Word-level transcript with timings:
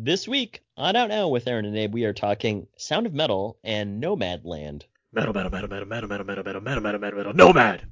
This 0.00 0.28
week 0.28 0.62
on 0.76 0.94
Out 0.94 1.08
Now 1.08 1.26
with 1.26 1.48
Aaron 1.48 1.64
and 1.64 1.76
Abe, 1.76 1.92
we 1.92 2.04
are 2.04 2.12
talking 2.12 2.68
Sound 2.76 3.04
of 3.04 3.12
Metal 3.12 3.58
and 3.64 4.00
Nomadland. 4.00 4.84
Metal, 5.12 5.34
metal, 5.34 5.50
metal, 5.50 5.68
metal, 5.68 5.88
metal, 5.88 6.06
metal, 6.06 6.24
metal, 6.24 6.44
metal, 6.44 6.60
metal, 6.62 6.80
metal, 6.80 7.00
metal, 7.00 7.18
metal, 7.18 7.34
nomad. 7.34 7.82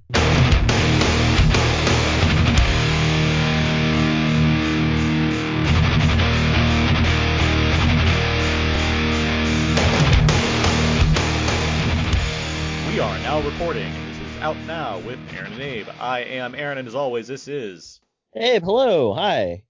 We 12.87 13.01
are 13.01 13.19
now 13.19 13.41
recording, 13.43 13.93
this 14.07 14.21
is 14.21 14.43
Out 14.43 14.57
Now 14.69 15.01
with 15.01 15.19
Aaron 15.37 15.55
and 15.55 15.61
Abe. 15.61 15.89
I 15.99 16.21
am 16.21 16.55
Aaron, 16.55 16.79
and 16.79 16.87
as 16.87 16.95
always, 16.95 17.27
this 17.27 17.49
is 17.49 18.01
Abe, 18.37 18.63
hello, 18.63 19.13
hi. 19.13 19.65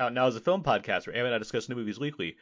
Out 0.00 0.12
Now 0.12 0.28
is 0.28 0.36
a 0.36 0.40
film 0.40 0.62
podcast 0.62 1.06
where 1.06 1.16
Abe 1.16 1.26
and 1.26 1.34
I 1.34 1.38
discuss 1.38 1.68
new 1.68 1.74
movies 1.74 1.98
weekly. 1.98 2.36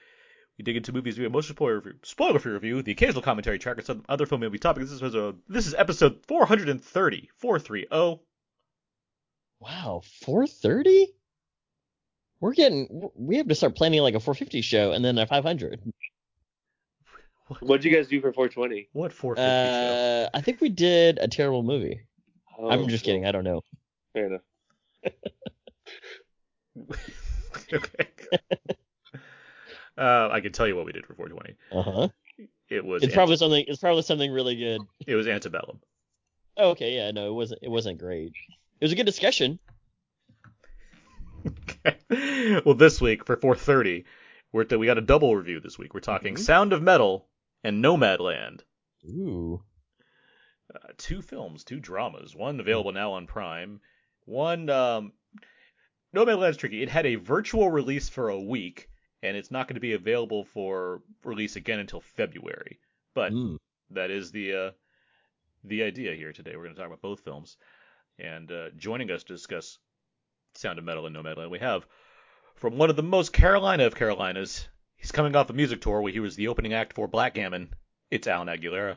We 0.58 0.62
dig 0.62 0.76
into 0.76 0.92
movies 0.92 1.16
via 1.16 1.30
most 1.30 1.48
spoiler 1.48 1.76
review, 1.76 1.94
spoiler 2.02 2.38
free 2.38 2.52
review, 2.52 2.82
the 2.82 2.92
occasional 2.92 3.22
commentary 3.22 3.58
track, 3.58 3.78
or 3.78 3.82
some 3.82 4.04
other 4.08 4.26
film 4.26 4.42
movie 4.42 4.58
topics. 4.58 4.90
This 4.90 5.00
is 5.00 5.14
a, 5.14 5.34
this 5.48 5.66
is 5.66 5.74
episode 5.74 6.20
430, 6.26 7.30
430. 7.36 7.86
Wow, 9.60 10.02
4:30? 10.24 11.06
We're 12.40 12.52
getting. 12.52 13.10
We 13.14 13.38
have 13.38 13.48
to 13.48 13.54
start 13.54 13.74
planning 13.74 14.02
like 14.02 14.14
a 14.14 14.20
450 14.20 14.60
show 14.60 14.92
and 14.92 15.02
then 15.02 15.16
a 15.16 15.26
500. 15.26 15.80
What'd 17.60 17.84
you 17.84 17.94
guys 17.94 18.08
do 18.08 18.20
for 18.20 18.32
420? 18.32 18.90
What 18.92 19.12
450 19.12 19.42
Uh, 19.42 20.28
I 20.36 20.42
think 20.42 20.60
we 20.60 20.68
did 20.68 21.18
a 21.18 21.28
terrible 21.28 21.62
movie. 21.62 22.00
Oh, 22.58 22.68
I'm 22.68 22.88
just 22.88 23.04
kidding. 23.04 23.24
I 23.24 23.32
don't 23.32 23.44
know. 23.44 23.62
Fair 24.12 24.26
enough. 24.26 24.42
okay. 27.72 28.08
uh, 29.98 30.28
I 30.30 30.40
can 30.40 30.52
tell 30.52 30.66
you 30.66 30.76
what 30.76 30.86
we 30.86 30.92
did 30.92 31.06
for 31.06 31.14
420. 31.14 31.56
Uh 31.72 31.82
huh. 31.82 32.08
It 32.68 32.84
was 32.84 33.02
It's 33.02 33.14
probably 33.14 33.36
something. 33.36 33.64
It's 33.66 33.78
probably 33.80 34.02
something 34.02 34.30
really 34.32 34.56
good. 34.56 34.80
it 35.06 35.14
was 35.14 35.26
antebellum. 35.26 35.80
Oh, 36.56 36.70
okay, 36.70 36.94
yeah, 36.94 37.10
no, 37.10 37.28
it 37.28 37.34
wasn't. 37.34 37.60
It 37.62 37.68
wasn't 37.70 37.98
great. 37.98 38.32
It 38.80 38.84
was 38.84 38.92
a 38.92 38.96
good 38.96 39.06
discussion. 39.06 39.58
Okay. 41.46 41.96
Well, 42.64 42.74
this 42.76 43.00
week 43.00 43.26
for 43.26 43.36
430, 43.36 44.04
we're 44.52 44.64
we 44.78 44.86
got 44.86 44.98
a 44.98 45.02
double 45.02 45.34
review 45.34 45.58
this 45.58 45.78
week. 45.78 45.94
We're 45.94 46.00
talking 46.00 46.34
Mhm. 46.34 46.38
Sound 46.38 46.72
of 46.72 46.80
Metal 46.80 47.26
and 47.64 47.84
Nomadland. 47.84 48.60
Ooh. 49.04 49.62
Uh, 50.72 50.92
two 50.96 51.22
films, 51.22 51.64
two 51.64 51.80
dramas. 51.80 52.34
One 52.36 52.60
available 52.60 52.92
now 52.92 53.12
on 53.12 53.26
Prime. 53.26 53.80
One 54.24 54.70
um, 54.70 55.12
Nomadland's 56.16 56.56
tricky. 56.56 56.82
It 56.82 56.88
had 56.88 57.06
a 57.06 57.16
virtual 57.16 57.70
release 57.70 58.08
for 58.08 58.30
a 58.30 58.40
week, 58.40 58.88
and 59.22 59.36
it's 59.36 59.50
not 59.50 59.68
going 59.68 59.74
to 59.74 59.80
be 59.80 59.92
available 59.92 60.44
for 60.44 61.02
release 61.24 61.56
again 61.56 61.78
until 61.78 62.00
February. 62.00 62.80
But 63.14 63.32
Mm. 63.32 63.58
that 63.90 64.10
is 64.10 64.30
the 64.32 64.54
uh, 64.54 64.70
the 65.64 65.82
idea 65.82 66.14
here 66.14 66.32
today. 66.32 66.56
We're 66.56 66.62
going 66.64 66.74
to 66.74 66.80
talk 66.80 66.86
about 66.88 67.02
both 67.02 67.20
films, 67.20 67.56
and 68.18 68.50
uh, 68.50 68.70
joining 68.76 69.10
us 69.10 69.24
to 69.24 69.32
discuss 69.34 69.78
Sound 70.54 70.78
of 70.78 70.84
Metal 70.84 71.06
and 71.06 71.14
No 71.14 71.22
Nomadland, 71.22 71.50
we 71.50 71.58
have 71.58 71.86
from 72.54 72.78
one 72.78 72.88
of 72.90 72.96
the 72.96 73.02
most 73.02 73.32
Carolina 73.32 73.84
of 73.86 73.94
Carolinas. 73.94 74.68
He's 74.96 75.12
coming 75.12 75.36
off 75.36 75.50
a 75.50 75.52
music 75.52 75.80
tour 75.82 76.00
where 76.00 76.12
he 76.12 76.20
was 76.20 76.36
the 76.36 76.48
opening 76.48 76.72
act 76.72 76.94
for 76.94 77.06
Black 77.06 77.34
Gammon. 77.34 77.74
It's 78.10 78.26
Alan 78.26 78.48
Aguilera. 78.48 78.96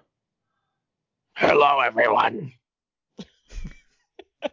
Hello, 1.35 1.79
everyone. 1.81 2.53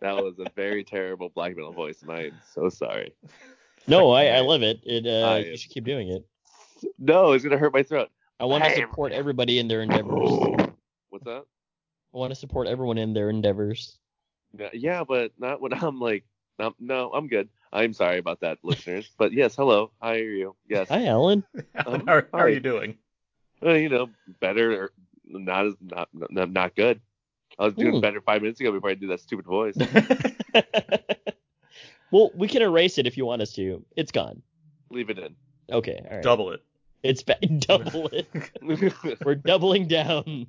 That 0.00 0.16
was 0.16 0.38
a 0.38 0.50
very 0.54 0.84
terrible 0.84 1.28
black 1.28 1.56
metal 1.56 1.72
voice, 1.72 2.02
and 2.02 2.10
I'm 2.10 2.32
so 2.54 2.68
sorry. 2.68 3.14
No, 3.86 4.10
I, 4.10 4.26
I 4.26 4.40
love 4.40 4.62
it. 4.62 4.80
It. 4.84 5.06
Uh, 5.06 5.26
I 5.28 5.38
you 5.38 5.56
should 5.56 5.70
keep 5.70 5.84
doing 5.84 6.08
it. 6.08 6.24
No, 6.98 7.32
it's 7.32 7.44
gonna 7.44 7.58
hurt 7.58 7.72
my 7.72 7.82
throat. 7.82 8.08
I 8.38 8.44
want 8.44 8.64
to 8.64 8.74
support 8.74 9.12
everybody 9.12 9.58
in 9.58 9.68
their 9.68 9.82
endeavors. 9.82 10.30
What's 11.10 11.24
that? 11.24 11.44
I 12.14 12.18
want 12.18 12.30
to 12.30 12.34
support 12.34 12.66
everyone 12.66 12.98
in 12.98 13.14
their 13.14 13.30
endeavors. 13.30 13.98
Yeah, 14.58 14.68
yeah, 14.72 15.04
but 15.04 15.32
not 15.38 15.60
when 15.60 15.72
I'm 15.82 16.00
like, 16.00 16.24
no, 16.58 16.74
no, 16.78 17.12
I'm 17.12 17.28
good. 17.28 17.48
I'm 17.72 17.92
sorry 17.92 18.18
about 18.18 18.40
that, 18.40 18.58
listeners. 18.62 19.10
But 19.18 19.32
yes, 19.32 19.56
hello, 19.56 19.90
I 20.00 20.14
are 20.16 20.18
you. 20.18 20.56
Yes, 20.68 20.88
Hi, 20.88 21.06
Alan. 21.06 21.44
Alan, 21.74 22.00
Um, 22.02 22.06
how, 22.06 22.22
how 22.32 22.38
are 22.38 22.48
you 22.48 22.60
doing? 22.60 22.96
well, 23.60 23.76
you 23.76 23.88
know, 23.88 24.08
better 24.40 24.84
or 24.84 24.92
not 25.26 25.66
as 25.66 25.74
not 25.80 26.08
not, 26.12 26.50
not 26.50 26.76
good. 26.76 27.00
I 27.58 27.64
was 27.64 27.74
doing 27.74 27.94
Hmm. 27.94 28.00
better 28.00 28.20
five 28.20 28.42
minutes 28.42 28.60
ago 28.60 28.72
before 28.72 28.90
I 28.90 28.94
did 28.94 29.10
that 29.10 29.20
stupid 29.20 29.46
voice. 29.46 29.76
well, 32.10 32.30
we 32.34 32.48
can 32.48 32.62
erase 32.62 32.98
it 32.98 33.06
if 33.06 33.16
you 33.16 33.26
want 33.26 33.42
us 33.42 33.52
to. 33.54 33.84
It's 33.96 34.12
gone. 34.12 34.42
Leave 34.90 35.10
it 35.10 35.18
in. 35.18 35.34
Okay, 35.72 36.00
all 36.08 36.16
right. 36.16 36.22
Double 36.22 36.52
it. 36.52 36.60
It's 37.02 37.22
ba- 37.22 37.38
double 37.58 38.08
it. 38.08 38.28
We're 39.24 39.34
doubling 39.34 39.88
down. 39.88 40.46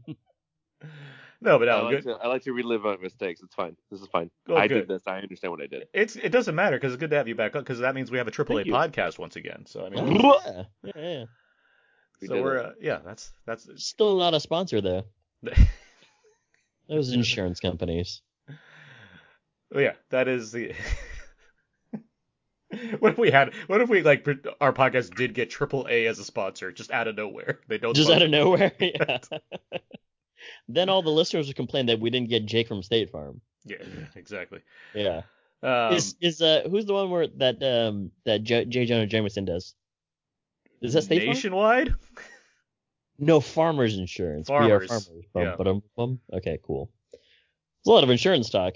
No, 1.40 1.60
but 1.60 1.70
I, 1.70 1.82
like 1.82 1.96
good. 1.98 2.04
to, 2.06 2.12
I 2.24 2.28
like 2.28 2.44
to 2.44 2.54
relive 2.54 2.82
my 2.84 2.98
mistakes. 2.98 3.42
It's 3.44 3.54
fine. 3.54 3.76
This 3.92 4.02
is 4.02 4.08
fine. 4.08 4.30
Oh, 4.50 4.56
I 4.56 4.68
good. 4.68 4.82
did 4.82 4.88
this. 4.88 5.04
I 5.08 5.20
understand 5.20 5.52
what 5.52 5.62
I 5.62 5.68
did. 5.68 5.88
It's 5.94 6.16
it 6.16 6.30
doesn't 6.30 6.56
matter 6.56 6.78
because 6.78 6.94
it's 6.94 7.00
good 7.00 7.12
to 7.12 7.16
have 7.16 7.28
you 7.28 7.36
back 7.36 7.56
up 7.56 7.64
because 7.64 7.80
that 7.80 7.94
means 7.96 8.10
we 8.10 8.18
have 8.18 8.28
a 8.28 8.32
AAA 8.32 8.48
Thank 8.48 8.68
you. 8.68 8.74
podcast 8.74 9.20
once 9.20 9.36
again. 9.36 9.66
So 9.68 9.86
I 9.86 9.90
mean, 9.90 10.20
Oh, 10.24 10.40
yeah, 10.46 10.64
yeah, 10.84 10.92
yeah. 10.96 11.26
We 12.22 12.28
so 12.28 12.34
did 12.36 12.44
we're 12.44 12.58
uh, 12.60 12.72
yeah, 12.82 13.00
that's 13.06 13.32
that's 13.46 13.68
Still 13.78 14.18
not 14.18 14.34
a 14.34 14.40
sponsor 14.40 14.82
though. 14.82 15.04
Those 16.90 17.12
insurance 17.12 17.60
companies. 17.60 18.22
oh, 19.74 19.80
yeah, 19.80 19.94
that 20.10 20.28
is 20.28 20.52
the. 20.52 20.74
what 23.00 23.14
if 23.14 23.18
we 23.18 23.32
had? 23.32 23.54
What 23.68 23.82
if 23.82 23.90
we 23.90 24.02
like 24.02 24.28
our 24.62 24.74
podcast 24.74 25.16
did 25.16 25.34
get 25.34 25.50
AAA 25.50 26.08
as 26.08 26.20
a 26.20 26.24
sponsor 26.24 26.72
just 26.72 26.92
out 26.92 27.08
of 27.08 27.16
nowhere? 27.16 27.60
They 27.68 27.78
don't 27.78 27.96
Just 27.96 28.10
out 28.10 28.22
of 28.22 28.30
nowhere. 28.30 28.72
Yeah. 28.80 29.18
then 30.68 30.90
all 30.90 31.02
the 31.02 31.10
listeners 31.10 31.48
would 31.48 31.56
complain 31.56 31.88
that 31.88 32.00
we 32.00 32.10
didn't 32.10 32.30
get 32.30 32.46
Jake 32.46 32.68
from 32.68 32.84
State 32.84 33.10
Farm. 33.10 33.42
Yeah, 33.66 33.78
exactly. 34.16 34.62
Yeah. 34.94 35.22
Um, 35.64 35.94
is 35.94 36.16
is 36.22 36.42
uh 36.42 36.68
who's 36.70 36.86
the 36.86 36.94
one 36.94 37.10
where 37.10 37.28
that 37.28 37.64
um 37.64 38.12
that 38.26 38.44
J, 38.44 38.66
J. 38.66 38.86
Jonah 38.86 39.08
Jameson 39.08 39.46
does? 39.46 39.74
Is 40.82 40.94
that 40.94 41.04
State 41.04 41.24
Farm? 41.24 41.96
Nationwide? 43.20 43.28
No, 43.28 43.40
Farmers 43.40 43.98
Insurance. 43.98 44.50
We 44.50 44.56
are 44.56 44.62
Farmers, 44.88 44.88
farmers. 45.08 45.26
yeah. 45.36 45.56
Bum, 45.58 45.84
bum. 45.96 46.20
Okay, 46.34 46.60
cool. 46.64 46.92
There's 47.12 47.22
a 47.88 47.92
lot 47.92 48.04
of 48.04 48.10
insurance 48.10 48.50
talk. 48.50 48.74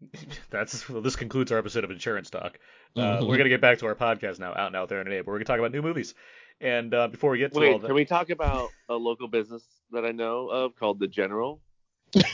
That's 0.50 0.88
well, 0.88 1.02
this 1.02 1.16
concludes 1.16 1.50
our 1.52 1.58
episode 1.58 1.82
of 1.84 1.90
Insurance 1.90 2.30
Talk. 2.30 2.58
Uh, 2.96 3.00
Mhm. 3.18 3.28
We're 3.28 3.36
gonna 3.36 3.48
get 3.48 3.60
back 3.60 3.78
to 3.78 3.86
our 3.86 3.94
podcast 3.96 4.38
now, 4.38 4.50
out 4.52 4.68
and 4.68 4.76
out 4.76 4.88
there 4.88 5.00
and 5.00 5.06
today, 5.06 5.20
but 5.20 5.26
we're 5.28 5.34
gonna 5.38 5.44
talk 5.46 5.58
about 5.58 5.72
new 5.72 5.82
movies. 5.82 6.14
And 6.60 6.92
uh, 6.94 7.08
before 7.08 7.30
we 7.32 7.38
get 7.38 7.52
to 7.52 7.56
all 7.58 7.60
Wait, 7.62 7.80
that, 7.80 7.86
can 7.88 7.94
we 7.96 8.04
talk 8.04 8.30
about 8.30 8.70
a 8.88 8.94
local 8.94 9.26
business 9.28 9.64
that 9.92 10.04
I 10.04 10.12
know 10.12 10.48
of 10.48 10.76
called 10.76 10.98
the 11.00 11.08
General? 11.08 11.60
it 12.14 12.24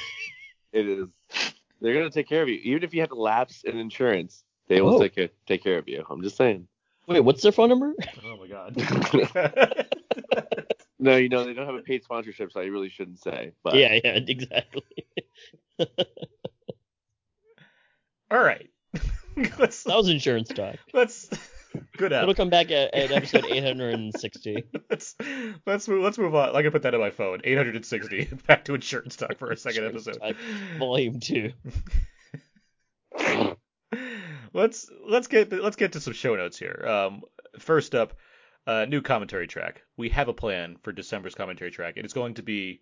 is. 0.74 1.08
They're 1.80 1.94
gonna 1.94 2.10
take 2.10 2.28
care 2.28 2.42
of 2.42 2.48
you, 2.50 2.60
even 2.64 2.82
if 2.84 2.92
you 2.94 3.00
have 3.00 3.08
to 3.10 3.14
lapse 3.16 3.64
in 3.64 3.78
insurance. 3.78 4.44
They 4.68 4.80
will 4.82 4.94
Oh. 4.96 5.00
take 5.00 5.14
care, 5.14 5.28
take 5.46 5.62
care 5.62 5.78
of 5.78 5.88
you. 5.88 6.04
I'm 6.08 6.22
just 6.22 6.36
saying. 6.36 6.68
Wait, 7.06 7.20
what's 7.20 7.42
their 7.42 7.52
phone 7.52 7.68
number? 7.70 7.94
oh 8.24 8.36
my 8.38 8.46
god. 8.46 9.86
No, 10.98 11.16
you 11.16 11.28
know 11.28 11.44
they 11.44 11.54
don't 11.54 11.66
have 11.66 11.74
a 11.74 11.82
paid 11.82 12.04
sponsorship, 12.04 12.52
so 12.52 12.60
I 12.60 12.64
really 12.66 12.88
shouldn't 12.88 13.20
say. 13.20 13.52
But 13.62 13.74
yeah, 13.74 13.98
yeah, 14.04 14.18
exactly. 14.26 14.82
all 18.30 18.42
right. 18.42 18.70
let's 19.58 19.82
That 19.82 19.96
was 19.96 20.08
insurance 20.08 20.48
talk. 20.48 20.76
let's 20.92 21.28
good 21.96 22.12
It'll 22.12 22.34
come 22.34 22.50
back 22.50 22.70
at, 22.70 22.94
at 22.94 23.10
episode 23.10 23.46
860. 23.46 24.64
Let's 24.90 25.16
let's 25.66 25.88
move 25.88 26.02
let's 26.02 26.18
move 26.18 26.34
on. 26.34 26.54
I 26.54 26.62
can 26.62 26.70
put 26.70 26.82
that 26.82 26.94
in 26.94 27.00
my 27.00 27.10
phone. 27.10 27.40
860. 27.42 28.24
Back 28.46 28.64
to 28.66 28.74
insurance 28.74 29.16
talk 29.16 29.38
for 29.38 29.50
a 29.50 29.56
second 29.56 29.84
Insurance 29.84 30.08
episode. 30.08 30.20
Talk, 30.20 30.36
Volume 30.78 31.20
two. 31.20 31.52
let's 34.52 34.90
let's 35.08 35.26
get 35.26 35.52
let's 35.52 35.76
get 35.76 35.92
to 35.92 36.00
some 36.00 36.12
show 36.12 36.36
notes 36.36 36.58
here. 36.58 36.84
Um, 36.86 37.22
first 37.58 37.94
up, 37.94 38.14
uh, 38.66 38.84
new 38.86 39.02
commentary 39.02 39.46
track. 39.46 39.82
We 39.96 40.08
have 40.10 40.28
a 40.28 40.32
plan 40.32 40.76
for 40.82 40.92
December's 40.92 41.34
commentary 41.34 41.70
track. 41.70 41.96
and 41.96 42.04
It 42.04 42.06
is 42.06 42.12
going 42.12 42.34
to 42.34 42.42
be 42.42 42.80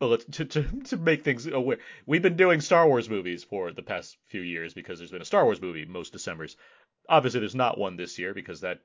well, 0.00 0.10
let's, 0.10 0.24
to, 0.24 0.44
to 0.46 0.62
to 0.86 0.96
make 0.96 1.24
things 1.24 1.46
aware. 1.46 1.78
We've 2.06 2.22
been 2.22 2.36
doing 2.36 2.60
Star 2.60 2.86
Wars 2.88 3.10
movies 3.10 3.44
for 3.44 3.72
the 3.72 3.82
past 3.82 4.16
few 4.28 4.40
years 4.40 4.72
because 4.72 4.98
there's 4.98 5.10
been 5.10 5.22
a 5.22 5.26
Star 5.26 5.44
Wars 5.44 5.60
movie 5.60 5.84
most 5.84 6.12
December's. 6.12 6.56
Obviously, 7.08 7.40
there's 7.40 7.54
not 7.54 7.78
one 7.78 7.96
this 7.96 8.18
year 8.18 8.32
because 8.32 8.62
that 8.62 8.78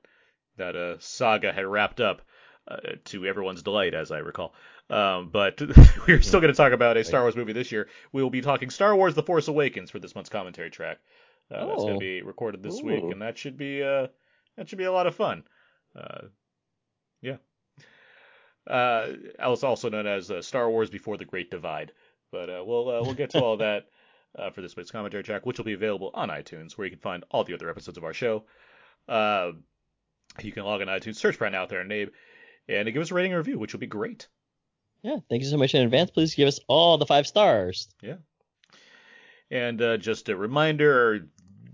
that 0.58 0.76
uh, 0.76 0.96
saga 0.98 1.52
had 1.52 1.64
wrapped 1.66 2.00
up 2.00 2.22
uh, 2.68 2.76
to 3.04 3.24
everyone's 3.26 3.62
delight, 3.62 3.94
as 3.94 4.10
I 4.10 4.18
recall. 4.18 4.54
Um, 4.90 5.30
but 5.32 5.60
we're 6.06 6.20
still 6.22 6.40
going 6.40 6.52
to 6.52 6.56
talk 6.56 6.72
about 6.72 6.96
a 6.98 7.04
Star 7.04 7.22
Wars 7.22 7.36
movie 7.36 7.52
this 7.54 7.72
year. 7.72 7.88
We 8.12 8.22
will 8.22 8.30
be 8.30 8.42
talking 8.42 8.68
Star 8.68 8.94
Wars: 8.94 9.14
The 9.14 9.22
Force 9.22 9.48
Awakens 9.48 9.90
for 9.90 9.98
this 9.98 10.14
month's 10.14 10.30
commentary 10.30 10.70
track. 10.70 10.98
Uh, 11.50 11.64
That's 11.66 11.82
going 11.82 11.90
Oh. 11.90 11.94
to 11.94 11.98
be 11.98 12.22
recorded 12.22 12.62
this 12.62 12.80
Ooh. 12.80 12.86
week, 12.86 13.04
and 13.04 13.22
that 13.22 13.38
should 13.38 13.56
be 13.56 13.82
uh, 13.82 14.08
that 14.56 14.68
should 14.68 14.78
be 14.78 14.84
a 14.84 14.92
lot 14.92 15.06
of 15.06 15.14
fun. 15.14 15.44
Uh, 15.96 16.26
yeah. 17.22 17.36
Uh, 18.68 19.12
also 19.40 19.88
known 19.88 20.06
as 20.06 20.30
uh, 20.30 20.42
Star 20.42 20.68
Wars 20.68 20.90
Before 20.90 21.16
the 21.16 21.24
Great 21.24 21.50
Divide. 21.50 21.92
But 22.32 22.50
uh, 22.50 22.64
we'll 22.66 22.88
uh, 22.88 23.02
we'll 23.02 23.14
get 23.14 23.30
to 23.30 23.42
all 23.42 23.56
that 23.58 23.86
uh, 24.38 24.50
for 24.50 24.60
this 24.60 24.76
week's 24.76 24.90
commentary 24.90 25.22
track, 25.22 25.46
which 25.46 25.58
will 25.58 25.64
be 25.64 25.72
available 25.74 26.10
on 26.14 26.28
iTunes, 26.28 26.72
where 26.72 26.86
you 26.86 26.90
can 26.90 27.00
find 27.00 27.24
all 27.30 27.44
the 27.44 27.54
other 27.54 27.70
episodes 27.70 27.98
of 27.98 28.04
our 28.04 28.12
show. 28.12 28.44
Uh, 29.08 29.52
you 30.42 30.52
can 30.52 30.64
log 30.64 30.82
on 30.82 30.88
iTunes, 30.88 31.16
search 31.16 31.38
Brand 31.38 31.54
Out 31.54 31.68
There 31.68 31.80
and 31.80 31.92
Abe, 31.92 32.10
and 32.68 32.92
give 32.92 33.00
us 33.00 33.10
a 33.10 33.14
rating 33.14 33.32
and 33.32 33.38
review, 33.38 33.58
which 33.58 33.72
will 33.72 33.80
be 33.80 33.86
great. 33.86 34.28
Yeah, 35.02 35.18
thank 35.30 35.42
you 35.42 35.48
so 35.48 35.56
much 35.56 35.74
in 35.74 35.82
advance. 35.82 36.10
Please 36.10 36.34
give 36.34 36.48
us 36.48 36.58
all 36.66 36.98
the 36.98 37.06
five 37.06 37.26
stars. 37.26 37.88
Yeah. 38.02 38.16
And 39.50 39.80
uh, 39.80 39.96
just 39.98 40.28
a 40.28 40.36
reminder, 40.36 41.28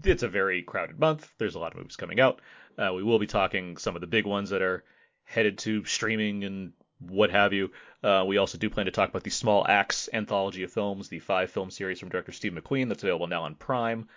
it's 0.04 0.22
a 0.22 0.28
very 0.28 0.62
crowded 0.62 1.00
month. 1.00 1.32
There's 1.38 1.54
a 1.54 1.58
lot 1.58 1.72
of 1.72 1.78
movies 1.78 1.96
coming 1.96 2.20
out. 2.20 2.40
Uh, 2.78 2.92
we 2.94 3.02
will 3.02 3.18
be 3.18 3.26
talking 3.26 3.76
some 3.76 3.94
of 3.94 4.00
the 4.00 4.06
big 4.06 4.26
ones 4.26 4.50
that 4.50 4.62
are 4.62 4.84
headed 5.24 5.58
to 5.58 5.84
streaming 5.84 6.44
and 6.44 6.72
what 6.98 7.30
have 7.30 7.52
you. 7.52 7.70
Uh, 8.02 8.24
we 8.26 8.36
also 8.36 8.58
do 8.58 8.70
plan 8.70 8.86
to 8.86 8.92
talk 8.92 9.08
about 9.08 9.24
the 9.24 9.30
Small 9.30 9.66
Axe 9.66 10.08
anthology 10.12 10.62
of 10.62 10.72
films, 10.72 11.08
the 11.08 11.18
five 11.18 11.50
film 11.50 11.70
series 11.70 12.00
from 12.00 12.08
director 12.08 12.32
Steve 12.32 12.52
McQueen 12.52 12.88
that's 12.88 13.02
available 13.02 13.26
now 13.26 13.42
on 13.42 13.54
Prime, 13.54 14.08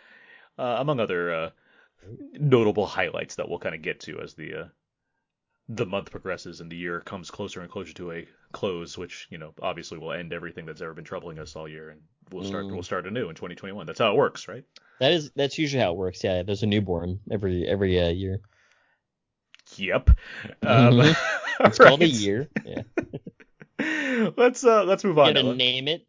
uh, 0.57 0.77
among 0.79 0.99
other 0.99 1.33
uh, 1.33 1.49
notable 2.33 2.85
highlights 2.85 3.35
that 3.35 3.49
we'll 3.49 3.59
kind 3.59 3.75
of 3.75 3.81
get 3.81 4.01
to 4.01 4.19
as 4.19 4.33
the 4.33 4.53
uh, 4.53 4.65
the 5.67 5.85
month 5.85 6.11
progresses 6.11 6.61
and 6.61 6.71
the 6.71 6.75
year 6.75 7.01
comes 7.01 7.31
closer 7.31 7.61
and 7.61 7.69
closer 7.71 7.93
to 7.93 8.11
a 8.11 8.27
close, 8.51 8.97
which 8.97 9.27
you 9.29 9.37
know 9.37 9.53
obviously 9.61 9.97
will 9.97 10.11
end 10.11 10.31
everything 10.33 10.65
that's 10.65 10.81
ever 10.81 10.93
been 10.93 11.03
troubling 11.03 11.39
us 11.39 11.55
all 11.55 11.67
year, 11.67 11.89
and 11.89 12.01
we'll 12.31 12.43
start 12.43 12.65
Mm. 12.65 12.73
we'll 12.73 12.83
start 12.83 13.07
anew 13.07 13.29
in 13.29 13.35
2021. 13.35 13.85
That's 13.85 13.99
how 13.99 14.11
it 14.11 14.17
works, 14.17 14.47
right? 14.47 14.63
That 14.99 15.11
is 15.11 15.31
that's 15.35 15.57
usually 15.57 15.81
how 15.81 15.91
it 15.91 15.97
works. 15.97 16.23
Yeah, 16.23 16.43
there's 16.43 16.63
a 16.63 16.67
newborn 16.67 17.19
every 17.31 17.67
every 17.67 17.99
uh, 17.99 18.09
year. 18.09 18.41
Yep. 19.77 20.09
Um, 20.61 20.93
Mhm. 21.15 21.15
It's 21.61 21.77
called 21.77 22.01
a 22.01 22.07
year. 22.07 22.49
Yeah. 22.65 22.81
let's 24.37 24.63
uh 24.63 24.83
let's 24.83 25.03
move 25.03 25.17
on. 25.19 25.33
Gotta 25.33 25.55
name 25.55 25.87
it. 25.87 26.05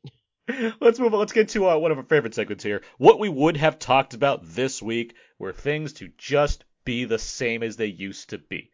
Let's 0.81 0.99
move 1.01 1.13
on. 1.13 1.21
Let's 1.21 1.33
get 1.33 1.49
to 1.51 1.69
uh, 1.69 1.77
one 1.79 1.91
of 1.91 1.99
our 1.99 2.05
favorite 2.05 2.35
segments 2.35 2.63
here. 2.63 2.83
What 2.99 3.19
we 3.19 3.29
would 3.29 3.57
have 3.57 3.79
talked 3.79 4.15
about 4.15 4.41
this 4.45 4.81
week 4.83 5.15
were 5.39 5.53
things 5.53 5.95
to 5.95 6.09
just 6.19 6.65
be 6.85 7.05
the 7.05 7.19
same 7.19 7.63
as 7.65 7.77
they 7.77 7.87
used 7.87 8.31
to 8.31 8.39
be. 8.39 8.71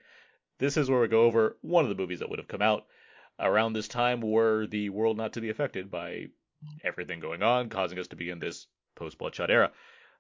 This 0.62 0.76
is 0.76 0.88
where 0.88 1.00
we 1.00 1.09
go 1.09 1.25
over 1.25 1.56
one 1.61 1.85
of 1.85 1.88
the 1.88 2.00
movies 2.00 2.20
that 2.20 2.31
would 2.31 2.38
have 2.38 2.47
come 2.47 2.62
out 2.62 2.87
around 3.41 3.73
this 3.73 3.88
time 3.88 4.20
were 4.20 4.69
the 4.69 4.91
world 4.91 5.17
not 5.17 5.32
to 5.32 5.41
be 5.41 5.50
affected 5.50 5.91
by 5.91 6.29
everything 6.85 7.19
going 7.19 7.43
on, 7.43 7.69
causing 7.69 7.99
us 7.99 8.06
to 8.09 8.17
be 8.17 8.31
in 8.31 8.38
this 8.38 8.69
post 8.94 9.19
Bloodshot 9.19 9.50
era. 9.50 9.73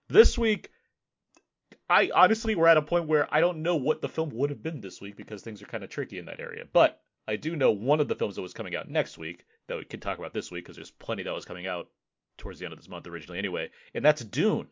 This 0.08 0.36
week, 0.36 0.72
I 1.88 2.10
honestly 2.12 2.56
we're 2.56 2.66
at 2.66 2.76
a 2.76 2.82
point 2.82 3.06
where 3.06 3.32
I 3.32 3.38
don't 3.38 3.62
know 3.62 3.76
what 3.76 4.00
the 4.00 4.08
film 4.08 4.30
would 4.30 4.50
have 4.50 4.64
been 4.64 4.80
this 4.80 5.00
week 5.00 5.16
because 5.16 5.42
things 5.42 5.62
are 5.62 5.66
kind 5.66 5.84
of 5.84 5.90
tricky 5.90 6.18
in 6.18 6.24
that 6.24 6.40
area. 6.40 6.64
But 6.72 7.00
I 7.28 7.36
do 7.36 7.54
know 7.54 7.70
one 7.70 8.00
of 8.00 8.08
the 8.08 8.16
films 8.16 8.34
that 8.34 8.42
was 8.42 8.52
coming 8.52 8.74
out 8.74 8.90
next 8.90 9.18
week 9.18 9.44
that 9.68 9.78
we 9.78 9.84
could 9.84 10.02
talk 10.02 10.18
about 10.18 10.34
this 10.34 10.50
week 10.50 10.64
because 10.64 10.74
there's 10.74 10.90
plenty 10.90 11.22
that 11.22 11.32
was 11.32 11.44
coming 11.44 11.68
out 11.68 11.86
towards 12.36 12.58
the 12.58 12.64
end 12.64 12.72
of 12.72 12.80
this 12.80 12.88
month 12.88 13.06
originally 13.06 13.38
anyway, 13.38 13.70
and 13.94 14.04
that's 14.04 14.24
Dune. 14.24 14.66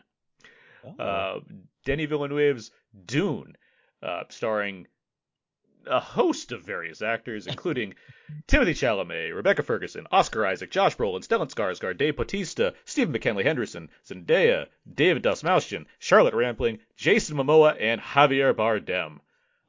Oh. 0.84 1.00
Uh, 1.00 1.40
Denis 1.84 2.08
Villeneuve's 2.08 2.72
Dune, 3.06 3.56
uh, 4.02 4.24
starring 4.30 4.88
a 5.86 6.00
host 6.00 6.52
of 6.52 6.62
various 6.62 7.02
actors, 7.02 7.46
including 7.46 7.94
Timothée 8.46 8.74
Chalamet, 8.74 9.34
Rebecca 9.34 9.62
Ferguson, 9.62 10.06
Oscar 10.10 10.46
Isaac, 10.46 10.70
Josh 10.70 10.96
Brolin, 10.96 11.26
Stellan 11.26 11.52
Skarsgård, 11.52 11.98
Dave 11.98 12.16
Bautista, 12.16 12.74
Stephen 12.84 13.12
McKinley 13.12 13.44
Henderson, 13.44 13.90
Zendaya, 14.06 14.66
David 14.92 15.22
Dastmalchian, 15.22 15.86
Charlotte 15.98 16.34
Rampling, 16.34 16.78
Jason 16.96 17.36
Momoa, 17.36 17.76
and 17.80 18.00
Javier 18.00 18.54
Bardem. 18.54 19.20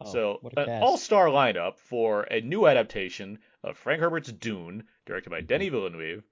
Oh, 0.01 0.11
so, 0.11 0.39
an 0.57 0.65
cast. 0.65 0.83
all-star 0.83 1.27
lineup 1.27 1.77
for 1.77 2.23
a 2.23 2.41
new 2.41 2.65
adaptation 2.65 3.39
of 3.63 3.77
Frank 3.77 4.01
Herbert's 4.01 4.31
Dune, 4.31 4.83
directed 5.05 5.29
by 5.29 5.41
Denis 5.41 5.69
Villeneuve. 5.69 6.23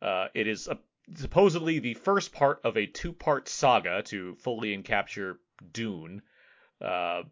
Uh, 0.00 0.28
it 0.34 0.46
is 0.46 0.68
a, 0.68 0.78
supposedly 1.14 1.80
the 1.80 1.94
first 1.94 2.32
part 2.32 2.60
of 2.64 2.76
a 2.76 2.86
two-part 2.86 3.48
saga 3.48 4.02
to 4.02 4.36
fully 4.36 4.76
encapture 4.76 5.38
Dune. 5.72 6.22
Uh, 6.80 7.22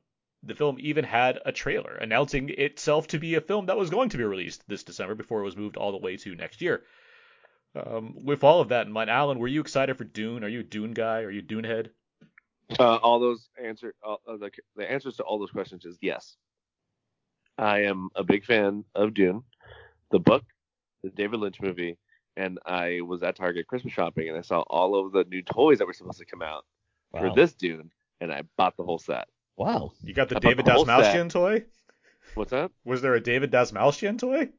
the 0.43 0.55
film 0.55 0.77
even 0.79 1.05
had 1.05 1.41
a 1.45 1.53
trailer 1.53 1.95
announcing 1.95 2.51
itself 2.51 3.09
to 3.09 3.19
be 3.19 3.35
a 3.35 3.41
film 3.41 3.67
that 3.67 3.77
was 3.77 3.91
going 3.91 4.09
to 4.11 4.19
be 4.19 4.25
released 4.25 4.63
this 4.69 4.85
December 4.85 5.15
before 5.15 5.41
it 5.41 5.45
was 5.45 5.57
moved 5.57 5.77
all 5.77 5.93
the 5.93 5.99
way 5.99 6.17
to 6.17 6.35
next 6.35 6.61
year. 6.61 6.83
Um, 7.75 8.15
with 8.25 8.45
all 8.45 8.61
of 8.61 8.69
that 8.69 8.87
in 8.87 8.93
mind, 8.93 9.11
Alan, 9.11 9.39
were 9.39 9.49
you 9.49 9.61
excited 9.61 9.99
for 9.99 10.05
Dune? 10.05 10.45
Are 10.45 10.49
you 10.49 10.61
a 10.61 10.65
Dune 10.65 10.93
guy? 10.93 11.21
Are 11.21 11.31
you 11.31 11.41
a 11.41 11.43
Dune 11.43 11.65
head? 11.65 11.91
Uh, 12.79 12.97
all 12.97 13.21
those 13.21 13.49
answer, 13.63 13.95
all, 14.03 14.21
uh, 14.27 14.37
the, 14.37 14.51
the 14.77 14.91
answers 14.91 15.17
to 15.17 15.23
all 15.23 15.39
those 15.39 15.51
questions 15.51 15.85
is 15.85 15.99
yes. 16.01 16.37
I 17.59 17.83
am 17.83 18.09
a 18.15 18.25
big 18.25 18.45
fan 18.45 18.85
of 18.95 19.15
Dune, 19.15 19.43
the 20.11 20.19
book, 20.19 20.45
the 21.03 21.11
David 21.11 21.41
Lynch 21.41 21.61
movie, 21.61 21.97
and 22.37 22.59
I 22.67 23.01
was 23.01 23.23
at 23.23 23.37
Target 23.37 23.67
Christmas 23.67 23.95
shopping 23.95 24.29
and 24.29 24.37
I 24.37 24.43
saw 24.43 24.61
all 24.63 24.95
of 25.07 25.13
the 25.13 25.25
new 25.25 25.43
toys 25.43 25.79
that 25.79 25.87
were 25.87 25.93
supposed 25.93 26.19
to 26.19 26.27
come 26.27 26.43
out 26.43 26.65
wow. 27.13 27.21
for 27.21 27.35
this 27.35 27.55
Dune, 27.55 27.91
and 28.21 28.33
I 28.33 28.43
bought 28.57 28.77
the 28.77 28.85
whole 28.85 28.99
set. 28.99 29.29
Wow. 29.57 29.93
You 30.03 30.13
got 30.15 30.29
the 30.29 30.37
How 30.37 30.41
David 30.41 30.65
the 30.67 30.73
whole 30.73 30.85
Dastmalchian 30.85 31.31
toy? 31.31 31.65
What's 32.35 32.51
that? 32.51 32.71
Was 32.85 33.03
there 33.03 33.15
a 33.15 33.21
David 33.21 33.51
Dastmalchian 33.51 34.19
toy? 34.19 34.51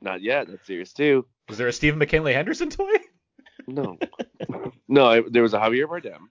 Not 0.00 0.22
yet. 0.22 0.48
That's 0.48 0.66
series 0.66 0.92
two. 0.92 1.26
Was 1.48 1.58
there 1.58 1.68
a 1.68 1.72
Stephen 1.72 1.98
McKinley 1.98 2.32
Henderson 2.34 2.70
toy? 2.70 2.92
No, 3.66 3.96
no. 4.88 5.06
I, 5.06 5.22
there 5.30 5.42
was 5.42 5.54
a 5.54 5.58
Javier 5.58 5.86
Bardem. 5.86 6.28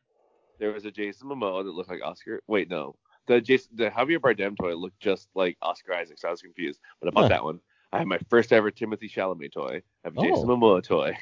There 0.59 0.71
was 0.71 0.85
a 0.85 0.91
Jason 0.91 1.29
Momoa 1.29 1.63
that 1.63 1.71
looked 1.71 1.89
like 1.89 2.01
Oscar. 2.03 2.41
Wait, 2.47 2.69
no. 2.69 2.95
The 3.27 3.39
Jason, 3.39 3.71
the 3.75 3.89
Javier 3.89 4.19
Bardem 4.19 4.57
toy 4.57 4.75
looked 4.75 5.00
just 5.00 5.29
like 5.33 5.57
Oscar 5.62 5.94
Isaac, 5.94 6.19
so 6.19 6.27
I 6.27 6.31
was 6.31 6.41
confused. 6.41 6.79
But 7.00 7.07
I 7.07 7.12
bought 7.12 7.24
Huh. 7.24 7.29
that 7.29 7.44
one. 7.44 7.59
I 7.94 8.00
have 8.00 8.07
my 8.07 8.19
first 8.29 8.51
ever 8.53 8.71
Timothée 8.71 9.12
Chalamet 9.12 9.53
toy. 9.53 9.81
I 10.03 10.07
have 10.07 10.17
a 10.17 10.19
oh. 10.19 10.24
Jason 10.24 10.50
Oh. 10.50 10.57
Momoa 10.57 10.83
toy. 10.83 11.17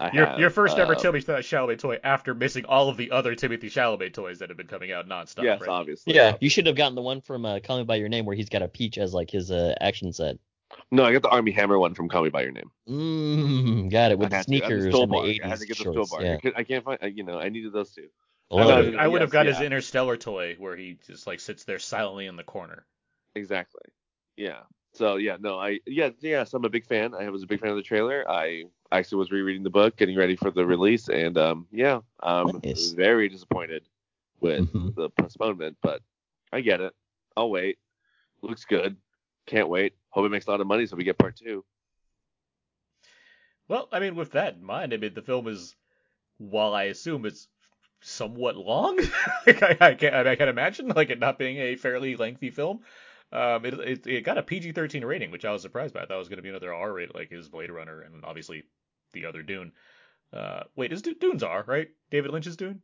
I 0.00 0.10
Your 0.12 0.26
have, 0.26 0.38
your 0.40 0.50
first 0.50 0.76
ever 0.76 0.94
uh, 0.94 0.98
Timothée 0.98 1.38
Chalamet 1.38 1.78
toy 1.78 1.98
after 2.02 2.34
missing 2.34 2.64
all 2.64 2.88
of 2.88 2.96
the 2.96 3.12
other 3.12 3.36
Timothée 3.36 3.64
Chalamet 3.64 4.12
toys 4.12 4.40
that 4.40 4.48
have 4.48 4.58
been 4.58 4.66
coming 4.66 4.90
out 4.90 5.08
nonstop. 5.08 5.44
Yes, 5.44 5.60
right? 5.60 5.70
obviously. 5.70 6.14
Yeah, 6.14 6.36
you 6.40 6.50
should 6.50 6.66
have 6.66 6.74
gotten 6.74 6.96
the 6.96 7.02
one 7.02 7.20
from 7.20 7.46
uh, 7.46 7.60
Call 7.60 7.78
Me 7.78 7.84
by 7.84 7.96
Your 7.96 8.08
Name 8.08 8.26
where 8.26 8.34
he's 8.34 8.48
got 8.48 8.62
a 8.62 8.68
peach 8.68 8.98
as 8.98 9.14
like 9.14 9.30
his 9.30 9.50
uh, 9.52 9.74
action 9.80 10.12
set. 10.12 10.38
No, 10.90 11.04
I 11.04 11.12
got 11.12 11.22
the 11.22 11.28
Armie 11.28 11.52
Hammer 11.52 11.78
one 11.78 11.94
from 11.94 12.08
Call 12.08 12.24
Me 12.24 12.30
by 12.30 12.42
Your 12.42 12.50
Name. 12.50 12.70
Mmm, 12.88 13.90
got 13.90 14.10
it 14.10 14.18
with 14.18 14.30
the 14.30 14.36
had 14.36 14.46
to. 14.46 14.52
And 14.52 14.60
sneakers 14.60 14.84
the 14.84 14.90
Stole 14.90 15.02
and 15.04 15.12
the 15.12 15.16
Bar. 15.16 15.24
80s 15.26 15.44
I 15.44 15.48
had 15.48 15.58
to 15.60 15.66
get 15.66 15.76
the 15.76 15.82
shorts. 15.84 16.10
Bar. 16.10 16.22
Yeah. 16.22 16.38
I, 16.56 16.64
can't 16.64 16.84
find. 16.84 16.98
I- 17.00 17.06
You 17.06 17.22
know, 17.22 17.38
I 17.38 17.48
needed 17.48 17.72
those 17.72 17.92
two. 17.92 18.08
I 18.50 18.64
would 18.64 18.84
have, 18.84 18.94
I 18.96 19.08
would 19.08 19.20
have 19.20 19.28
Yes, 19.28 19.32
got 19.32 19.46
his. 19.46 19.60
Interstellar 19.60 20.16
toy 20.16 20.56
where 20.58 20.76
he 20.76 20.98
just 21.06 21.26
like 21.26 21.40
sits 21.40 21.64
there 21.64 21.78
silently 21.78 22.26
in 22.26 22.36
the 22.36 22.42
corner. 22.42 22.84
Exactly. 23.34 23.80
Yeah. 24.36 24.60
So 24.94 25.16
yeah, 25.16 25.36
no, 25.40 25.58
I 25.58 25.80
yeah, 25.86 26.10
yes, 26.20 26.54
I'm 26.54 26.64
a 26.64 26.68
big 26.68 26.86
fan. 26.86 27.14
I 27.14 27.28
was 27.30 27.42
a 27.42 27.46
big 27.46 27.60
fan 27.60 27.70
of 27.70 27.76
the 27.76 27.82
trailer. 27.82 28.24
I 28.30 28.64
actually 28.92 29.18
was 29.18 29.32
rereading 29.32 29.64
the 29.64 29.70
book, 29.70 29.96
getting 29.96 30.16
ready 30.16 30.36
for 30.36 30.50
the 30.52 30.64
release, 30.64 31.08
and 31.08 31.36
um, 31.36 31.66
yeah, 31.72 32.00
um, 32.22 32.62
Nice. 32.62 32.94
very 32.94 33.28
disappointed 33.28 33.84
with 34.40 34.66
Mhm. 34.66 34.94
the 34.96 35.10
postponement, 35.10 35.76
but 35.82 36.02
I 36.52 36.60
get 36.60 36.80
it. 36.80 36.94
I'll 37.36 37.50
wait. 37.50 37.78
Looks 38.42 38.64
good. 38.66 38.96
Can't 39.46 39.68
wait. 39.68 39.94
Hope 40.10 40.26
it 40.26 40.30
makes 40.30 40.46
a 40.46 40.50
lot 40.50 40.60
of 40.60 40.66
money 40.68 40.86
so 40.86 40.96
we 40.96 41.04
get 41.04 41.18
part 41.18 41.36
two. 41.36 41.64
Well, 43.68 43.88
I 43.92 44.00
mean, 44.00 44.14
with 44.16 44.32
that 44.32 44.54
in 44.54 44.64
mind, 44.64 44.92
I 44.94 44.96
mean, 44.96 45.12
the 45.14 45.22
film 45.22 45.48
is, 45.48 45.76
while 46.38 46.74
I 46.74 46.84
assume 46.84 47.26
it's 47.26 47.48
somewhat 48.02 48.56
long, 48.56 48.98
like, 49.46 49.62
I, 49.62 49.76
I 49.80 49.94
can 49.94 50.14
I 50.28 50.36
can 50.36 50.48
imagine 50.48 50.88
like 50.88 51.10
it 51.10 51.18
not 51.20 51.38
being 51.38 51.58
a 51.58 51.76
fairly 51.76 52.16
lengthy 52.16 52.50
film. 52.50 52.84
Um, 53.34 53.64
it, 53.66 53.74
it 53.74 54.06
it 54.06 54.20
got 54.24 54.38
a 54.38 54.42
PG-13 54.42 55.04
rating, 55.04 55.30
which 55.32 55.44
I 55.44 55.50
was 55.50 55.60
surprised 55.62 55.92
by. 55.92 56.02
I 56.02 56.06
thought 56.06 56.14
it 56.14 56.18
was 56.18 56.28
going 56.28 56.36
to 56.38 56.42
be 56.42 56.50
another 56.50 56.72
R 56.72 56.92
rated, 56.92 57.14
like 57.14 57.30
his 57.30 57.48
Blade 57.48 57.70
Runner 57.70 58.00
and 58.02 58.24
obviously 58.24 58.62
the 59.12 59.26
other 59.26 59.42
Dune. 59.42 59.72
Uh, 60.32 60.62
wait, 60.76 60.92
is 60.92 61.02
Du- 61.02 61.14
Dune's 61.14 61.42
R 61.42 61.64
right? 61.66 61.88
David 62.10 62.30
Lynch's 62.30 62.56
Dune. 62.56 62.80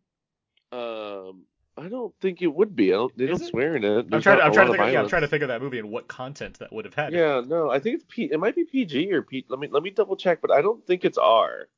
Um, 0.72 1.42
I 1.78 1.88
don't 1.88 2.14
think 2.20 2.42
it 2.42 2.48
would 2.52 2.74
be. 2.76 2.92
I 2.92 2.96
don't, 2.96 3.16
they 3.16 3.24
Is 3.24 3.30
don't 3.38 3.42
it? 3.42 3.50
swear 3.50 3.76
in 3.76 3.84
it. 3.84 4.06
I'm 4.12 4.20
trying. 4.20 4.38
To, 4.38 4.44
I'm 4.44 4.52
trying 4.52 4.66
to 4.66 4.72
lot 4.72 4.78
think. 4.78 4.80
of 4.80 4.86
Of, 4.88 4.92
yeah, 4.92 5.00
I'm 5.00 5.08
trying 5.08 5.22
to 5.22 5.26
violence. 5.26 5.30
think 5.30 5.42
of 5.42 5.48
that 5.48 5.62
movie 5.62 5.78
and 5.78 5.90
what 5.90 6.08
content 6.08 6.58
that 6.58 6.72
would 6.72 6.84
have 6.84 6.94
had. 6.94 7.12
Yeah, 7.12 7.42
no, 7.46 7.70
I 7.70 7.78
think 7.78 7.96
it's 7.96 8.04
P. 8.08 8.24
It 8.30 8.38
might 8.40 8.54
be 8.56 8.64
PG 8.64 9.12
or 9.12 9.22
P. 9.22 9.44
Let 9.48 9.58
me 9.60 9.68
let 9.70 9.82
me 9.82 9.90
double 9.90 10.16
check, 10.16 10.40
but 10.40 10.50
I 10.50 10.62
don't 10.62 10.84
think 10.86 11.04
it's 11.04 11.18
R. 11.18 11.68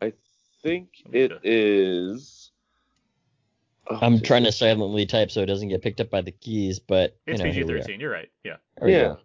I 0.00 0.12
think 0.62 0.90
it 1.12 1.32
is. 1.44 2.35
Oh, 3.88 3.98
I'm 4.02 4.14
is 4.14 4.22
trying 4.22 4.44
to 4.44 4.52
silently 4.52 5.06
type 5.06 5.30
so 5.30 5.42
it 5.42 5.46
doesn't 5.46 5.68
get 5.68 5.82
picked 5.82 6.00
up 6.00 6.10
by 6.10 6.20
the 6.22 6.32
keys, 6.32 6.78
but 6.80 7.16
you 7.26 7.34
It's 7.34 7.42
know, 7.42 7.50
here 7.50 7.66
we 7.66 7.74
are. 7.74 7.78
PG-13. 7.82 8.00
You're 8.00 8.10
right. 8.10 8.28
Yeah. 8.44 8.56
Yeah. 8.82 8.86
go. 8.88 9.18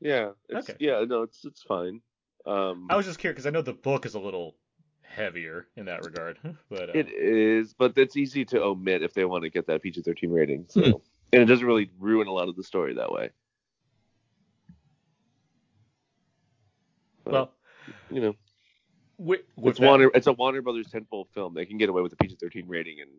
Yeah. 0.00 0.30
It's, 0.48 0.70
Okay. 0.70 0.76
Yeah. 0.80 1.04
No, 1.06 1.22
it's 1.22 1.44
it's 1.44 1.62
fine. 1.62 2.00
Um, 2.46 2.86
I 2.90 2.96
was 2.96 3.06
just 3.06 3.18
curious 3.18 3.34
because 3.36 3.46
I 3.46 3.50
know 3.50 3.62
the 3.62 3.72
book 3.72 4.04
is 4.06 4.14
a 4.14 4.18
little 4.20 4.56
heavier 5.02 5.66
in 5.76 5.84
that 5.86 6.04
regard, 6.04 6.38
but 6.70 6.88
uh, 6.88 6.92
it 6.94 7.08
is, 7.12 7.74
but 7.74 7.96
it's 7.98 8.16
easy 8.16 8.44
to 8.46 8.62
omit 8.62 9.02
if 9.02 9.12
they 9.14 9.24
want 9.26 9.44
to 9.44 9.50
get 9.50 9.66
that 9.66 9.82
PG-13 9.82 10.32
rating. 10.32 10.64
So, 10.68 10.80
Hmm. 10.80 10.90
and 11.32 11.42
it 11.42 11.44
doesn't 11.44 11.66
really 11.66 11.90
ruin 12.00 12.26
a 12.28 12.32
lot 12.32 12.48
of 12.48 12.56
the 12.56 12.62
story 12.64 12.94
that 12.94 13.12
way. 13.12 13.30
But, 17.24 17.32
well, 17.32 17.52
you 18.10 18.20
know, 18.20 18.34
with, 19.18 19.42
with 19.56 19.72
it's 19.72 19.80
that- 19.80 19.86
Warner. 19.86 20.10
It's 20.14 20.26
a 20.26 20.32
Warner 20.32 20.62
Brothers 20.62 20.88
tentpole 20.88 21.26
film. 21.34 21.54
They 21.54 21.66
can 21.66 21.78
get 21.78 21.88
away 21.88 22.02
with 22.02 22.12
a 22.12 22.16
PG-13 22.16 22.64
rating 22.66 23.00
and 23.00 23.10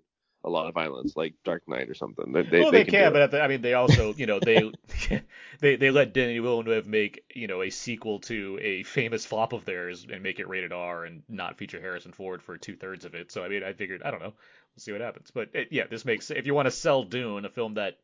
a 0.44 0.50
lot 0.50 0.68
of 0.68 0.74
violence, 0.74 1.16
like 1.16 1.36
Dark 1.44 1.68
Knight 1.68 1.90
or 1.90 1.94
something. 1.94 2.32
They, 2.32 2.44
they, 2.44 2.60
well, 2.62 2.72
they, 2.72 2.84
can, 2.84 2.92
can, 2.92 3.14
but 3.14 3.22
at 3.22 3.32
the, 3.32 3.42
I 3.42 3.48
mean, 3.48 3.62
they 3.62 3.74
also, 3.74 4.14
you 4.14 4.26
know, 4.26 4.40
they 4.40 4.72
they 5.60 5.76
they 5.76 5.92
let 5.92 6.14
Denis 6.14 6.42
Villeneuve 6.42 6.86
make, 6.86 7.24
you 7.34 7.48
know, 7.48 7.62
a 7.62 7.70
sequel 7.70 8.20
to 8.22 8.60
a 8.62 8.84
famous 8.84 9.26
flop 9.26 9.54
of 9.54 9.66
theirs 9.66 10.06
and 10.12 10.22
make 10.22 10.40
it 10.40 10.50
rated 10.50 10.74
R 10.74 11.06
and 11.06 11.24
not 11.30 11.58
feature 11.58 11.80
Harrison 11.80 12.12
Ford 12.12 12.42
for 12.42 12.58
two 12.58 12.76
thirds 12.76 13.06
of 13.06 13.16
it. 13.16 13.32
So 13.32 13.44
I 13.44 13.50
mean, 13.50 13.64
I 13.64 13.74
figured, 13.74 14.04
I 14.04 14.12
don't 14.12 14.22
know, 14.22 14.34
we'll 14.34 14.80
see 14.80 14.92
what 14.92 15.02
happens. 15.02 15.32
But 15.32 15.50
it, 15.54 15.70
yeah, 15.72 15.88
this 15.90 16.06
makes 16.06 16.30
if 16.30 16.46
you 16.46 16.54
want 16.54 16.68
to 16.68 16.72
sell 16.72 17.04
Dune, 17.04 17.46
a 17.46 17.50
film 17.50 17.76
that 17.76 17.98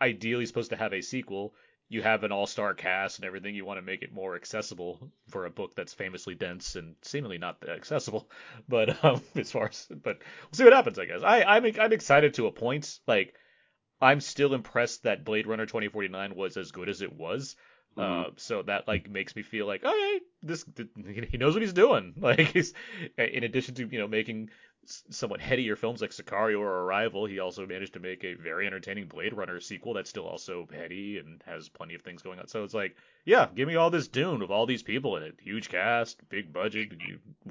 ideally 0.00 0.46
supposed 0.46 0.70
to 0.70 0.76
have 0.76 0.92
a 0.92 1.00
sequel. 1.00 1.54
You 1.88 2.02
have 2.02 2.24
an 2.24 2.32
all-star 2.32 2.74
cast 2.74 3.18
and 3.18 3.24
everything. 3.26 3.54
You 3.54 3.64
want 3.64 3.78
to 3.78 3.82
make 3.82 4.02
it 4.02 4.12
more 4.12 4.34
accessible 4.34 5.10
for 5.28 5.46
a 5.46 5.50
book 5.50 5.74
that's 5.76 5.94
famously 5.94 6.34
dense 6.34 6.74
and 6.76 6.96
seemingly 7.02 7.38
not 7.38 7.60
that 7.60 7.70
accessible. 7.70 8.30
But 8.68 9.04
um, 9.04 9.22
as 9.36 9.52
far 9.52 9.68
as, 9.68 9.86
but 10.02 10.18
we'll 10.18 10.52
see 10.52 10.64
what 10.64 10.72
happens. 10.72 10.98
I 10.98 11.06
guess 11.06 11.22
I 11.22 11.42
I'm 11.44 11.64
I'm 11.80 11.92
excited 11.92 12.34
to 12.34 12.46
a 12.46 12.52
point. 12.52 12.98
Like 13.06 13.34
I'm 14.00 14.20
still 14.20 14.54
impressed 14.54 15.04
that 15.04 15.24
Blade 15.24 15.46
Runner 15.46 15.66
2049 15.66 16.34
was 16.34 16.56
as 16.56 16.70
good 16.72 16.88
as 16.88 17.02
it 17.02 17.12
was. 17.12 17.56
Mhm. 17.96 18.28
Uh, 18.28 18.30
so 18.36 18.62
that 18.62 18.86
like 18.88 19.08
makes 19.08 19.34
me 19.36 19.42
feel 19.42 19.66
like, 19.66 19.84
okay, 19.84 20.20
this 20.42 20.64
he 21.30 21.38
knows 21.38 21.54
what 21.54 21.62
he's 21.62 21.72
doing. 21.72 22.14
Like 22.20 22.40
he's 22.48 22.74
in 23.18 23.44
addition 23.44 23.74
to 23.76 23.86
you 23.88 23.98
know 23.98 24.08
making 24.08 24.50
somewhat 24.86 25.40
headier 25.40 25.76
films 25.76 26.00
like 26.00 26.10
Sicario 26.10 26.60
or 26.60 26.82
Arrival, 26.84 27.26
he 27.26 27.38
also 27.38 27.66
managed 27.66 27.94
to 27.94 28.00
make 28.00 28.24
a 28.24 28.34
very 28.34 28.66
entertaining 28.66 29.06
Blade 29.06 29.34
Runner 29.34 29.60
sequel 29.60 29.94
that's 29.94 30.10
still 30.10 30.26
also 30.26 30.66
heady 30.72 31.18
and 31.18 31.42
has 31.46 31.68
plenty 31.68 31.94
of 31.94 32.02
things 32.02 32.22
going 32.22 32.38
on. 32.38 32.48
So 32.48 32.64
it's 32.64 32.74
like, 32.74 32.96
yeah, 33.26 33.48
give 33.54 33.68
me 33.68 33.74
all 33.76 33.90
this 33.90 34.08
Dune 34.08 34.38
with 34.40 34.50
all 34.50 34.64
these 34.64 34.82
people 34.82 35.16
in 35.18 35.24
it, 35.24 35.34
huge 35.42 35.68
cast, 35.68 36.16
big 36.30 36.52
budget, 36.52 36.92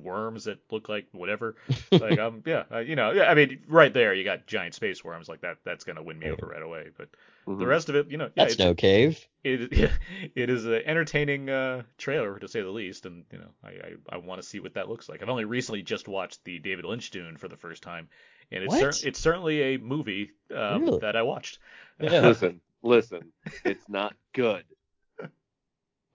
worms 0.02 0.46
that 0.46 0.58
look 0.72 0.90
like 0.90 1.06
whatever. 1.12 1.56
Like 1.92 2.18
um, 2.18 2.42
yeah, 2.48 2.64
uh, 2.72 2.80
you 2.80 2.96
know, 2.96 3.12
yeah, 3.12 3.26
I 3.30 3.36
mean, 3.36 3.60
right 3.68 3.94
there 3.94 4.14
you 4.14 4.24
got 4.24 4.48
giant 4.48 4.74
space 4.74 5.04
worms 5.04 5.30
like 5.30 5.42
that. 5.42 5.58
That's 5.64 5.84
gonna 5.84 6.02
win 6.02 6.18
me 6.18 6.30
over 6.32 6.48
right 6.48 6.62
away. 6.64 6.88
But 6.98 7.10
the 7.46 7.52
Mhm. 7.52 7.68
rest 7.68 7.90
of 7.90 7.96
it, 7.96 8.10
you 8.10 8.18
know, 8.18 8.26
yeah, 8.26 8.32
That's 8.46 8.54
it's- 8.56 8.66
no 8.68 8.74
cave. 8.74 9.24
it 9.44 9.72
it 10.36 10.50
is 10.50 10.66
an 10.66 10.82
entertaining 10.86 11.50
uh, 11.50 11.84
trailer 11.98 12.40
to 12.40 12.48
say 12.48 12.62
the 12.62 12.70
least, 12.70 13.06
and 13.06 13.26
you 13.32 13.38
know 13.38 13.50
I 13.64 13.70
I, 13.70 14.16
I 14.16 14.18
want 14.18 14.42
to 14.42 14.48
see 14.48 14.60
what 14.60 14.74
that 14.76 14.90
looks 14.90 15.10
like. 15.10 15.22
I've 15.22 15.30
only 15.30 15.46
recently 15.46 15.84
just 15.84 16.08
watched 16.08 16.44
the 16.46 16.58
David 16.58 16.86
Lynch 16.86 17.12
Dune 17.12 17.38
for 17.38 17.48
the 17.48 17.58
first 17.58 17.84
time, 17.84 18.08
and 18.52 18.64
it's 18.64 18.80
cer- 18.80 19.08
it's 19.08 19.20
certainly 19.20 19.76
a 19.76 19.78
movie 19.78 20.32
um, 20.56 20.86
Really? 20.86 21.00
that 21.00 21.16
I 21.16 21.22
watched. 21.24 21.60
Yeah. 22.00 22.22
Listen, 22.28 22.62
listen. 22.82 23.32
It's 23.64 23.88
not 23.90 24.16
good, 24.34 24.64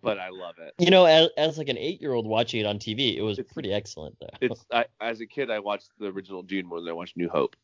but 0.02 0.18
I 0.18 0.30
love 0.30 0.54
it. 0.58 0.74
You 0.78 0.90
know, 0.90 1.04
as, 1.04 1.28
as 1.36 1.58
like 1.58 1.68
an 1.68 1.78
eight-year-old 1.78 2.26
watching 2.26 2.60
it 2.60 2.66
on 2.66 2.78
TV, 2.78 3.16
it 3.16 3.22
was 3.22 3.38
It's- 3.38 3.52
pretty 3.52 3.72
excellent 3.72 4.16
though. 4.20 4.28
It's 4.40 4.64
I, 4.72 4.86
as 5.00 5.20
a 5.20 5.26
kid, 5.26 5.50
I 5.50 5.58
watched 5.58 5.90
the 5.98 6.06
original 6.06 6.42
Dune 6.42 6.66
more 6.66 6.80
than 6.80 6.88
I 6.88 6.92
watched 6.92 7.16
New 7.16 7.28
Hope. 7.28 7.56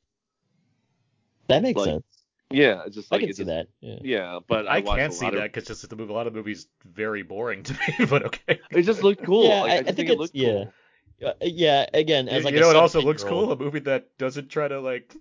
that 1.48 1.62
makes 1.62 1.78
like, 1.78 1.86
sense. 1.86 2.04
Yeah, 2.50 2.82
it's 2.86 2.94
just 2.94 3.12
I 3.12 3.16
like 3.16 3.20
can 3.22 3.30
it's 3.30 3.38
see 3.38 3.44
just, 3.44 3.54
that. 3.54 3.66
Yeah. 3.80 3.96
Yeah, 4.02 4.38
but 4.46 4.68
I, 4.68 4.76
I, 4.76 4.82
can't 4.82 5.12
see 5.12 5.24
lot 5.24 5.34
that 5.34 5.52
because 5.52 5.66
just 5.66 5.88
the 5.88 5.96
movie, 5.96 6.12
a 6.12 6.14
lot 6.16 6.26
of 6.28 6.34
movies 6.34 6.68
very 6.84 7.22
boring 7.22 7.62
to 7.64 7.72
me. 7.98 8.06
But 8.06 8.24
okay. 8.26 8.60
It 8.70 8.82
just 8.82 9.02
looked 9.02 9.24
cool. 9.24 9.48
Yeah, 9.48 9.62
like, 9.62 9.70
I- 9.70 9.74
I, 9.74 9.78
I 9.78 9.82
think 9.82 9.96
think, 9.96 10.08
it 10.08 10.12
it's- 10.12 10.18
looked 10.20 10.34
yeah. 10.34 10.52
cool. 10.52 10.72
Uh, 11.24 11.32
yeah. 11.40 11.86
Again, 11.94 12.28
as 12.28 12.40
you 12.40 12.44
like 12.44 12.52
you 12.54 12.58
a 12.60 12.62
know, 12.62 12.70
it 12.70 12.76
also 12.76 13.00
looks 13.00 13.24
cool. 13.24 13.50
A 13.50 13.56
movie 13.56 13.80
that 13.80 14.16
doesn't 14.18 14.48
try 14.48 14.68
to 14.68 14.80
like 14.80 15.14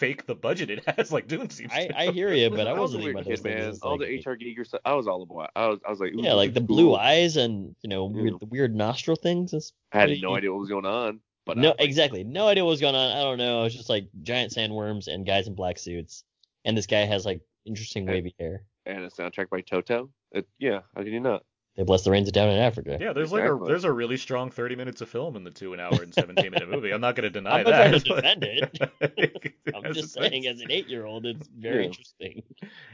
fake 0.00 0.26
the 0.26 0.34
budget 0.34 0.70
it 0.70 0.84
has, 0.88 1.12
like 1.16 1.28
Dune 1.28 1.50
seems. 1.50 1.70
I, 1.72 1.86
to. 1.86 1.98
I 1.98 2.10
hear 2.10 2.32
you, 2.32 2.50
but 2.50 2.66
I 2.66 2.72
was 2.72 2.94
a 2.94 2.98
wasn't 2.98 3.02
thinking 3.02 3.04
weird 3.04 3.16
about 3.16 3.24
kid, 3.24 3.30
those 3.32 3.40
things. 3.42 3.60
man. 3.60 3.68
as, 3.70 3.78
All 3.82 3.90
like, 3.92 4.00
the 4.00 4.06
H.R. 4.14 4.36
Giger 4.36 4.66
stuff. 4.66 4.80
I 4.84 4.94
was 4.94 5.06
all 5.06 5.22
about. 5.22 5.50
I 5.54 5.68
was, 5.68 5.78
I 5.86 5.90
was 5.90 6.00
like, 6.00 6.12
yeah, 6.16 6.32
like 6.32 6.54
the 6.54 6.60
cool. 6.60 6.66
blue 6.66 6.96
eyes 6.96 7.36
and 7.36 7.76
you 7.82 7.88
know 7.88 8.06
weird, 8.06 8.40
the 8.40 8.46
weird 8.46 8.74
nostril 8.74 9.16
things. 9.16 9.52
That's 9.52 9.72
I 9.92 10.00
had 10.00 10.10
no 10.20 10.34
idea 10.34 10.50
what 10.50 10.60
was 10.60 10.70
going 10.70 10.86
on, 10.86 11.20
but 11.46 11.56
no, 11.58 11.68
was 11.68 11.76
exactly. 11.80 12.24
No 12.24 12.48
idea 12.48 12.64
what 12.64 12.70
was 12.70 12.80
going 12.80 12.96
on. 12.96 13.16
I 13.16 13.20
don't 13.20 13.38
know. 13.38 13.64
It's 13.64 13.76
just 13.76 13.88
like 13.90 14.08
giant 14.22 14.52
sandworms 14.52 15.06
and 15.06 15.24
guys 15.26 15.46
in 15.46 15.54
black 15.54 15.78
suits, 15.78 16.24
and 16.64 16.76
this 16.76 16.86
guy 16.86 17.04
has 17.04 17.24
like 17.24 17.42
interesting 17.66 18.02
And- 18.04 18.14
wavy 18.14 18.34
hair. 18.38 18.64
And 18.86 19.04
a 19.04 19.10
soundtrack 19.10 19.50
by 19.50 19.60
Toto. 19.60 20.10
It, 20.32 20.48
yeah, 20.58 20.80
how 20.96 21.02
can 21.02 21.12
you 21.12 21.20
not? 21.20 21.44
They 21.76 21.84
bless 21.84 22.02
the 22.02 22.10
rains 22.10 22.30
down 22.32 22.48
in 22.50 22.58
Africa. 22.58 22.98
Yeah, 23.00 23.12
there's 23.12 23.32
like 23.32 23.44
a 23.44 23.58
there's 23.64 23.84
a 23.84 23.92
really 23.92 24.16
strong 24.16 24.50
30 24.50 24.74
minutes 24.76 25.00
of 25.00 25.08
film 25.08 25.36
in 25.36 25.44
the 25.44 25.50
two 25.52 25.72
an 25.72 25.80
hour 25.80 26.02
and 26.02 26.12
17 26.12 26.50
minute 26.50 26.68
movie. 26.68 26.90
I'm 26.90 27.00
not 27.00 27.14
going 27.14 27.24
to 27.24 27.30
deny 27.30 27.58
I'm 27.60 27.64
not 27.64 27.70
that. 27.70 27.90
trying 27.90 28.00
to 28.00 28.14
defend 28.14 28.44
it. 28.44 29.54
I'm 29.74 29.94
just 29.94 30.12
saying, 30.12 30.46
as 30.46 30.60
an 30.60 30.70
eight-year-old, 30.70 31.26
it's 31.26 31.46
very 31.48 31.82
Yeah. 31.82 31.88
interesting. 31.88 32.42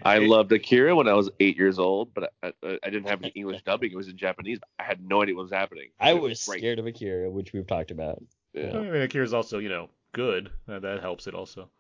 I 0.03 0.19
loved 0.29 0.53
Akira 0.53 0.95
when 0.95 1.09
I 1.09 1.15
was 1.15 1.31
eight 1.41 1.57
years 1.57 1.79
old, 1.79 2.13
but 2.13 2.33
I, 2.43 2.53
I, 2.63 2.79
I 2.85 2.91
didn't 2.91 3.09
have 3.09 3.23
any 3.23 3.33
English 3.35 3.63
dubbing. 3.63 3.91
It 3.93 3.97
was 3.97 4.09
in 4.09 4.17
Japanese. 4.19 4.59
I 4.79 4.83
had 4.85 5.01
no 5.05 5.23
idea 5.23 5.35
what 5.35 5.43
was 5.45 5.53
happening. 5.53 5.89
I 5.99 6.11
It 6.11 6.21
was 6.21 6.45
great. 6.45 6.61
scared 6.61 6.79
of 6.79 6.87
Akira, 6.87 7.31
which 7.31 7.53
we've 7.55 7.67
talked 7.67 7.91
about. 7.91 8.23
I 8.55 8.61
Yeah. 8.61 8.81
mean, 8.83 8.95
Akira's 9.03 9.33
also 9.35 9.59
you 9.59 9.71
know 9.71 9.89
good. 10.13 10.51
Uh, 10.69 10.79
that 10.81 11.01
helps 11.01 11.27
it 11.27 11.35
also. 11.35 11.71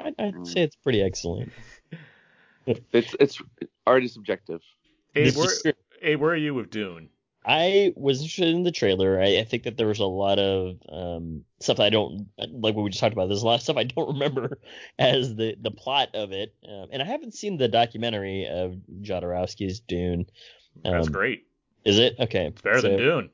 I'd, 0.00 0.14
I'd 0.18 0.34
Mm. 0.34 0.46
say 0.46 0.62
it's 0.62 0.76
pretty 0.76 1.00
excellent. 1.00 1.52
It's 2.66 3.14
it's 3.18 3.40
art 3.86 4.04
is 4.04 4.12
subjective. 4.12 4.60
Abe, 5.16 5.24
This 5.34 5.62
Abe, 6.00 6.20
where 6.20 6.32
are 6.32 6.36
you 6.36 6.54
with 6.54 6.70
Dune? 6.70 7.10
I 7.44 7.94
was 7.96 8.20
interested 8.20 8.48
in 8.48 8.64
the 8.64 8.70
trailer. 8.70 9.20
I, 9.20 9.38
I 9.38 9.44
think 9.44 9.62
that 9.62 9.78
there 9.78 9.86
was 9.86 9.98
a 9.98 10.04
lot 10.06 10.38
of 10.38 10.76
um, 10.90 11.44
stuff 11.58 11.78
that 11.78 11.84
I 11.84 11.90
don't 11.90 12.28
like. 12.38 12.74
What 12.74 12.82
we 12.82 12.90
just 12.90 13.00
talked 13.00 13.14
about. 13.14 13.28
There's 13.28 13.42
a 13.42 13.46
lot 13.46 13.54
of 13.54 13.62
stuff 13.62 13.78
I 13.78 13.84
don't 13.84 14.08
remember 14.12 14.58
as 14.98 15.34
the 15.34 15.56
the 15.60 15.70
plot 15.70 16.10
of 16.14 16.32
it, 16.32 16.54
um, 16.68 16.88
and 16.92 17.00
I 17.00 17.06
haven't 17.06 17.34
seen 17.34 17.56
the 17.56 17.68
documentary 17.68 18.46
of 18.46 18.76
Jodorowsky's 19.00 19.80
Dune. 19.80 20.26
That's 20.84 21.06
Um, 21.06 21.12
great. 21.12 21.46
Is 21.84 21.98
it 21.98 22.16
okay? 22.20 22.46
It's 22.48 22.60
better 22.62 22.82
than 22.82 22.96
Dune. 22.98 23.30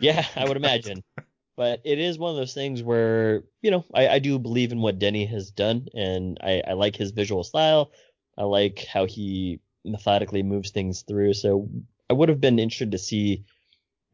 Yeah, 0.00 0.24
I 0.34 0.48
would 0.48 0.56
imagine. 0.56 1.02
but 1.56 1.82
it 1.84 1.98
is 1.98 2.18
one 2.18 2.30
of 2.30 2.36
those 2.36 2.54
things 2.54 2.82
where, 2.82 3.44
you 3.60 3.70
know, 3.70 3.84
I, 3.94 4.08
I 4.08 4.18
do 4.18 4.38
believe 4.38 4.72
in 4.72 4.80
what 4.80 4.98
Denis 4.98 5.30
has 5.30 5.50
done, 5.50 5.88
and 5.94 6.38
I, 6.42 6.62
I 6.68 6.72
like 6.72 6.96
his 6.96 7.10
visual 7.10 7.44
style. 7.44 7.92
I 8.38 8.44
like 8.44 8.86
how 8.90 9.04
he 9.04 9.60
methodically 9.84 10.42
moves 10.42 10.70
things 10.70 11.02
through. 11.02 11.34
So 11.34 11.68
I 12.12 12.14
would 12.14 12.28
have 12.28 12.42
been 12.42 12.58
interested 12.58 12.90
to 12.90 12.98
see 12.98 13.46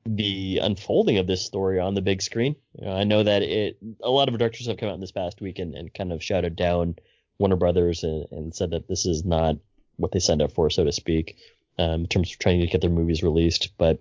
the 0.07 0.61
unfolding 0.63 1.19
of 1.19 1.27
this 1.27 1.45
story 1.45 1.81
on 1.81 1.95
the 1.95 2.01
big 2.01 2.23
screen. 2.23 2.55
You 2.79 2.85
know, 2.85 2.93
I 2.93 3.03
know 3.03 3.25
that 3.25 3.43
it 3.43 3.77
a 4.01 4.09
lot 4.09 4.29
of 4.29 4.39
directors 4.39 4.69
have 4.69 4.77
come 4.77 4.89
out 4.89 4.95
in 4.95 5.01
this 5.01 5.11
past 5.11 5.41
week 5.41 5.59
and, 5.59 5.75
and 5.75 5.93
kind 5.93 6.13
of 6.13 6.23
shouted 6.23 6.55
down 6.55 6.95
Warner 7.41 7.57
Brothers 7.57 8.05
and, 8.05 8.25
and 8.31 8.55
said 8.55 8.71
that 8.71 8.87
this 8.87 9.05
is 9.05 9.25
not 9.25 9.57
what 9.97 10.13
they 10.13 10.21
signed 10.21 10.43
up 10.43 10.53
for, 10.53 10.71
so 10.71 10.85
to 10.85 10.93
speak, 10.93 11.39
um, 11.77 12.03
in 12.03 12.07
terms 12.07 12.31
of 12.31 12.39
trying 12.39 12.61
to 12.61 12.69
get 12.69 12.83
their 12.83 12.89
movies 12.89 13.25
released. 13.25 13.77
But 13.79 13.99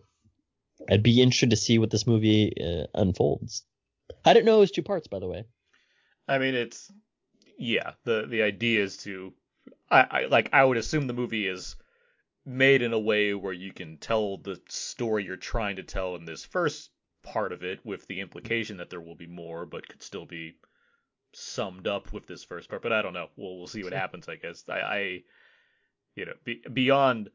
I'd 0.87 1.01
be 1.01 1.19
interested 1.19 1.49
to 1.49 1.55
see 1.55 1.79
what 1.79 1.89
this 1.89 2.05
movie 2.05 2.53
uh, 2.61 2.85
unfolds. 2.93 3.63
I 4.23 4.33
didn't 4.33 4.45
know 4.45 4.57
it 4.57 4.59
was 4.59 4.71
two 4.71 4.83
parts, 4.83 5.07
by 5.07 5.17
the 5.17 5.27
way. 5.27 5.45
I 6.27 6.37
mean, 6.37 6.53
it's 6.53 6.91
yeah. 7.57 7.93
The 8.03 8.27
the 8.29 8.43
idea 8.43 8.83
is 8.83 8.97
to, 8.97 9.33
I, 9.89 10.01
I 10.01 10.25
like 10.27 10.49
I 10.53 10.63
would 10.63 10.77
assume 10.77 11.07
the 11.07 11.13
movie 11.13 11.47
is 11.47 11.75
made 12.47 12.81
in 12.81 12.93
a 12.93 12.99
way 12.99 13.33
where 13.33 13.53
you 13.53 13.73
can 13.73 13.97
tell 13.97 14.37
the 14.37 14.59
story 14.69 15.25
you're 15.25 15.35
trying 15.35 15.75
to 15.75 15.83
tell 15.83 16.15
in 16.15 16.23
this 16.23 16.45
first 16.45 16.89
part 17.21 17.51
of 17.51 17.61
it, 17.61 17.85
with 17.85 18.07
the 18.07 18.21
implication 18.21 18.77
that 18.77 18.89
there 18.89 19.01
will 19.01 19.15
be 19.15 19.27
more, 19.27 19.65
but 19.65 19.87
could 19.87 20.01
still 20.01 20.25
be 20.25 20.55
summed 21.33 21.87
up 21.87 22.13
with 22.13 22.25
this 22.25 22.45
first 22.45 22.69
part. 22.69 22.81
But 22.81 22.93
I 22.93 23.01
don't 23.01 23.13
know. 23.13 23.27
We'll 23.35 23.57
we'll 23.57 23.67
see 23.67 23.83
what 23.83 23.93
happens. 23.93 24.29
I 24.29 24.37
guess 24.37 24.63
I, 24.69 24.79
I 24.79 25.23
you 26.15 26.25
know 26.25 26.33
be, 26.45 26.63
beyond 26.71 27.29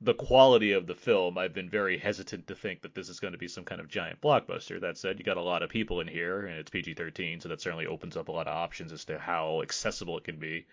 the 0.00 0.14
quality 0.14 0.72
of 0.72 0.86
the 0.86 0.94
film, 0.94 1.38
I've 1.38 1.54
been 1.54 1.70
very 1.70 1.96
hesitant 1.96 2.48
to 2.48 2.54
think 2.54 2.82
that 2.82 2.94
this 2.94 3.08
is 3.08 3.20
going 3.20 3.32
to 3.32 3.38
be 3.38 3.48
some 3.48 3.64
kind 3.64 3.80
of 3.80 3.88
giant 3.88 4.20
blockbuster. 4.20 4.80
That 4.80 4.98
said, 4.98 5.18
you 5.18 5.24
got 5.24 5.38
a 5.38 5.42
lot 5.42 5.62
of 5.62 5.70
people 5.70 6.00
in 6.00 6.08
here, 6.08 6.44
and 6.44 6.58
it's 6.58 6.70
PG-13, 6.70 7.42
so 7.42 7.48
that 7.48 7.62
certainly 7.62 7.86
opens 7.86 8.14
up 8.14 8.28
a 8.28 8.32
lot 8.32 8.46
of 8.46 8.54
options 8.54 8.92
as 8.92 9.06
to 9.06 9.18
how 9.18 9.62
accessible 9.62 10.18
it 10.18 10.24
can 10.24 10.38
be. 10.38 10.66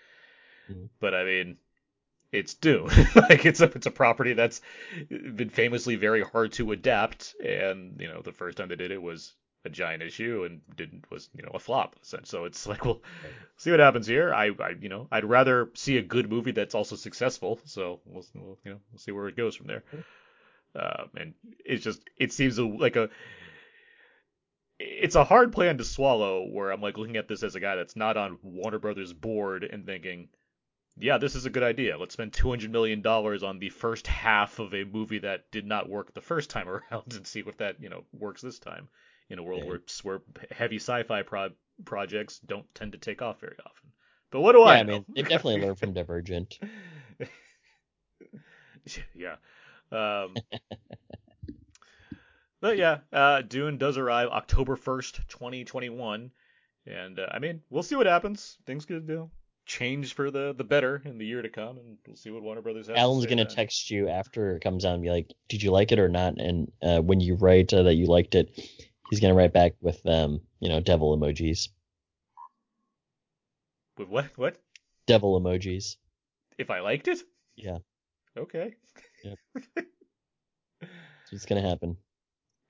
Mhm. 0.70 0.90
But 1.00 1.14
I 1.14 1.24
mean, 1.24 1.58
it's 2.34 2.56
Dune. 2.56 2.88
like 3.16 3.46
it's 3.46 3.62
a 3.62 3.66
it's 3.66 3.86
a 3.86 3.92
property 3.92 4.34
that's 4.34 4.62
been 5.10 5.50
famously 5.50 5.96
very 5.96 6.24
hard 6.24 6.52
to 6.54 6.72
adapt, 6.72 7.36
and 7.44 7.96
you 8.00 8.08
know 8.08 8.22
the 8.22 8.34
first 8.34 8.58
time 8.58 8.68
they 8.68 8.76
did 8.76 8.92
it 8.92 9.02
was 9.02 9.34
a 9.66 9.70
giant 9.70 10.04
issue 10.04 10.44
and 10.44 10.60
didn't 10.76 11.10
was 11.10 11.30
you 11.36 11.44
know 11.44 11.52
a 11.54 11.60
flop. 11.60 11.96
So 12.02 12.46
it's 12.46 12.68
like 12.68 12.84
well, 12.84 13.02
see 13.58 13.72
what 13.72 13.80
happens 13.80 14.08
here. 14.08 14.34
I, 14.34 14.48
I 14.60 14.74
you 14.80 14.90
know 14.90 15.08
I'd 15.12 15.26
rather 15.26 15.70
see 15.76 15.98
a 15.98 16.02
good 16.02 16.30
movie 16.30 16.52
that's 16.52 16.76
also 16.76 16.96
successful. 16.96 17.60
So 17.66 18.02
we'll, 18.06 18.26
we'll 18.36 18.60
you 18.66 18.72
know 18.72 18.80
we'll 18.92 19.00
see 19.00 19.12
where 19.12 19.28
it 19.28 19.38
goes 19.38 19.56
from 19.56 19.68
there. 19.68 19.84
Um, 20.76 21.10
and 21.16 21.34
it's 21.64 21.84
just 21.84 22.02
it 22.18 22.34
seems 22.34 22.58
a, 22.58 22.66
like 22.66 22.96
a 22.96 23.10
it's 24.80 25.16
a 25.16 25.24
hard 25.24 25.54
plan 25.54 25.78
to 25.78 25.84
swallow. 25.84 26.48
Where 26.50 26.72
I'm 26.72 26.82
like 26.82 26.98
looking 26.98 27.18
at 27.18 27.28
this 27.28 27.44
as 27.44 27.56
a 27.56 27.60
guy 27.60 27.76
that's 27.76 27.96
not 27.96 28.18
on 28.18 28.40
Warner 28.42 28.80
Brothers 28.80 29.14
board 29.14 29.64
and 29.64 29.86
thinking, 29.86 30.30
yeah, 30.98 31.18
this 31.18 31.36
is 31.36 31.46
a 31.46 31.50
good 31.50 31.64
idea. 31.64 31.98
Let's 31.98 32.14
spend 32.14 32.34
200 32.34 32.72
million 32.72 33.02
dollars 33.02 33.44
on 33.44 33.60
the 33.60 33.70
first 33.70 34.08
half 34.08 34.60
of 34.60 34.74
a 34.74 34.84
movie 34.84 35.20
that 35.20 35.50
did 35.52 35.66
not 35.66 35.90
work 35.90 36.14
the 36.14 36.22
first 36.22 36.50
time 36.50 36.70
around 36.92 37.14
and 37.16 37.26
see 37.26 37.44
if 37.46 37.58
that 37.58 37.82
you 37.82 37.90
know 37.90 38.04
works 38.14 38.42
this 38.42 38.60
time 38.60 38.88
in 39.30 39.40
a 39.40 39.44
world 39.44 39.64
Yeah. 39.64 39.70
where 39.70 39.82
where 40.04 40.22
heavy 40.52 40.78
sci-fi 40.78 41.24
pro- 41.24 41.50
projects 41.86 42.40
don't 42.40 42.66
tend 42.76 42.92
to 42.92 42.98
take 42.98 43.22
off 43.22 43.40
very 43.40 43.58
often. 43.66 43.92
But 44.32 44.42
what 44.42 44.54
do 44.54 44.60
yeah, 44.60 44.66
I, 44.66 44.80
I 44.80 44.84
mean, 44.84 45.06
they've 45.16 45.28
definitely 45.28 45.62
learned 45.62 45.80
from 45.80 45.94
Divergent. 45.94 46.58
yeah. 49.16 49.36
Um, 49.92 50.34
but 52.60 52.78
yeah, 52.78 53.00
uh, 53.12 53.42
Dune 53.42 53.78
does 53.78 53.98
arrive 53.98 54.30
October 54.30 54.76
1st, 54.76 55.28
2021. 55.28 56.32
And 56.88 57.20
uh, 57.20 57.28
I 57.32 57.40
mean, 57.40 57.62
we'll 57.70 57.84
see 57.84 57.96
what 57.96 58.08
happens. 58.08 58.58
Things 58.66 58.86
could 58.86 59.08
you 59.08 59.16
know, 59.16 59.32
change 59.66 60.14
for 60.14 60.30
the, 60.32 60.54
the 60.58 60.64
better 60.64 61.02
in 61.06 61.18
the 61.18 61.26
year 61.26 61.42
to 61.42 61.50
come, 61.50 61.78
and 61.78 61.98
we'll 62.06 62.16
see 62.16 62.30
what 62.32 62.44
Warner 62.44 62.62
Brothers 62.62 62.88
has 62.88 62.98
Alan's 62.98 63.24
to 63.24 63.30
gonna 63.30 63.46
then. 63.46 63.56
text 63.56 63.90
you 63.90 64.10
after 64.10 64.56
it 64.56 64.62
comes 64.64 64.86
out 64.86 64.94
and 64.96 65.04
be 65.04 65.10
like, 65.10 65.32
"Did 65.50 65.64
you 65.64 65.72
like 65.72 65.92
it 65.92 66.00
or 66.00 66.10
not?" 66.10 66.40
And 66.40 66.72
uh, 66.82 67.02
when 67.02 67.20
you 67.20 67.36
write 67.36 67.74
uh, 67.74 67.84
that 67.84 67.96
you 67.96 68.06
liked 68.06 68.36
it, 68.36 68.50
he's 69.10 69.20
gonna 69.20 69.34
write 69.36 69.54
back 69.54 69.74
with 69.82 70.06
um, 70.06 70.42
you 70.60 70.70
know, 70.70 70.80
devil 70.80 71.18
emojis. 71.18 71.70
With 73.98 74.10
what? 74.10 74.26
What? 74.36 74.58
Devil 75.06 75.40
emojis. 75.40 75.98
If 76.58 76.70
I 76.70 76.80
liked 76.80 77.08
it? 77.08 77.20
Yeah. 77.56 77.80
Okay. 78.38 78.76
That's 79.24 79.38
what's 81.32 81.46
gonna 81.46 81.62
happen. 81.62 81.98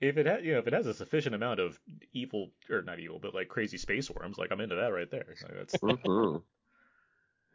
If 0.00 0.18
it 0.18 0.26
ha- 0.26 0.38
you 0.42 0.52
know 0.52 0.58
if 0.58 0.66
it 0.66 0.72
has 0.74 0.86
a 0.86 0.92
sufficient 0.94 1.34
amount 1.34 1.60
of 1.60 1.78
evil 2.12 2.50
or 2.68 2.82
not 2.82 2.98
evil 3.00 3.18
but 3.20 3.34
like 3.34 3.48
crazy 3.48 3.78
space 3.78 4.10
worms, 4.10 4.36
like 4.36 4.50
I'm 4.52 4.60
into 4.60 4.74
that 4.74 4.88
right 4.88 5.10
there. 5.10 5.34
So 5.36 5.46
that's 5.56 5.74
Mhm. 5.76 6.42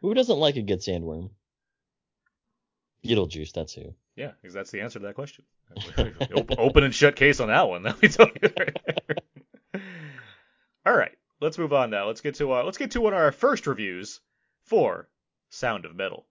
Who 0.01 0.13
doesn't 0.13 0.37
like 0.37 0.55
a 0.55 0.61
good 0.61 0.79
sandworm? 0.79 1.29
Beetlejuice, 3.05 3.51
that's 3.53 3.73
who. 3.73 3.93
yeah, 4.15 4.31
because 4.41 4.53
that's 4.53 4.71
the 4.71 4.81
answer 4.81 4.99
to 4.99 5.05
that 5.07 5.15
question. 5.15 5.45
open, 5.97 6.57
open 6.57 6.83
and 6.83 6.95
shut 6.95 7.15
case 7.15 7.39
on 7.39 7.47
that 7.49 7.67
one. 7.67 7.83
Let 7.85 8.01
me 8.01 8.07
tell 8.07 8.27
you. 8.27 8.49
right. 8.57 8.77
All 10.85 10.95
right, 10.95 11.11
let's 11.41 11.57
move 11.57 11.73
on 11.73 11.89
now. 11.89 12.07
Let's 12.07 12.21
get 12.21 12.35
to 12.35 12.53
uh, 12.53 12.63
let's 12.63 12.77
get 12.77 12.91
to 12.91 13.01
one 13.01 13.13
of 13.13 13.19
our 13.19 13.31
first 13.31 13.67
reviews 13.67 14.21
for 14.63 15.07
Sound 15.49 15.85
of 15.85 15.95
Metal. 15.95 16.25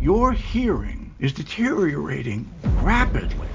Your 0.00 0.32
hearing 0.32 1.14
is 1.18 1.32
deteriorating 1.32 2.50
rapidly. 2.80 3.48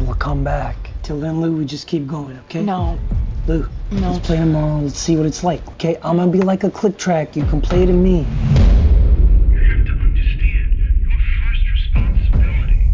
We'll 0.00 0.14
come 0.14 0.44
back. 0.44 0.85
Till 1.06 1.20
then, 1.20 1.40
Lou, 1.40 1.56
we 1.56 1.64
just 1.64 1.86
keep 1.86 2.04
going, 2.08 2.36
okay? 2.46 2.64
No, 2.64 2.98
Lou, 3.46 3.64
No. 3.92 4.10
let's 4.10 4.26
play 4.26 4.38
tomorrow. 4.38 4.80
Let's 4.80 4.98
see 4.98 5.16
what 5.16 5.24
it's 5.24 5.44
like, 5.44 5.64
okay? 5.74 5.96
I'm 6.02 6.16
gonna 6.16 6.32
be 6.32 6.40
like 6.40 6.64
a 6.64 6.70
click 6.70 6.98
track. 6.98 7.36
You 7.36 7.44
can 7.44 7.60
play 7.60 7.86
to 7.86 7.92
me. 7.92 8.18
You 8.18 8.24
have 8.24 9.86
to 9.86 9.92
understand, 9.92 10.76
your 11.00 11.12
first 11.38 11.62
responsibility 11.74 12.90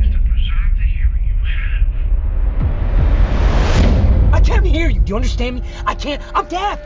is 0.00 0.08
to 0.10 0.18
preserve 0.24 0.72
the 0.78 0.86
hearing 0.88 1.24
you 1.28 1.36
have. 4.24 4.32
I 4.32 4.40
can't 4.40 4.64
hear 4.64 4.88
you. 4.88 5.00
Do 5.00 5.10
you 5.10 5.16
understand 5.16 5.56
me? 5.56 5.62
I 5.84 5.94
can't. 5.94 6.22
I'm 6.34 6.46
deaf. 6.48 6.80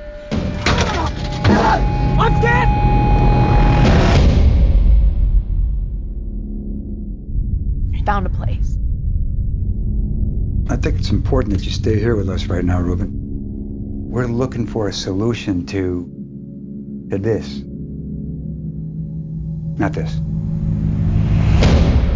I'm 2.19 2.41
deaf. 2.43 2.69
I 7.95 8.03
found 8.05 8.27
a 8.27 8.31
place. 8.31 8.66
I 10.87 10.91
think 10.91 11.01
it's 11.01 11.11
important 11.11 11.53
that 11.53 11.65
you 11.65 11.73
stay 11.73 11.99
here 11.99 12.15
with 12.15 12.29
us 12.29 12.47
right 12.47 12.65
now, 12.65 12.81
Ruben. 12.81 13.11
We're 14.09 14.27
looking 14.27 14.69
for 14.69 14.87
a 14.87 14.93
solution 14.93 15.67
to, 15.67 17.09
to 17.11 17.19
this. 17.19 17.61
Not 19.81 19.95
this. 19.95 20.21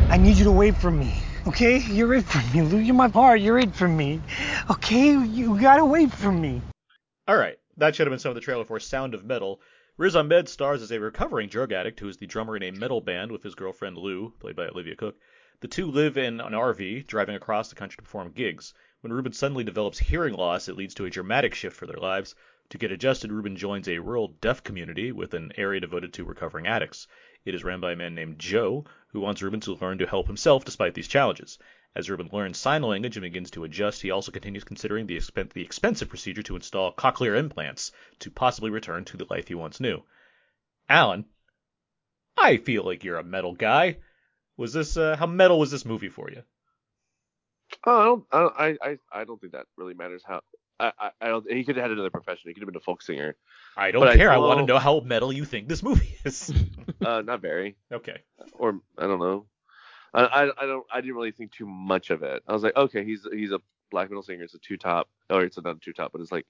I 0.08 0.18
need 0.18 0.36
you 0.36 0.44
to 0.44 0.52
wait 0.52 0.76
for 0.76 0.92
me, 0.92 1.12
okay? 1.48 1.78
You're 1.78 2.14
it 2.14 2.22
for 2.22 2.56
me, 2.56 2.62
Lou. 2.62 2.78
You're 2.78 2.94
my 2.94 3.08
heart. 3.08 3.40
You're 3.40 3.58
it 3.58 3.74
for 3.74 3.88
me, 3.88 4.22
okay? 4.70 5.18
You 5.18 5.60
gotta 5.60 5.84
wait 5.84 6.12
for 6.12 6.30
me. 6.30 6.62
All 7.26 7.36
right, 7.36 7.58
that 7.78 7.96
should 7.96 8.06
have 8.06 8.12
been 8.12 8.20
some 8.20 8.30
of 8.30 8.36
the 8.36 8.40
trailer 8.40 8.64
for 8.64 8.78
Sound 8.78 9.14
of 9.14 9.24
Metal. 9.24 9.60
Riz 9.96 10.14
Ahmed 10.14 10.48
stars 10.48 10.80
as 10.80 10.92
a 10.92 11.00
recovering 11.00 11.48
drug 11.48 11.72
addict 11.72 11.98
who 11.98 12.08
is 12.08 12.18
the 12.18 12.26
drummer 12.28 12.56
in 12.56 12.62
a 12.62 12.70
metal 12.70 13.00
band 13.00 13.32
with 13.32 13.42
his 13.42 13.56
girlfriend 13.56 13.98
Lou, 13.98 14.32
played 14.38 14.54
by 14.54 14.68
Olivia 14.68 14.94
Cooke. 14.94 15.16
The 15.60 15.68
two 15.68 15.90
live 15.90 16.16
in 16.16 16.40
an 16.40 16.54
RV, 16.54 17.06
driving 17.06 17.36
across 17.36 17.68
the 17.68 17.74
country 17.74 17.96
to 17.96 18.02
perform 18.02 18.32
gigs. 18.32 18.72
When 19.02 19.12
Ruben 19.12 19.34
suddenly 19.34 19.62
develops 19.62 19.98
hearing 19.98 20.32
loss, 20.32 20.68
it 20.68 20.76
leads 20.76 20.94
to 20.94 21.04
a 21.04 21.10
dramatic 21.10 21.54
shift 21.54 21.76
for 21.76 21.86
their 21.86 21.98
lives. 21.98 22.34
To 22.70 22.78
get 22.78 22.92
adjusted, 22.92 23.30
Ruben 23.30 23.56
joins 23.56 23.86
a 23.86 23.98
rural 23.98 24.28
deaf 24.40 24.64
community 24.64 25.12
with 25.12 25.34
an 25.34 25.52
area 25.56 25.80
devoted 25.80 26.14
to 26.14 26.24
recovering 26.24 26.66
addicts. 26.66 27.06
It 27.44 27.54
is 27.54 27.62
ran 27.62 27.78
by 27.78 27.92
a 27.92 27.96
man 27.96 28.14
named 28.14 28.38
Joe, 28.38 28.86
who 29.08 29.20
wants 29.20 29.42
Ruben 29.42 29.60
to 29.60 29.74
learn 29.74 29.98
to 29.98 30.06
help 30.06 30.28
himself 30.28 30.64
despite 30.64 30.94
these 30.94 31.08
challenges. 31.08 31.58
As 31.94 32.08
Ruben 32.08 32.30
learns 32.32 32.56
sign 32.56 32.82
language 32.82 33.18
and 33.18 33.24
begins 33.24 33.50
to 33.50 33.64
adjust, 33.64 34.00
he 34.00 34.10
also 34.10 34.32
continues 34.32 34.64
considering 34.64 35.06
the, 35.06 35.18
expen- 35.18 35.52
the 35.52 35.62
expensive 35.62 36.08
procedure 36.08 36.42
to 36.44 36.56
install 36.56 36.94
cochlear 36.94 37.36
implants 37.36 37.92
to 38.20 38.30
possibly 38.30 38.70
return 38.70 39.04
to 39.04 39.18
the 39.18 39.26
life 39.28 39.48
he 39.48 39.54
once 39.54 39.78
knew. 39.78 40.04
Alan, 40.88 41.26
I 42.38 42.56
feel 42.56 42.82
like 42.82 43.04
you're 43.04 43.18
a 43.18 43.24
metal 43.24 43.54
guy. 43.54 43.98
Was 44.60 44.74
this 44.74 44.98
uh, 44.98 45.16
how 45.16 45.26
metal 45.26 45.58
was 45.58 45.70
this 45.70 45.86
movie 45.86 46.10
for 46.10 46.30
you? 46.30 46.42
Oh, 47.86 48.26
I 48.30 48.38
don't, 48.40 48.54
I, 48.58 48.76
I, 48.82 48.98
I, 49.20 49.24
don't 49.24 49.40
think 49.40 49.54
that 49.54 49.64
really 49.78 49.94
matters. 49.94 50.22
How 50.22 50.42
I, 50.78 50.92
I, 50.98 51.10
I 51.18 51.28
don't. 51.28 51.50
He 51.50 51.64
could 51.64 51.76
have 51.76 51.84
had 51.84 51.92
another 51.92 52.10
profession. 52.10 52.50
He 52.50 52.52
could 52.52 52.60
have 52.60 52.66
been 52.66 52.76
a 52.76 52.80
folk 52.80 53.00
singer. 53.00 53.36
I 53.74 53.90
don't 53.90 54.02
But 54.02 54.10
I- 54.10 54.16
care. 54.18 54.30
I, 54.30 54.36
want 54.36 54.60
to 54.60 54.66
know 54.66 54.78
how 54.78 55.00
metal 55.00 55.32
you 55.32 55.46
think 55.46 55.66
this 55.66 55.82
movie 55.82 56.14
is. 56.24 56.52
Uh, 57.02 57.22
not 57.22 57.40
very, 57.40 57.76
okay. 57.90 58.18
or 58.52 58.78
I 58.98 59.06
don't 59.06 59.20
know. 59.20 59.46
I, 60.12 60.24
I, 60.24 60.42
I 60.62 60.66
don't. 60.66 60.84
I 60.92 61.00
didn't 61.00 61.16
really 61.16 61.32
think 61.32 61.52
too 61.52 61.64
much 61.64 62.10
of 62.10 62.22
it. 62.22 62.42
I 62.46 62.52
was 62.52 62.62
like, 62.62 62.76
okay, 62.76 63.02
he's 63.02 63.26
he's 63.32 63.52
a 63.52 63.60
black 63.90 64.10
metal 64.10 64.22
singer. 64.22 64.42
It's 64.42 64.52
a 64.52 64.58
two 64.58 64.76
top, 64.76 65.08
or 65.30 65.42
it's 65.42 65.56
not 65.56 65.76
a 65.76 65.80
two 65.80 65.94
top, 65.94 66.12
but 66.12 66.20
it's 66.20 66.30
like 66.30 66.44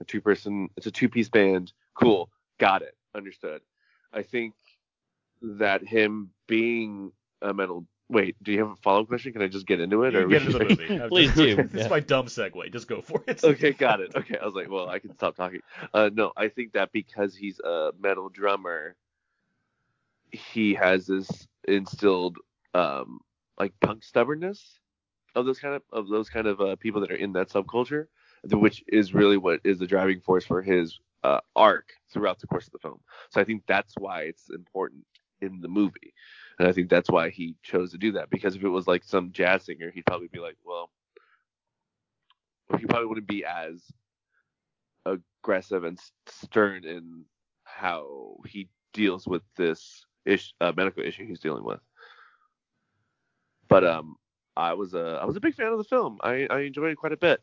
a 0.00 0.04
two 0.04 0.20
person. 0.20 0.68
It's 0.76 0.86
a 0.86 0.92
two 0.92 1.08
piece 1.08 1.28
band. 1.28 1.72
Cool, 1.94 2.30
got 2.60 2.82
it, 2.82 2.94
understood. 3.16 3.62
I 4.12 4.22
think 4.22 4.54
that 5.42 5.84
him 5.84 6.30
being 6.46 7.10
a 7.42 7.52
metal. 7.54 7.86
Wait, 8.08 8.36
do 8.42 8.52
you 8.52 8.60
have 8.60 8.70
a 8.70 8.76
follow 8.76 9.02
up 9.02 9.08
question? 9.08 9.32
Can 9.32 9.42
I 9.42 9.48
just 9.48 9.66
get 9.66 9.80
into 9.80 10.04
it? 10.04 10.14
You 10.14 10.20
or 10.20 10.28
get 10.28 10.42
into 10.42 10.58
the 10.58 10.64
movie. 10.64 11.08
Please 11.08 11.34
do, 11.34 11.56
This 11.56 11.72
yeah. 11.74 11.84
is 11.84 11.90
my 11.90 12.00
dumb 12.00 12.26
segue. 12.26 12.72
Just 12.72 12.86
go 12.86 13.00
for 13.00 13.22
it. 13.26 13.42
okay, 13.42 13.72
got 13.72 14.00
it. 14.00 14.14
Okay, 14.14 14.38
I 14.40 14.44
was 14.44 14.54
like, 14.54 14.70
well, 14.70 14.88
I 14.88 15.00
can 15.00 15.12
stop 15.14 15.34
talking. 15.36 15.60
Uh, 15.92 16.10
no, 16.12 16.32
I 16.36 16.48
think 16.48 16.72
that 16.74 16.92
because 16.92 17.34
he's 17.34 17.58
a 17.60 17.90
metal 17.98 18.28
drummer, 18.28 18.94
he 20.30 20.74
has 20.74 21.06
this 21.06 21.28
instilled 21.66 22.36
um 22.74 23.20
like 23.58 23.72
punk 23.80 24.04
stubbornness 24.04 24.78
of 25.34 25.46
those 25.46 25.58
kind 25.58 25.74
of 25.74 25.82
of 25.92 26.08
those 26.08 26.28
kind 26.28 26.46
of 26.46 26.60
uh, 26.60 26.76
people 26.76 27.00
that 27.00 27.10
are 27.10 27.16
in 27.16 27.32
that 27.32 27.48
subculture, 27.48 28.06
which 28.44 28.84
is 28.88 29.14
really 29.14 29.36
what 29.36 29.60
is 29.64 29.78
the 29.78 29.86
driving 29.86 30.20
force 30.20 30.44
for 30.44 30.62
his 30.62 30.98
uh, 31.24 31.40
arc 31.54 31.88
throughout 32.12 32.38
the 32.40 32.46
course 32.46 32.66
of 32.66 32.72
the 32.72 32.78
film. 32.78 33.00
So 33.30 33.40
I 33.40 33.44
think 33.44 33.62
that's 33.66 33.94
why 33.98 34.22
it's 34.22 34.48
important 34.50 35.04
in 35.40 35.60
the 35.60 35.68
movie. 35.68 36.14
And 36.58 36.66
I 36.66 36.72
think 36.72 36.88
that's 36.88 37.10
why 37.10 37.30
he 37.30 37.54
chose 37.62 37.92
to 37.92 37.98
do 37.98 38.12
that. 38.12 38.30
Because 38.30 38.56
if 38.56 38.64
it 38.64 38.68
was 38.68 38.86
like 38.86 39.04
some 39.04 39.32
jazz 39.32 39.64
singer, 39.64 39.90
he'd 39.90 40.06
probably 40.06 40.28
be 40.28 40.38
like, 40.38 40.56
well, 40.64 40.90
he 42.78 42.86
probably 42.86 43.06
wouldn't 43.06 43.26
be 43.26 43.44
as 43.44 43.82
aggressive 45.04 45.84
and 45.84 45.98
stern 46.26 46.84
in 46.84 47.24
how 47.64 48.38
he 48.46 48.68
deals 48.92 49.26
with 49.26 49.42
this 49.56 50.04
ish, 50.24 50.54
uh, 50.60 50.72
medical 50.76 51.02
issue 51.02 51.26
he's 51.26 51.40
dealing 51.40 51.64
with. 51.64 51.80
But 53.68 53.84
um, 53.84 54.16
I 54.56 54.72
was 54.72 54.94
a 54.94 55.18
I 55.20 55.24
was 55.24 55.36
a 55.36 55.40
big 55.40 55.54
fan 55.54 55.72
of 55.72 55.78
the 55.78 55.84
film. 55.84 56.18
I, 56.22 56.46
I 56.48 56.60
enjoyed 56.60 56.90
it 56.90 56.96
quite 56.96 57.12
a 57.12 57.16
bit. 57.16 57.40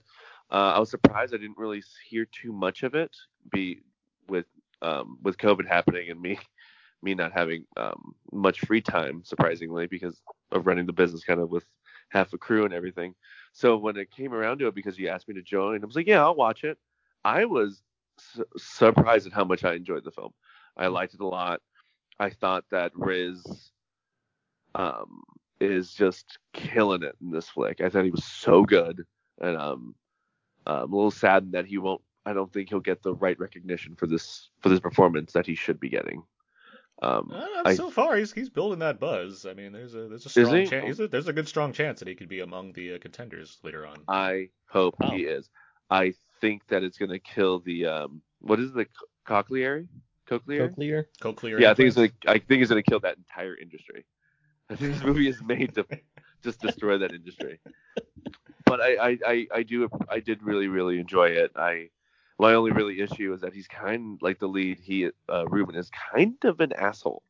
Uh, 0.51 0.73
I 0.75 0.79
was 0.79 0.89
surprised 0.89 1.33
I 1.33 1.37
didn't 1.37 1.57
really 1.57 1.83
hear 2.09 2.25
too 2.25 2.51
much 2.51 2.83
of 2.83 2.95
it. 2.95 3.15
Be 3.51 3.81
with 4.27 4.45
um, 4.81 5.17
with 5.21 5.37
COVID 5.37 5.67
happening 5.67 6.09
and 6.09 6.21
me 6.21 6.39
me 7.03 7.13
not 7.13 7.33
having 7.33 7.65
um, 7.77 8.15
much 8.31 8.61
free 8.61 8.81
time, 8.81 9.21
surprisingly, 9.23 9.87
because 9.87 10.21
of 10.51 10.65
running 10.65 10.85
the 10.85 10.93
business 10.93 11.23
kind 11.23 11.39
of 11.39 11.49
with 11.49 11.65
half 12.09 12.33
a 12.33 12.37
crew 12.37 12.65
and 12.65 12.73
everything. 12.73 13.13
So 13.53 13.77
when 13.77 13.97
it 13.97 14.11
came 14.11 14.33
around 14.33 14.59
to 14.59 14.67
it, 14.67 14.75
because 14.75 14.97
you 14.97 15.09
asked 15.09 15.27
me 15.27 15.35
to 15.35 15.41
join, 15.41 15.81
I 15.83 15.85
was 15.85 15.95
like, 15.95 16.07
yeah, 16.07 16.21
I'll 16.21 16.35
watch 16.35 16.63
it. 16.63 16.77
I 17.23 17.45
was 17.45 17.81
su- 18.19 18.45
surprised 18.57 19.27
at 19.27 19.33
how 19.33 19.43
much 19.43 19.63
I 19.63 19.73
enjoyed 19.73 20.03
the 20.03 20.11
film. 20.11 20.33
I 20.77 20.87
liked 20.87 21.13
it 21.13 21.21
a 21.21 21.27
lot. 21.27 21.61
I 22.19 22.29
thought 22.29 22.65
that 22.71 22.91
Riz 22.95 23.71
um, 24.75 25.23
is 25.59 25.93
just 25.93 26.39
killing 26.53 27.03
it 27.03 27.15
in 27.21 27.31
this 27.31 27.49
flick. 27.49 27.81
I 27.81 27.89
thought 27.89 28.05
he 28.05 28.11
was 28.11 28.25
so 28.25 28.63
good, 28.63 29.03
and 29.41 29.57
um, 29.57 29.95
I'm 30.65 30.91
a 30.91 30.95
little 30.95 31.11
saddened 31.11 31.53
that 31.53 31.65
he 31.65 31.77
won't. 31.77 32.01
I 32.25 32.33
don't 32.33 32.51
think 32.51 32.69
he'll 32.69 32.79
get 32.79 33.03
the 33.03 33.15
right 33.15 33.37
recognition 33.39 33.95
for 33.95 34.07
this 34.07 34.49
for 34.61 34.69
this 34.69 34.79
performance 34.79 35.33
that 35.33 35.45
he 35.45 35.55
should 35.55 35.79
be 35.79 35.89
getting. 35.89 36.23
Um, 37.03 37.31
Uh, 37.33 37.63
I- 37.65 37.75
so 37.75 37.89
far, 37.89 38.15
he's 38.15 38.31
he's 38.31 38.49
building 38.49 38.79
that 38.79 38.99
buzz. 38.99 39.45
I 39.45 39.53
mean, 39.53 39.71
there's 39.73 39.93
a 39.95 40.07
there's 40.07 40.25
a 40.25 40.29
strong 40.29 40.55
he? 40.55 40.65
chance. 40.67 40.97
There's 40.97 41.27
a 41.27 41.33
good 41.33 41.47
strong 41.47 41.73
chance 41.73 41.99
that 41.99 42.07
he 42.07 42.15
could 42.15 42.29
be 42.29 42.39
among 42.39 42.73
the 42.73 42.95
uh, 42.95 42.99
contenders 42.99 43.59
later 43.63 43.85
on. 43.85 43.97
I 44.07 44.49
hope 44.67 44.95
Wow. 44.99 45.11
he 45.11 45.23
is. 45.23 45.49
I 45.89 46.13
think 46.39 46.65
that 46.67 46.83
it's 46.83 46.97
gonna 46.97 47.19
kill 47.19 47.59
the 47.59 47.85
um, 47.85 48.21
what 48.39 48.59
is 48.59 48.69
it, 48.69 48.75
the 48.75 48.85
co- 48.85 49.07
cochlear? 49.43 49.87
Cochlear? 50.27 50.69
Cochlear. 50.73 51.05
Cochlear. 51.21 51.59
Yeah, 51.59 51.71
I 51.71 51.73
think 51.73 51.87
it's 51.89 51.97
implants. 51.97 52.15
gonna. 52.23 52.35
I 52.35 52.39
think 52.39 52.61
it's 52.61 52.69
gonna 52.69 52.83
kill 52.83 52.99
that 53.01 53.17
entire 53.17 53.55
industry. 53.57 54.05
I 54.69 54.75
think 54.75 54.93
this 54.93 55.03
movie 55.03 55.27
is 55.27 55.41
made 55.43 55.75
to 55.75 55.85
just 56.43 56.61
destroy 56.61 56.97
that 56.99 57.11
industry. 57.11 57.59
But 58.65 58.79
I, 58.81 58.95
I, 58.95 59.17
I, 59.27 59.47
I 59.55 59.63
do, 59.63 59.89
I 60.09 60.19
did 60.21 60.41
really, 60.41 60.67
really 60.67 60.97
enjoy 60.99 61.27
it. 61.29 61.51
I, 61.55 61.89
my 62.39 62.53
only 62.55 62.71
really 62.71 62.99
issue 62.99 63.33
is 63.33 63.41
that 63.41 63.53
he's 63.53 63.67
kind 63.67 64.19
like 64.21 64.39
the 64.39 64.47
lead. 64.47 64.79
He, 64.79 65.09
uh, 65.29 65.45
Ruben 65.47 65.75
is 65.75 65.89
kind 66.11 66.35
of 66.43 66.59
an 66.59 66.73
asshole, 66.73 67.23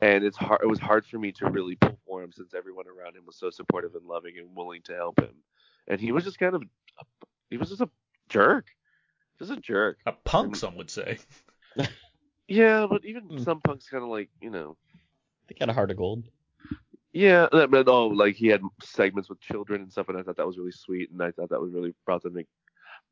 and 0.00 0.24
it's 0.24 0.36
hard. 0.36 0.60
It 0.62 0.66
was 0.66 0.78
hard 0.78 1.06
for 1.06 1.18
me 1.18 1.32
to 1.32 1.50
really 1.50 1.76
pull 1.76 1.98
for 2.06 2.22
him 2.22 2.32
since 2.32 2.54
everyone 2.54 2.86
around 2.86 3.16
him 3.16 3.24
was 3.26 3.36
so 3.36 3.50
supportive 3.50 3.94
and 3.94 4.04
loving 4.06 4.38
and 4.38 4.54
willing 4.54 4.82
to 4.82 4.94
help 4.94 5.20
him, 5.20 5.34
and 5.88 6.00
he 6.00 6.12
was 6.12 6.24
just 6.24 6.38
kind 6.38 6.54
of, 6.54 6.62
he 7.50 7.56
was 7.56 7.68
just 7.70 7.80
a 7.80 7.88
jerk, 8.28 8.66
just 9.38 9.50
a 9.50 9.56
jerk. 9.56 9.98
a 10.06 10.12
punk, 10.12 10.56
some 10.56 10.76
would 10.76 10.90
say. 10.90 11.18
Yeah, 12.46 12.86
but 12.88 13.06
even 13.06 13.22
Hmm. 13.22 13.38
some 13.38 13.60
punks 13.62 13.88
kind 13.88 14.02
of 14.04 14.10
like, 14.10 14.28
you 14.40 14.50
know, 14.50 14.76
They 15.48 15.54
got 15.54 15.70
a 15.70 15.72
heart 15.72 15.90
of 15.90 15.96
gold. 15.96 16.24
Yeah, 17.12 17.48
that- 17.52 17.70
but 17.70 17.88
oh, 17.88 18.08
like 18.08 18.34
he 18.36 18.48
had 18.48 18.60
segments 18.82 19.30
with 19.30 19.40
children 19.40 19.80
and 19.80 19.90
stuff, 19.90 20.10
and 20.10 20.18
I 20.18 20.22
thought 20.22 20.36
that 20.36 20.46
was 20.46 20.58
really 20.58 20.70
sweet, 20.72 21.10
and 21.10 21.22
I 21.22 21.30
thought 21.30 21.48
that 21.48 21.60
was 21.60 21.72
really 21.72 21.94
brought 22.04 22.22
them 22.22 22.34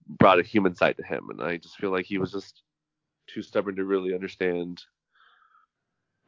brought 0.07 0.39
a 0.39 0.43
human 0.43 0.75
side 0.75 0.97
to 0.97 1.05
him, 1.05 1.29
and 1.31 1.43
I 1.43 1.57
just 1.57 1.77
feel 1.77 1.91
like 1.91 2.07
he 2.07 2.19
was 2.19 2.33
just 2.33 2.63
too 3.27 3.43
stubborn 3.43 3.77
to 3.77 3.85
really 3.85 4.15
understand. 4.15 4.83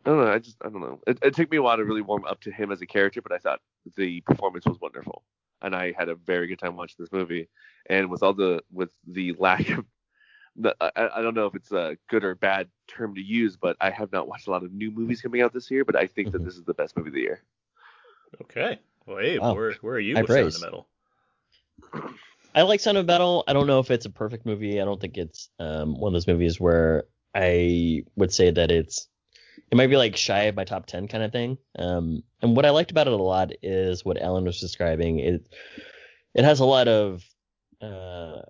I 0.05 0.11
don't 0.11 0.21
know. 0.25 0.33
I 0.33 0.39
just 0.39 0.57
I 0.63 0.69
don't 0.69 0.81
know. 0.81 1.01
It, 1.07 1.19
it 1.23 1.35
took 1.35 1.51
me 1.51 1.57
a 1.57 1.63
while 1.63 1.77
to 1.77 1.85
really 1.85 2.03
warm 2.03 2.25
up 2.25 2.41
to 2.43 2.51
him 2.53 2.71
as 2.71 2.83
a 2.83 2.87
character, 2.87 3.23
but 3.23 3.33
I 3.33 3.39
thought 3.39 3.61
the 3.97 4.21
performance 4.23 4.67
was 4.67 4.81
wonderful, 4.81 5.25
and 5.63 5.75
I 5.75 5.93
had 5.93 6.09
a 6.09 6.15
very 6.15 6.47
good 6.47 6.59
time 6.59 6.77
watching 6.77 6.97
this 6.99 7.13
movie. 7.13 7.49
And 7.89 8.11
with 8.11 8.23
all 8.23 8.35
the 8.35 8.63
with 8.73 8.91
the 9.07 9.33
lack 9.39 9.69
of 9.71 9.87
I, 10.81 11.09
I 11.17 11.23
don't 11.23 11.35
know 11.35 11.47
if 11.47 11.55
it's 11.57 11.73
a 11.73 11.97
good 12.09 12.23
or 12.23 12.35
bad 12.37 12.69
term 12.87 13.15
to 13.17 13.21
use, 13.21 13.57
but 13.57 13.77
I 13.81 13.91
have 13.91 14.13
not 14.13 14.29
watched 14.29 14.47
a 14.47 14.51
lot 14.51 14.63
of 14.63 14.73
new 14.73 14.91
movies 14.91 15.21
coming 15.21 15.43
out 15.43 15.53
this 15.53 15.71
year. 15.71 15.85
But 15.85 15.97
I 15.97 16.07
think 16.07 16.31
that 16.33 16.43
Mhm. 16.43 16.45
this 16.45 16.57
is 16.57 16.65
the 16.65 16.75
best 16.75 16.97
movie 16.97 17.09
of 17.09 17.15
the 17.15 17.21
year. 17.23 17.43
Okay. 18.43 18.79
Well, 19.07 19.19
Abe, 19.19 19.41
Wow. 19.41 19.55
where 19.55 19.73
where 19.81 19.95
are 19.95 20.01
you 20.01 20.15
High 20.15 20.23
with 20.23 20.31
Sound 20.31 20.45
praise. 20.45 20.55
of 20.57 20.61
Metal? 20.63 20.89
I 22.55 22.63
like 22.63 22.81
Sound 22.81 22.99
of 22.99 23.07
Metal. 23.07 23.43
I 23.49 23.53
don't 23.53 23.67
know 23.67 23.81
if 23.81 23.91
it's 23.91 24.07
a 24.07 24.11
perfect 24.11 24.47
movie. 24.47 24.81
I 24.81 24.85
don't 24.85 25.01
think 25.01 25.17
it's 25.17 25.49
um, 25.59 25.99
one 25.99 26.11
of 26.11 26.13
those 26.13 26.29
movies 26.29 26.61
where 26.61 27.05
I 27.35 28.05
would 28.17 28.33
say 28.33 28.51
that 28.51 28.71
it's 28.71 29.09
it 29.71 29.77
might 29.77 29.89
be 29.89 29.97
like 29.97 30.17
shy 30.17 30.45
of 30.45 30.55
my 30.55 30.65
top 30.65 30.87
ten 30.87 31.09
kind 31.09 31.25
of 31.25 31.33
thing. 31.33 31.59
Um, 31.79 32.23
and 32.43 32.55
what 32.55 32.65
I 32.65 32.71
liked 32.71 32.93
about 32.93 33.09
it 33.09 33.13
a 33.13 33.17
lot 33.17 33.53
is 33.63 34.05
what 34.05 34.21
Alan 34.21 34.45
was 34.45 34.61
describing. 34.61 35.19
It 35.19 35.49
it 36.35 36.45
has 36.45 36.61
a 36.61 36.65
lot 36.65 36.87
of 36.87 37.25
uh, 37.83 38.43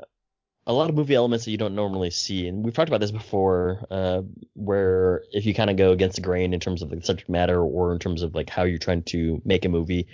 a 0.67 0.73
lot 0.73 0.91
of 0.91 0.97
movie 0.97 1.15
elements 1.15 1.47
that 1.47 1.51
you 1.51 1.57
don't 1.57 1.75
normally 1.75 2.11
see, 2.11 2.47
and 2.47 2.63
we've 2.63 2.75
talked 2.75 2.89
about 2.89 3.01
this 3.01 3.11
before, 3.11 3.85
uh, 3.91 4.21
where 4.55 5.23
if 5.33 5.47
you 5.47 5.55
kind 5.55 5.71
of 5.71 5.77
go 5.77 5.93
against 5.93 6.17
the 6.17 6.23
grain 6.23 6.53
in 6.53 6.61
terms 6.61 6.83
of 6.83 6.91
the 6.91 7.01
subject 7.03 7.31
matter 7.31 7.63
or 7.63 7.93
in 7.93 7.99
terms 7.99 8.23
of 8.23 8.35
like 8.35 8.51
how 8.51 8.65
you're 8.65 8.79
trying 8.79 9.03
to 9.05 9.41
make 9.47 9.65
a 9.65 9.69
movie, 9.69 10.07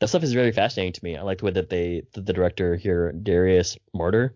that 0.00 0.08
stuff 0.08 0.22
is 0.22 0.32
very 0.32 0.52
fascinating 0.52 0.92
to 0.92 1.04
me. 1.04 1.16
I 1.16 1.22
like 1.22 1.38
the 1.38 1.46
way 1.46 1.50
that 1.52 1.70
they 1.70 2.02
that 2.14 2.24
the 2.24 2.32
director 2.32 2.76
here, 2.76 3.12
Darius 3.12 3.76
Marder, 3.94 4.30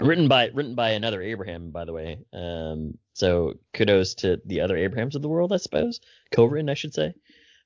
written 0.00 0.28
by 0.28 0.50
written 0.54 0.74
by 0.74 0.90
another 0.90 1.22
Abraham, 1.22 1.70
by 1.70 1.84
the 1.84 1.92
way. 1.92 2.18
Um, 2.32 2.98
so 3.14 3.54
kudos 3.74 4.14
to 4.16 4.40
the 4.44 4.60
other 4.60 4.76
Abrahams 4.76 5.16
of 5.16 5.22
the 5.22 5.28
world, 5.28 5.52
I 5.52 5.56
suppose, 5.56 6.00
co-written, 6.32 6.70
I 6.70 6.74
should 6.74 6.94
say. 6.94 7.14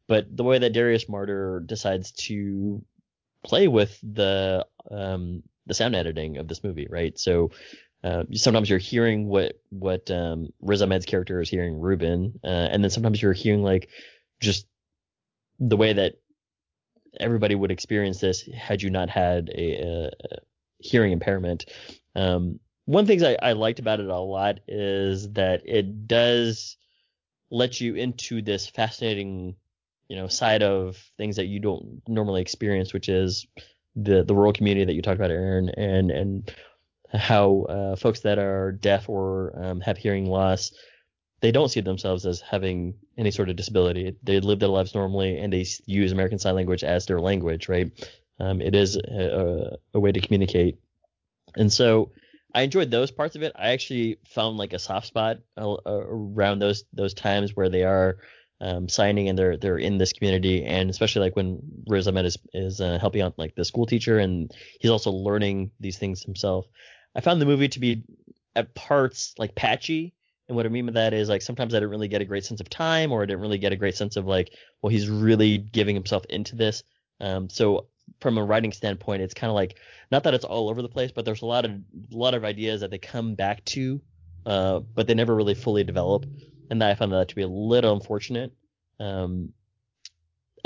But 0.09 0.37
the 0.37 0.45
way 0.45 0.59
that 0.59 0.73
Darius 0.73 1.05
Marder 1.05 1.65
decides 1.67 2.13
to 2.13 2.85
play 3.45 3.69
with 3.69 3.99
the 4.03 4.67
um, 4.91 5.43
the 5.67 5.75
sound 5.75 5.95
editing 5.95 6.39
of 6.39 6.49
this 6.49 6.65
movie, 6.65 6.89
right? 6.91 7.19
So 7.19 7.51
uh, 8.03 8.25
sometimes 8.33 8.69
you're 8.69 8.79
hearing 8.79 9.29
what 9.29 9.61
what 9.71 10.11
um, 10.11 10.53
Riz 10.61 10.83
Ahmed's 10.83 11.07
character 11.07 11.41
is 11.41 11.49
hearing 11.49 11.79
Ruben, 11.79 12.41
uh, 12.43 12.47
and 12.47 12.83
then 12.83 12.91
sometimes 12.91 13.23
you're 13.23 13.33
hearing 13.33 13.63
like 13.63 13.91
just 14.41 14.67
the 15.61 15.77
way 15.77 15.93
that 15.93 16.15
everybody 17.21 17.55
would 17.55 17.71
experience 17.71 18.21
this 18.21 18.43
had 18.43 18.83
you 18.83 18.91
not 18.91 19.09
had 19.09 19.51
a, 19.55 20.11
a, 20.13 20.39
hearing 20.79 21.13
impairment. 21.13 21.67
Um, 22.15 22.59
one 22.85 23.07
thing 23.07 23.25
I, 23.25 23.37
I 23.41 23.53
liked 23.53 23.79
about 23.79 24.01
it 24.01 24.07
a 24.07 24.19
lot 24.19 24.61
is 24.67 25.33
that 25.33 25.63
it 25.65 26.09
does 26.09 26.77
let 27.51 27.81
you 27.81 27.95
into 27.95 28.43
this 28.43 28.67
fascinating, 28.67 29.57
you 30.09 30.17
know, 30.17 30.27
side 30.27 30.63
of 30.63 30.97
things 31.17 31.37
that 31.37 31.47
you 31.47 31.61
don't 31.61 32.03
normally 32.09 32.41
experience, 32.41 32.93
which 32.93 33.09
is 33.09 33.47
the 33.95 34.25
the 34.25 34.35
rural 34.35 34.53
community 34.53 34.87
that 34.87 34.95
you 34.95 35.03
talked 35.03 35.19
about, 35.19 35.31
Aaron, 35.31 35.69
and 35.71 36.11
and 36.11 36.55
how 37.13 37.63
uh, 37.65 37.97
folks 37.97 38.21
that 38.21 38.39
are 38.39 38.73
deaf 38.73 39.09
or 39.09 39.53
um, 39.63 39.81
have 39.81 39.99
hearing 39.99 40.27
loss, 40.27 40.73
they 41.43 41.51
don't 41.51 41.69
see 41.69 41.81
themselves 41.81 42.25
as 42.25 42.41
having 42.41 42.95
any 43.19 43.33
sort 43.33 43.51
of 43.51 43.57
disability. 43.57 44.17
They 44.23 44.39
live 44.41 44.61
their 44.61 44.69
lives 44.69 44.95
normally, 44.95 45.39
and 45.39 45.53
they 45.53 45.67
use 45.87 46.13
American 46.13 46.39
Sign 46.39 46.55
Language 46.55 46.85
as 46.85 47.05
their 47.05 47.21
language, 47.21 47.69
right? 47.69 47.91
Um, 48.41 48.63
it 48.63 48.75
is 48.75 48.97
a, 48.97 49.77
a, 49.93 50.01
way 50.01 50.13
to 50.13 50.21
communicate, 50.21 50.79
and 51.57 51.71
so 51.71 52.13
I 52.55 52.63
enjoyed 52.63 52.91
those 52.91 53.11
parts 53.11 53.37
of 53.37 53.43
it. 53.43 53.53
I 53.57 53.73
actually 53.73 54.19
found 54.25 54.57
like 54.57 54.73
a 54.73 54.79
soft 54.79 55.07
spot 55.07 55.39
uh, 55.61 55.77
around 55.87 56.61
those 56.61 56.85
those 56.93 57.13
times 57.13 57.55
where 57.55 57.69
they 57.69 57.85
are 57.85 58.19
um, 58.61 58.89
signing 58.89 59.29
and 59.29 59.39
they're 59.39 59.57
they're 59.57 59.79
in 59.79 59.99
this 59.99 60.13
community, 60.13 60.65
and 60.65 60.91
especially 60.91 61.23
like 61.23 61.37
when 61.37 61.61
Riz 61.89 62.09
Ahmed 62.09 62.25
is 62.25 62.39
is 62.55 62.81
uh, 62.81 62.99
helping 63.01 63.21
out 63.21 63.35
like 63.37 63.55
the 63.55 63.65
school 63.65 63.87
teacher, 63.87 64.19
and 64.19 64.53
he's 64.81 64.91
also 64.91 65.11
learning 65.11 65.73
these 65.81 65.99
things 65.99 66.23
himself. 66.23 66.67
I 67.15 67.21
found 67.21 67.41
the 67.41 67.47
movie 67.47 67.69
to 67.69 67.81
be 67.81 68.05
at 68.57 68.75
parts 68.75 69.35
like 69.39 69.55
patchy, 69.55 70.15
and 70.53 70.57
what 70.59 70.67
I 70.67 70.69
mean 70.69 70.85
by 70.85 70.93
that 70.93 71.15
is 71.15 71.31
like 71.31 71.41
sometimes 71.41 71.73
I 71.73 71.79
didn't 71.79 71.89
really 71.91 72.09
get 72.09 72.21
a 72.21 72.27
great 72.27 72.45
sense 72.45 72.61
of 72.61 72.69
time, 72.69 73.11
or 73.11 73.23
I 73.23 73.27
didn't 73.27 73.41
really 73.41 73.57
get 73.57 73.73
a 73.73 73.77
great 73.77 73.97
sense 73.97 74.17
of 74.17 74.27
like, 74.27 74.53
well, 74.83 74.91
he's 74.91 75.09
really 75.09 75.57
giving 75.57 75.95
himself 75.95 76.27
into 76.29 76.57
this. 76.57 76.83
Um, 77.21 77.49
so 77.49 77.87
from 78.21 78.37
a 78.37 78.45
writing 78.45 78.73
standpoint, 78.73 79.23
it's 79.23 79.33
kind 79.33 79.49
of 79.49 79.55
like 79.55 79.79
not 80.11 80.25
that 80.25 80.35
it's 80.35 80.45
all 80.45 80.69
over 80.69 80.83
the 80.83 80.91
place, 80.91 81.11
but 81.11 81.25
there's 81.25 81.41
a 81.41 81.47
lot 81.47 81.65
of 81.65 81.71
a 81.71 82.17
lot 82.17 82.35
of 82.35 82.45
ideas 82.45 82.83
that 82.83 82.91
they 82.91 82.99
come 82.99 83.35
back 83.35 83.65
to, 83.65 84.03
uh, 84.45 84.81
but 84.81 85.07
they 85.07 85.15
never 85.15 85.35
really 85.35 85.55
fully 85.55 85.85
develop, 85.85 86.27
and 86.69 86.83
that 86.83 86.91
I 86.91 86.95
found 86.97 87.13
that 87.13 87.29
to 87.29 87.35
be 87.35 87.43
a 87.43 87.49
little 87.49 87.95
unfortunate. 87.95 88.53
Um, 89.01 89.55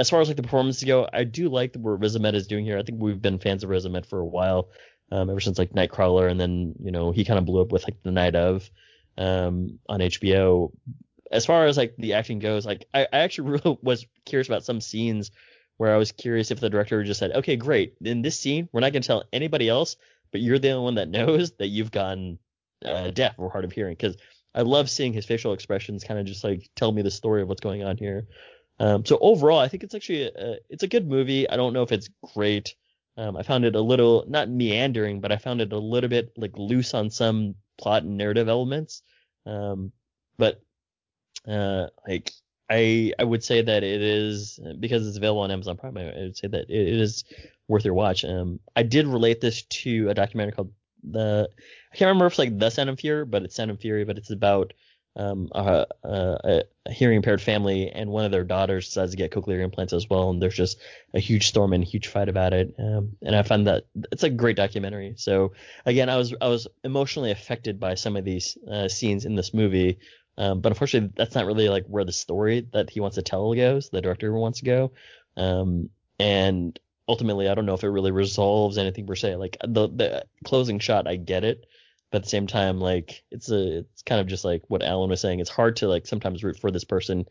as 0.01 0.11
far 0.11 0.21
as 0.21 0.27
like 0.27 0.37
the 0.37 0.43
performances 0.43 0.83
go, 0.83 1.09
I 1.13 1.23
do 1.23 1.49
like 1.49 1.77
what 1.77 2.01
Riz 2.01 2.17
Ahmed 2.17 2.35
is 2.35 2.49
doing 2.49 2.65
here. 2.65 2.77
I 2.77 2.83
think 2.83 3.01
we've 3.01 3.23
been 3.23 3.39
fans 3.39 3.63
of 3.63 3.71
Riz 3.71 3.87
Ahmed 3.87 4.05
for 4.05 4.19
a 4.19 4.27
while, 4.27 4.69
um, 5.13 5.31
ever 5.31 5.39
since 5.39 5.59
like 5.59 5.75
Nightcrawler, 5.75 6.29
and 6.29 6.41
then 6.41 6.75
you 6.83 6.91
know 6.91 7.13
he 7.13 7.25
kind 7.25 7.39
of 7.39 7.47
blew 7.47 7.61
up 7.61 7.71
with 7.71 7.85
like 7.85 8.03
The 8.03 8.11
Night 8.11 8.35
of 8.35 8.69
um, 9.19 9.79
on 9.89 10.01
HBO. 10.01 10.73
As 11.31 11.45
far 11.45 11.67
as 11.67 11.77
like 11.77 11.95
the 11.99 12.15
acting 12.15 12.39
goes, 12.39 12.65
like 12.65 12.87
I, 12.95 13.03
I 13.13 13.19
actually 13.19 13.51
really 13.65 13.79
was 13.83 14.07
curious 14.25 14.49
about 14.49 14.65
some 14.65 14.81
scenes 14.81 15.31
where 15.77 15.95
I 15.95 15.99
was 15.99 16.13
curious 16.13 16.51
if 16.51 16.61
the 16.61 16.71
director 16.71 17.03
just 17.05 17.21
said, 17.21 17.33
okay, 17.33 17.57
great, 17.57 17.95
in 18.01 18.23
this 18.23 18.39
scene 18.39 18.69
we're 18.73 18.81
not 18.81 18.93
going 18.93 19.03
to 19.03 19.07
tell 19.07 19.25
anybody 19.33 19.69
else, 19.69 19.97
but 20.33 20.41
you're 20.41 20.59
the 20.59 20.71
only 20.71 20.85
one 20.85 20.95
that 20.95 21.09
knows 21.17 21.53
that 21.53 21.69
you've 21.69 21.91
gotten 21.91 22.39
uh, 22.85 23.11
deaf 23.11 23.35
or 23.39 23.51
hard 23.51 23.65
of 23.65 23.73
hearing 23.73 23.95
because 23.95 24.17
I 24.55 24.63
love 24.63 24.89
seeing 24.89 25.13
his 25.13 25.27
facial 25.27 25.53
expressions 25.53 26.05
kind 26.05 26.19
of 26.19 26.27
just 26.27 26.45
like 26.45 26.69
tell 26.77 26.91
me 26.91 27.03
the 27.03 27.11
story 27.11 27.43
of 27.43 27.49
what's 27.49 27.61
going 27.61 27.85
on 27.85 27.97
here. 27.97 28.27
Um, 28.79 29.05
so 29.05 29.19
overall, 29.21 29.59
I 29.59 29.69
think 29.69 29.85
it's 29.85 29.95
actually 29.95 30.25
a, 30.25 30.57
it's 30.69 30.83
a 30.83 30.89
good 30.89 31.09
movie. 31.09 31.49
I 31.49 31.57
don't 31.57 31.73
know 31.73 31.83
if 31.83 31.93
it's 31.93 32.09
great. 32.35 32.75
Um, 33.17 33.37
I 33.37 33.43
found 33.43 33.65
it 33.65 33.75
a 33.75 33.81
little 33.81 34.25
not 34.29 34.51
meandering, 34.51 35.21
but 35.21 35.33
I 35.33 35.37
found 35.37 35.61
it 35.61 35.73
a 35.73 35.79
little 35.79 36.11
bit 36.11 36.33
like 36.37 36.57
loose 36.57 36.93
on 36.93 37.11
some 37.11 37.55
plot 37.79 38.03
and 38.03 38.17
narrative 38.17 38.49
elements. 38.49 39.03
Um, 39.45 39.93
but 40.39 40.61
uh, 41.47 41.87
like 42.07 42.33
I 42.71 43.13
I 43.19 43.25
would 43.25 43.45
say 43.45 43.63
that 43.63 43.83
it 43.83 44.03
is 44.03 44.59
because 44.81 45.07
it's 45.07 45.17
available 45.17 45.43
on 45.43 45.51
Amazon 45.51 45.77
Prime. 45.77 45.97
I 45.97 46.05
would 46.05 46.37
say 46.37 46.49
that 46.49 46.69
it, 46.69 46.89
is 46.89 47.25
worth 47.69 47.85
your 47.85 47.95
watch. 47.95 48.25
Um, 48.25 48.61
I 48.75 48.83
did 48.83 49.07
relate 49.07 49.41
this 49.41 49.63
to 49.63 50.09
a 50.09 50.15
documentary 50.15 50.53
called 50.53 50.73
the 51.03 51.49
I 51.93 51.97
can't 51.97 52.09
remember 52.09 52.27
if 52.27 52.33
it's 52.33 52.39
like 52.39 52.59
the 52.59 52.71
Sound 52.71 52.89
and 52.89 52.99
Fury, 52.99 53.25
but 53.25 53.43
it's 53.43 53.55
Sound 53.55 53.71
and 53.71 53.81
Fury, 53.81 54.05
but 54.05 54.19
it's 54.19 54.31
about 54.31 54.73
um, 55.17 55.49
a, 55.53 55.87
a, 56.05 56.63
a 56.85 56.93
hearing 56.93 57.17
impaired 57.17 57.41
family 57.41 57.91
and 57.91 58.11
one 58.11 58.25
of 58.25 58.31
their 58.31 58.45
daughters 58.45 58.87
decides 58.87 59.13
to 59.13 59.17
get 59.17 59.31
cochlear 59.33 59.63
implants 59.63 59.93
as 59.93 60.09
well, 60.09 60.31
and 60.31 60.41
there's 60.41 60.55
just 60.55 60.79
a 61.15 61.21
huge 61.21 61.49
storm 61.49 61.73
and 61.73 61.83
a 61.83 61.87
huge 61.87 62.09
fight 62.09 62.29
about 62.29 62.53
it. 62.53 62.75
Um, 62.79 63.17
and 63.23 63.35
I 63.35 63.43
found 63.43 63.67
that 63.67 63.87
it's 64.13 64.23
a 64.25 64.31
great 64.31 64.57
documentary. 64.57 65.15
So 65.17 65.53
again, 65.87 66.09
I 66.09 66.17
was 66.17 66.35
I 66.41 66.49
was 66.49 66.69
emotionally 66.85 67.31
affected 67.31 67.81
by 67.81 67.95
some 67.95 68.17
of 68.17 68.25
these 68.25 68.59
uh, 68.71 68.89
scenes 68.89 69.25
in 69.25 69.35
this 69.35 69.55
movie. 69.55 69.99
Um, 70.39 70.61
but 70.61 70.71
unfortunately, 70.71 71.13
that's 71.17 71.35
not 71.35 71.47
really 71.47 71.71
like 71.71 71.87
where 71.87 72.05
the 72.05 72.13
story 72.13 72.69
that 72.75 72.91
he 72.91 73.01
wants 73.01 73.15
to 73.15 73.23
tell 73.23 73.55
goes. 73.55 73.89
The 73.89 74.03
director 74.03 74.33
wants 74.35 74.59
to 74.59 74.67
go, 74.67 74.93
um, 75.39 75.89
and 76.19 76.79
ultimately, 77.09 77.49
I 77.49 77.55
don't 77.55 77.65
know 77.65 77.75
if 77.75 77.85
it 77.85 77.89
really 77.89 78.11
resolves 78.11 78.77
anything 78.77 79.07
per 79.07 79.15
se. 79.15 79.37
Like 79.37 79.57
the 79.67 79.89
the 79.89 80.27
closing 80.45 80.79
shot, 80.79 81.09
I 81.09 81.17
get 81.17 81.45
it, 81.45 81.65
but 82.11 82.19
at 82.19 82.23
the 82.25 82.29
same 82.31 82.47
time, 82.47 82.81
like 82.81 83.25
it's 83.31 83.51
a 83.51 83.79
it's 83.79 84.03
kind 84.03 84.21
of 84.21 84.27
just 84.27 84.45
like 84.45 84.63
what 84.69 84.83
Alan 84.83 85.11
was 85.11 85.21
saying. 85.21 85.41
It's 85.41 85.51
hard 85.51 85.77
to 85.77 85.89
like 85.89 86.07
sometimes 86.07 86.45
root 86.45 86.59
for 86.59 86.71
this 86.71 86.85
person, 86.85 87.25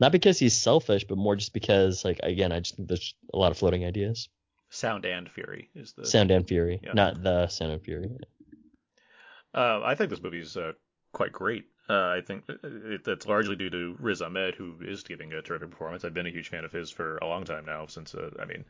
not 0.00 0.12
because 0.12 0.38
he's 0.38 0.56
selfish, 0.56 1.04
but 1.08 1.18
more 1.18 1.36
just 1.36 1.52
because 1.52 2.04
like 2.04 2.20
again, 2.22 2.52
I 2.52 2.60
just 2.60 2.76
think 2.76 2.88
there's 2.88 3.14
a 3.32 3.38
lot 3.38 3.50
of 3.52 3.58
floating 3.58 3.84
ideas. 3.84 4.28
Sound 4.70 5.04
and 5.04 5.30
Fury 5.30 5.70
is 5.74 5.92
the. 5.92 6.04
Sound 6.06 6.30
and 6.30 6.46
Fury, 6.46 6.80
Yeah. 6.82 6.92
not 6.92 7.22
the 7.22 7.46
Sound 7.48 7.72
and 7.72 7.82
Fury. 7.82 8.10
Uh, 9.54 9.80
I 9.84 9.94
think 9.94 10.10
this 10.10 10.22
movie's 10.22 10.56
uh, 10.56 10.72
quite 11.12 11.32
great. 11.32 11.64
Uh, 11.88 12.08
I 12.08 12.20
think 12.20 12.44
it, 12.48 13.04
that's 13.04 13.26
largely 13.26 13.54
due 13.54 13.70
to 13.70 13.96
Riz 14.00 14.20
Ahmed, 14.20 14.56
who 14.56 14.74
is 14.82 15.04
giving 15.04 15.32
a 15.32 15.40
terrific 15.40 15.70
performance. 15.70 16.04
I've 16.04 16.14
been 16.14 16.26
a 16.26 16.30
huge 16.30 16.48
fan 16.48 16.64
of 16.64 16.72
his 16.72 16.90
for 16.90 17.18
a 17.18 17.26
long 17.26 17.44
time 17.44 17.64
now. 17.64 17.86
Since 17.86 18.14
uh, 18.14 18.30
I 18.40 18.44
mean, 18.44 18.64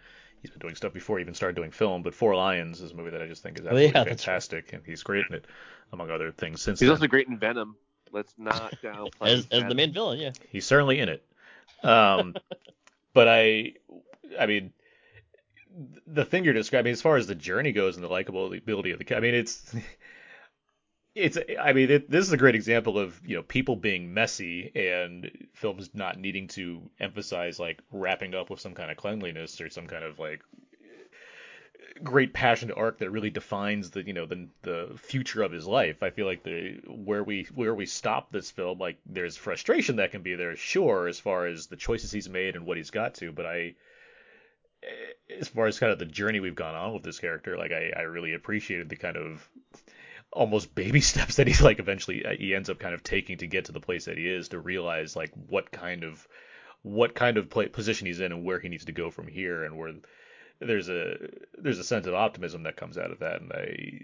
he's 0.47 0.53
been 0.53 0.61
doing 0.61 0.75
stuff 0.77 0.93
before 0.93 1.19
he 1.19 1.23
even 1.23 1.35
started 1.35 1.57
doing 1.57 1.71
film. 1.71 2.03
But 2.03 2.15
Four 2.15 2.37
Lions 2.37 2.81
is 2.81 2.93
a 2.93 2.95
movie 2.95 3.11
that 3.11 3.23
I 3.23 3.27
just 3.27 3.43
think 3.43 3.59
is 3.59 3.65
Oh, 3.65 3.69
absolutely 3.69 3.87
yeah, 3.87 4.05
that's 4.05 4.25
fantastic, 4.25 4.73
and 4.73 4.83
he's 4.87 5.03
great 5.03 5.25
in 5.29 5.35
it, 5.35 5.45
among 5.93 6.11
other 6.11 6.31
things. 6.31 6.63
Since 6.63 6.81
He's 6.81 6.87
then. 6.87 6.97
also 6.97 7.07
great 7.07 7.29
in 7.29 7.39
Venom. 7.39 7.77
Let's 8.13 8.33
not 8.39 8.73
downplay 8.83 9.11
As, 9.29 9.49
as 9.51 9.65
the 9.65 9.75
main 9.75 9.93
villain, 9.93 10.19
yeah. 10.19 10.33
He's 10.51 10.67
certainly 10.67 11.01
in 11.01 11.09
it. 11.09 11.25
Um, 11.83 12.35
but 13.13 13.29
I, 13.29 13.75
I 14.39 14.47
mean, 14.47 14.73
the 16.07 16.25
thing 16.25 16.45
you're 16.45 16.55
describing, 16.55 16.93
as 16.93 17.03
far 17.03 17.17
as 17.17 17.27
the 17.27 17.35
journey 17.35 17.73
goes 17.73 17.97
and 17.97 18.05
the 18.05 18.09
likability 18.09 18.93
of 18.93 18.99
the, 18.99 19.17
I 19.17 19.21
mean, 19.21 19.35
it's 19.35 19.75
it's 21.17 21.39
I 21.61 21.73
mean 21.73 21.91
it, 21.91 22.11
this 22.11 22.27
is 22.27 22.33
a 22.33 22.37
great 22.37 22.55
example 22.55 22.99
of 22.99 23.19
you 23.27 23.37
know 23.37 23.43
people 23.43 23.75
being 23.75 24.13
messy 24.13 24.71
and 24.75 25.49
films 25.55 25.91
not 25.95 26.19
needing 26.19 26.47
to 26.49 26.83
emphasize 27.01 27.59
like 27.59 27.81
wrapping 27.91 28.35
up 28.35 28.51
with 28.51 28.61
some 28.61 28.75
kind 28.75 28.91
of 28.91 28.99
cleanliness 28.99 29.61
or 29.61 29.71
some 29.71 29.87
kind 29.87 30.05
of 30.05 30.19
like 30.19 30.43
great 32.03 32.35
passionate 32.35 32.77
arc 32.77 32.99
that 32.99 33.11
really 33.11 33.31
defines 33.31 33.91
the 33.91 34.07
you 34.07 34.13
know 34.13 34.27
the 34.27 34.47
the 34.63 34.91
future 34.97 35.43
of 35.43 35.53
his 35.53 35.67
life. 35.67 36.03
I 36.03 36.11
feel 36.11 36.27
like 36.27 36.43
the 36.43 36.81
where 36.87 37.25
we 37.25 37.45
where 37.55 37.75
we 37.75 37.87
stop 37.87 38.31
this 38.31 38.51
film 38.51 38.79
like 38.79 38.99
there's 39.07 39.37
frustration 39.37 39.97
that 39.97 40.11
can 40.11 40.23
be 40.23 40.35
there 40.35 40.55
sure 40.57 41.09
as 41.09 41.19
far 41.19 41.47
as 41.47 41.67
the 41.67 41.77
choices 41.77 42.13
he's 42.13 42.29
made 42.29 42.57
and 42.57 42.67
what 42.67 42.77
he's 42.77 42.91
got 42.91 43.15
to, 43.15 43.33
but 43.33 43.47
I 43.47 43.75
eh, 44.83 45.37
as 45.41 45.49
far 45.49 45.67
as 45.67 45.79
kind 45.79 45.93
of 45.93 45.99
the 45.99 46.05
journey 46.05 46.41
we've 46.41 46.55
gone 46.55 46.75
on 46.75 46.93
with 46.93 47.03
this 47.03 47.19
character, 47.19 47.57
like 47.57 47.73
I, 47.73 47.93
I 47.97 48.03
really 48.03 48.35
appreciated 48.35 48.91
the 48.91 48.97
kind 48.97 49.17
of 49.17 49.49
almost 50.37 50.75
baby 50.75 51.01
steps 51.13 51.37
that 51.37 51.47
he's 51.47 51.63
like 51.63 51.79
eventually 51.79 52.25
uh, 52.25 52.37
he 52.39 52.55
ends 52.55 52.71
up 52.71 52.79
kind 52.79 52.95
of 52.95 53.03
taking 53.03 53.39
to 53.39 53.47
get 53.47 53.65
to 53.65 53.73
the 53.73 53.81
place 53.81 54.05
that 54.05 54.19
he 54.19 54.29
is 54.29 54.49
to 54.49 54.59
realize 54.59 55.17
like 55.17 55.33
what 55.49 55.71
kind 55.73 56.05
of 56.05 56.29
what 56.83 57.15
kind 57.15 57.37
of 57.37 57.51
play, 57.51 57.67
position 57.67 58.07
he's 58.07 58.21
in 58.21 58.33
and 58.33 58.45
where 58.45 58.61
he 58.61 58.69
needs 58.69 58.85
to 58.85 58.93
go 58.93 59.11
from 59.11 59.27
here 59.27 59.65
and 59.65 59.77
where 59.77 59.93
there's 60.61 60.89
a 60.89 61.17
there's 61.59 61.79
a 61.79 61.85
sense 61.85 62.07
of 62.07 62.15
optimism 62.15 62.63
that 62.63 62.77
comes 62.77 62.99
out 62.99 63.11
of 63.11 63.21
that 63.21 63.41
and 63.41 63.53
I 63.53 64.01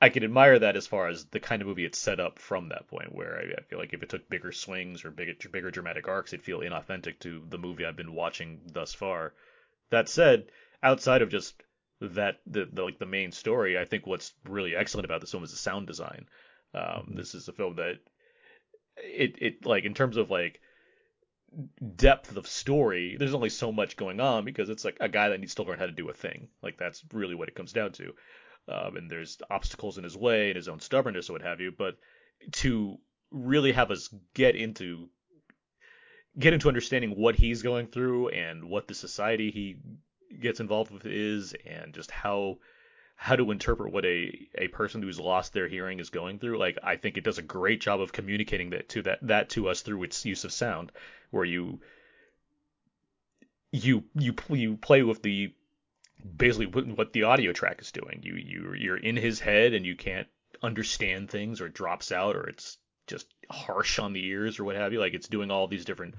I 0.00 0.08
can 0.08 0.24
admire 0.24 0.58
that 0.58 0.76
as 0.76 0.86
far 0.86 1.08
as 1.08 1.24
the 1.26 1.40
kind 1.40 1.62
of 1.62 1.68
movie 1.68 1.84
it's 1.84 1.98
set 1.98 2.20
up 2.20 2.38
from 2.38 2.68
that 2.68 2.88
point 2.88 3.14
where 3.14 3.36
I, 3.36 3.60
I 3.60 3.62
feel 3.62 3.78
like 3.78 3.92
if 3.92 4.02
it 4.02 4.08
took 4.08 4.28
bigger 4.28 4.52
swings 4.52 5.04
or 5.04 5.10
bigger 5.10 5.34
bigger 5.50 5.70
dramatic 5.70 6.08
arcs 6.08 6.32
it'd 6.32 6.44
feel 6.44 6.60
inauthentic 6.60 7.18
to 7.20 7.42
the 7.48 7.58
movie 7.58 7.84
I've 7.84 7.96
been 7.96 8.14
watching 8.14 8.60
thus 8.72 8.94
far. 8.94 9.34
That 9.90 10.08
said, 10.08 10.46
outside 10.82 11.22
of 11.22 11.30
just 11.30 11.62
that 12.08 12.40
the, 12.46 12.68
the 12.72 12.82
like 12.82 12.98
the 12.98 13.06
main 13.06 13.32
story, 13.32 13.78
I 13.78 13.84
think 13.84 14.06
what's 14.06 14.32
really 14.48 14.76
excellent 14.76 15.04
about 15.04 15.20
this 15.20 15.30
film 15.30 15.44
is 15.44 15.50
the 15.50 15.56
sound 15.56 15.86
design. 15.86 16.26
Um, 16.74 17.12
this 17.16 17.34
is 17.34 17.48
a 17.48 17.52
film 17.52 17.76
that 17.76 17.96
it 18.96 19.36
it 19.40 19.66
like 19.66 19.84
in 19.84 19.94
terms 19.94 20.16
of 20.16 20.30
like 20.30 20.60
depth 21.96 22.36
of 22.36 22.46
story, 22.46 23.16
there's 23.18 23.34
only 23.34 23.48
so 23.48 23.72
much 23.72 23.96
going 23.96 24.20
on 24.20 24.44
because 24.44 24.70
it's 24.70 24.84
like 24.84 24.96
a 25.00 25.08
guy 25.08 25.28
that 25.28 25.40
needs 25.40 25.54
to 25.54 25.62
learn 25.62 25.78
how 25.78 25.86
to 25.86 25.92
do 25.92 26.08
a 26.08 26.14
thing. 26.14 26.48
Like 26.62 26.78
that's 26.78 27.02
really 27.12 27.34
what 27.34 27.48
it 27.48 27.54
comes 27.54 27.72
down 27.72 27.92
to. 27.92 28.12
Um, 28.66 28.96
and 28.96 29.10
there's 29.10 29.38
obstacles 29.50 29.98
in 29.98 30.04
his 30.04 30.16
way 30.16 30.48
and 30.48 30.56
his 30.56 30.68
own 30.68 30.80
stubbornness 30.80 31.28
or 31.28 31.34
what 31.34 31.42
have 31.42 31.60
you. 31.60 31.70
But 31.76 31.96
to 32.52 32.98
really 33.30 33.72
have 33.72 33.90
us 33.90 34.08
get 34.34 34.56
into 34.56 35.08
get 36.38 36.52
into 36.52 36.68
understanding 36.68 37.10
what 37.10 37.36
he's 37.36 37.62
going 37.62 37.86
through 37.86 38.28
and 38.28 38.64
what 38.64 38.88
the 38.88 38.94
society 38.94 39.50
he 39.50 39.76
gets 40.40 40.60
involved 40.60 40.90
with 40.90 41.06
is 41.06 41.54
and 41.66 41.94
just 41.94 42.10
how 42.10 42.58
how 43.16 43.36
to 43.36 43.50
interpret 43.50 43.92
what 43.92 44.04
a 44.04 44.48
a 44.56 44.68
person 44.68 45.02
who's 45.02 45.20
lost 45.20 45.52
their 45.52 45.68
hearing 45.68 46.00
is 46.00 46.10
going 46.10 46.38
through. 46.38 46.58
Like 46.58 46.78
i 46.82 46.96
think 46.96 47.16
it 47.16 47.24
does 47.24 47.38
a 47.38 47.42
great 47.42 47.80
job 47.80 48.00
of 48.00 48.12
communicating 48.12 48.70
that 48.70 48.88
to 48.90 49.02
that 49.02 49.18
that 49.22 49.50
to 49.50 49.68
us 49.68 49.82
through 49.82 50.02
its 50.02 50.24
use 50.24 50.44
of 50.44 50.52
sound 50.52 50.92
where 51.30 51.44
you 51.44 51.80
you 53.72 54.04
you 54.14 54.34
you 54.50 54.76
play 54.76 55.02
with 55.02 55.22
the 55.22 55.52
basically 56.36 56.66
what 56.66 57.12
the 57.12 57.24
audio 57.24 57.52
track 57.52 57.80
is 57.80 57.92
doing. 57.92 58.20
You 58.22 58.34
you 58.34 58.74
you're 58.74 58.96
in 58.96 59.16
his 59.16 59.40
head 59.40 59.74
and 59.74 59.84
you 59.84 59.96
can't 59.96 60.28
understand 60.62 61.30
things 61.30 61.60
or 61.60 61.66
it 61.66 61.74
drops 61.74 62.12
out 62.12 62.36
or 62.36 62.48
it's 62.48 62.78
just 63.06 63.26
harsh 63.50 63.98
on 63.98 64.12
the 64.12 64.24
ears 64.24 64.58
or 64.58 64.64
what 64.64 64.76
have 64.76 64.92
you. 64.92 65.00
Like 65.00 65.14
it's 65.14 65.28
doing 65.28 65.50
all 65.50 65.66
these 65.66 65.84
different 65.84 66.14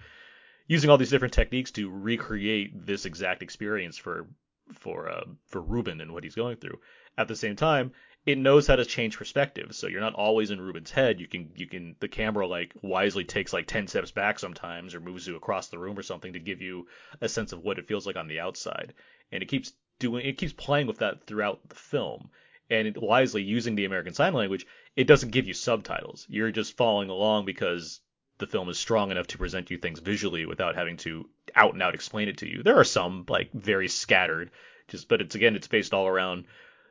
using 0.67 0.89
all 0.89 0.97
these 0.97 1.09
different 1.09 1.33
techniques 1.33 1.71
to 1.71 1.89
recreate 1.89 2.85
this 2.85 3.05
exact 3.05 3.41
experience 3.41 3.97
for 3.97 4.27
for 4.73 5.09
uh, 5.09 5.25
for 5.47 5.61
Ruben 5.61 6.01
and 6.01 6.11
what 6.11 6.23
he's 6.23 6.35
going 6.35 6.57
through. 6.57 6.79
At 7.17 7.27
the 7.27 7.35
same 7.35 7.55
time, 7.55 7.91
it 8.25 8.37
knows 8.37 8.65
how 8.65 8.75
to 8.75 8.85
change 8.85 9.17
perspective, 9.17 9.75
so 9.75 9.87
you're 9.87 10.01
not 10.01 10.15
always 10.15 10.49
in 10.49 10.59
Ruben's 10.59 10.89
head. 10.91 11.19
You 11.19 11.27
can 11.27 11.51
you 11.55 11.67
can 11.67 11.95
the 11.99 12.07
camera 12.07 12.47
like 12.47 12.73
wisely 12.81 13.23
takes 13.23 13.53
like 13.53 13.67
ten 13.67 13.87
steps 13.87 14.11
back 14.11 14.39
sometimes 14.39 14.95
or 14.95 14.99
moves 14.99 15.27
you 15.27 15.35
across 15.35 15.67
the 15.67 15.77
room 15.77 15.97
or 15.97 16.03
something 16.03 16.33
to 16.33 16.39
give 16.39 16.61
you 16.61 16.87
a 17.21 17.29
sense 17.29 17.53
of 17.53 17.63
what 17.63 17.77
it 17.77 17.87
feels 17.87 18.07
like 18.07 18.15
on 18.15 18.27
the 18.27 18.39
outside, 18.39 18.93
and 19.31 19.43
it 19.43 19.49
keeps 19.49 19.73
doing 19.99 20.25
it 20.25 20.37
keeps 20.37 20.53
playing 20.53 20.87
with 20.87 20.97
that 20.99 21.25
throughout 21.25 21.69
the 21.69 21.75
film. 21.75 22.29
And 22.67 22.87
it, 22.87 22.99
wisely 22.99 23.43
using 23.43 23.75
the 23.75 23.85
American 23.85 24.15
Sign 24.15 24.33
Language, 24.33 24.65
it 24.95 25.05
doesn't 25.05 25.29
give 25.29 25.47
you 25.47 25.53
subtitles. 25.53 26.25
You're 26.27 26.49
just 26.49 26.75
following 26.75 27.11
along 27.11 27.45
because 27.45 28.01
the 28.37 28.47
film 28.47 28.69
is 28.69 28.77
strong 28.77 29.11
enough 29.11 29.27
to 29.27 29.37
present 29.37 29.71
you 29.71 29.77
things 29.77 29.99
visually 29.99 30.45
without 30.45 30.75
having 30.75 30.97
to 30.97 31.29
out 31.55 31.73
and 31.73 31.81
out 31.81 31.95
explain 31.95 32.27
it 32.27 32.37
to 32.37 32.49
you. 32.49 32.63
There 32.63 32.79
are 32.79 32.83
some 32.83 33.25
like 33.29 33.51
very 33.53 33.87
scattered, 33.87 34.51
just 34.87 35.07
but 35.07 35.21
it's 35.21 35.35
again 35.35 35.55
it's 35.55 35.67
based 35.67 35.93
all 35.93 36.07
around 36.07 36.45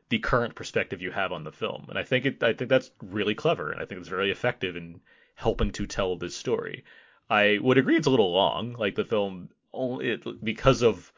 the 0.09 0.19
current 0.19 0.55
perspective 0.55 1.03
you 1.03 1.11
have 1.11 1.33
on 1.33 1.45
the 1.45 1.53
film, 1.53 1.87
and 1.89 1.99
I 1.99 2.03
think 2.03 2.27
it 2.27 2.43
I 2.43 2.53
think 2.53 2.71
that's 2.71 2.91
really 3.03 3.35
clever, 3.35 3.71
and 3.73 3.81
I 3.81 3.85
think 3.85 4.01
it's 4.01 4.09
very 4.09 4.31
effective 4.31 4.77
in 4.77 5.01
helping 5.35 5.71
to 5.73 5.87
tell 5.87 6.17
this 6.17 6.37
story. 6.37 6.85
I 7.29 7.59
would 7.61 7.79
agree 7.79 7.97
it's 7.97 8.07
a 8.07 8.11
little 8.11 8.33
long, 8.33 8.75
like 8.75 8.95
the 8.95 9.05
film 9.05 9.51
only 9.73 10.11
it, 10.11 10.45
because 10.45 10.83
of 10.83 11.13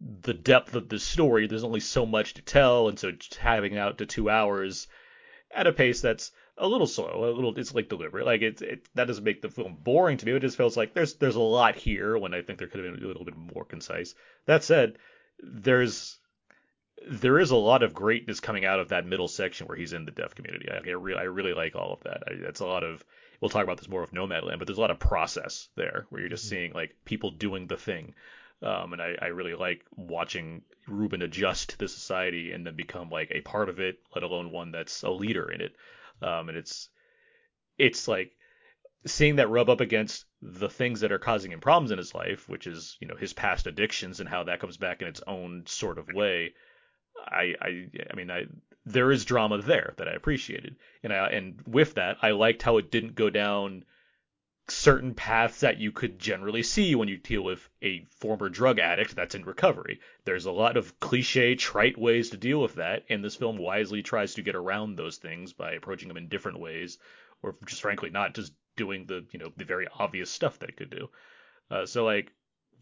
the 0.00 0.34
depth 0.34 0.74
of 0.74 0.88
the 0.88 0.98
story. 0.98 1.46
There's 1.46 1.64
only 1.64 1.80
so 1.80 2.06
much 2.06 2.34
to 2.34 2.42
tell, 2.42 2.88
and 2.88 2.98
so 2.98 3.12
having 3.38 3.76
out 3.76 3.98
to 3.98 4.06
two 4.06 4.30
hours 4.30 4.88
at 5.50 5.66
a 5.66 5.72
pace 5.72 6.00
that's 6.00 6.32
a 6.58 6.68
little 6.68 6.86
slow, 6.86 7.24
a 7.24 7.34
little 7.34 7.56
it's 7.56 7.74
like 7.74 7.88
deliberate. 7.88 8.26
Like 8.26 8.42
it, 8.42 8.62
it 8.62 8.88
that 8.94 9.06
doesn't 9.06 9.24
make 9.24 9.42
the 9.42 9.48
film 9.48 9.76
boring 9.82 10.16
to 10.18 10.26
me. 10.26 10.32
It 10.32 10.40
just 10.40 10.56
feels 10.56 10.76
like 10.76 10.94
there's 10.94 11.14
there's 11.14 11.36
a 11.36 11.40
lot 11.40 11.76
here 11.76 12.18
when 12.18 12.34
I 12.34 12.42
think 12.42 12.58
there 12.58 12.68
could 12.68 12.84
have 12.84 12.94
been 12.94 13.04
a 13.04 13.06
little 13.06 13.24
bit 13.24 13.36
more 13.36 13.64
concise. 13.64 14.14
That 14.46 14.64
said, 14.64 14.98
there's 15.42 16.18
there 17.08 17.38
is 17.38 17.52
a 17.52 17.56
lot 17.56 17.82
of 17.82 17.94
greatness 17.94 18.40
coming 18.40 18.64
out 18.64 18.80
of 18.80 18.88
that 18.88 19.06
middle 19.06 19.28
section 19.28 19.66
where 19.66 19.76
he's 19.76 19.92
in 19.92 20.04
the 20.04 20.10
deaf 20.10 20.34
community. 20.34 20.68
I, 20.70 20.76
I 20.76 20.92
really 20.92 21.20
I 21.20 21.24
really 21.24 21.54
like 21.54 21.76
all 21.76 21.92
of 21.92 22.02
that. 22.04 22.22
I, 22.26 22.34
that's 22.42 22.60
a 22.60 22.66
lot 22.66 22.84
of 22.84 23.04
we'll 23.40 23.50
talk 23.50 23.64
about 23.64 23.78
this 23.78 23.88
more 23.88 24.02
of 24.02 24.12
Nomadland, 24.12 24.58
but 24.58 24.66
there's 24.66 24.78
a 24.78 24.82
lot 24.82 24.90
of 24.90 24.98
process 24.98 25.68
there 25.76 26.06
where 26.10 26.20
you're 26.20 26.30
just 26.30 26.46
mm-hmm. 26.46 26.56
seeing 26.56 26.72
like 26.72 26.96
people 27.04 27.30
doing 27.30 27.66
the 27.66 27.76
thing. 27.76 28.14
Um, 28.60 28.92
and 28.92 29.00
I, 29.00 29.14
I 29.22 29.26
really 29.26 29.54
like 29.54 29.84
watching 29.94 30.62
Ruben 30.88 31.22
adjust 31.22 31.70
to 31.70 31.78
the 31.78 31.86
society 31.86 32.50
and 32.50 32.66
then 32.66 32.74
become 32.74 33.08
like 33.08 33.30
a 33.30 33.40
part 33.40 33.68
of 33.68 33.78
it, 33.78 34.00
let 34.14 34.24
alone 34.24 34.50
one 34.50 34.72
that's 34.72 35.04
a 35.04 35.10
leader 35.10 35.50
in 35.50 35.60
it. 35.60 35.76
Um, 36.22 36.48
and 36.48 36.58
it's 36.58 36.88
it's 37.78 38.08
like 38.08 38.32
seeing 39.06 39.36
that 39.36 39.48
rub 39.48 39.70
up 39.70 39.80
against 39.80 40.26
the 40.42 40.68
things 40.68 41.00
that 41.00 41.12
are 41.12 41.18
causing 41.18 41.52
him 41.52 41.60
problems 41.60 41.90
in 41.90 41.98
his 41.98 42.14
life, 42.14 42.48
which 42.48 42.66
is 42.66 42.96
you 43.00 43.08
know 43.08 43.16
his 43.16 43.32
past 43.32 43.66
addictions 43.66 44.20
and 44.20 44.28
how 44.28 44.44
that 44.44 44.60
comes 44.60 44.76
back 44.76 45.02
in 45.02 45.08
its 45.08 45.22
own 45.26 45.64
sort 45.66 45.98
of 45.98 46.08
way. 46.12 46.54
I 47.26 47.54
I 47.60 47.88
I 48.10 48.16
mean 48.16 48.30
I 48.30 48.46
there 48.84 49.12
is 49.12 49.24
drama 49.24 49.60
there 49.60 49.94
that 49.98 50.08
I 50.08 50.12
appreciated, 50.12 50.76
and 51.02 51.12
I 51.12 51.28
and 51.28 51.60
with 51.66 51.94
that 51.94 52.18
I 52.22 52.30
liked 52.30 52.62
how 52.62 52.78
it 52.78 52.90
didn't 52.90 53.14
go 53.14 53.30
down 53.30 53.84
certain 54.70 55.14
paths 55.14 55.60
that 55.60 55.78
you 55.78 55.90
could 55.92 56.18
generally 56.18 56.62
see 56.62 56.94
when 56.94 57.08
you 57.08 57.16
deal 57.16 57.42
with 57.42 57.68
a 57.82 58.04
former 58.18 58.48
drug 58.48 58.78
addict 58.78 59.16
that's 59.16 59.34
in 59.34 59.44
recovery. 59.44 60.00
There's 60.24 60.46
a 60.46 60.52
lot 60.52 60.76
of 60.76 60.98
cliche, 61.00 61.54
trite 61.54 61.96
ways 61.96 62.30
to 62.30 62.36
deal 62.36 62.60
with 62.60 62.74
that, 62.74 63.04
and 63.08 63.24
this 63.24 63.36
film 63.36 63.56
wisely 63.58 64.02
tries 64.02 64.34
to 64.34 64.42
get 64.42 64.54
around 64.54 64.96
those 64.96 65.16
things 65.16 65.52
by 65.52 65.72
approaching 65.72 66.08
them 66.08 66.16
in 66.16 66.28
different 66.28 66.60
ways, 66.60 66.98
or 67.42 67.56
just 67.66 67.82
frankly 67.82 68.10
not 68.10 68.34
just 68.34 68.52
doing 68.76 69.06
the 69.06 69.24
you 69.32 69.38
know 69.38 69.52
the 69.56 69.64
very 69.64 69.86
obvious 69.98 70.30
stuff 70.30 70.58
that 70.58 70.70
it 70.70 70.76
could 70.76 70.90
do. 70.90 71.08
Uh, 71.70 71.86
so 71.86 72.04
like 72.04 72.32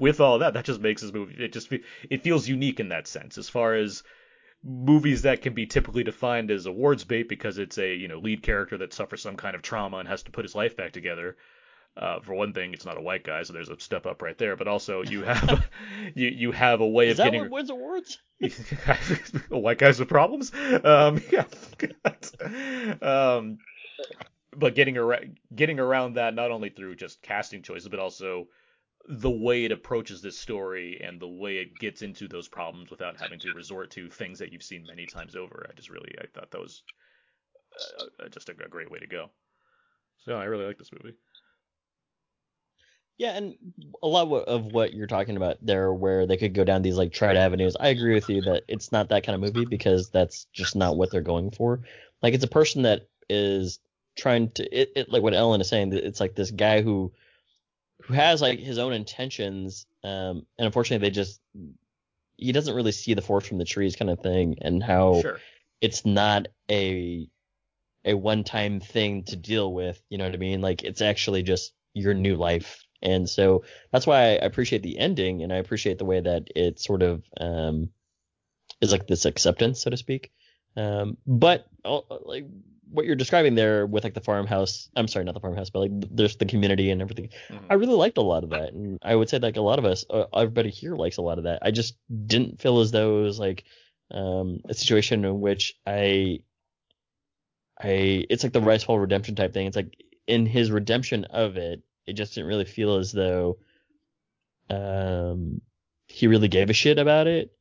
with 0.00 0.20
all 0.20 0.40
that, 0.40 0.54
that 0.54 0.64
just 0.64 0.80
makes 0.80 1.02
this 1.02 1.12
movie 1.12 1.42
it 1.42 1.52
just 1.52 1.72
it 2.10 2.22
feels 2.22 2.48
unique 2.48 2.80
in 2.80 2.88
that 2.88 3.06
sense 3.06 3.38
as 3.38 3.48
far 3.48 3.74
as 3.74 4.02
movies 4.62 5.22
that 5.22 5.42
can 5.42 5.54
be 5.54 5.66
typically 5.66 6.02
defined 6.02 6.50
as 6.50 6.66
awards 6.66 7.04
bait 7.04 7.28
because 7.28 7.58
it's 7.58 7.78
a 7.78 7.94
you 7.94 8.08
know 8.08 8.18
lead 8.18 8.42
character 8.42 8.78
that 8.78 8.92
suffers 8.92 9.22
some 9.22 9.36
kind 9.36 9.54
of 9.54 9.62
trauma 9.62 9.98
and 9.98 10.08
has 10.08 10.22
to 10.22 10.30
put 10.30 10.44
his 10.44 10.54
life 10.54 10.76
back 10.76 10.92
together 10.92 11.36
uh, 11.96 12.20
for 12.20 12.34
one 12.34 12.52
thing, 12.52 12.74
it's 12.74 12.84
not 12.84 12.98
a 12.98 13.00
white 13.00 13.24
guy, 13.24 13.42
so 13.42 13.52
there's 13.52 13.70
a 13.70 13.80
step 13.80 14.04
up 14.04 14.20
right 14.20 14.36
there. 14.36 14.54
But 14.56 14.68
also, 14.68 15.02
you 15.02 15.22
have 15.22 15.66
you 16.14 16.28
you 16.28 16.52
have 16.52 16.80
a 16.80 16.86
way 16.86 17.06
Is 17.06 17.12
of 17.12 17.16
that 17.18 17.24
getting 17.24 17.42
what 17.42 17.50
wins 17.50 17.70
awards? 17.70 18.18
white 19.48 19.78
guys 19.78 19.98
with 19.98 20.08
problems. 20.08 20.52
Um, 20.84 21.22
yeah. 21.32 21.44
um, 23.00 23.58
but 24.54 24.74
getting 24.74 24.98
around 24.98 25.38
getting 25.54 25.80
around 25.80 26.14
that 26.14 26.34
not 26.34 26.50
only 26.50 26.68
through 26.68 26.96
just 26.96 27.22
casting 27.22 27.62
choices, 27.62 27.88
but 27.88 27.98
also 27.98 28.48
the 29.08 29.30
way 29.30 29.64
it 29.64 29.72
approaches 29.72 30.20
this 30.20 30.38
story 30.38 31.00
and 31.02 31.18
the 31.20 31.28
way 31.28 31.58
it 31.58 31.78
gets 31.78 32.02
into 32.02 32.28
those 32.28 32.48
problems 32.48 32.90
without 32.90 33.18
having 33.18 33.38
to 33.38 33.52
resort 33.52 33.90
to 33.92 34.10
things 34.10 34.40
that 34.40 34.52
you've 34.52 34.62
seen 34.62 34.84
many 34.86 35.06
times 35.06 35.34
over. 35.34 35.66
I 35.70 35.74
just 35.74 35.88
really 35.88 36.14
I 36.20 36.26
thought 36.34 36.50
that 36.50 36.60
was 36.60 36.82
uh, 38.20 38.28
just 38.28 38.50
a, 38.50 38.52
a 38.52 38.68
great 38.68 38.90
way 38.90 38.98
to 38.98 39.06
go. 39.06 39.30
So 40.26 40.34
I 40.34 40.44
really 40.44 40.66
like 40.66 40.76
this 40.76 40.92
movie. 40.92 41.16
Yeah, 43.18 43.36
and 43.36 43.54
a 44.02 44.06
lot 44.06 44.30
of 44.30 44.64
what 44.64 44.92
you're 44.92 45.06
talking 45.06 45.38
about 45.38 45.56
there, 45.62 45.92
where 45.92 46.26
they 46.26 46.36
could 46.36 46.52
go 46.52 46.64
down 46.64 46.82
these 46.82 46.98
like 46.98 47.12
tried 47.12 47.36
avenues, 47.36 47.74
I 47.78 47.88
agree 47.88 48.14
with 48.14 48.28
you 48.28 48.42
that 48.42 48.64
it's 48.68 48.92
not 48.92 49.08
that 49.08 49.24
kind 49.24 49.34
of 49.34 49.40
movie 49.40 49.64
because 49.64 50.10
that's 50.10 50.46
just 50.52 50.76
not 50.76 50.98
what 50.98 51.10
they're 51.10 51.22
going 51.22 51.50
for. 51.50 51.80
Like 52.22 52.34
it's 52.34 52.44
a 52.44 52.48
person 52.48 52.82
that 52.82 53.08
is 53.30 53.78
trying 54.18 54.50
to, 54.52 54.64
it, 54.64 54.90
it 54.96 55.08
like 55.10 55.22
what 55.22 55.32
Alan 55.32 55.62
is 55.62 55.68
saying, 55.68 55.94
it's 55.94 56.20
like 56.20 56.34
this 56.34 56.50
guy 56.50 56.82
who 56.82 57.12
who 58.02 58.14
has 58.14 58.40
like 58.42 58.58
his 58.58 58.78
own 58.78 58.92
intentions, 58.92 59.86
um, 60.04 60.46
and 60.58 60.66
unfortunately 60.66 61.08
they 61.08 61.12
just 61.12 61.40
he 62.36 62.52
doesn't 62.52 62.74
really 62.74 62.92
see 62.92 63.14
the 63.14 63.22
forest 63.22 63.48
from 63.48 63.58
the 63.58 63.64
trees 63.64 63.96
kind 63.96 64.10
of 64.10 64.20
thing, 64.20 64.56
and 64.60 64.82
how 64.82 65.20
sure. 65.22 65.40
it's 65.80 66.04
not 66.04 66.48
a 66.70 67.26
a 68.04 68.14
one-time 68.14 68.80
thing 68.80 69.24
to 69.24 69.36
deal 69.36 69.72
with. 69.72 70.00
You 70.08 70.18
know 70.18 70.24
what 70.24 70.34
I 70.34 70.38
mean? 70.38 70.60
Like 70.60 70.84
it's 70.84 71.00
actually 71.00 71.42
just 71.42 71.72
your 71.94 72.14
new 72.14 72.36
life. 72.36 72.82
And 73.02 73.28
so 73.28 73.64
that's 73.92 74.06
why 74.06 74.18
I 74.20 74.28
appreciate 74.30 74.82
the 74.82 74.98
ending, 74.98 75.42
and 75.42 75.52
I 75.52 75.56
appreciate 75.56 75.98
the 75.98 76.04
way 76.04 76.20
that 76.20 76.48
it 76.56 76.80
sort 76.80 77.02
of 77.02 77.22
um, 77.38 77.90
is 78.80 78.92
like 78.92 79.06
this 79.06 79.24
acceptance, 79.24 79.82
so 79.82 79.90
to 79.90 79.96
speak. 79.96 80.32
Um, 80.76 81.16
but 81.26 81.66
uh, 81.84 82.00
like 82.24 82.46
what 82.88 83.04
you're 83.04 83.16
describing 83.16 83.54
there 83.54 83.86
with 83.86 84.04
like 84.04 84.14
the 84.14 84.20
farmhouse, 84.20 84.88
I'm 84.94 85.08
sorry, 85.08 85.24
not 85.24 85.34
the 85.34 85.40
farmhouse, 85.40 85.70
but 85.70 85.80
like 85.80 85.90
there's 86.10 86.36
the 86.36 86.46
community 86.46 86.90
and 86.90 87.02
everything. 87.02 87.30
Mhm. 87.50 87.64
I 87.68 87.74
really 87.74 87.94
liked 87.94 88.18
a 88.18 88.22
lot 88.22 88.44
of 88.44 88.50
that, 88.50 88.72
and 88.72 88.98
I 89.02 89.14
would 89.14 89.28
say 89.28 89.38
like 89.38 89.56
a 89.56 89.60
lot 89.62 89.78
of 89.78 89.84
us, 89.84 90.04
uh, 90.08 90.24
everybody 90.34 90.70
here 90.70 90.94
likes 90.94 91.16
a 91.16 91.22
lot 91.22 91.38
of 91.38 91.44
that. 91.44 91.60
I 91.62 91.70
just 91.70 91.96
didn't 92.26 92.60
feel 92.60 92.80
as 92.80 92.90
though 92.92 93.20
it 93.20 93.22
was 93.22 93.38
like 93.38 93.64
um, 94.10 94.60
a 94.68 94.74
situation 94.74 95.24
in 95.24 95.40
which 95.40 95.74
I, 95.86 96.40
I, 97.82 98.24
it's 98.30 98.42
like 98.42 98.52
the 98.52 98.60
Rice 98.60 98.82
Hall 98.82 98.98
redemption 98.98 99.34
type 99.34 99.52
thing. 99.52 99.66
It's 99.66 99.76
like 99.76 99.96
in 100.26 100.46
his 100.46 100.70
redemption 100.70 101.24
of 101.24 101.56
it, 101.56 101.82
it 102.06 102.14
just 102.14 102.34
didn't 102.34 102.48
really 102.48 102.64
feel 102.64 102.96
as 102.96 103.12
though, 103.12 103.58
um, 104.70 105.60
he 106.06 106.26
really 106.26 106.48
gave 106.48 106.70
a 106.70 106.72
shit 106.74 106.98
about 106.98 107.26
it 107.26 107.52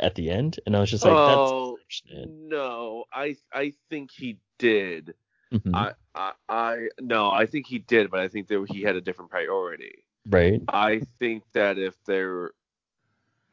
at, 0.00 0.14
the 0.14 0.30
end, 0.30 0.58
and 0.66 0.76
I 0.76 0.80
was 0.80 0.90
just 0.90 1.04
like, 1.04 1.16
oh 1.16 1.78
that's 1.86 2.02
no, 2.26 3.04
I 3.12 3.36
I 3.52 3.72
think 3.88 4.10
he 4.10 4.38
did. 4.58 5.14
Mhm. 5.52 5.74
I, 5.74 5.92
I 6.14 6.32
I 6.48 6.88
no, 7.00 7.30
I 7.30 7.46
think 7.46 7.66
he 7.66 7.78
did, 7.78 8.10
but 8.10 8.20
I 8.20 8.28
think 8.28 8.48
that 8.48 8.66
he 8.70 8.82
had 8.82 8.96
a 8.96 9.00
different 9.00 9.30
priority. 9.30 10.04
right? 10.28 10.60
I 10.68 11.02
think 11.18 11.44
that 11.52 11.78
if 11.78 11.94
there, 12.04 12.50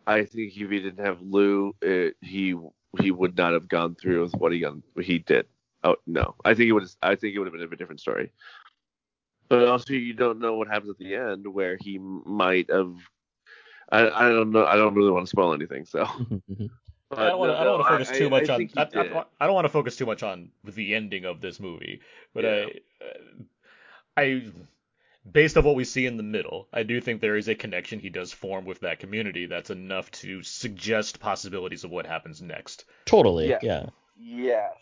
I 0.07 0.25
think 0.25 0.53
if 0.55 0.69
he 0.69 0.79
didn't 0.79 1.05
have 1.05 1.21
Lou, 1.21 1.75
it, 1.81 2.15
he 2.21 2.55
he 2.99 3.11
would 3.11 3.37
not 3.37 3.53
have 3.53 3.67
gone 3.67 3.95
through 3.95 4.23
with 4.23 4.33
what 4.35 4.51
he 4.51 4.65
he 5.01 5.19
did. 5.19 5.45
Oh 5.83 5.95
no, 6.07 6.35
I 6.43 6.53
think 6.53 6.69
it 6.69 6.73
would. 6.73 6.87
I 7.01 7.15
think 7.15 7.35
it 7.35 7.39
would 7.39 7.47
have 7.47 7.53
been 7.53 7.73
a 7.73 7.75
different 7.75 8.01
story. 8.01 8.31
But 9.51 9.67
also, 9.67 9.93
you 9.93 10.13
don't 10.13 10.39
know 10.39 10.55
what 10.55 10.67
happens 10.69 10.89
at 10.91 10.97
the 10.97 11.13
end, 11.15 11.45
where 11.45 11.77
he 11.79 11.99
might 11.99 12.69
have. 12.71 12.95
I, 13.91 14.09
I 14.09 14.29
don't 14.29 14.51
know. 14.51 14.65
I 14.65 14.75
don't 14.77 14.95
really 14.95 15.11
want 15.11 15.25
to 15.25 15.29
spoil 15.29 15.53
anything, 15.53 15.85
so. 15.85 16.07
But 17.09 17.19
I 17.19 17.27
don't 17.27 17.39
want 17.39 17.51
to. 17.51 17.55
no, 17.55 17.59
I 17.59 17.63
don't 17.65 17.73
want 17.79 17.85
to 17.87 17.91
no, 17.91 17.97
focus 17.97 18.09
I- 18.09 18.17
too 18.17 18.27
I 18.27 18.29
much 18.29 18.49
on. 18.49 18.69
I, 18.77 18.81
I. 19.19 19.25
I 19.41 19.45
don't 19.45 19.53
want 19.55 19.65
to 19.65 19.69
focus 19.69 19.97
too 19.97 20.05
much 20.05 20.23
on 20.23 20.49
the 20.63 20.95
ending 20.95 21.25
of 21.25 21.41
this 21.41 21.59
movie, 21.59 21.99
but 22.33 22.45
Yeah. 22.45 22.65
I, 24.15 24.21
I, 24.21 24.43
based 25.29 25.57
on 25.57 25.65
what 25.65 25.75
we 25.75 25.83
see 25.83 26.05
in 26.05 26.15
the 26.15 26.23
middle, 26.23 26.69
I 26.71 26.83
do 26.83 27.01
think 27.01 27.19
there 27.19 27.35
is 27.35 27.49
a 27.49 27.55
connection 27.55 27.99
he 27.99 28.09
does 28.09 28.31
form 28.31 28.63
with 28.63 28.79
that 28.79 28.99
community 28.99 29.45
that's 29.47 29.69
enough 29.69 30.09
to 30.11 30.41
suggest 30.43 31.19
possibilities 31.19 31.83
of 31.83 31.91
what 31.91 32.05
happens 32.05 32.41
next. 32.41 32.85
Totally, 33.05 33.49
Yeah. 33.49 33.59
yeah. 33.61 33.85
Yes. 34.17 34.73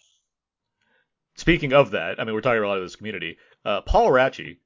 Speaking 1.40 1.72
of 1.72 1.92
that, 1.92 2.20
I 2.20 2.26
mean, 2.26 2.36
we're 2.36 2.42
talking 2.42 2.58
about 2.58 2.68
a 2.68 2.74
lot 2.74 2.78
of 2.80 2.84
this 2.84 2.98
community. 2.98 3.38
Uh, 3.64 3.80
Paul 3.80 4.10
Raci, 4.10 4.58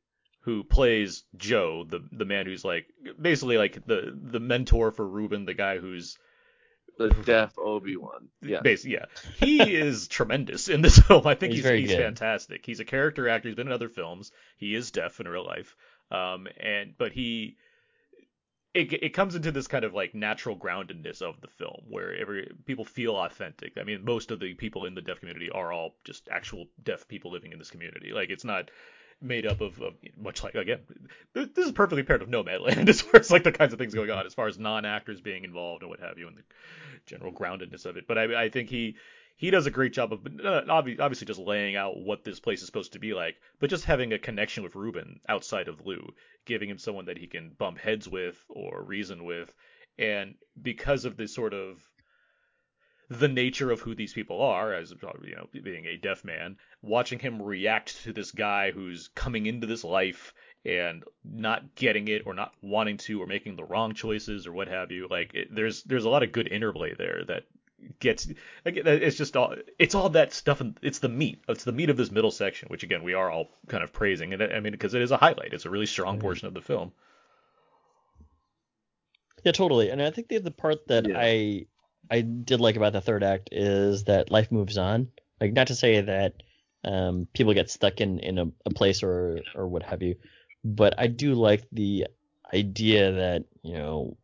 who 0.42 0.64
plays 0.64 1.24
Joe, 1.38 1.86
the 1.88 2.00
the 2.12 2.26
man 2.26 2.48
who's 2.48 2.66
like 2.66 2.88
basically 3.22 3.60
like 3.60 3.86
the 3.86 4.12
the 4.20 4.40
mentor 4.40 4.92
for 4.92 5.08
Ruben, 5.08 5.46
the 5.46 5.54
guy 5.54 5.78
who's 5.78 6.18
The 6.98 7.10
deaf 7.10 7.54
Obi 7.60 7.96
Wan. 7.96 8.30
Yeah. 8.42 8.62
Basically, 8.62 8.94
yeah. 8.94 9.06
He 9.40 9.62
is 9.62 10.08
tremendous 10.08 10.68
in 10.68 10.82
this 10.82 10.98
film. 11.08 11.28
I 11.28 11.36
think 11.36 11.54
He's 11.54 11.64
he's 11.64 11.92
he's, 11.92 11.98
fantastic. 11.98 12.66
He's 12.66 12.80
a 12.80 12.86
character 12.86 13.30
actor. 13.30 13.50
He's 13.50 13.56
been 13.56 13.68
in 13.68 13.74
other 13.74 13.90
films. 13.90 14.32
He 14.58 14.74
is 14.74 14.90
deaf 14.90 15.20
in 15.20 15.28
real 15.28 15.46
life. 15.46 15.76
Um, 16.10 16.48
and 16.60 16.98
but 16.98 17.12
he 17.12 17.58
it 18.74 18.92
it 18.92 19.10
comes 19.10 19.36
into 19.36 19.52
this 19.52 19.68
kind 19.68 19.86
of 19.86 19.94
like 19.94 20.16
natural 20.16 20.58
groundedness 20.58 21.22
of 21.22 21.40
the 21.42 21.48
film 21.48 21.84
where 21.90 22.16
every 22.16 22.52
people 22.66 22.86
feel 22.86 23.16
authentic. 23.16 23.74
I 23.78 23.84
mean, 23.84 24.04
most 24.04 24.32
of 24.32 24.40
the 24.40 24.54
people 24.56 24.86
in 24.86 24.96
the 24.96 25.02
deaf 25.02 25.20
community 25.20 25.50
are 25.50 25.72
all 25.72 25.96
just 26.04 26.28
actual 26.30 26.68
deaf 26.84 27.08
people 27.08 27.32
living 27.32 27.52
in 27.52 27.60
this 27.60 27.70
community. 27.70 28.12
Like 28.14 28.30
it's 28.30 28.44
not 28.44 28.72
made 29.22 29.46
up 29.46 29.62
of, 29.62 29.80
of 29.82 29.94
much 30.18 30.44
like 30.44 30.56
again 30.56 30.80
this 31.34 31.48
is 31.66 31.72
perfectly 31.72 32.04
paired 32.04 32.22
with 32.22 32.30
Nomadland 32.30 32.90
as 32.90 33.02
far 33.02 33.20
as 33.20 33.32
like 33.32 33.44
the 33.44 33.52
kinds 33.52 33.72
of 33.72 33.80
things 33.80 33.94
going 33.94 34.10
on 34.12 34.26
as 34.26 34.34
far 34.34 34.48
as 34.48 34.60
non-actors 34.60 35.22
being 35.22 35.46
involved 35.46 35.82
and 35.82 35.90
what 35.90 36.02
have 36.02 36.18
you 36.18 36.28
and 36.28 36.36
the 36.36 36.44
general 37.06 37.32
groundedness 37.32 37.86
of 37.86 37.96
it. 37.96 38.06
But 38.08 38.18
I, 38.18 38.44
I 38.44 38.50
think 38.50 38.70
he 38.70 38.96
he 39.36 39.52
does 39.52 39.66
a 39.66 39.72
great 39.72 39.94
job 39.94 40.14
of 40.14 40.26
uh, 40.44 40.62
obviously 40.70 41.28
just 41.28 41.40
laying 41.40 41.76
out 41.76 41.98
what 41.98 42.24
this 42.24 42.40
place 42.40 42.62
is 42.62 42.66
supposed 42.66 42.94
to 42.94 43.00
be 43.00 43.14
like, 43.14 43.36
but 43.60 43.70
just 43.70 43.86
having 43.86 44.14
a 44.14 44.20
connection 44.20 44.64
with 44.64 44.76
Ruben 44.76 45.20
outside 45.28 45.68
of 45.68 45.86
Lou, 45.86 46.14
giving 46.46 46.70
him 46.70 46.78
someone 46.78 47.06
that 47.06 47.18
he 47.18 47.28
can 47.28 47.50
bump 47.58 47.78
heads 47.78 48.08
with 48.08 48.44
or 48.50 48.84
reason 48.84 49.24
with, 49.24 49.54
and 49.98 50.36
because 50.62 51.06
of 51.06 51.18
this 51.18 51.34
sort 51.34 51.54
of 51.54 51.84
the 53.10 53.28
nature 53.28 53.72
of 53.72 53.82
who 53.82 53.96
these 53.96 54.14
people 54.14 54.42
are, 54.42 54.74
as 54.74 54.92
you 55.24 55.36
know, 55.36 55.48
being 55.62 55.86
a 55.86 55.98
deaf 55.98 56.24
man, 56.24 56.58
watching 56.82 57.20
him 57.20 57.42
react 57.42 58.04
to 58.04 58.14
this 58.14 58.32
guy 58.32 58.72
who's 58.72 59.10
coming 59.10 59.46
into 59.46 59.68
this 59.68 59.84
life 59.84 60.34
and 60.66 61.04
not 61.24 61.76
getting 61.76 62.08
it 62.08 62.24
or 62.26 62.34
not 62.34 62.54
wanting 62.62 62.98
to 62.98 63.22
or 63.22 63.28
making 63.28 63.56
the 63.56 63.66
wrong 63.66 63.94
choices 63.94 64.48
or 64.48 64.54
what 64.54 64.68
have 64.68 64.92
you 64.92 65.08
like 65.10 65.34
it, 65.34 65.54
there's 65.54 65.84
there's 65.84 66.06
a 66.06 66.10
lot 66.10 66.24
of 66.24 66.32
good 66.32 66.48
interplay 66.48 66.94
there 66.98 67.24
that 67.28 67.44
gets 68.00 68.28
it- 68.28 68.38
it's 68.88 69.18
just 69.18 69.36
all 69.36 69.56
it's 69.80 69.96
all 69.96 70.10
that 70.10 70.34
stuff 70.34 70.62
and 70.62 70.78
it's 70.82 71.00
the 71.00 71.10
meat 71.10 71.42
it's 71.48 71.64
the 71.64 71.72
meat 71.72 71.90
of 71.90 71.98
this 71.98 72.12
middle 72.12 72.32
section 72.32 72.68
which 72.70 72.84
again 72.84 73.04
we 73.04 73.14
are 73.14 73.30
all 73.30 73.50
kind 73.68 73.84
of 73.84 73.92
praising 73.94 74.34
and 74.34 74.42
I 74.44 74.48
I 74.48 74.60
mean 74.60 74.72
because 74.72 74.94
it 74.94 75.02
is 75.02 75.12
a 75.12 75.18
highlight 75.18 75.54
it's 75.54 75.66
a 75.66 75.70
really 75.70 75.86
strong 75.86 76.20
portion 76.20 76.48
of 76.48 76.54
the 76.54 76.62
film 76.62 76.92
Yeah, 79.44 79.52
totally. 79.52 79.90
And 79.90 80.02
I 80.02 80.10
think 80.12 80.30
the 80.30 80.40
the 80.40 80.52
part 80.52 80.88
that 80.88 81.08
Yeah. 81.08 81.18
I 81.20 81.66
I 82.10 82.22
did 82.22 82.60
like 82.60 82.76
about 82.76 82.94
the 82.94 83.02
third 83.02 83.24
act 83.24 83.50
is 83.52 84.06
that 84.06 84.32
life 84.32 84.52
moves 84.52 84.78
on. 84.78 85.10
Like 85.42 85.54
not 85.54 85.68
to 85.68 85.76
say 85.76 86.00
that 86.02 86.44
um, 86.86 87.28
people 87.34 87.54
get 87.54 87.70
stuck 87.70 88.02
in 88.02 88.20
in 88.20 88.38
a, 88.38 88.46
a 88.66 88.70
place 88.70 89.04
or 89.04 89.40
or 89.56 89.68
what 89.68 89.84
have 89.84 90.02
you, 90.02 90.16
but 90.64 90.96
I 90.98 91.08
do 91.08 91.34
like 91.34 91.64
the 91.72 92.08
idea 92.54 93.12
that 93.14 93.46
you 93.64 93.74
know 93.74 94.18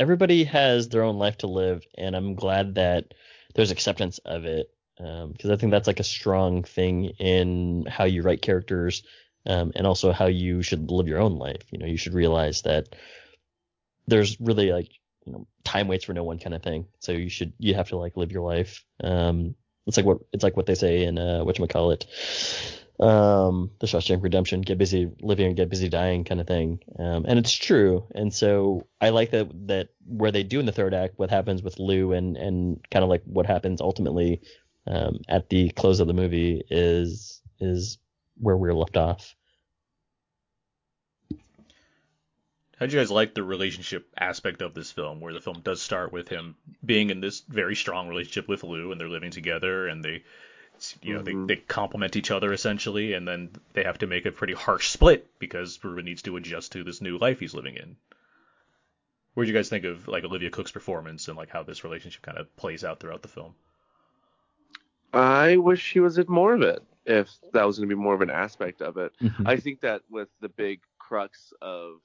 everybody 0.00 0.44
has 0.44 0.88
their 0.88 1.02
own 1.02 1.18
life 1.18 1.38
to 1.38 1.46
live, 1.46 1.86
and 1.96 2.16
I'm 2.16 2.34
glad 2.34 2.74
that 2.76 3.12
there's 3.54 3.70
acceptance 3.70 4.18
of 4.24 4.44
it 4.46 4.72
because 4.96 5.50
I 5.50 5.56
think 5.56 5.70
that's 5.70 5.86
like 5.86 6.00
a 6.00 6.04
strong 6.04 6.62
thing 6.62 7.06
in 7.18 7.86
how 7.88 8.04
you 8.04 8.22
write 8.22 8.42
characters 8.42 9.02
um, 9.46 9.72
and 9.74 9.86
also 9.86 10.12
how 10.12 10.26
you 10.26 10.62
should 10.62 10.90
live 10.90 11.08
your 11.08 11.20
own 11.20 11.38
life. 11.38 11.62
You 11.70 11.78
know, 11.78 11.86
you 11.86 11.96
should 11.96 12.14
realize 12.14 12.62
that 12.62 12.96
there's 14.06 14.40
really 14.40 14.72
like 14.72 14.90
you 15.26 15.32
know 15.32 15.46
time 15.64 15.86
waits 15.86 16.04
for 16.04 16.14
no 16.14 16.24
one 16.24 16.38
kind 16.38 16.54
of 16.54 16.62
thing. 16.62 16.86
So 16.98 17.12
you 17.12 17.28
should 17.28 17.52
you 17.58 17.74
have 17.74 17.88
to 17.90 17.96
like 17.96 18.16
live 18.16 18.32
your 18.32 18.42
life. 18.42 18.84
Um, 19.04 19.54
it's 19.86 19.96
like 19.96 20.06
what 20.06 20.18
it's 20.32 20.44
like 20.44 20.56
what 20.56 20.66
they 20.66 20.74
say 20.74 21.04
in 21.04 21.18
uh, 21.18 21.44
what 21.44 21.56
call 21.70 21.90
it, 21.90 22.06
um, 23.00 23.70
the 23.80 23.86
Shawshank 23.86 24.22
Redemption: 24.22 24.60
get 24.60 24.78
busy 24.78 25.10
living 25.20 25.46
and 25.46 25.56
get 25.56 25.70
busy 25.70 25.88
dying 25.88 26.24
kind 26.24 26.40
of 26.40 26.46
thing. 26.46 26.80
Um, 26.98 27.24
and 27.26 27.38
it's 27.38 27.54
true. 27.54 28.06
And 28.14 28.32
so 28.32 28.86
I 29.00 29.10
like 29.10 29.30
that 29.30 29.48
that 29.68 29.88
where 30.06 30.32
they 30.32 30.42
do 30.42 30.60
in 30.60 30.66
the 30.66 30.72
third 30.72 30.94
act 30.94 31.18
what 31.18 31.30
happens 31.30 31.62
with 31.62 31.78
Lou 31.78 32.12
and 32.12 32.36
and 32.36 32.84
kind 32.90 33.02
of 33.02 33.08
like 33.08 33.22
what 33.24 33.46
happens 33.46 33.80
ultimately 33.80 34.42
um, 34.86 35.20
at 35.28 35.48
the 35.48 35.70
close 35.70 36.00
of 36.00 36.06
the 36.06 36.14
movie 36.14 36.62
is 36.70 37.40
is 37.58 37.98
where 38.36 38.56
we're 38.56 38.74
left 38.74 38.96
off. 38.96 39.34
How'd 42.80 42.92
you 42.92 42.98
guys 42.98 43.10
like 43.10 43.34
the 43.34 43.42
relationship 43.42 44.08
aspect 44.16 44.62
of 44.62 44.72
this 44.72 44.90
film, 44.90 45.20
where 45.20 45.34
the 45.34 45.40
film 45.40 45.60
does 45.60 45.82
start 45.82 46.12
with 46.12 46.28
him 46.28 46.56
being 46.82 47.10
in 47.10 47.20
this 47.20 47.40
very 47.40 47.76
strong 47.76 48.08
relationship 48.08 48.48
with 48.48 48.64
Lou, 48.64 48.90
and 48.90 48.98
they're 48.98 49.06
living 49.06 49.30
together, 49.30 49.86
and 49.86 50.02
they, 50.02 50.22
you 51.02 51.14
know, 51.14 51.22
Mhm. 51.22 51.46
they, 51.48 51.54
they 51.54 51.60
complement 51.62 52.16
each 52.16 52.30
other 52.30 52.52
essentially, 52.52 53.12
and 53.14 53.26
then 53.26 53.50
they 53.72 53.84
have 53.84 53.98
to 53.98 54.06
make 54.06 54.26
a 54.26 54.32
pretty 54.32 54.54
harsh 54.54 54.88
split 54.88 55.26
because 55.38 55.82
Ruben 55.84 56.04
needs 56.04 56.22
to 56.22 56.36
adjust 56.36 56.72
to 56.72 56.84
this 56.84 57.00
new 57.00 57.18
life 57.18 57.40
he's 57.40 57.54
living 57.54 57.76
in. 57.76 57.96
What 59.34 59.44
did 59.44 59.50
you 59.52 59.58
guys 59.58 59.68
think 59.68 59.84
of 59.84 60.08
like 60.08 60.24
Olivia 60.24 60.50
Cooke's 60.50 60.72
performance 60.72 61.28
and 61.28 61.36
like 61.36 61.50
how 61.50 61.62
this 61.62 61.84
relationship 61.84 62.22
kind 62.22 62.38
of 62.38 62.54
plays 62.56 62.84
out 62.84 63.00
throughout 63.00 63.22
the 63.22 63.28
film? 63.28 63.54
I 65.12 65.56
wish 65.56 65.82
she 65.82 66.00
was 66.00 66.18
in 66.18 66.26
more 66.28 66.54
of 66.54 66.62
it. 66.62 66.82
If 67.06 67.30
that 67.52 67.66
was 67.66 67.78
going 67.78 67.88
to 67.88 67.94
be 67.94 68.00
more 68.00 68.14
of 68.14 68.20
an 68.20 68.30
aspect 68.30 68.82
of 68.82 68.96
it, 68.96 69.12
I 69.44 69.56
think 69.56 69.80
that 69.80 70.02
with 70.10 70.28
the 70.40 70.48
big 70.48 70.80
crux 70.98 71.52
of 71.60 72.00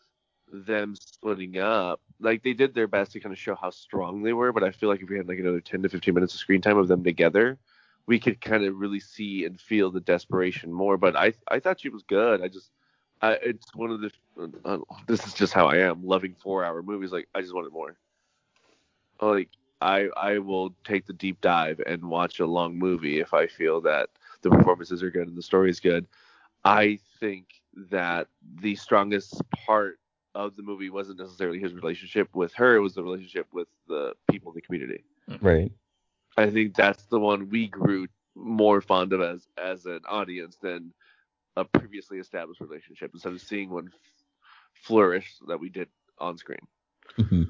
them 0.51 0.95
splitting 0.95 1.57
up, 1.57 1.99
like 2.19 2.43
they 2.43 2.53
did 2.53 2.73
their 2.73 2.87
best 2.87 3.11
to 3.11 3.19
kind 3.19 3.33
of 3.33 3.39
show 3.39 3.55
how 3.55 3.69
strong 3.71 4.23
they 4.23 4.33
were. 4.33 4.53
But 4.53 4.63
I 4.63 4.71
feel 4.71 4.89
like 4.89 5.01
if 5.01 5.09
we 5.09 5.17
had 5.17 5.27
like 5.27 5.39
another 5.39 5.61
10 5.61 5.83
to 5.83 5.89
15 5.89 6.13
minutes 6.13 6.33
of 6.33 6.39
screen 6.39 6.61
time 6.61 6.77
of 6.77 6.87
them 6.87 7.03
together, 7.03 7.57
we 8.07 8.19
could 8.19 8.39
kind 8.41 8.63
of 8.63 8.77
really 8.77 8.99
see 8.99 9.45
and 9.45 9.59
feel 9.59 9.91
the 9.91 9.99
desperation 9.99 10.71
more. 10.71 10.97
But 10.97 11.15
I 11.15 11.33
I 11.47 11.59
thought 11.59 11.79
she 11.79 11.89
was 11.89 12.03
good. 12.03 12.41
I 12.41 12.47
just 12.47 12.71
I, 13.21 13.33
it's 13.33 13.73
one 13.75 13.91
of 13.91 14.01
the 14.01 14.11
uh, 14.65 14.77
this 15.07 15.25
is 15.25 15.33
just 15.33 15.53
how 15.53 15.67
I 15.67 15.77
am 15.77 16.05
loving 16.05 16.35
four 16.35 16.63
hour 16.63 16.83
movies. 16.83 17.11
Like 17.11 17.27
I 17.33 17.41
just 17.41 17.53
wanted 17.53 17.71
more. 17.71 17.95
Like 19.21 19.49
I 19.81 20.09
I 20.15 20.37
will 20.39 20.75
take 20.83 21.05
the 21.05 21.13
deep 21.13 21.41
dive 21.41 21.79
and 21.85 22.03
watch 22.03 22.39
a 22.39 22.45
long 22.45 22.77
movie 22.77 23.19
if 23.19 23.33
I 23.33 23.47
feel 23.47 23.81
that 23.81 24.09
the 24.41 24.49
performances 24.49 25.01
are 25.01 25.11
good 25.11 25.27
and 25.27 25.37
the 25.37 25.41
story 25.41 25.69
is 25.69 25.79
good. 25.79 26.07
I 26.63 26.99
think 27.19 27.47
that 27.91 28.27
the 28.61 28.75
strongest 28.75 29.41
part 29.65 29.99
of 30.33 30.55
the 30.55 30.63
movie 30.63 30.89
wasn't 30.89 31.19
necessarily 31.19 31.59
his 31.59 31.73
relationship 31.73 32.29
with 32.35 32.53
her; 32.53 32.75
it 32.75 32.81
was 32.81 32.93
the 32.93 33.03
relationship 33.03 33.47
with 33.53 33.67
the 33.87 34.13
people 34.29 34.51
in 34.51 34.55
the 34.55 34.61
community. 34.61 35.03
Right. 35.41 35.71
I 36.37 36.49
think 36.49 36.75
that's 36.75 37.03
the 37.05 37.19
one 37.19 37.49
we 37.49 37.67
grew 37.67 38.07
more 38.35 38.81
fond 38.81 39.13
of 39.13 39.21
as 39.21 39.47
as 39.57 39.85
an 39.85 40.01
audience 40.07 40.57
than 40.61 40.93
a 41.55 41.63
previously 41.63 42.19
established 42.19 42.59
relationship 42.59 43.11
instead 43.13 43.33
of 43.33 43.41
seeing 43.41 43.69
one 43.69 43.89
flourish 44.73 45.35
that 45.47 45.59
we 45.59 45.69
did 45.69 45.87
on 46.17 46.37
screen. 46.37 46.67
Mm-hmm. 47.17 47.43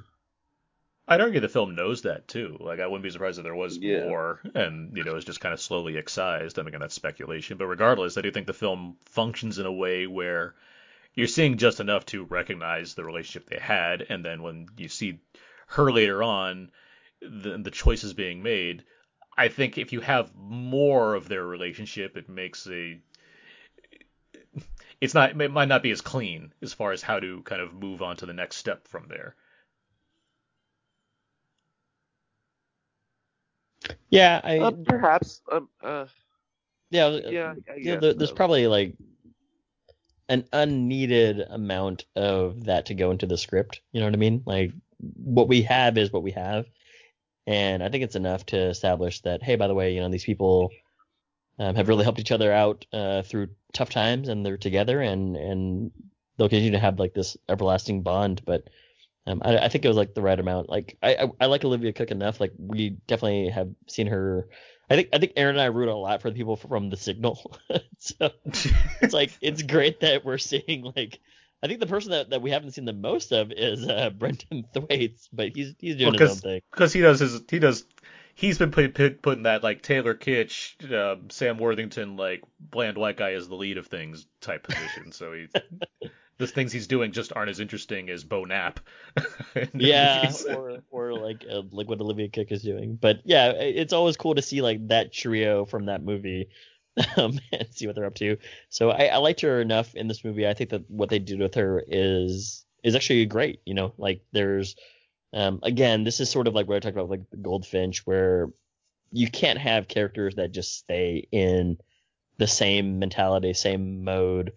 I'd 1.07 1.21
argue 1.21 1.39
the 1.39 1.49
film 1.49 1.75
knows 1.75 2.03
that 2.03 2.27
too. 2.27 2.57
Like 2.59 2.79
I 2.79 2.87
wouldn't 2.87 3.03
be 3.03 3.11
surprised 3.11 3.37
if 3.37 3.43
there 3.43 3.55
was 3.55 3.77
Yeah. 3.77 4.05
more, 4.05 4.41
and 4.55 4.95
you 4.97 5.03
know, 5.03 5.15
it's 5.15 5.25
just 5.25 5.39
kind 5.39 5.53
of 5.53 5.61
slowly 5.61 5.97
excised. 5.97 6.57
And 6.57 6.67
again, 6.67 6.79
that's 6.81 6.95
speculation. 6.95 7.57
But 7.57 7.67
regardless, 7.67 8.17
I 8.17 8.21
do 8.21 8.31
think 8.31 8.47
the 8.47 8.53
film 8.53 8.97
functions 9.05 9.59
in 9.59 9.65
a 9.65 9.71
way 9.71 10.07
where 10.07 10.55
you're 11.13 11.27
seeing 11.27 11.57
just 11.57 11.79
enough 11.79 12.05
to 12.07 12.23
recognize 12.23 12.93
the 12.93 13.03
relationship 13.03 13.47
they 13.49 13.59
had, 13.59 14.05
and 14.09 14.25
then 14.25 14.41
when 14.41 14.67
you 14.77 14.87
see 14.87 15.19
her 15.67 15.91
later 15.91 16.21
on, 16.23 16.71
the 17.21 17.57
the 17.57 17.71
choices 17.71 18.13
being 18.13 18.43
made. 18.43 18.83
I 19.37 19.49
think 19.49 19.77
if 19.77 19.91
you 19.91 20.01
have 20.01 20.33
more 20.35 21.13
of 21.15 21.27
their 21.27 21.45
relationship, 21.45 22.15
it 22.17 22.29
makes 22.29 22.67
a 22.67 22.99
it's 25.01 25.13
not 25.13 25.39
it 25.39 25.51
might 25.51 25.67
not 25.67 25.83
be 25.83 25.91
as 25.91 26.01
clean 26.01 26.53
as 26.61 26.73
far 26.73 26.91
as 26.91 27.01
how 27.01 27.19
to 27.19 27.41
kind 27.43 27.61
of 27.61 27.73
move 27.73 28.01
on 28.01 28.17
to 28.17 28.25
the 28.25 28.33
next 28.33 28.57
step 28.57 28.87
from 28.87 29.07
there. 29.09 29.35
Yeah, 34.09 34.41
I 34.43 34.59
Uh, 34.59 34.71
perhaps. 34.85 35.41
Um, 35.51 35.69
uh, 35.83 36.05
yeah 36.91 37.09
yeah. 37.09 37.53
yeah. 37.77 37.95
I 37.95 37.97
there- 37.99 38.13
there's 38.13 38.29
so. 38.29 38.35
probably 38.35 38.67
like 38.67 38.95
an 40.29 40.45
unneeded 40.53 41.39
amount 41.39 42.05
of 42.15 42.65
that 42.65 42.87
to 42.87 42.93
go 42.95 43.11
into 43.11 43.25
the 43.27 43.37
script. 43.37 43.81
You 43.91 43.99
know 43.99 44.07
what 44.07 44.13
I 44.13 44.17
mean? 44.17 44.43
Like 44.45 44.71
what 44.97 45.47
we 45.47 45.61
have 45.63 45.97
is 45.97 46.11
what 46.11 46.23
we 46.23 46.31
have, 46.31 46.65
and 47.47 47.83
I 47.83 47.89
think 47.89 48.03
it's 48.03 48.15
enough 48.15 48.45
to 48.47 48.57
establish 48.57 49.21
that 49.21 49.43
hey, 49.43 49.55
by 49.55 49.67
the 49.67 49.75
way, 49.75 49.93
you 49.93 50.01
know 50.01 50.09
these 50.09 50.23
people 50.23 50.71
um, 51.59 51.75
have 51.75 51.87
really 51.87 52.03
helped 52.03 52.19
each 52.19 52.31
other 52.31 52.51
out 52.51 52.85
uh, 52.91 53.21
through 53.21 53.49
tough 53.73 53.89
times, 53.89 54.27
and 54.29 54.45
they're 54.45 54.57
together, 54.57 55.01
and 55.01 55.35
and 55.35 55.91
they'll 56.37 56.49
continue 56.49 56.71
to 56.71 56.79
have 56.79 56.99
like 56.99 57.13
this 57.13 57.37
everlasting 57.47 58.01
bond. 58.01 58.41
But 58.45 58.63
um, 59.27 59.41
I, 59.43 59.57
I 59.57 59.69
think 59.69 59.85
it 59.85 59.87
was 59.87 59.97
like 59.97 60.13
the 60.13 60.21
right 60.21 60.39
amount. 60.39 60.69
Like 60.69 60.97
I, 61.01 61.15
I 61.15 61.27
I 61.41 61.45
like 61.45 61.63
Olivia 61.63 61.93
Cooke 61.93 62.11
enough. 62.11 62.39
Like 62.39 62.53
we 62.57 62.97
definitely 63.07 63.49
have 63.49 63.69
seen 63.87 64.07
her. 64.07 64.47
I 64.89 64.95
think 64.95 65.09
I 65.13 65.17
think 65.19 65.33
Aaron 65.35 65.55
and 65.55 65.61
I 65.61 65.65
root 65.65 65.89
a 65.89 65.95
lot 65.95 66.21
for 66.21 66.29
the 66.29 66.35
people 66.35 66.55
from 66.55 66.89
The 66.89 66.97
Signal. 66.97 67.57
so 67.99 68.31
it's 69.01 69.13
like 69.13 69.31
it's 69.41 69.63
great 69.63 70.01
that 70.01 70.25
we're 70.25 70.37
seeing 70.37 70.91
like 70.95 71.19
I 71.63 71.67
think 71.67 71.79
the 71.79 71.87
person 71.87 72.11
that, 72.11 72.29
that 72.29 72.41
we 72.41 72.51
haven't 72.51 72.71
seen 72.71 72.85
the 72.85 72.93
most 72.93 73.31
of 73.31 73.51
is 73.51 73.87
uh, 73.87 74.09
Brenton 74.17 74.65
Thwaites, 74.73 75.29
but 75.33 75.49
he's 75.55 75.73
he's 75.79 75.95
doing 75.95 76.13
Well, 76.13 76.19
his 76.19 76.31
own 76.31 76.37
thing. 76.37 76.61
because 76.71 76.93
he 76.93 77.01
does 77.01 77.19
his 77.19 77.41
he 77.49 77.59
does 77.59 77.85
he's 78.35 78.57
been 78.57 78.71
put, 78.71 78.93
put, 78.93 79.21
putting 79.21 79.43
that 79.43 79.63
like 79.63 79.81
Taylor 79.81 80.13
Kitsch, 80.13 80.75
uh, 80.91 81.15
Sam 81.29 81.57
Worthington, 81.57 82.17
like 82.17 82.43
bland 82.59 82.97
white 82.97 83.17
guy 83.17 83.33
as 83.33 83.47
the 83.47 83.55
lead 83.55 83.77
of 83.77 83.87
things 83.87 84.27
type 84.41 84.63
position. 84.67 85.11
So 85.11 85.33
he 85.33 85.47
the 86.37 86.47
things 86.47 86.71
he's 86.73 86.87
doing 86.87 87.13
just 87.13 87.31
aren't 87.33 87.49
as 87.49 87.59
interesting 87.61 88.09
as 88.09 88.23
Beau 88.23 88.43
Knapp. 88.43 88.79
Yeah, 89.73 90.33
or 90.53 90.79
or 90.91 91.13
like 91.13 91.45
uh, 91.49 91.61
like 91.71 91.87
what 91.87 92.01
Olivia 92.01 92.27
Cooke 92.29 92.51
is 92.51 92.61
doing. 92.61 92.97
But 92.99 93.21
yeah, 93.23 93.51
it's 93.51 93.93
always 93.93 94.17
cool 94.17 94.35
to 94.35 94.41
see 94.41 94.61
like 94.61 94.85
that 94.89 95.13
trio 95.13 95.63
from 95.65 95.85
that 95.85 96.03
movie 96.03 96.49
um, 97.17 97.39
and 97.51 97.67
see 97.71 97.87
what 97.87 97.95
they're 97.95 98.05
up 98.05 98.15
to. 98.15 98.37
So 98.69 98.91
I, 98.91 99.05
I 99.05 99.17
liked 99.17 99.41
her 99.41 99.61
enough 99.61 99.95
in 99.95 100.07
this 100.07 100.23
movie. 100.23 100.47
I 100.47 100.53
think 100.53 100.69
that 100.69 100.89
what 100.89 101.09
they 101.09 101.19
did 101.19 101.39
with 101.39 101.55
her 101.55 101.83
is 101.85 102.65
is 102.83 102.95
actually 102.95 103.25
great. 103.25 103.59
You 103.65 103.73
know, 103.73 103.93
like 103.97 104.21
there's 104.31 104.75
um, 105.33 105.59
again, 105.63 106.03
this 106.03 106.19
is 106.19 106.29
sort 106.29 106.47
of 106.47 106.55
like 106.55 106.67
what 106.67 106.77
I 106.77 106.79
talked 106.79 106.95
about, 106.95 107.09
like 107.09 107.29
the 107.29 107.37
Goldfinch, 107.37 108.05
where 108.05 108.49
you 109.11 109.29
can't 109.29 109.59
have 109.59 109.87
characters 109.87 110.35
that 110.35 110.53
just 110.53 110.77
stay 110.77 111.27
in 111.31 111.77
the 112.37 112.47
same 112.47 112.99
mentality, 112.99 113.53
same 113.53 114.03
mode 114.03 114.53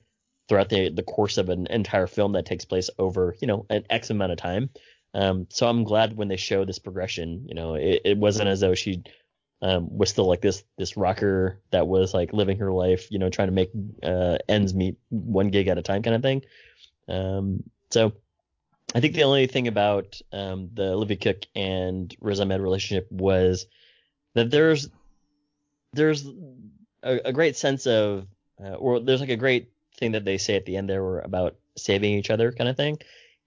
throughout 0.49 0.69
the 0.69 0.91
the 0.91 1.03
course 1.03 1.37
of 1.37 1.49
an 1.49 1.67
entire 1.67 2.07
film 2.07 2.33
that 2.33 2.47
takes 2.47 2.65
place 2.65 2.89
over 2.99 3.37
you 3.41 3.47
know 3.47 3.67
an 3.71 3.85
X 3.91 4.11
amount 4.11 4.33
of 4.33 4.39
time. 4.39 4.71
Um, 5.15 5.47
so 5.51 5.67
I'm 5.67 5.85
glad 5.85 6.17
when 6.17 6.29
they 6.29 6.37
show 6.37 6.65
this 6.65 6.79
progression. 6.79 7.47
You 7.49 7.55
know, 7.55 7.75
it, 7.75 8.03
it 8.05 8.19
wasn't 8.19 8.49
as 8.49 8.61
though 8.61 8.75
she 8.75 9.03
um, 9.61 9.97
was 9.97 10.11
still 10.11 10.27
like 10.27 10.41
this 10.41 10.63
this 10.77 10.97
rocker 10.97 11.61
that 11.71 11.87
was 11.87 12.15
like 12.15 12.33
living 12.33 12.59
her 12.59 12.73
life, 12.73 13.11
you 13.11 13.19
know, 13.19 13.31
trying 13.31 13.49
to 13.49 13.53
make 13.53 13.71
uh, 14.03 14.39
ends 14.49 14.75
meet 14.75 14.97
one 15.11 15.49
gig 15.49 15.69
at 15.69 15.79
a 15.79 15.83
time 15.83 16.03
kind 16.03 16.17
of 16.17 16.23
thing. 16.23 16.43
Um, 17.09 17.65
so 17.91 18.13
I 18.95 19.01
think 19.01 19.15
the 19.15 19.25
only 19.25 19.47
thing 19.47 19.69
about 19.69 20.21
um, 20.33 20.71
the 20.75 20.93
Olivia 20.93 21.17
Cooke 21.17 21.45
and 21.55 22.15
Riz 22.21 22.41
Ahmed 22.41 22.61
relationship 22.61 23.11
was 23.11 23.67
that 24.35 24.51
there's 24.51 24.89
there's 25.93 26.27
a, 27.03 27.21
a 27.27 27.33
great 27.33 27.57
sense 27.57 27.87
of 27.87 28.27
uh, 28.63 28.75
or 28.75 29.01
there's 29.01 29.21
like 29.21 29.29
a 29.31 29.37
great 29.37 29.71
thing 29.97 30.13
that 30.13 30.25
they 30.25 30.39
say 30.39 30.55
at 30.55 30.65
the 30.65 30.77
end 30.77 30.89
there 30.89 31.03
were 31.03 31.21
about 31.21 31.57
saving 31.77 32.15
each 32.15 32.31
other 32.31 32.53
kind 32.53 32.69
of 32.69 32.77
thing 32.77 32.99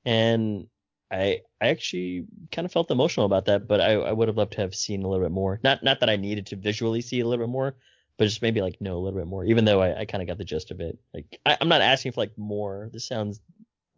and 0.06 0.68
I 1.10 1.42
I 1.62 1.68
actually 1.68 2.26
kind 2.52 2.66
of 2.66 2.72
felt 2.72 2.90
emotional 2.92 3.26
about 3.28 3.46
that, 3.46 3.68
but 3.68 3.80
I, 3.82 3.94
I 3.94 4.12
would 4.12 4.28
have 4.28 4.38
loved 4.38 4.54
to 4.54 4.62
have 4.62 4.74
seen 4.76 5.04
a 5.04 5.08
little 5.08 5.24
bit 5.24 5.32
more. 5.32 5.60
Not 5.64 5.84
not 5.84 6.00
that 6.00 6.10
I 6.10 6.16
needed 6.16 6.48
to 6.48 6.56
visually 6.56 7.02
see 7.02 7.20
a 7.20 7.28
little 7.28 7.46
bit 7.46 7.52
more, 7.52 7.76
but 8.18 8.26
just 8.26 8.42
maybe 8.42 8.62
like 8.62 8.82
know 8.82 8.98
a 8.98 9.02
little 9.02 9.20
bit 9.20 9.28
more. 9.28 9.46
Even 9.46 9.66
though 9.66 9.82
I, 9.82 10.02
I 10.02 10.06
kind 10.06 10.22
of 10.22 10.28
got 10.28 10.38
the 10.40 10.44
gist 10.44 10.72
of 10.72 10.82
it. 10.82 10.98
Like 11.14 11.40
I, 11.46 11.58
I'm 11.62 11.70
not 11.70 11.82
asking 11.82 12.14
for 12.14 12.22
like 12.22 12.38
more. 12.38 12.90
This 12.92 13.08
sounds 13.08 13.40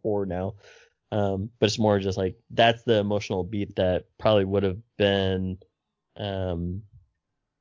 poor 0.02 0.26
now, 0.26 0.56
um, 1.10 1.50
but 1.58 1.66
it's 1.66 1.78
more 1.78 1.98
just 1.98 2.18
like 2.18 2.36
that's 2.50 2.82
the 2.82 2.98
emotional 2.98 3.44
beat 3.44 3.76
that 3.76 4.04
probably 4.18 4.44
would 4.44 4.62
have 4.62 4.78
been, 4.98 5.58
um, 6.16 6.82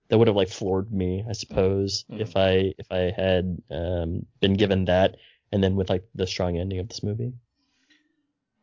that 0.09 0.17
would 0.17 0.27
have 0.27 0.35
like 0.35 0.49
floored 0.49 0.91
me, 0.91 1.23
I 1.27 1.31
suppose, 1.33 2.03
Mhm. 2.11 2.19
if 2.19 2.35
I 2.35 2.73
if 2.77 2.91
I 2.91 3.11
had 3.15 3.57
um 3.71 4.25
been 4.41 4.53
given 4.55 4.85
that, 4.85 5.15
and 5.53 5.63
then 5.63 5.75
with 5.77 5.89
like 5.89 6.03
the 6.13 6.27
strong 6.27 6.57
ending 6.57 6.79
of 6.79 6.89
this 6.89 7.03
movie. 7.03 7.33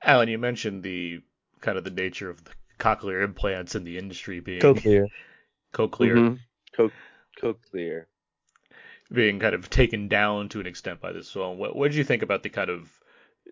Alan, 0.03 0.29
you 0.29 0.39
mentioned 0.39 0.83
the 0.83 1.21
kind 1.61 1.79
of 1.79 1.85
the 1.85 1.91
nature 1.91 2.31
of 2.31 2.43
the 2.45 2.51
cochlear 2.79 3.23
implants 3.23 3.75
in 3.75 3.85
the 3.85 3.99
industry 3.99 4.41
being 4.41 4.61
Cochlear. 4.61 5.07
cochlear 5.75 6.15
Mhm. 6.17 6.39
Co- 6.77 6.91
co-clear. 7.41 8.09
being 9.13 9.39
kind 9.41 9.55
of 9.55 9.69
taken 9.71 10.09
down 10.09 10.49
to 10.51 10.61
an 10.61 10.67
extent 10.67 11.01
by 11.01 11.13
this 11.13 11.31
film. 11.33 11.59
What, 11.59 11.75
what 11.77 11.89
did 11.89 11.97
you 11.97 12.05
think 12.05 12.23
about 12.23 12.43
the 12.43 12.49
kind 12.49 12.71
of 12.71 12.89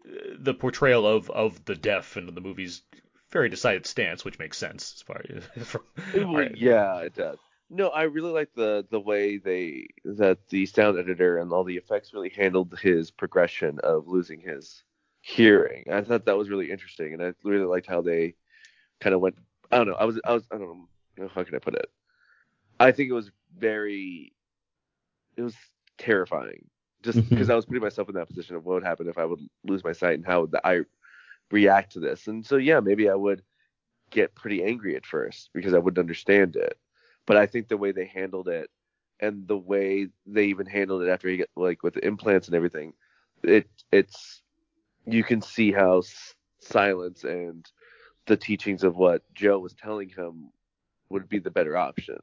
uh, 0.07 0.37
the 0.39 0.55
portrayal 0.55 1.07
of 1.07 1.31
of 1.31 1.65
the 1.65 1.75
deaf 1.75 2.17
and 2.17 2.29
the 2.29 2.41
movie's 2.41 2.83
very 3.31 3.49
decided 3.49 3.85
stance, 3.87 4.25
which 4.25 4.39
makes 4.39 4.57
sense 4.57 4.95
as 4.97 5.03
far 5.03 5.21
as 5.29 5.67
from, 5.67 5.83
Well, 6.15 6.27
Alright. 6.29 6.57
Yeah, 6.57 6.99
it 7.01 7.15
does. 7.15 7.39
No, 7.71 7.89
I 7.89 8.05
really 8.05 8.33
like 8.33 8.55
the 8.55 8.87
the 8.91 9.01
way 9.01 9.37
they 9.37 9.89
that 10.05 10.39
the 10.49 10.65
sound 10.67 10.99
editor 10.99 11.37
and 11.39 11.53
all 11.53 11.65
the 11.65 11.77
effects 11.77 12.15
really 12.15 12.31
handled 12.31 12.79
his 12.81 13.11
progression 13.11 13.79
of 13.83 14.09
losing 14.09 14.41
his 14.41 14.83
hearing. 15.29 15.85
I 15.93 16.01
thought 16.01 16.25
that 16.25 16.39
was 16.39 16.49
really 16.49 16.71
interesting, 16.71 17.13
and 17.13 17.23
I 17.23 17.33
really 17.45 17.67
liked 17.67 17.87
how 17.87 18.01
they 18.01 18.35
kind 19.01 19.15
of 19.15 19.21
went. 19.21 19.37
I 19.71 19.77
don't 19.77 19.89
know. 19.89 19.95
I 19.95 20.05
was 20.05 20.19
I 20.25 20.33
was 20.33 20.45
I 20.51 20.57
don't 20.57 20.87
know 21.19 21.29
how 21.29 21.45
can 21.45 21.55
I 21.55 21.59
put 21.59 21.75
it. 21.75 21.91
I 22.81 22.93
think 22.93 23.11
it 23.11 23.15
was 23.15 23.31
very. 23.57 24.33
It 25.37 25.43
was 25.43 25.55
terrifying, 25.99 26.65
just 27.03 27.19
mm-hmm. 27.19 27.29
because 27.29 27.51
I 27.51 27.55
was 27.55 27.67
putting 27.67 27.83
myself 27.83 28.09
in 28.09 28.15
that 28.15 28.29
position 28.29 28.57
of 28.57 28.65
what 28.65 28.75
would 28.75 28.85
happen 28.85 29.09
if 29.09 29.19
I 29.19 29.25
would 29.25 29.41
lose 29.65 29.85
my 29.85 29.93
sight 29.93 30.15
and 30.15 30.27
how 30.27 30.43
would 30.43 30.57
I 30.65 30.81
react 31.51 31.93
to 31.93 32.01
this. 32.01 32.27
And 32.27 32.45
so 32.45 32.57
yeah, 32.57 32.81
maybe 32.81 33.09
I 33.09 33.15
would 33.15 33.43
get 34.11 34.35
pretty 34.35 34.65
angry 34.65 34.97
at 34.97 35.07
first 35.07 35.51
because 35.53 35.75
I 35.75 35.79
wouldn't 35.79 36.01
understand 36.01 36.57
it. 36.57 36.79
But 37.27 37.37
I 37.37 37.47
think 37.47 37.69
the 37.69 37.77
way 37.77 37.93
they 37.93 38.07
handled 38.07 38.49
it 38.49 38.71
and 39.21 39.47
the 39.47 39.57
way 39.57 40.09
they 40.27 40.47
even 40.47 40.67
handled 40.67 41.03
it 41.03 41.11
after 41.11 41.29
he 41.29 41.37
get 41.37 41.51
like 41.55 41.83
with 41.83 41.95
the 41.95 42.05
implants 42.05 42.49
and 42.49 42.57
everything, 42.57 42.95
it 43.45 43.69
it's 43.93 44.43
you 45.13 45.25
can 45.25 45.41
see 45.41 45.73
how 45.73 45.99
s- 45.99 46.35
silence 46.61 47.25
and 47.25 47.67
the 48.27 48.37
teachings 48.37 48.85
of 48.85 48.97
what 48.97 49.23
Joe 49.35 49.59
was 49.59 49.75
telling 49.75 50.09
him 50.11 50.51
would 51.11 51.29
be 51.29 51.39
the 51.39 51.51
better 51.51 51.77
option. 51.77 52.19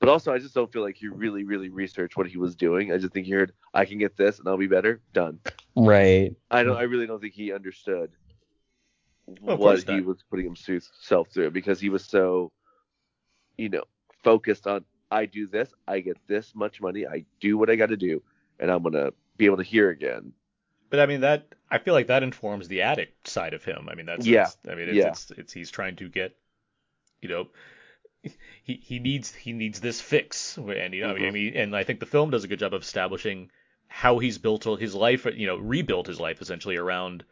But 0.00 0.08
also, 0.08 0.32
I 0.32 0.38
just 0.38 0.54
don't 0.54 0.72
feel 0.72 0.82
like 0.82 0.96
he 0.96 1.08
really, 1.08 1.44
really 1.44 1.68
researched 1.68 2.16
what 2.16 2.26
he 2.26 2.38
was 2.38 2.56
doing. 2.56 2.92
I 2.92 2.98
just 2.98 3.12
think 3.12 3.26
he 3.26 3.32
heard, 3.32 3.52
I 3.74 3.84
can 3.84 3.98
get 3.98 4.16
this 4.16 4.38
and 4.38 4.48
I'll 4.48 4.56
be 4.56 4.66
better. 4.66 5.00
Done. 5.12 5.40
Right. 5.76 6.34
I 6.50 6.62
don't. 6.64 6.76
I 6.76 6.82
really 6.82 7.06
don't 7.06 7.20
think 7.20 7.34
he 7.34 7.52
understood 7.52 8.10
Well, 9.40 9.56
what 9.58 9.82
he 9.82 10.00
not. 10.00 10.06
was 10.06 10.22
putting 10.28 10.46
himself 10.46 11.28
through 11.32 11.50
because 11.50 11.80
he 11.80 11.90
was 11.90 12.04
so, 12.04 12.50
you 13.56 13.68
know, 13.68 13.84
focused 14.24 14.66
on 14.66 14.84
I 15.10 15.26
do 15.26 15.46
this, 15.46 15.72
I 15.86 16.00
get 16.00 16.16
this 16.26 16.54
much 16.54 16.80
money, 16.80 17.06
I 17.06 17.24
do 17.40 17.58
what 17.58 17.70
I 17.70 17.76
got 17.76 17.90
to 17.90 17.96
do, 17.96 18.22
and 18.58 18.70
I'm 18.70 18.82
gonna 18.82 19.10
be 19.36 19.46
able 19.46 19.58
to 19.58 19.62
hear 19.62 19.90
again. 19.90 20.32
But 20.90 21.00
I 21.00 21.06
mean 21.06 21.20
that 21.20 21.46
I 21.70 21.78
feel 21.78 21.94
like 21.94 22.08
that 22.08 22.22
informs 22.22 22.68
the 22.68 22.82
addict 22.82 23.28
side 23.28 23.54
of 23.54 23.64
him. 23.64 23.88
I 23.90 23.94
mean 23.94 24.06
that's 24.06 24.26
Yeah. 24.26 24.42
it's- 24.42 24.58
I 24.68 24.74
mean 24.74 24.88
it's, 24.88 24.96
Yeah. 24.96 25.08
it's 25.08 25.30
it's 25.32 25.52
he's 25.52 25.70
trying 25.70 25.96
to 25.96 26.08
get 26.08 26.36
you 27.22 27.28
know 27.28 27.48
he 28.64 28.74
he 28.74 28.98
needs 28.98 29.34
he 29.34 29.52
needs 29.52 29.80
this 29.80 30.00
fix 30.00 30.56
and 30.58 30.94
you 30.94 31.02
know 31.02 31.14
I 31.14 31.18
Mhm. 31.18 31.32
mean 31.32 31.54
and 31.56 31.76
I 31.76 31.84
think 31.84 32.00
the 32.00 32.06
film 32.06 32.30
does 32.30 32.44
a 32.44 32.48
good 32.48 32.58
job 32.58 32.74
of 32.74 32.82
establishing 32.82 33.50
how 33.88 34.18
he's 34.18 34.38
built 34.38 34.64
his 34.78 34.94
life 34.94 35.26
you 35.34 35.46
know 35.46 35.56
rebuilt 35.56 36.06
his 36.06 36.20
life 36.20 36.40
essentially 36.42 36.76
around 36.76 37.24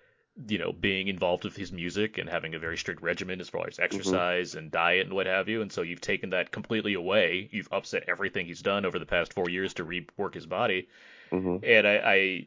you 0.47 0.57
know, 0.59 0.71
being 0.71 1.09
involved 1.09 1.43
with 1.43 1.57
his 1.57 1.73
music 1.73 2.17
and 2.17 2.29
having 2.31 2.55
a 2.55 2.61
very 2.61 2.77
strict 2.79 3.03
regimen 3.03 3.41
as 3.41 3.49
far 3.49 3.67
as 3.67 3.81
exercise 3.81 4.55
and 4.55 4.71
diet 4.71 5.05
and 5.05 5.13
what 5.13 5.27
have 5.27 5.49
you. 5.49 5.63
And 5.63 5.73
so 5.73 5.83
you've 5.83 6.01
taken 6.01 6.31
that 6.31 6.53
completely 6.53 6.95
away. 6.95 7.49
You've 7.51 7.67
upset 7.73 8.05
everything 8.07 8.47
he's 8.47 8.63
done 8.63 8.87
over 8.87 9.01
the 9.01 9.05
past 9.05 9.33
four 9.33 9.51
years 9.51 9.75
to 9.75 9.85
rework 9.85 10.35
his 10.35 10.47
body. 10.47 10.87
hmm 11.31 11.57
And 11.65 11.89
I, 11.89 11.97
I 12.05 12.47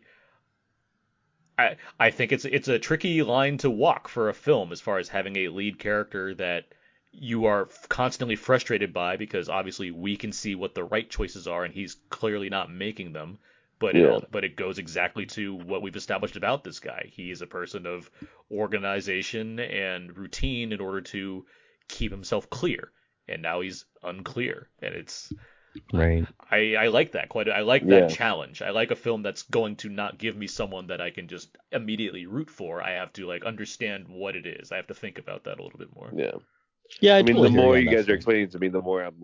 I 1.61 1.77
I 1.99 2.09
think 2.11 2.31
it's 2.31 2.45
it's 2.45 2.67
a 2.67 2.79
tricky 2.79 3.21
line 3.23 3.57
to 3.59 3.69
walk 3.69 4.07
for 4.07 4.29
a 4.29 4.33
film 4.33 4.71
as 4.71 4.81
far 4.81 4.97
as 4.99 5.07
having 5.09 5.35
a 5.37 5.49
lead 5.49 5.79
character 5.79 6.33
that 6.35 6.65
you 7.11 7.45
are 7.45 7.63
f- 7.63 7.89
constantly 7.89 8.35
frustrated 8.35 8.93
by 8.93 9.17
because 9.17 9.49
obviously 9.49 9.91
we 9.91 10.15
can 10.15 10.31
see 10.31 10.55
what 10.55 10.73
the 10.75 10.83
right 10.83 11.09
choices 11.09 11.47
are 11.47 11.63
and 11.65 11.73
he's 11.73 11.97
clearly 12.09 12.49
not 12.49 12.71
making 12.71 13.13
them. 13.13 13.37
But 13.79 13.95
Yeah. 13.95 14.05
all, 14.07 14.23
but 14.31 14.43
it 14.43 14.55
goes 14.55 14.77
exactly 14.77 15.25
to 15.27 15.55
what 15.55 15.81
we've 15.81 15.95
established 15.95 16.35
about 16.35 16.63
this 16.63 16.79
guy. 16.79 17.09
He 17.11 17.31
is 17.31 17.41
a 17.41 17.47
person 17.47 17.85
of 17.87 18.09
organization 18.51 19.59
and 19.59 20.15
routine 20.15 20.71
in 20.71 20.79
order 20.79 21.01
to 21.01 21.45
keep 21.87 22.11
himself 22.11 22.49
clear, 22.49 22.91
and 23.27 23.41
now 23.41 23.61
he's 23.61 23.85
unclear, 24.03 24.69
and 24.83 24.93
it's 24.93 25.33
Right. 25.93 26.27
I, 26.51 26.75
I 26.75 26.87
like 26.87 27.13
that 27.13 27.29
quite. 27.29 27.49
I 27.49 27.61
like 27.61 27.87
that 27.89 28.07
Yeah. 28.07 28.07
challenge. 28.07 28.61
I 28.61 28.71
like 28.71 28.91
a 28.91 28.95
film 28.95 29.23
that's 29.23 29.43
going 29.43 29.77
to 29.77 29.89
not 29.89 30.17
give 30.17 30.35
me 30.35 30.47
someone 30.47 30.87
that 30.87 31.01
I 31.01 31.09
can 31.11 31.27
just 31.27 31.57
immediately 31.71 32.25
root 32.25 32.49
for. 32.49 32.81
I 32.81 32.91
have 32.91 33.13
to 33.13 33.25
like 33.27 33.45
understand 33.45 34.07
what 34.09 34.35
it 34.35 34.45
is. 34.45 34.71
I 34.71 34.75
have 34.77 34.87
to 34.87 34.93
think 34.93 35.17
about 35.17 35.45
that 35.45 35.59
a 35.59 35.63
little 35.63 35.79
bit 35.79 35.95
more. 35.95 36.13
Yeah. 36.13 36.31
Yeah, 37.01 37.15
I, 37.15 37.19
I 37.19 37.23
mean, 37.23 37.35
totally 37.35 37.49
the 37.49 37.49
more 37.49 37.77
you 37.77 37.85
that 37.85 37.95
guys 37.95 38.09
are 38.09 38.13
explaining 38.13 38.49
to 38.49 38.59
me, 38.59 38.67
the 38.69 38.81
more 38.81 39.03
I'm, 39.03 39.15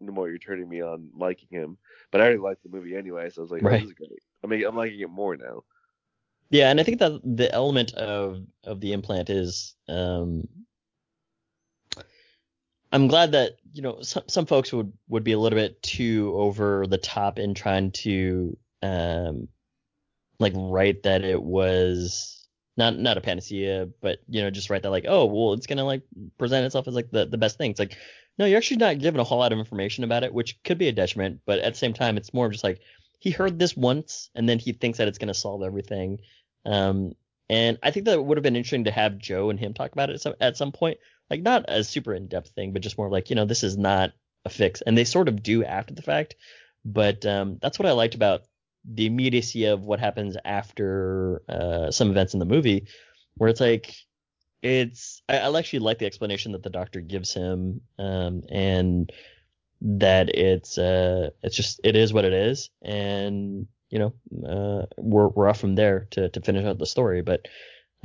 the 0.00 0.12
more 0.12 0.28
you're 0.28 0.38
turning 0.38 0.68
me 0.68 0.82
on 0.82 1.10
liking 1.16 1.48
him. 1.50 1.78
But 2.10 2.20
I 2.20 2.24
already 2.24 2.38
liked 2.40 2.62
the 2.62 2.68
movie 2.68 2.96
anyway, 2.96 3.30
so 3.30 3.40
I 3.40 3.44
was 3.44 3.50
like, 3.50 3.64
oh, 3.64 3.70
Right. 3.70 3.80
this 3.80 3.88
is 3.88 3.94
great. 3.94 4.22
I 4.44 4.46
mean, 4.46 4.64
I'm 4.66 4.76
liking 4.76 5.00
it 5.00 5.10
more 5.10 5.36
now. 5.36 5.64
Yeah, 6.50 6.70
and 6.70 6.80
I 6.80 6.84
think 6.84 7.00
that 7.00 7.20
the 7.24 7.52
element 7.52 7.94
of 7.94 8.46
of 8.64 8.80
the 8.80 8.92
implant 8.92 9.30
is 9.30 9.74
um 9.88 10.48
I'm 12.94 13.08
glad 13.08 13.32
that, 13.32 13.56
you 13.72 13.82
know, 13.82 14.02
some 14.02 14.22
some 14.28 14.46
folks 14.46 14.72
would 14.72 14.92
would 15.08 15.24
be 15.24 15.32
a 15.32 15.38
little 15.38 15.58
bit 15.58 15.82
too 15.82 16.32
over 16.36 16.86
the 16.86 16.96
top 16.96 17.40
in 17.40 17.52
trying 17.52 17.90
to 17.90 18.56
um 18.82 19.48
like 20.38 20.52
write 20.54 21.02
that 21.02 21.24
it 21.24 21.42
was 21.42 22.46
not 22.76 22.96
not 22.96 23.18
a 23.18 23.20
panacea, 23.20 23.88
but 24.00 24.20
you 24.28 24.42
know, 24.42 24.50
just 24.50 24.70
write 24.70 24.84
that 24.84 24.92
like, 24.92 25.06
oh, 25.08 25.24
well, 25.26 25.54
it's 25.54 25.66
gonna 25.66 25.84
like 25.84 26.02
present 26.38 26.64
itself 26.64 26.86
as 26.86 26.94
like 26.94 27.10
the, 27.10 27.26
the 27.26 27.36
best 27.36 27.58
thing. 27.58 27.72
It's 27.72 27.80
like, 27.80 27.96
no, 28.38 28.44
you're 28.46 28.58
actually 28.58 28.76
not 28.76 29.00
given 29.00 29.18
a 29.18 29.24
whole 29.24 29.38
lot 29.38 29.52
of 29.52 29.58
information 29.58 30.04
about 30.04 30.22
it, 30.22 30.32
which 30.32 30.62
could 30.62 30.78
be 30.78 30.86
a 30.86 30.92
detriment, 30.92 31.40
but 31.46 31.58
at 31.58 31.72
the 31.72 31.78
same 31.78 31.94
time, 31.94 32.16
it's 32.16 32.32
more 32.32 32.46
of 32.46 32.52
just 32.52 32.62
like 32.62 32.80
he 33.18 33.32
heard 33.32 33.58
this 33.58 33.76
once 33.76 34.30
and 34.36 34.48
then 34.48 34.60
he 34.60 34.72
thinks 34.72 34.98
that 34.98 35.08
it's 35.08 35.18
gonna 35.18 35.34
solve 35.34 35.64
everything. 35.64 36.20
Um, 36.64 37.14
and 37.50 37.76
I 37.82 37.90
think 37.90 38.06
that 38.06 38.24
would 38.24 38.38
have 38.38 38.44
been 38.44 38.54
interesting 38.54 38.84
to 38.84 38.92
have 38.92 39.18
Joe 39.18 39.50
and 39.50 39.58
him 39.58 39.74
talk 39.74 39.90
about 39.90 40.10
it 40.10 40.14
at 40.14 40.20
some, 40.20 40.34
at 40.40 40.56
some 40.56 40.70
point, 40.70 40.98
like 41.34 41.42
not 41.42 41.64
a 41.68 41.82
super 41.82 42.14
in 42.14 42.28
depth 42.28 42.50
thing, 42.50 42.72
but 42.72 42.82
just 42.82 42.96
more 42.96 43.10
like, 43.10 43.28
you 43.28 43.36
know, 43.36 43.44
this 43.44 43.64
is 43.64 43.76
not 43.76 44.12
a 44.44 44.50
fix, 44.50 44.82
and 44.82 44.96
they 44.96 45.04
sort 45.04 45.28
of 45.28 45.42
do 45.42 45.64
after 45.64 45.92
the 45.92 46.02
fact. 46.02 46.36
But 46.84 47.26
um, 47.26 47.58
that's 47.60 47.78
what 47.78 47.86
I 47.86 47.92
liked 47.92 48.14
about 48.14 48.42
the 48.84 49.06
immediacy 49.06 49.64
of 49.64 49.80
what 49.80 49.98
happens 49.98 50.36
after 50.44 51.42
uh, 51.48 51.90
some 51.90 52.10
events 52.10 52.34
in 52.34 52.40
the 52.40 52.46
movie, 52.46 52.86
where 53.36 53.50
it's 53.50 53.60
like 53.60 53.94
it's 54.62 55.22
I, 55.28 55.38
I 55.38 55.58
actually 55.58 55.80
like 55.80 55.98
the 55.98 56.06
explanation 56.06 56.52
that 56.52 56.62
the 56.62 56.70
doctor 56.70 57.00
gives 57.00 57.34
him, 57.34 57.80
um, 57.98 58.42
and 58.48 59.10
that 59.80 60.34
it's 60.34 60.78
uh 60.78 61.30
it's 61.42 61.56
just 61.56 61.80
it 61.82 61.96
is 61.96 62.12
what 62.12 62.24
it 62.24 62.32
is, 62.32 62.70
and 62.82 63.66
you 63.90 63.98
know 63.98 64.14
uh 64.48 64.86
we're 64.98 65.28
we're 65.28 65.48
off 65.48 65.60
from 65.60 65.74
there 65.74 66.06
to 66.12 66.28
to 66.28 66.40
finish 66.40 66.64
out 66.64 66.78
the 66.78 66.86
story, 66.86 67.22
but 67.22 67.48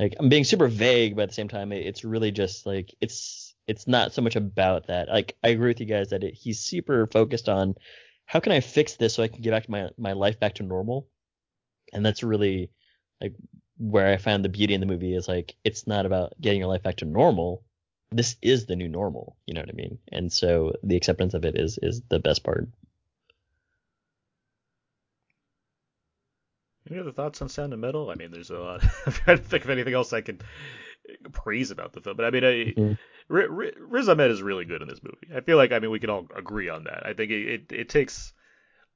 like 0.00 0.14
I'm 0.18 0.30
being 0.30 0.44
super 0.44 0.66
vague, 0.66 1.14
but 1.14 1.22
at 1.22 1.28
the 1.28 1.34
same 1.34 1.48
time 1.48 1.72
it, 1.72 1.86
it's 1.86 2.04
really 2.04 2.30
just 2.30 2.64
like 2.64 2.94
it's 3.00 3.54
it's 3.66 3.86
not 3.86 4.14
so 4.14 4.22
much 4.22 4.34
about 4.34 4.86
that. 4.86 5.08
Like 5.08 5.36
I 5.44 5.48
agree 5.48 5.68
with 5.68 5.80
you 5.80 5.86
guys 5.86 6.08
that 6.10 6.24
it, 6.24 6.34
he's 6.34 6.58
super 6.58 7.06
focused 7.06 7.48
on 7.48 7.74
how 8.24 8.40
can 8.40 8.52
I 8.52 8.60
fix 8.60 8.94
this 8.94 9.14
so 9.14 9.22
I 9.22 9.28
can 9.28 9.42
get 9.42 9.50
back 9.50 9.64
to 9.64 9.70
my 9.70 9.90
my 9.98 10.12
life 10.12 10.40
back 10.40 10.54
to 10.54 10.62
normal, 10.62 11.06
and 11.92 12.04
that's 12.04 12.22
really 12.22 12.70
like 13.20 13.34
where 13.76 14.12
I 14.12 14.16
found 14.16 14.44
the 14.44 14.48
beauty 14.48 14.74
in 14.74 14.80
the 14.80 14.86
movie 14.86 15.14
is 15.14 15.28
like 15.28 15.54
it's 15.64 15.86
not 15.86 16.06
about 16.06 16.32
getting 16.40 16.60
your 16.60 16.68
life 16.68 16.82
back 16.82 16.96
to 16.96 17.04
normal. 17.04 17.62
This 18.10 18.36
is 18.42 18.66
the 18.66 18.76
new 18.76 18.88
normal, 18.88 19.36
you 19.46 19.54
know 19.54 19.60
what 19.60 19.68
I 19.68 19.74
mean? 19.74 19.98
And 20.10 20.32
so 20.32 20.72
the 20.82 20.96
acceptance 20.96 21.34
of 21.34 21.44
it 21.44 21.56
is 21.58 21.78
is 21.80 22.00
the 22.08 22.18
best 22.18 22.42
part. 22.42 22.68
Any 26.90 26.98
other 27.00 27.12
thoughts 27.12 27.40
on 27.40 27.48
Sound 27.48 27.72
of 27.72 27.78
Metal? 27.78 28.10
I 28.10 28.14
mean, 28.16 28.30
there's 28.30 28.50
a 28.50 28.58
lot. 28.58 28.82
I'm 29.06 29.12
trying 29.12 29.38
to 29.38 29.42
think 29.44 29.64
of 29.64 29.70
anything 29.70 29.94
else 29.94 30.12
I 30.12 30.20
can 30.22 30.40
praise 31.32 31.70
about 31.70 31.92
the 31.92 32.00
film, 32.00 32.16
but 32.16 32.26
I 32.26 32.30
mean, 32.30 32.44
I, 32.44 32.48
Mhm. 32.72 32.98
R- 33.30 33.42
R- 33.42 33.72
Riz 33.78 34.08
Ahmed 34.08 34.30
is 34.30 34.42
really 34.42 34.64
good 34.64 34.82
in 34.82 34.88
this 34.88 35.02
movie. 35.02 35.34
I 35.34 35.40
feel 35.40 35.56
like 35.56 35.72
I 35.72 35.78
mean 35.78 35.90
we 35.90 36.00
can 36.00 36.10
all 36.10 36.26
agree 36.34 36.68
on 36.68 36.84
that. 36.84 37.06
I 37.06 37.14
think 37.14 37.30
it 37.30 37.48
it, 37.48 37.72
it 37.72 37.88
takes 37.88 38.32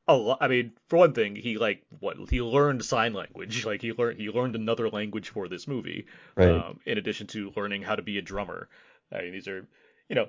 a 0.08 0.16
lot. 0.16 0.38
I 0.40 0.48
mean, 0.48 0.72
for 0.88 0.98
one 0.98 1.12
thing, 1.12 1.36
he 1.36 1.56
like 1.56 1.82
what 2.00 2.16
he 2.30 2.42
learned 2.42 2.84
sign 2.84 3.14
language. 3.14 3.64
Like 3.66 3.80
he 3.80 3.92
learned 3.92 4.20
he 4.20 4.28
learned 4.28 4.56
another 4.56 4.90
language 4.90 5.30
for 5.30 5.48
this 5.48 5.66
movie. 5.68 6.06
Right. 6.36 6.48
Um, 6.50 6.80
in 6.84 6.98
addition 6.98 7.26
to 7.28 7.52
learning 7.56 7.82
how 7.82 7.94
to 7.96 8.02
be 8.02 8.18
a 8.18 8.22
drummer. 8.22 8.68
I 9.12 9.22
mean, 9.22 9.32
these 9.32 9.48
are 9.48 9.66
you 10.08 10.16
know, 10.16 10.28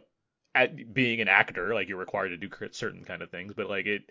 at 0.53 0.93
being 0.93 1.20
an 1.22 1.28
actor, 1.28 1.74
like 1.74 1.89
you're 1.89 1.97
required 1.97 2.30
to 2.30 2.38
do 2.38 2.49
certain 2.72 3.03
kind 3.03 3.22
of 3.22 3.30
things, 3.32 3.53
but 3.55 3.70
like 3.70 3.86
it. 3.88 4.03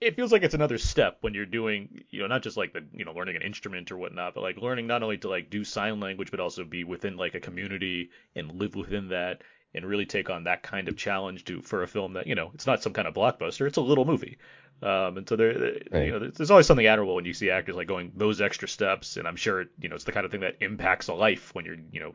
It 0.00 0.14
feels 0.14 0.30
like 0.30 0.42
it's 0.42 0.54
another 0.54 0.76
step 0.78 1.18
when 1.22 1.32
you're 1.32 1.46
doing, 1.46 2.02
you 2.10 2.20
know, 2.20 2.26
not 2.26 2.42
just 2.42 2.56
like 2.56 2.72
the, 2.72 2.84
you 2.92 3.04
know, 3.04 3.12
learning 3.12 3.36
an 3.36 3.42
instrument 3.42 3.90
or 3.90 3.96
whatnot, 3.96 4.34
but 4.34 4.42
like 4.42 4.58
learning 4.58 4.86
not 4.86 5.02
only 5.02 5.16
to 5.18 5.28
like 5.28 5.48
do 5.48 5.64
sign 5.64 6.00
language, 6.00 6.30
but 6.30 6.40
also 6.40 6.64
be 6.64 6.84
within 6.84 7.16
like 7.16 7.34
a 7.34 7.40
community 7.40 8.10
and 8.34 8.52
live 8.52 8.74
within 8.74 9.08
that 9.08 9.42
and 9.74 9.86
really 9.86 10.04
take 10.06 10.28
on 10.30 10.44
that 10.44 10.62
kind 10.62 10.88
of 10.88 10.96
challenge 10.96 11.44
to 11.44 11.62
for 11.62 11.82
a 11.82 11.88
film 11.88 12.12
that 12.14 12.26
you 12.26 12.34
know 12.34 12.50
it's 12.54 12.66
not 12.66 12.82
some 12.82 12.92
kind 12.92 13.06
of 13.08 13.14
blockbuster 13.14 13.66
it's 13.66 13.76
a 13.76 13.80
little 13.82 14.04
movie 14.06 14.38
um, 14.82 15.18
and 15.18 15.28
so 15.28 15.36
there 15.36 15.52
Right. 15.90 16.06
you 16.06 16.12
know 16.12 16.18
there's, 16.18 16.34
there's 16.34 16.50
always 16.50 16.66
something 16.66 16.86
admirable 16.86 17.14
when 17.14 17.24
you 17.26 17.34
see 17.34 17.50
actors 17.50 17.74
like 17.76 17.88
going 17.88 18.10
those 18.14 18.40
extra 18.40 18.68
steps 18.68 19.16
and 19.18 19.26
I'm 19.28 19.36
sure 19.36 19.66
you 19.80 19.88
know 19.88 19.94
it's 19.96 20.04
the 20.04 20.12
kind 20.12 20.24
of 20.24 20.30
thing 20.32 20.40
that 20.40 20.56
impacts 20.60 21.08
a 21.08 21.14
life 21.14 21.54
when 21.54 21.64
you're 21.66 21.76
you 21.90 22.00
know 22.00 22.14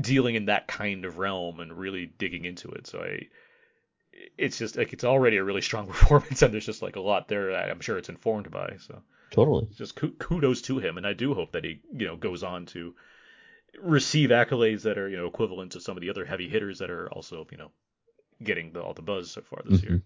dealing 0.00 0.34
in 0.34 0.46
that 0.46 0.68
kind 0.68 1.04
of 1.04 1.18
realm 1.18 1.60
and 1.60 1.72
really 1.76 2.06
digging 2.18 2.44
into 2.44 2.70
it 2.70 2.86
so 2.86 3.00
I 3.00 3.26
it's 4.36 4.58
just 4.58 4.76
like 4.76 4.92
it's 4.92 5.04
already 5.04 5.36
a 5.36 5.44
really 5.44 5.62
strong 5.62 5.86
performance 5.88 6.42
and 6.42 6.52
there's 6.52 6.66
just 6.66 6.82
like 6.82 6.96
a 6.96 7.00
lot 7.00 7.28
there 7.28 7.52
that 7.52 7.70
I'm 7.70 7.80
sure 7.80 7.98
it's 7.98 8.08
informed 8.08 8.50
by 8.50 8.76
so 8.78 9.02
Totally. 9.32 9.66
just 9.74 9.96
kudos 9.96 10.60
to 10.62 10.78
him, 10.78 10.98
and 10.98 11.06
I 11.06 11.14
do 11.14 11.32
hope 11.32 11.52
that 11.52 11.64
he, 11.64 11.80
you 11.96 12.06
know, 12.06 12.16
goes 12.16 12.42
on 12.42 12.66
to 12.66 12.94
receive 13.80 14.28
accolades 14.28 14.82
that 14.82 14.98
are, 14.98 15.08
you 15.08 15.16
know, 15.16 15.26
equivalent 15.26 15.72
to 15.72 15.80
some 15.80 15.96
of 15.96 16.02
the 16.02 16.10
other 16.10 16.26
heavy 16.26 16.50
hitters 16.50 16.80
that 16.80 16.90
are 16.90 17.10
also, 17.10 17.46
you 17.50 17.56
know, 17.56 17.70
getting 18.44 18.72
the, 18.72 18.82
all 18.82 18.92
the 18.92 19.00
buzz 19.00 19.30
so 19.30 19.40
far 19.40 19.62
this 19.64 19.82
year. 19.82 20.02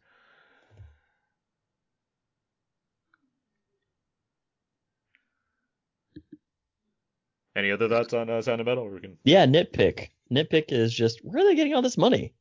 Any 7.57 7.73
other 7.73 7.89
thoughts 7.89 8.15
on 8.15 8.31
uh, 8.31 8.43
Sound 8.43 8.61
of 8.61 8.67
Metal? 8.67 8.85
Or 8.85 8.91
we 8.91 9.01
can... 9.01 9.19
Yeah, 9.25 9.47
nitpick. 9.47 10.11
Nitpick 10.31 10.71
is 10.71 10.95
just 10.95 11.25
where 11.25 11.43
are 11.43 11.49
they 11.49 11.57
getting 11.57 11.75
all 11.75 11.83
this 11.83 11.99
money? 11.99 12.33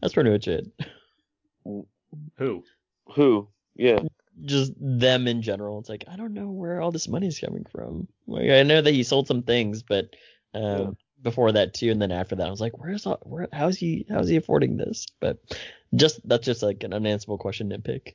That's 0.00 0.14
pretty 0.14 0.30
much 0.30 0.48
it. 0.48 0.66
Who? 1.64 2.64
Who? 3.14 3.48
Yeah. 3.76 4.00
Just 4.42 4.72
them 4.78 5.26
in 5.28 5.42
general. 5.42 5.78
It's 5.78 5.88
like 5.88 6.04
I 6.10 6.16
don't 6.16 6.34
know 6.34 6.48
where 6.48 6.80
all 6.80 6.90
this 6.90 7.08
money's 7.08 7.38
coming 7.38 7.66
from. 7.70 8.08
Like 8.26 8.50
I 8.50 8.62
know 8.62 8.80
that 8.80 8.94
he 8.94 9.02
sold 9.02 9.26
some 9.26 9.42
things, 9.42 9.82
but 9.82 10.16
um, 10.54 10.62
Yeah. 10.62 10.90
before 11.22 11.52
that 11.52 11.74
too, 11.74 11.90
and 11.90 12.00
then 12.00 12.12
after 12.12 12.36
that, 12.36 12.46
I 12.46 12.50
was 12.50 12.60
like, 12.60 12.78
where's 12.78 13.06
all, 13.06 13.18
where? 13.22 13.48
How's 13.52 13.76
he? 13.76 14.06
How's 14.08 14.28
he 14.28 14.36
affording 14.36 14.76
this? 14.76 15.06
But 15.20 15.38
just 15.94 16.26
that's 16.26 16.46
just 16.46 16.62
like 16.62 16.82
an 16.84 16.94
unanswerable 16.94 17.38
question. 17.38 17.68
Nitpick. 17.70 18.14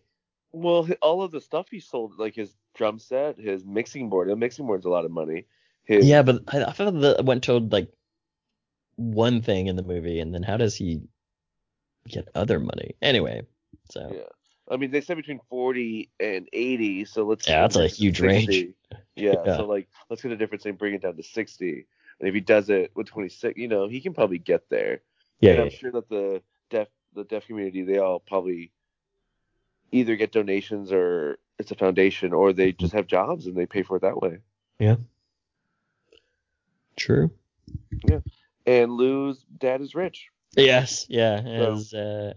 Well, 0.51 0.87
all 1.01 1.21
of 1.21 1.31
the 1.31 1.41
stuff 1.41 1.67
he 1.69 1.79
sold, 1.79 2.17
like 2.17 2.33
his 2.35 2.55
drum 2.75 2.97
set, 2.97 3.37
his 3.37 3.65
mixing 3.65 4.09
board. 4.09 4.29
The 4.29 4.35
mixing 4.35 4.65
board's 4.65 4.85
a 4.85 4.89
lot 4.89 5.05
of 5.05 5.11
money. 5.11 5.45
His, 5.83 6.05
Yeah, 6.07 6.21
but 6.23 6.43
I, 6.47 6.63
I 6.63 6.71
thought 6.71 6.99
that 7.01 7.25
went 7.25 7.43
toward 7.43 7.71
like 7.71 7.91
one 8.95 9.41
thing 9.41 9.67
in 9.67 9.75
the 9.75 9.83
movie, 9.83 10.19
and 10.21 10.33
then 10.33 10.43
how 10.43 10.57
does 10.57 10.75
he 10.75 11.01
get 12.07 12.27
other 12.35 12.59
money? 12.59 12.95
Anyway, 13.01 13.43
so 13.89 14.11
Yeah. 14.13 14.29
I 14.67 14.77
mean, 14.77 14.89
they 14.89 15.01
said 15.01 15.17
between 15.17 15.39
40 15.49 16.09
and 16.19 16.49
80, 16.51 17.05
so 17.05 17.23
let's. 17.23 17.47
Yeah, 17.47 17.61
that's 17.61 17.75
a 17.75 17.87
huge 17.87 18.19
range. 18.19 18.49
Yeah, 18.49 18.65
Yeah. 19.45 19.57
so 19.57 19.65
like, 19.65 19.87
let's 20.09 20.23
get 20.23 20.31
a 20.31 20.37
difference 20.37 20.65
and 20.65 20.77
bring 20.77 20.95
it 20.95 21.03
down 21.03 21.15
to 21.17 21.23
60. 21.23 21.85
And 22.19 22.27
if 22.27 22.33
he 22.33 22.39
does 22.39 22.69
it 22.69 22.91
with 22.95 23.07
26, 23.07 23.57
you 23.57 23.67
know, 23.67 23.87
he 23.87 24.01
can 24.01 24.13
probably 24.13 24.39
get 24.39 24.69
there. 24.69 25.01
yeah, 25.39 25.51
and 25.51 25.57
yeah, 25.57 25.63
I'm 25.65 25.69
sure 25.69 25.91
that 25.91 26.09
the 26.09 26.41
deaf 26.69 26.87
the 27.13 27.23
deaf 27.23 27.45
community 27.47 27.81
they 27.83 27.97
all 27.97 28.19
probably 28.19 28.71
either 29.91 30.15
get 30.15 30.31
donations 30.31 30.91
or 30.91 31.37
it's 31.57 31.71
a 31.71 31.75
foundation 31.75 32.33
or 32.33 32.51
they 32.51 32.71
mm-hmm. 32.71 32.81
just 32.81 32.93
have 32.93 33.07
jobs 33.07 33.45
and 33.45 33.55
they 33.55 33.65
pay 33.65 33.83
for 33.83 33.97
it 33.97 34.01
that 34.01 34.21
way. 34.21 34.39
Yeah. 34.79 34.95
True. 36.95 37.31
Yeah. 38.03 38.19
And 38.65 38.91
Lou's 38.91 39.45
dad 39.57 39.81
is 39.81 39.95
rich. 39.95 40.29
Yes, 40.55 41.05
yeah, 41.09 41.41
So- 41.43 41.73
is 41.73 41.93
uh, 41.93 42.33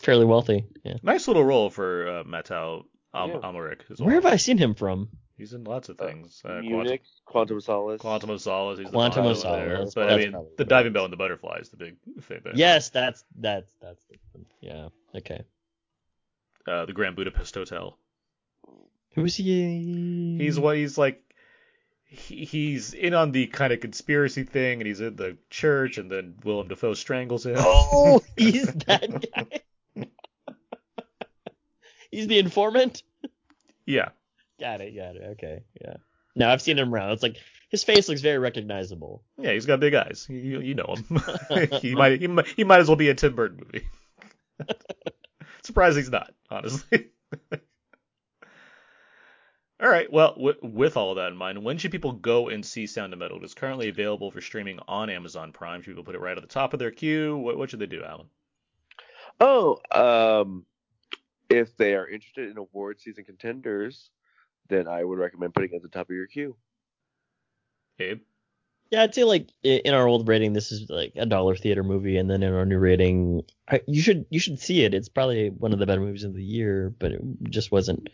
fairly 0.00 0.24
wealthy. 0.24 0.66
Yeah. 0.84 0.96
Nice 1.02 1.28
little 1.28 1.44
role 1.44 1.70
for 1.70 2.08
uh, 2.08 2.24
Mathieu 2.24 2.84
Am- 3.14 3.28
Yeah. 3.30 3.36
Amalric 3.36 3.82
as 3.90 3.98
well. 4.00 4.06
Where 4.06 4.14
have 4.16 4.26
I 4.26 4.36
seen 4.36 4.58
him 4.58 4.74
from? 4.74 5.08
He's 5.36 5.52
in 5.52 5.64
lots 5.64 5.88
of 5.88 6.00
Uh, 6.00 6.06
things. 6.06 6.42
Uh, 6.44 6.60
Munich, 6.60 7.02
Quantum 7.24 7.56
of 7.56 7.64
Solace. 7.64 8.00
Quantum, 8.00 8.28
Quantum 8.28 8.30
of 8.30 8.40
Solace. 8.40 8.78
He's 8.78 8.86
the 8.88 8.92
Quantum 8.92 9.26
of 9.26 9.42
pilot 9.42 9.56
there. 9.66 9.76
Solace, 9.76 9.94
But 9.94 10.12
I 10.12 10.16
mean, 10.16 10.36
the 10.58 10.64
diving 10.64 10.90
is. 10.92 10.94
bell 10.94 11.04
and 11.04 11.12
the 11.12 11.16
butterfly 11.16 11.58
is 11.60 11.70
the 11.70 11.76
big 11.76 11.96
thing. 12.22 12.40
but- 12.44 12.56
Yes, 12.56 12.90
that's 12.90 13.24
that's 13.36 13.72
that's 13.80 14.04
the 14.06 14.40
yeah. 14.60 14.88
Okay. 15.14 15.42
Uh, 16.66 16.86
the 16.86 16.92
Grand 16.92 17.14
Budapest 17.16 17.54
Hotel. 17.54 17.98
Who's 19.14 19.36
he? 19.36 20.36
He's 20.38 20.58
what 20.58 20.76
he's 20.76 20.96
like. 20.98 21.20
He, 22.14 22.44
he's 22.44 22.94
in 22.94 23.14
on 23.14 23.32
the 23.32 23.46
kind 23.46 23.72
of 23.72 23.80
conspiracy 23.80 24.44
thing, 24.44 24.80
and 24.80 24.86
he's 24.86 25.00
in 25.00 25.16
the 25.16 25.36
church, 25.50 25.98
and 25.98 26.10
then 26.10 26.34
Willem 26.44 26.68
Dafoe 26.68 26.94
strangles 26.94 27.46
him. 27.46 27.56
Oh, 27.58 28.22
he's 28.36 28.66
that 28.66 29.24
guy. 29.34 30.06
he's 32.10 32.26
the 32.26 32.38
informant. 32.38 33.02
yeah. 33.86 34.10
Got 34.60 34.80
it. 34.80 34.96
Got 34.96 35.16
it. 35.16 35.22
Okay. 35.32 35.62
Yeah. 35.80 35.96
No, 36.36 36.48
I've 36.48 36.62
seen 36.62 36.78
him 36.78 36.94
around. 36.94 37.12
It's 37.12 37.22
like 37.22 37.36
his 37.70 37.84
face 37.84 38.08
looks 38.08 38.20
very 38.20 38.38
recognizable. 38.38 39.22
Yeah, 39.38 39.52
he's 39.52 39.66
got 39.66 39.80
big 39.80 39.94
eyes. 39.94 40.26
You, 40.28 40.60
you 40.60 40.74
know 40.74 40.94
him. 40.94 41.22
he 41.80 41.94
might 41.94 42.20
he 42.20 42.26
might 42.26 42.46
he 42.46 42.64
might 42.64 42.80
as 42.80 42.88
well 42.88 42.96
be 42.96 43.08
a 43.08 43.14
Tim 43.14 43.34
Burton 43.34 43.64
movie. 43.64 43.86
Surprised 45.62 45.96
he's 45.96 46.10
not, 46.10 46.32
honestly. 46.50 47.08
All 49.84 49.90
right. 49.90 50.10
Well, 50.10 50.32
w- 50.32 50.56
with 50.62 50.96
all 50.96 51.10
of 51.10 51.16
that 51.16 51.30
in 51.30 51.36
mind, 51.36 51.62
when 51.62 51.76
should 51.76 51.92
people 51.92 52.12
go 52.12 52.48
and 52.48 52.64
see 52.64 52.86
Sound 52.86 53.12
of 53.12 53.18
Metal? 53.18 53.36
It 53.36 53.44
is 53.44 53.52
currently 53.52 53.90
available 53.90 54.30
for 54.30 54.40
streaming 54.40 54.78
on 54.88 55.10
Amazon 55.10 55.52
Prime. 55.52 55.82
Should 55.82 55.90
people 55.90 56.04
put 56.04 56.14
it 56.14 56.22
right 56.22 56.36
at 56.36 56.42
the 56.42 56.48
top 56.48 56.72
of 56.72 56.78
their 56.78 56.90
queue? 56.90 57.36
What, 57.36 57.58
what 57.58 57.68
should 57.68 57.80
they 57.80 57.86
do, 57.86 58.02
Alan? 58.02 58.26
Oh, 59.38 59.80
um, 59.92 60.64
if 61.50 61.76
they 61.76 61.94
are 61.94 62.08
interested 62.08 62.50
in 62.50 62.56
award 62.56 62.98
season 62.98 63.24
contenders, 63.24 64.08
then 64.70 64.88
I 64.88 65.04
would 65.04 65.18
recommend 65.18 65.52
putting 65.52 65.72
it 65.72 65.76
at 65.76 65.82
the 65.82 65.88
top 65.88 66.08
of 66.08 66.16
your 66.16 66.28
queue. 66.28 66.56
Abe? 67.98 68.20
Yeah, 68.90 69.02
I'd 69.02 69.14
say 69.14 69.24
like 69.24 69.48
in 69.62 69.92
our 69.92 70.08
old 70.08 70.26
rating, 70.28 70.54
this 70.54 70.72
is 70.72 70.88
like 70.88 71.12
a 71.16 71.26
dollar 71.26 71.56
theater 71.56 71.82
movie, 71.82 72.16
and 72.16 72.30
then 72.30 72.42
in 72.42 72.54
our 72.54 72.64
new 72.64 72.78
rating, 72.78 73.42
I, 73.68 73.82
you 73.86 74.00
should 74.00 74.24
you 74.30 74.38
should 74.38 74.60
see 74.60 74.84
it. 74.84 74.94
It's 74.94 75.08
probably 75.08 75.50
one 75.50 75.72
of 75.72 75.78
the 75.78 75.86
better 75.86 76.00
movies 76.00 76.24
of 76.24 76.34
the 76.34 76.44
year, 76.44 76.94
but 76.98 77.12
it 77.12 77.20
just 77.50 77.72
wasn't 77.72 78.08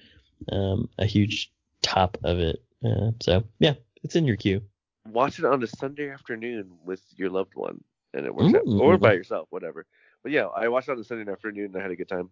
um, 0.51 0.89
a 0.99 1.07
huge 1.07 1.53
top 1.83 2.19
of 2.23 2.39
it. 2.39 2.63
Uh, 2.85 3.11
so 3.21 3.45
yeah, 3.59 3.75
it's 4.03 4.17
in 4.17 4.25
your 4.25 4.37
queue. 4.37 4.63
Watch 5.07 5.39
it 5.39 5.45
on 5.45 5.63
a 5.63 5.67
Sunday 5.67 6.11
afternoon 6.11 6.71
with 6.85 7.03
your 7.17 7.31
loved 7.31 7.55
one, 7.55 7.83
and 8.15 8.27
it 8.27 8.35
works 8.35 8.55
out, 8.55 8.63
or 8.67 8.99
by 8.99 9.13
yourself, 9.15 9.49
whatever. 9.51 9.87
But 10.23 10.33
yeah, 10.33 10.47
I 10.47 10.69
watched 10.69 10.89
it 10.89 10.93
on 10.93 10.99
a 10.99 11.05
Sunday 11.05 11.31
afternoon, 11.31 11.67
and 11.67 11.77
I 11.77 11.83
had 11.83 11.91
a 11.91 11.97
good 11.97 12.09
time. 12.09 12.31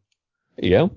Yeah. 0.57 0.89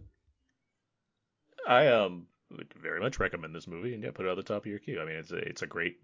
I 1.67 1.87
um 1.87 2.27
would 2.49 2.73
very 2.81 2.99
much 2.99 3.19
recommend 3.19 3.55
this 3.55 3.67
movie, 3.67 3.93
and 3.93 4.03
yeah, 4.03 4.11
put 4.11 4.25
it 4.25 4.29
at 4.29 4.35
the 4.35 4.43
top 4.43 4.63
of 4.63 4.67
your 4.67 4.79
queue. 4.79 5.01
I 5.01 5.05
mean, 5.05 5.15
it's 5.15 5.31
a 5.31 5.37
it's 5.37 5.61
a 5.61 5.67
great 5.67 5.99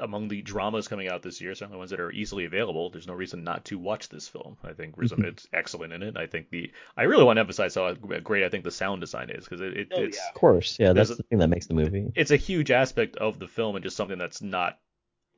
among 0.00 0.28
the 0.28 0.42
dramas 0.42 0.88
coming 0.88 1.08
out 1.08 1.22
this 1.22 1.40
year, 1.40 1.54
certainly 1.54 1.78
ones 1.78 1.90
that 1.90 2.00
are 2.00 2.10
easily 2.12 2.44
available. 2.44 2.90
There's 2.90 3.06
no 3.06 3.14
reason 3.14 3.44
not 3.44 3.64
to 3.66 3.78
watch 3.78 4.08
this 4.08 4.28
film. 4.28 4.56
I 4.62 4.72
think 4.72 4.96
Riz 4.98 5.10
Mhm. 5.12 5.18
Ahmed's 5.18 5.48
excellent 5.52 5.92
in 5.92 6.02
it. 6.02 6.16
I 6.16 6.26
think 6.26 6.50
the 6.50 6.70
I 6.96 7.04
really 7.04 7.24
want 7.24 7.36
to 7.38 7.40
emphasize 7.40 7.74
how 7.74 7.92
great 7.94 8.44
I 8.44 8.48
think 8.48 8.64
the 8.64 8.70
sound 8.70 9.00
design 9.00 9.30
is 9.30 9.44
because 9.44 9.60
it, 9.60 9.76
it 9.76 9.88
Oh, 9.94 10.02
it's 10.02 10.16
yeah. 10.18 10.28
Of 10.28 10.34
course, 10.34 10.78
yeah, 10.78 10.92
that's 10.92 11.10
a- 11.10 11.14
the 11.16 11.22
thing 11.24 11.38
that 11.38 11.48
makes 11.48 11.66
the 11.66 11.74
movie. 11.74 12.12
it's 12.14 12.30
a 12.30 12.36
huge 12.36 12.70
aspect 12.70 13.16
of 13.16 13.38
the 13.38 13.48
film 13.48 13.76
and 13.76 13.82
just 13.82 13.96
something 13.96 14.18
that's 14.18 14.42
not 14.42 14.78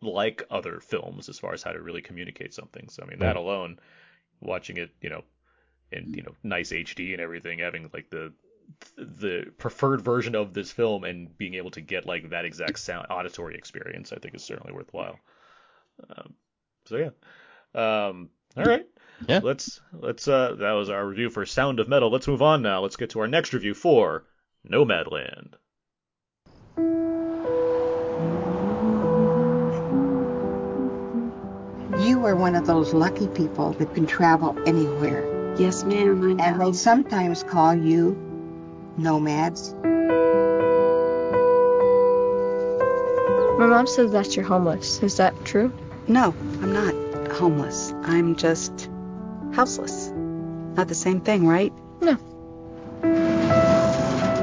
like 0.02 0.42
other 0.50 0.80
films 0.80 1.28
as 1.28 1.38
far 1.38 1.52
as 1.54 1.62
how 1.62 1.72
to 1.72 1.80
really 1.80 2.02
communicate 2.02 2.52
something. 2.52 2.88
So 2.88 3.02
I 3.02 3.06
mean, 3.06 3.20
that 3.20 3.36
alone, 3.36 3.78
watching 4.40 4.76
it, 4.76 4.90
you 5.00 5.10
know, 5.10 5.22
in 5.92 6.12
you 6.14 6.22
know 6.22 6.34
nice 6.42 6.72
HD 6.72 7.12
and 7.12 7.20
everything, 7.20 7.60
having 7.60 7.88
like 7.92 8.10
the 8.10 8.32
the 8.96 9.52
preferred 9.58 10.00
version 10.00 10.34
of 10.34 10.54
this 10.54 10.70
film 10.70 11.04
and 11.04 11.36
being 11.36 11.54
able 11.54 11.70
to 11.72 11.80
get 11.80 12.06
like 12.06 12.30
that 12.30 12.44
exact 12.44 12.78
sound 12.78 13.06
auditory 13.10 13.56
experience, 13.56 14.12
I 14.12 14.16
think 14.16 14.34
is 14.34 14.44
certainly 14.44 14.72
worthwhile. 14.72 15.18
Um, 16.10 16.34
so 16.86 16.96
yeah. 16.96 17.10
Um, 17.74 18.30
all 18.56 18.64
right. 18.64 18.86
Yeah. 19.28 19.40
Let's 19.42 19.80
let's 19.92 20.28
uh 20.28 20.56
that 20.58 20.72
was 20.72 20.90
our 20.90 21.06
review 21.06 21.30
for 21.30 21.46
Sound 21.46 21.80
of 21.80 21.88
Metal. 21.88 22.10
Let's 22.10 22.28
move 22.28 22.42
on 22.42 22.62
now. 22.62 22.80
Let's 22.80 22.96
get 22.96 23.10
to 23.10 23.20
our 23.20 23.28
next 23.28 23.52
review 23.52 23.74
for 23.74 24.24
Nomadland. 24.68 25.54
You 32.04 32.26
are 32.26 32.36
one 32.36 32.54
of 32.54 32.66
those 32.66 32.92
lucky 32.92 33.26
people 33.28 33.72
that 33.72 33.94
can 33.94 34.06
travel 34.06 34.56
anywhere. 34.66 35.54
Yes, 35.58 35.82
ma'am. 35.82 36.22
I 36.22 36.32
know. 36.34 36.44
And 36.44 36.60
they 36.60 36.72
sometimes 36.72 37.42
call 37.42 37.74
you 37.74 38.25
nomads. 38.98 39.74
My 43.58 43.66
mom 43.66 43.86
says 43.86 44.12
that 44.12 44.36
you're 44.36 44.44
homeless. 44.44 45.02
Is 45.02 45.16
that 45.16 45.44
true? 45.44 45.72
No, 46.06 46.34
I'm 46.62 46.72
not 46.72 47.32
homeless. 47.32 47.92
I'm 48.02 48.36
just 48.36 48.90
houseless. 49.52 50.08
Not 50.08 50.88
the 50.88 50.94
same 50.94 51.20
thing, 51.20 51.46
right? 51.46 51.72
No. 52.00 52.18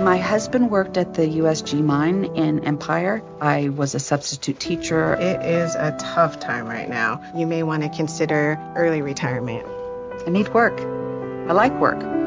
My 0.03 0.17
husband 0.17 0.69
worked 0.69 0.97
at 0.97 1.13
the 1.13 1.21
USG 1.21 1.81
mine 1.81 2.25
in 2.35 2.65
Empire. 2.65 3.23
I 3.39 3.69
was 3.69 3.95
a 3.95 3.99
substitute 3.99 4.59
teacher. 4.59 5.13
It 5.13 5.41
is 5.45 5.75
a 5.75 5.95
tough 5.97 6.39
time 6.39 6.65
right 6.65 6.89
now. 6.89 7.21
You 7.35 7.47
may 7.47 7.63
want 7.63 7.83
to 7.83 7.89
consider 7.89 8.59
early 8.75 9.01
retirement. 9.01 9.65
I 10.27 10.29
need 10.29 10.49
work. 10.49 10.77
I 10.81 11.53
like 11.53 11.73
work. 11.79 12.22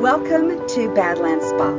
Welcome 0.00 0.66
to 0.68 0.94
Badlands 0.94 1.44
Spa. 1.44 1.70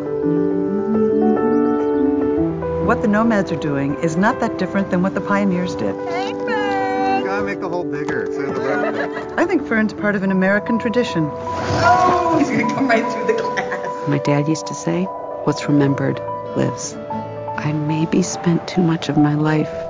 What 2.86 3.02
the 3.02 3.08
nomads 3.08 3.52
are 3.52 3.60
doing 3.60 3.96
is 4.04 4.16
not 4.16 4.40
that 4.42 4.60
different 4.60 4.92
than 4.92 5.02
what 5.02 5.16
the 5.16 5.22
pioneers 5.22 5.74
did. 5.76 5.96
Hey, 6.08 6.34
Fern! 6.34 7.24
gotta 7.26 7.44
make 7.44 7.62
the 7.62 7.70
hole 7.70 7.84
bigger. 7.84 8.28
The. 8.28 9.34
I 9.38 9.46
think 9.46 9.68
Fern's 9.68 9.96
part 9.96 10.16
of 10.16 10.22
an 10.22 10.32
American 10.32 10.78
tradition. 10.78 11.32
Oh, 11.32 12.36
He's 12.38 12.52
gonna 12.52 12.72
come 12.76 12.88
right 12.88 13.12
through 13.12 13.26
the 13.26 13.42
glass. 13.42 14.08
My 14.08 14.20
dad 14.20 14.48
used 14.48 14.68
to 14.68 14.76
say, 14.76 15.06
What's 15.46 15.68
remembered 15.68 16.20
lives. 16.56 16.94
I 16.94 17.74
maybe 17.74 18.22
spent 18.22 18.68
too 18.68 18.84
much 18.84 19.10
of 19.10 19.18
my 19.18 19.34
life 19.34 19.87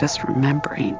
just 0.00 0.24
remembering. 0.24 0.98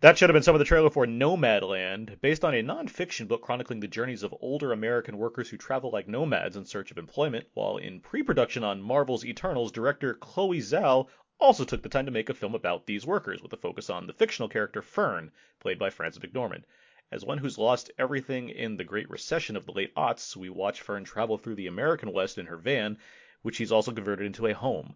That 0.00 0.16
should 0.16 0.28
have 0.28 0.34
been 0.34 0.44
some 0.44 0.54
of 0.54 0.60
the 0.60 0.64
trailer 0.64 0.90
for 0.90 1.08
Nomadland, 1.08 2.20
based 2.20 2.44
on 2.44 2.54
a 2.54 2.62
non-fiction 2.62 3.26
book 3.26 3.42
chronicling 3.42 3.80
the 3.80 3.88
journeys 3.88 4.22
of 4.22 4.32
older 4.40 4.70
American 4.70 5.18
workers 5.18 5.48
who 5.48 5.56
travel 5.56 5.90
like 5.90 6.06
nomads 6.06 6.56
in 6.56 6.64
search 6.64 6.92
of 6.92 6.98
employment. 6.98 7.48
While 7.54 7.78
in 7.78 7.98
pre-production 7.98 8.62
on 8.62 8.80
Marvel's 8.80 9.24
Eternals, 9.24 9.72
director 9.72 10.14
Chloe 10.14 10.60
Zhao 10.60 11.08
also 11.40 11.64
took 11.64 11.82
the 11.82 11.88
time 11.88 12.06
to 12.06 12.12
make 12.12 12.28
a 12.28 12.34
film 12.34 12.54
about 12.54 12.86
these 12.86 13.04
workers, 13.04 13.42
with 13.42 13.52
a 13.52 13.56
focus 13.56 13.90
on 13.90 14.06
the 14.06 14.12
fictional 14.12 14.48
character 14.48 14.80
Fern, 14.80 15.32
played 15.58 15.80
by 15.80 15.90
Frances 15.90 16.22
McDormand. 16.22 16.62
As 17.10 17.24
one 17.24 17.38
who's 17.38 17.58
lost 17.58 17.90
everything 17.98 18.50
in 18.50 18.76
the 18.76 18.84
Great 18.84 19.10
Recession 19.10 19.56
of 19.56 19.66
the 19.66 19.72
late 19.72 19.92
aughts, 19.96 20.36
we 20.36 20.48
watch 20.48 20.80
Fern 20.80 21.02
travel 21.02 21.38
through 21.38 21.56
the 21.56 21.66
American 21.66 22.12
West 22.12 22.38
in 22.38 22.46
her 22.46 22.56
van, 22.56 22.98
which 23.42 23.56
she's 23.56 23.72
also 23.72 23.90
converted 23.90 24.26
into 24.26 24.46
a 24.46 24.54
home. 24.54 24.94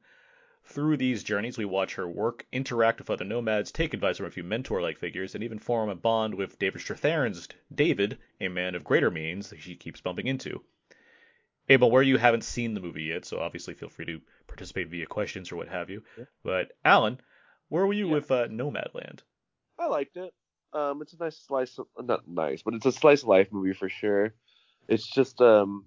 Through 0.65 0.99
these 0.99 1.25
journeys, 1.25 1.59
we 1.59 1.65
watch 1.65 1.95
her 1.97 2.09
work, 2.09 2.47
interact 2.53 3.01
with 3.01 3.11
other 3.11 3.25
nomads, 3.25 3.73
take 3.73 3.93
advice 3.93 4.19
from 4.19 4.27
a 4.27 4.31
few 4.31 4.45
mentor-like 4.45 4.99
figures, 4.99 5.35
and 5.35 5.43
even 5.43 5.59
form 5.59 5.89
a 5.89 5.95
bond 5.97 6.35
with 6.35 6.59
David 6.59 6.81
Strathairn's 6.81 7.49
David, 7.75 8.19
a 8.41 8.49
man 8.49 8.75
of 8.75 8.85
greater 8.85 9.11
means 9.11 9.51
that 9.51 9.61
she 9.61 9.75
keeps 9.75 10.01
bumping 10.01 10.27
into. 10.29 10.63
Abel, 11.69 11.91
where 11.91 12.03
you 12.03 12.19
haven't 12.19 12.45
seen 12.45 12.75
the 12.75 12.81
movie 12.81 13.05
yet, 13.05 13.25
so 13.25 13.41
obviously 13.41 13.75
feel 13.75 13.89
free 13.89 14.07
to 14.07 14.21
participate 14.47 14.89
via 14.89 15.07
questions 15.07 15.51
or 15.51 15.57
what 15.57 15.69
have 15.69 15.91
you. 15.91 16.03
Yeah. 16.17 16.25
But 16.43 16.73
Alan, 16.85 17.21
where 17.69 17.87
were 17.87 17.93
you 17.93 18.07
Yeah. 18.07 18.15
with 18.15 18.31
uh, 18.31 18.47
Nomadland? 18.49 19.21
I 19.79 19.87
liked 19.87 20.17
it. 20.17 20.33
Um, 20.73 21.03
it's 21.03 21.13
a 21.15 21.19
nice 21.19 21.37
slice, 21.37 21.79
of, 21.79 21.87
not 21.99 22.29
nice, 22.29 22.63
but 22.63 22.75
it's 22.75 22.87
a 22.87 22.93
slice 22.93 23.23
of 23.23 23.29
life 23.29 23.49
movie 23.51 23.73
for 23.73 23.89
sure. 23.89 24.35
It's 24.89 25.07
just, 25.07 25.41
um, 25.41 25.85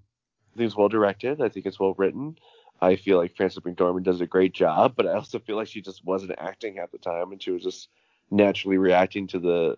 I 0.53 0.57
think 0.57 0.67
it's 0.67 0.76
well 0.78 0.89
directed. 0.89 1.41
I 1.41 1.49
think 1.49 1.65
it's 1.65 1.80
well 1.80 1.93
written. 1.97 2.36
I 2.84 2.97
feel 2.97 3.17
like 3.17 3.36
Frances 3.38 3.63
McDormand 3.63 4.03
does 4.03 4.19
a 4.19 4.27
great 4.27 4.53
job, 4.53 4.95
but 4.97 5.07
I 5.07 5.13
also 5.13 5.39
feel 5.39 5.55
like 5.55 5.69
she 5.69 5.81
just 5.81 6.03
wasn't 6.03 6.34
acting 6.38 6.79
at 6.79 6.91
the 6.91 6.97
time, 6.97 7.31
and 7.31 7.41
she 7.41 7.51
was 7.51 7.63
just 7.63 7.88
naturally 8.29 8.77
reacting 8.77 9.27
to 9.27 9.39
the 9.39 9.77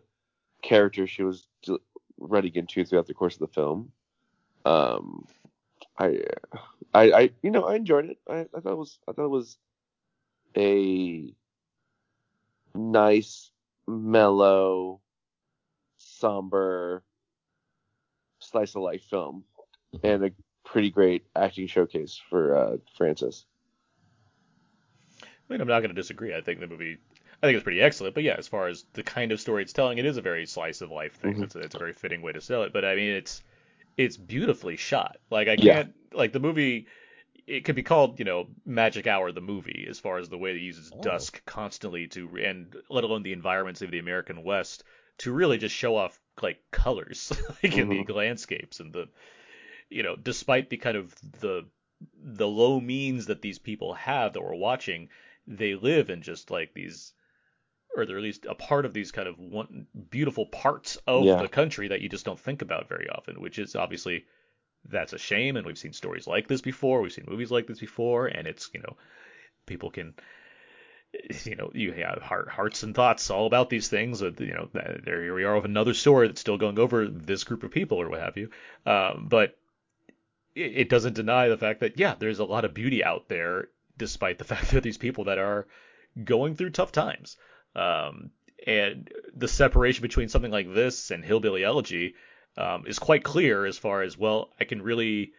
character 0.63 1.05
she 1.05 1.21
was 1.21 1.47
running 2.17 2.55
into 2.55 2.83
throughout 2.83 3.05
the 3.05 3.13
course 3.13 3.35
of 3.35 3.41
the 3.41 3.47
film. 3.47 3.91
Um, 4.65 5.27
I, 5.99 6.21
I, 6.95 7.11
I, 7.11 7.29
you 7.43 7.51
know, 7.51 7.65
I 7.65 7.75
enjoyed 7.75 8.05
it. 8.05 8.17
I, 8.27 8.47
I 8.55 8.59
thought 8.59 8.71
it 8.73 8.77
was, 8.77 8.97
I 9.07 9.11
thought 9.11 9.25
it 9.25 9.29
was 9.29 9.57
a 10.57 11.31
nice, 12.73 13.51
mellow, 13.87 14.99
somber 15.97 17.03
slice 18.39 18.75
of 18.75 18.81
life 18.81 19.03
film, 19.03 19.43
and 20.01 20.25
a 20.25 20.31
pretty 20.65 20.89
great 20.91 21.23
acting 21.35 21.67
showcase 21.67 22.19
for 22.29 22.57
uh, 22.57 22.77
Frances. 22.97 23.45
I 25.23 25.25
mean, 25.53 25.61
I'm 25.61 25.67
not 25.67 25.79
going 25.79 25.89
to 25.89 25.95
disagree. 25.95 26.33
I 26.35 26.41
think 26.41 26.59
the 26.59 26.67
movie, 26.67 26.97
I 27.41 27.45
think 27.45 27.55
it's 27.55 27.63
pretty 27.63 27.81
excellent. 27.81 28.15
But 28.15 28.23
yeah, 28.23 28.35
as 28.37 28.47
far 28.47 28.67
as 28.67 28.85
the 28.93 29.03
kind 29.03 29.31
of 29.31 29.39
story 29.39 29.61
it's 29.63 29.73
telling, 29.73 29.97
it 29.97 30.05
is 30.05 30.17
a 30.17 30.21
very 30.21 30.45
slice 30.45 30.81
of 30.81 30.91
life 30.91 31.13
thing. 31.13 31.35
Mhm. 31.35 31.43
It's, 31.43 31.55
a, 31.55 31.59
it's 31.59 31.75
a 31.75 31.79
very 31.79 31.93
fitting 31.93 32.21
way 32.21 32.31
to 32.31 32.41
sell 32.41 32.63
it. 32.63 32.73
But 32.73 32.83
I 32.83 32.95
mean, 32.95 33.11
it's 33.11 33.43
it's 33.97 34.17
beautifully 34.17 34.75
shot. 34.75 35.17
Like 35.29 35.47
I 35.47 35.55
can't 35.55 35.93
like 36.13 36.33
the 36.33 36.39
movie. 36.39 36.87
It 37.47 37.63
could 37.63 37.75
be 37.75 37.83
called, 37.83 38.17
you 38.17 38.25
know, 38.25 38.47
Magic 38.65 39.05
Hour 39.05 39.31
the 39.31 39.39
movie, 39.39 39.85
as 39.87 39.99
far 39.99 40.17
as 40.17 40.29
the 40.29 40.37
way 40.37 40.51
it 40.55 40.61
uses 40.61 40.91
Oh. 40.91 41.01
dusk 41.01 41.45
constantly 41.45 42.07
to, 42.07 42.27
and 42.43 42.75
let 42.89 43.03
alone 43.03 43.21
the 43.21 43.33
environments 43.33 43.83
of 43.83 43.91
the 43.91 43.99
American 43.99 44.43
West 44.43 44.83
to 45.19 45.31
really 45.31 45.59
just 45.59 45.75
show 45.75 45.95
off 45.95 46.19
like 46.41 46.57
colors, 46.71 47.31
like 47.63 47.77
in 47.77 47.87
the 47.89 48.11
landscapes 48.11 48.79
and 48.79 48.91
the, 48.91 49.07
you 49.89 50.03
know, 50.03 50.15
despite 50.15 50.69
the 50.69 50.77
kind 50.77 50.97
of 50.97 51.13
the 51.41 51.65
the 52.23 52.47
low 52.47 52.79
means 52.79 53.27
that 53.27 53.41
these 53.41 53.59
people 53.59 53.93
have 53.93 54.33
that 54.33 54.41
we're 54.41 54.55
watching, 54.55 55.09
they 55.47 55.75
live 55.75 56.09
in 56.09 56.21
just 56.21 56.51
like 56.51 56.73
these, 56.73 57.13
or 57.95 58.05
they're 58.05 58.17
at 58.17 58.23
least 58.23 58.45
a 58.49 58.55
part 58.55 58.85
of 58.85 58.93
these 58.93 59.11
kind 59.11 59.27
of 59.27 59.39
one, 59.39 59.87
beautiful 60.11 60.45
parts 60.47 60.97
of 61.07 61.25
Yeah. 61.25 61.37
the 61.37 61.47
country 61.49 61.87
that 61.89 62.01
you 62.01 62.09
just 62.09 62.25
don't 62.25 62.39
think 62.39 62.61
about 62.61 62.89
very 62.89 63.09
often, 63.09 63.41
which 63.41 63.59
is 63.59 63.75
obviously 63.75 64.25
that's 64.89 65.13
a 65.13 65.19
shame. 65.19 65.57
And 65.57 65.65
we've 65.67 65.77
seen 65.77 65.93
stories 65.93 66.27
like 66.27 66.47
this 66.47 66.61
before, 66.61 67.01
we've 67.01 67.13
seen 67.13 67.25
movies 67.27 67.51
like 67.51 67.67
this 67.67 67.79
before, 67.79 68.27
and 68.27 68.47
it's 68.47 68.69
you 68.73 68.81
know 68.81 68.97
people 69.67 69.91
can. 69.91 70.15
You 71.45 71.55
know, 71.55 71.71
you 71.73 71.93
have 71.93 72.21
heart, 72.21 72.49
hearts 72.49 72.83
and 72.83 72.93
thoughts 72.93 73.29
all 73.29 73.45
about 73.47 73.69
these 73.69 73.87
things. 73.87 74.21
You 74.21 74.31
know, 74.31 74.69
there 74.73 75.21
here 75.23 75.33
we 75.35 75.43
are 75.45 75.55
with 75.55 75.65
another 75.65 75.93
story 75.93 76.27
that's 76.27 76.41
still 76.41 76.57
going 76.57 76.77
over 76.77 77.07
this 77.07 77.43
group 77.43 77.63
of 77.63 77.71
people 77.71 78.01
or 78.01 78.09
what 78.09 78.19
have 78.19 78.37
you. 78.37 78.49
Um, 78.85 79.27
but 79.29 79.57
it, 80.55 80.89
doesn't 80.89 81.13
deny 81.13 81.49
the 81.49 81.57
fact 81.57 81.81
that 81.81 81.99
yeah, 81.99 82.15
there's 82.17 82.39
a 82.39 82.45
lot 82.45 82.65
of 82.65 82.73
beauty 82.73 83.03
out 83.03 83.27
there, 83.27 83.67
despite 83.97 84.37
the 84.37 84.43
fact 84.51 84.71
that 84.71 84.83
these 84.83 84.97
people 84.97 85.25
that 85.25 85.37
are 85.37 85.67
going 86.23 86.55
through 86.55 86.71
tough 86.71 86.91
times. 86.91 87.37
Um, 87.75 88.31
and 88.65 89.09
the 89.35 89.49
separation 89.49 90.01
between 90.01 90.29
something 90.29 90.51
like 90.51 90.73
this 90.73 91.11
and 91.11 91.23
Hillbilly 91.23 91.63
Elegy 91.63 92.15
um, 92.57 92.85
is 92.87 92.99
quite 92.99 93.23
clear 93.23 93.65
as 93.65 93.77
far 93.77 94.01
as 94.01 94.17
well. 94.17 94.53
I 94.59 94.63
can 94.63 94.81
really, 94.81 95.33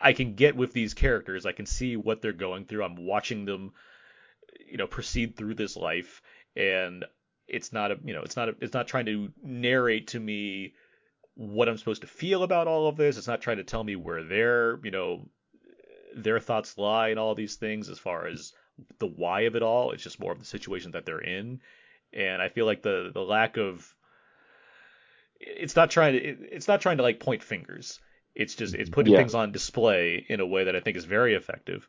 I 0.00 0.12
can 0.12 0.34
get 0.34 0.56
with 0.56 0.72
these 0.72 0.94
characters. 0.94 1.44
I 1.44 1.52
can 1.52 1.66
see 1.66 1.96
what 1.96 2.22
they're 2.22 2.32
going 2.32 2.66
through. 2.66 2.84
I'm 2.84 3.04
watching 3.04 3.44
them, 3.44 3.72
you 4.70 4.76
know, 4.76 4.86
proceed 4.86 5.36
through 5.36 5.54
this 5.54 5.76
life, 5.76 6.22
and 6.54 7.04
it's 7.48 7.72
not 7.72 7.90
a, 7.90 7.98
you 8.04 8.14
know, 8.14 8.22
it's 8.22 8.36
not 8.36 8.48
a, 8.48 8.54
it's 8.60 8.74
not 8.74 8.86
trying 8.86 9.06
to 9.06 9.32
narrate 9.42 10.08
to 10.08 10.20
me 10.20 10.74
what 11.36 11.68
I'm 11.68 11.78
supposed 11.78 12.02
to 12.02 12.08
feel 12.08 12.42
about 12.42 12.68
all 12.68 12.88
of 12.88 12.96
this. 12.96 13.16
It's 13.16 13.26
not 13.26 13.40
trying 13.40 13.56
to 13.58 13.64
tell 13.64 13.82
me 13.82 13.96
where 13.96 14.22
their, 14.22 14.78
you 14.84 14.90
know, 14.90 15.28
their 16.16 16.38
thoughts 16.40 16.78
lie 16.78 17.08
and 17.08 17.18
all 17.18 17.34
these 17.34 17.56
things 17.56 17.88
as 17.88 17.98
far 17.98 18.26
as 18.26 18.52
the 18.98 19.06
why 19.06 19.42
of 19.42 19.56
it 19.56 19.62
all. 19.62 19.92
It's 19.92 20.02
just 20.02 20.20
more 20.20 20.32
of 20.32 20.38
the 20.38 20.44
situation 20.44 20.92
that 20.92 21.04
they're 21.06 21.18
in. 21.18 21.60
And 22.12 22.40
I 22.40 22.48
feel 22.48 22.66
like 22.66 22.82
the 22.82 23.10
the 23.12 23.20
lack 23.22 23.56
of 23.56 23.92
it's 25.40 25.76
not 25.76 25.90
trying 25.90 26.12
to 26.14 26.18
it's 26.20 26.68
not 26.68 26.80
trying 26.80 26.98
to 26.98 27.02
like 27.02 27.20
point 27.20 27.42
fingers. 27.42 28.00
It's 28.34 28.54
just 28.54 28.74
it's 28.74 28.90
putting 28.90 29.12
Yeah. 29.12 29.18
things 29.18 29.34
on 29.34 29.52
display 29.52 30.24
in 30.28 30.40
a 30.40 30.46
way 30.46 30.64
that 30.64 30.76
I 30.76 30.80
think 30.80 30.96
is 30.96 31.04
very 31.04 31.34
effective. 31.34 31.86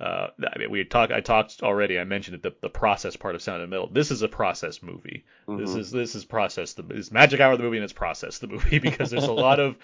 Uh, 0.00 0.28
I 0.54 0.58
mean, 0.58 0.70
we 0.70 0.84
talked. 0.84 1.12
I 1.12 1.20
talked 1.20 1.60
already. 1.62 1.98
I 1.98 2.04
mentioned 2.04 2.36
it. 2.36 2.42
The, 2.44 2.54
the 2.60 2.68
process 2.70 3.16
part 3.16 3.34
of 3.34 3.42
Sound 3.42 3.62
and 3.62 3.70
Metal. 3.70 3.88
This 3.92 4.12
is 4.12 4.22
a 4.22 4.28
process 4.28 4.80
movie. 4.80 5.24
This 5.48 5.70
Mhm. 5.70 5.78
is 5.78 5.90
this 5.90 6.14
is 6.14 6.24
process. 6.24 6.74
The 6.74 6.84
is 6.90 7.10
Magic 7.10 7.40
Hour 7.40 7.56
the 7.56 7.64
movie 7.64 7.78
and 7.78 7.84
it's 7.84 7.92
process 7.92 8.38
the 8.38 8.46
movie 8.46 8.78
because 8.78 9.10
there's 9.10 9.24
a 9.24 9.32
lot 9.32 9.58
of 9.58 9.76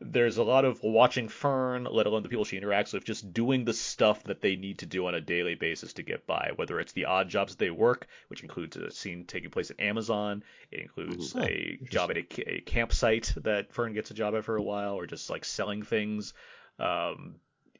there's 0.00 0.38
a 0.38 0.42
lot 0.42 0.64
of 0.64 0.82
watching 0.82 1.28
Fern, 1.28 1.84
let 1.84 2.06
alone 2.06 2.24
the 2.24 2.28
people 2.28 2.44
she 2.44 2.58
interacts 2.58 2.92
with, 2.92 3.04
just 3.04 3.32
doing 3.32 3.64
the 3.64 3.72
stuff 3.72 4.24
that 4.24 4.40
they 4.40 4.56
need 4.56 4.78
to 4.80 4.86
do 4.86 5.06
on 5.06 5.14
a 5.14 5.20
daily 5.20 5.54
basis 5.54 5.92
to 5.92 6.02
get 6.02 6.26
by. 6.26 6.50
Whether 6.56 6.80
it's 6.80 6.92
the 6.92 7.04
odd 7.04 7.28
jobs 7.28 7.52
that 7.54 7.58
they 7.64 7.70
work, 7.70 8.08
which 8.26 8.42
includes 8.42 8.76
a 8.76 8.90
scene 8.90 9.24
taking 9.24 9.50
place 9.50 9.70
at 9.70 9.78
Amazon, 9.78 10.42
it 10.72 10.80
includes 10.80 11.32
Mhm. 11.34 11.44
a 11.46 11.84
job 11.90 12.10
at 12.10 12.16
a, 12.16 12.54
a 12.56 12.60
campsite 12.62 13.32
that 13.36 13.72
Fern 13.72 13.92
gets 13.92 14.10
a 14.10 14.14
job 14.14 14.34
at 14.34 14.44
for 14.44 14.56
a 14.56 14.62
while, 14.62 14.94
or 14.94 15.06
just 15.06 15.30
like 15.30 15.44
selling 15.44 15.82
things. 15.84 16.34
Um, 16.80 17.36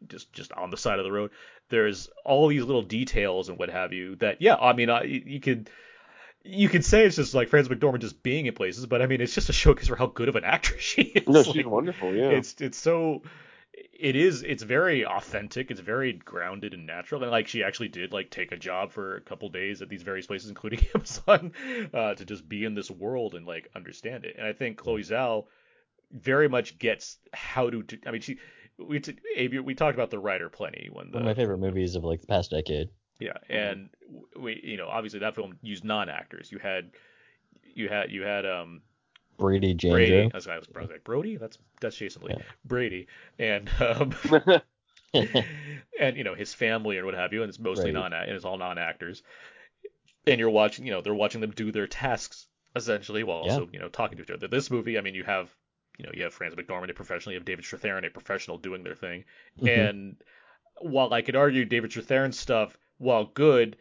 just 0.08 0.32
just 0.32 0.52
on 0.52 0.70
the 0.70 0.76
side 0.76 0.98
of 0.98 1.04
the 1.04 1.12
road. 1.12 1.30
There's 1.68 2.08
all 2.24 2.48
these 2.48 2.64
little 2.64 2.82
details 2.82 3.48
and 3.48 3.58
what 3.58 3.70
have 3.70 3.92
you 3.92 4.16
that 4.16 4.40
yeah, 4.42 4.56
I 4.56 4.72
mean, 4.72 4.90
I, 4.90 5.04
you 5.04 5.40
could 5.40 5.70
you 6.42 6.68
could 6.68 6.84
say 6.84 7.04
it's 7.04 7.16
just 7.16 7.34
like 7.34 7.48
Frances 7.48 7.72
McDormand 7.72 8.00
just 8.00 8.22
being 8.22 8.46
in 8.46 8.54
places, 8.54 8.86
but 8.86 9.02
I 9.02 9.06
mean, 9.06 9.20
it's 9.20 9.34
just 9.34 9.50
a 9.50 9.52
showcase 9.52 9.88
for 9.88 9.96
how 9.96 10.06
good 10.06 10.28
of 10.28 10.36
an 10.36 10.44
actress 10.56 10.80
she 10.80 11.02
is. 11.02 11.28
No, 11.28 11.42
she's 11.42 11.56
Like, 11.56 11.66
wonderful. 11.66 12.14
Yeah. 12.14 12.30
It's 12.30 12.54
it's 12.60 12.78
so 12.78 13.22
it 13.98 14.16
is 14.16 14.42
it's 14.42 14.62
very 14.62 15.04
authentic. 15.06 15.70
It's 15.70 15.80
very 15.80 16.12
grounded 16.14 16.74
and 16.74 16.86
natural. 16.86 17.22
And 17.22 17.30
like 17.30 17.46
she 17.46 17.62
actually 17.62 17.88
did 17.88 18.12
like 18.12 18.30
take 18.30 18.52
a 18.52 18.56
job 18.56 18.90
for 18.92 19.16
a 19.16 19.20
couple 19.20 19.48
days 19.50 19.82
at 19.82 19.88
these 19.88 20.02
various 20.02 20.26
places, 20.26 20.48
including 20.48 20.80
Amazon, 20.94 21.52
uh, 21.92 22.14
to 22.14 22.24
just 22.24 22.48
be 22.48 22.64
in 22.64 22.74
this 22.74 22.90
world 22.90 23.34
and 23.34 23.46
like 23.46 23.68
understand 23.76 24.24
it. 24.24 24.36
And 24.38 24.46
I 24.46 24.52
think 24.54 24.78
Chloe 24.78 25.02
Zhao 25.02 25.44
very 26.10 26.48
much 26.48 26.78
gets 26.78 27.18
how 27.32 27.70
to. 27.70 27.82
do- 27.82 27.98
I 28.06 28.10
mean, 28.10 28.22
she 28.22 28.38
we 28.86 29.00
t- 29.00 29.16
Abe, 29.36 29.60
we 29.60 29.74
talked 29.74 29.94
about 29.94 30.10
the 30.10 30.18
Rider 30.18 30.48
plenty 30.48 30.88
when 30.92 31.10
the 31.10 31.18
One 31.18 31.22
of 31.22 31.26
my 31.26 31.34
favorite 31.34 31.58
movies 31.58 31.94
of 31.94 32.04
like 32.04 32.20
the 32.20 32.26
past 32.26 32.50
decade. 32.50 32.88
yeah, 33.18 33.36
and 33.48 33.90
we, 34.38 34.60
you 34.62 34.76
know, 34.76 34.88
obviously 34.88 35.20
that 35.20 35.34
film 35.34 35.58
used 35.62 35.84
non-actors. 35.84 36.50
You 36.50 36.58
had, 36.58 36.90
you 37.74 37.88
had, 37.88 38.10
you 38.10 38.22
had, 38.22 38.46
um, 38.46 38.82
Brady 39.38 39.74
Jandreau. 39.74 39.90
Brady. 39.92 40.28
That's 40.32 40.46
I 40.46 40.58
was, 40.58 40.68
I 40.76 40.80
was 40.80 40.90
like 40.90 41.04
Brody. 41.04 41.36
That's 41.36 41.58
that's 41.80 41.96
Jason 41.96 42.22
Lee. 42.22 42.34
Brady, 42.66 43.06
and 43.38 43.70
um, 43.80 44.14
and 45.98 46.16
you 46.16 46.24
know 46.24 46.34
his 46.34 46.52
family 46.54 46.98
or 46.98 47.04
what 47.06 47.14
have 47.14 47.32
you, 47.32 47.42
and 47.42 47.48
it's 47.48 47.58
mostly 47.58 47.86
Right. 47.86 47.94
non, 47.94 48.12
and 48.12 48.30
it's 48.30 48.44
all 48.44 48.58
non-actors. 48.58 49.22
And 50.26 50.38
you're 50.38 50.50
watching, 50.50 50.84
you 50.84 50.92
know, 50.92 51.00
they're 51.00 51.14
watching 51.14 51.40
them 51.40 51.52
do 51.52 51.72
their 51.72 51.86
tasks 51.86 52.46
essentially, 52.76 53.22
while 53.24 53.42
Yeah. 53.44 53.52
also, 53.52 53.68
you 53.72 53.78
know, 53.78 53.88
talking 53.88 54.18
to 54.18 54.22
each 54.24 54.30
other. 54.30 54.46
This 54.46 54.70
movie, 54.70 54.98
I 54.98 55.00
mean, 55.00 55.14
you 55.14 55.24
have, 55.24 55.50
you 56.00 56.06
know, 56.06 56.12
you 56.14 56.22
have 56.24 56.32
Frances 56.32 56.58
McDormand, 56.58 56.90
a 56.90 56.94
professional, 56.94 57.32
you 57.34 57.38
have 57.38 57.44
David 57.44 57.64
Strathairn, 57.64 58.06
a 58.06 58.10
professional, 58.10 58.56
doing 58.56 58.82
their 58.82 58.94
thing, 58.94 59.24
Mhm. 59.60 59.88
and 59.88 60.16
while 60.80 61.12
I 61.12 61.20
could 61.20 61.36
argue 61.36 61.66
David 61.66 61.90
Strathairn's 61.90 62.38
stuff, 62.38 62.78
while 62.96 63.26
good, 63.26 63.76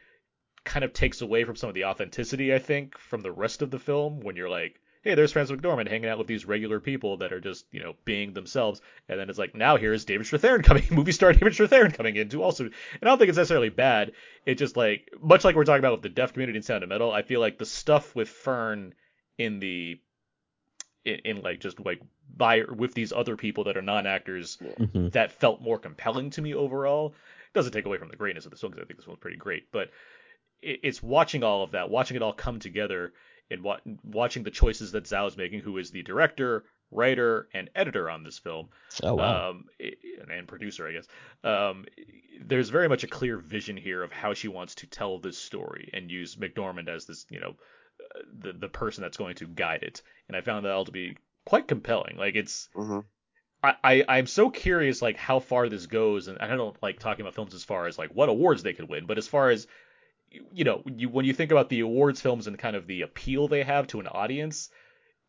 kind 0.66 0.84
of 0.84 0.92
takes 0.92 1.22
away 1.22 1.46
from 1.46 1.56
some 1.56 1.70
of 1.70 1.74
the 1.76 1.86
authenticity, 1.86 2.54
I 2.54 2.60
think, 2.60 2.98
from 2.98 3.22
the 3.22 3.32
rest 3.32 3.62
of 3.62 3.72
the 3.72 3.80
film 3.80 4.20
when 4.20 4.36
you're 4.36 4.50
like, 4.50 4.82
hey, 5.02 5.16
there's 5.16 5.32
Frances 5.32 5.56
McDormand 5.58 5.88
hanging 5.88 6.10
out 6.10 6.18
with 6.18 6.28
these 6.28 6.46
regular 6.46 6.82
people 6.82 7.16
that 7.18 7.32
are 7.32 7.40
just, 7.40 7.66
you 7.72 7.80
know, 7.80 7.96
being 8.04 8.34
themselves. 8.34 8.82
And 9.08 9.18
then 9.18 9.30
it's 9.30 9.40
like, 9.40 9.56
now 9.56 9.78
here's 9.78 10.04
David 10.04 10.28
Strathairn 10.28 10.62
coming, 10.66 10.84
movie 10.92 11.14
star 11.14 11.32
David 11.32 11.54
Strathairn 11.54 11.94
coming 11.94 12.18
in 12.18 12.28
to 12.30 12.44
also. 12.44 12.66
And 12.66 12.74
I 13.02 13.06
don't 13.06 13.18
think 13.18 13.30
it's 13.30 13.38
necessarily 13.38 13.70
bad. 13.70 14.12
It's 14.46 14.60
just 14.60 14.76
like, 14.76 15.10
much 15.22 15.46
like 15.46 15.56
we're 15.56 15.64
talking 15.64 15.80
about 15.80 15.94
with 15.94 16.02
the 16.02 16.10
deaf 16.10 16.34
community 16.34 16.58
in 16.58 16.64
Sound 16.64 16.84
of 16.84 16.90
Metal, 16.90 17.14
I 17.14 17.22
feel 17.22 17.40
like 17.40 17.58
the 17.58 17.66
stuff 17.66 18.14
with 18.14 18.28
Fern 18.28 18.94
in 19.38 19.60
the. 19.60 20.02
In, 21.06 21.16
in 21.26 21.42
like 21.42 21.60
just 21.62 21.80
like 21.80 22.02
by 22.36 22.64
with 22.64 22.94
these 22.94 23.14
other 23.14 23.38
people 23.38 23.64
that 23.66 23.78
are 23.78 23.82
non-actors 23.82 24.58
Mhm. 24.80 25.12
that 25.14 25.32
felt 25.32 25.62
more 25.62 25.80
compelling 25.80 26.30
to 26.32 26.42
me 26.42 26.54
overall. 26.54 27.16
Doesn't 27.54 27.72
take 27.72 27.86
away 27.86 27.98
from 27.98 28.10
the 28.10 28.16
greatness 28.18 28.46
of 28.46 28.52
the 28.52 28.58
film 28.58 28.72
because 28.72 28.84
I 28.84 28.88
think 28.88 29.00
this 29.00 29.08
one's 29.08 29.20
pretty 29.20 29.38
great, 29.38 29.72
but 29.72 29.90
it, 30.62 30.82
it's 30.84 31.02
watching 31.02 31.44
all 31.44 31.64
of 31.64 31.72
that, 31.72 31.90
watching 31.90 32.16
it 32.18 32.22
all 32.22 32.34
come 32.34 32.60
together, 32.60 33.14
and 33.50 33.64
wa- 33.64 33.80
watching 34.04 34.44
the 34.44 34.52
choices 34.52 34.92
that 34.92 35.06
Zhao 35.06 35.28
is 35.28 35.38
making, 35.38 35.62
who 35.62 35.78
is 35.78 35.90
the 35.90 36.04
director, 36.04 36.66
writer, 36.92 37.48
and 37.54 37.70
editor 37.76 38.10
on 38.10 38.24
this 38.24 38.38
film. 38.38 38.70
Oh 39.02 39.16
wow. 39.16 39.50
Um, 39.52 39.66
and, 39.80 40.30
and 40.32 40.48
producer, 40.48 40.88
I 40.88 40.92
guess. 40.92 41.08
Um, 41.44 41.86
there's 42.42 42.70
very 42.70 42.88
much 42.90 43.04
a 43.04 43.08
clear 43.08 43.38
vision 43.38 43.78
here 43.78 44.04
of 44.04 44.12
how 44.12 44.34
she 44.34 44.48
wants 44.48 44.76
to 44.76 44.88
tell 44.88 45.18
this 45.18 45.38
story 45.38 45.90
and 45.94 46.12
use 46.12 46.36
McDormand 46.36 46.88
as 46.90 47.06
this, 47.06 47.26
you 47.30 47.40
know, 47.40 47.56
the 48.40 48.54
the 48.54 48.70
person 48.70 49.02
that's 49.02 49.18
going 49.18 49.36
to 49.36 49.48
guide 49.48 49.84
it. 49.84 50.02
And 50.28 50.36
I 50.38 50.42
found 50.42 50.66
that 50.66 50.72
all 50.72 50.86
to 50.86 50.92
be 50.92 51.18
quite 51.46 51.68
compelling. 51.68 52.18
Like 52.18 52.36
it's 52.36 52.70
Mhm. 52.76 53.06
I, 53.64 53.76
I 53.84 54.06
I'm 54.08 54.28
so 54.28 54.50
curious 54.50 55.02
like 55.02 55.18
how 55.18 55.40
far 55.40 55.68
this 55.70 55.86
goes, 55.88 56.28
and 56.28 56.38
I 56.40 56.48
don't 56.48 56.82
like 56.82 57.00
talking 57.00 57.22
about 57.22 57.36
films 57.36 57.54
as 57.54 57.64
far 57.64 57.88
as 57.88 57.98
like 57.98 58.12
what 58.12 58.30
awards 58.30 58.64
they 58.64 58.74
could 58.74 58.90
win, 58.90 59.06
but 59.06 59.18
as 59.18 59.28
far 59.28 59.50
as 59.50 59.68
you 60.54 60.64
know, 60.64 60.84
you 60.86 61.10
when 61.10 61.26
you 61.26 61.34
think 61.34 61.52
about 61.52 61.70
the 61.70 61.80
awards 61.82 62.22
films 62.22 62.48
and 62.48 62.58
kind 62.58 62.76
of 62.76 62.86
the 62.88 63.02
appeal 63.02 63.48
they 63.48 63.64
have 63.64 63.88
to 63.88 64.00
an 64.00 64.08
audience, 64.08 64.70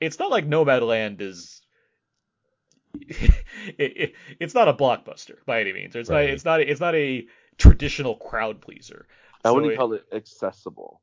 it's 0.00 0.18
not 0.18 0.30
like 0.30 0.46
Nomadland 0.46 1.20
is. 1.20 1.60
it, 3.00 3.32
it, 3.78 4.12
it's 4.40 4.54
not 4.54 4.68
a 4.68 4.74
blockbuster 4.74 5.36
by 5.46 5.60
any 5.60 5.72
means. 5.72 5.94
It's 5.96 6.10
Right. 6.10 6.24
not. 6.26 6.30
It's 6.34 6.44
not. 6.44 6.60
It's 6.60 6.80
not 6.80 6.94
a 6.94 7.26
traditional 7.56 8.16
crowd 8.16 8.60
pleaser. 8.60 9.06
I 9.44 9.48
So 9.48 9.54
wouldn't 9.54 9.72
it- 9.72 9.76
call 9.76 9.92
it 9.94 10.04
accessible. 10.12 11.00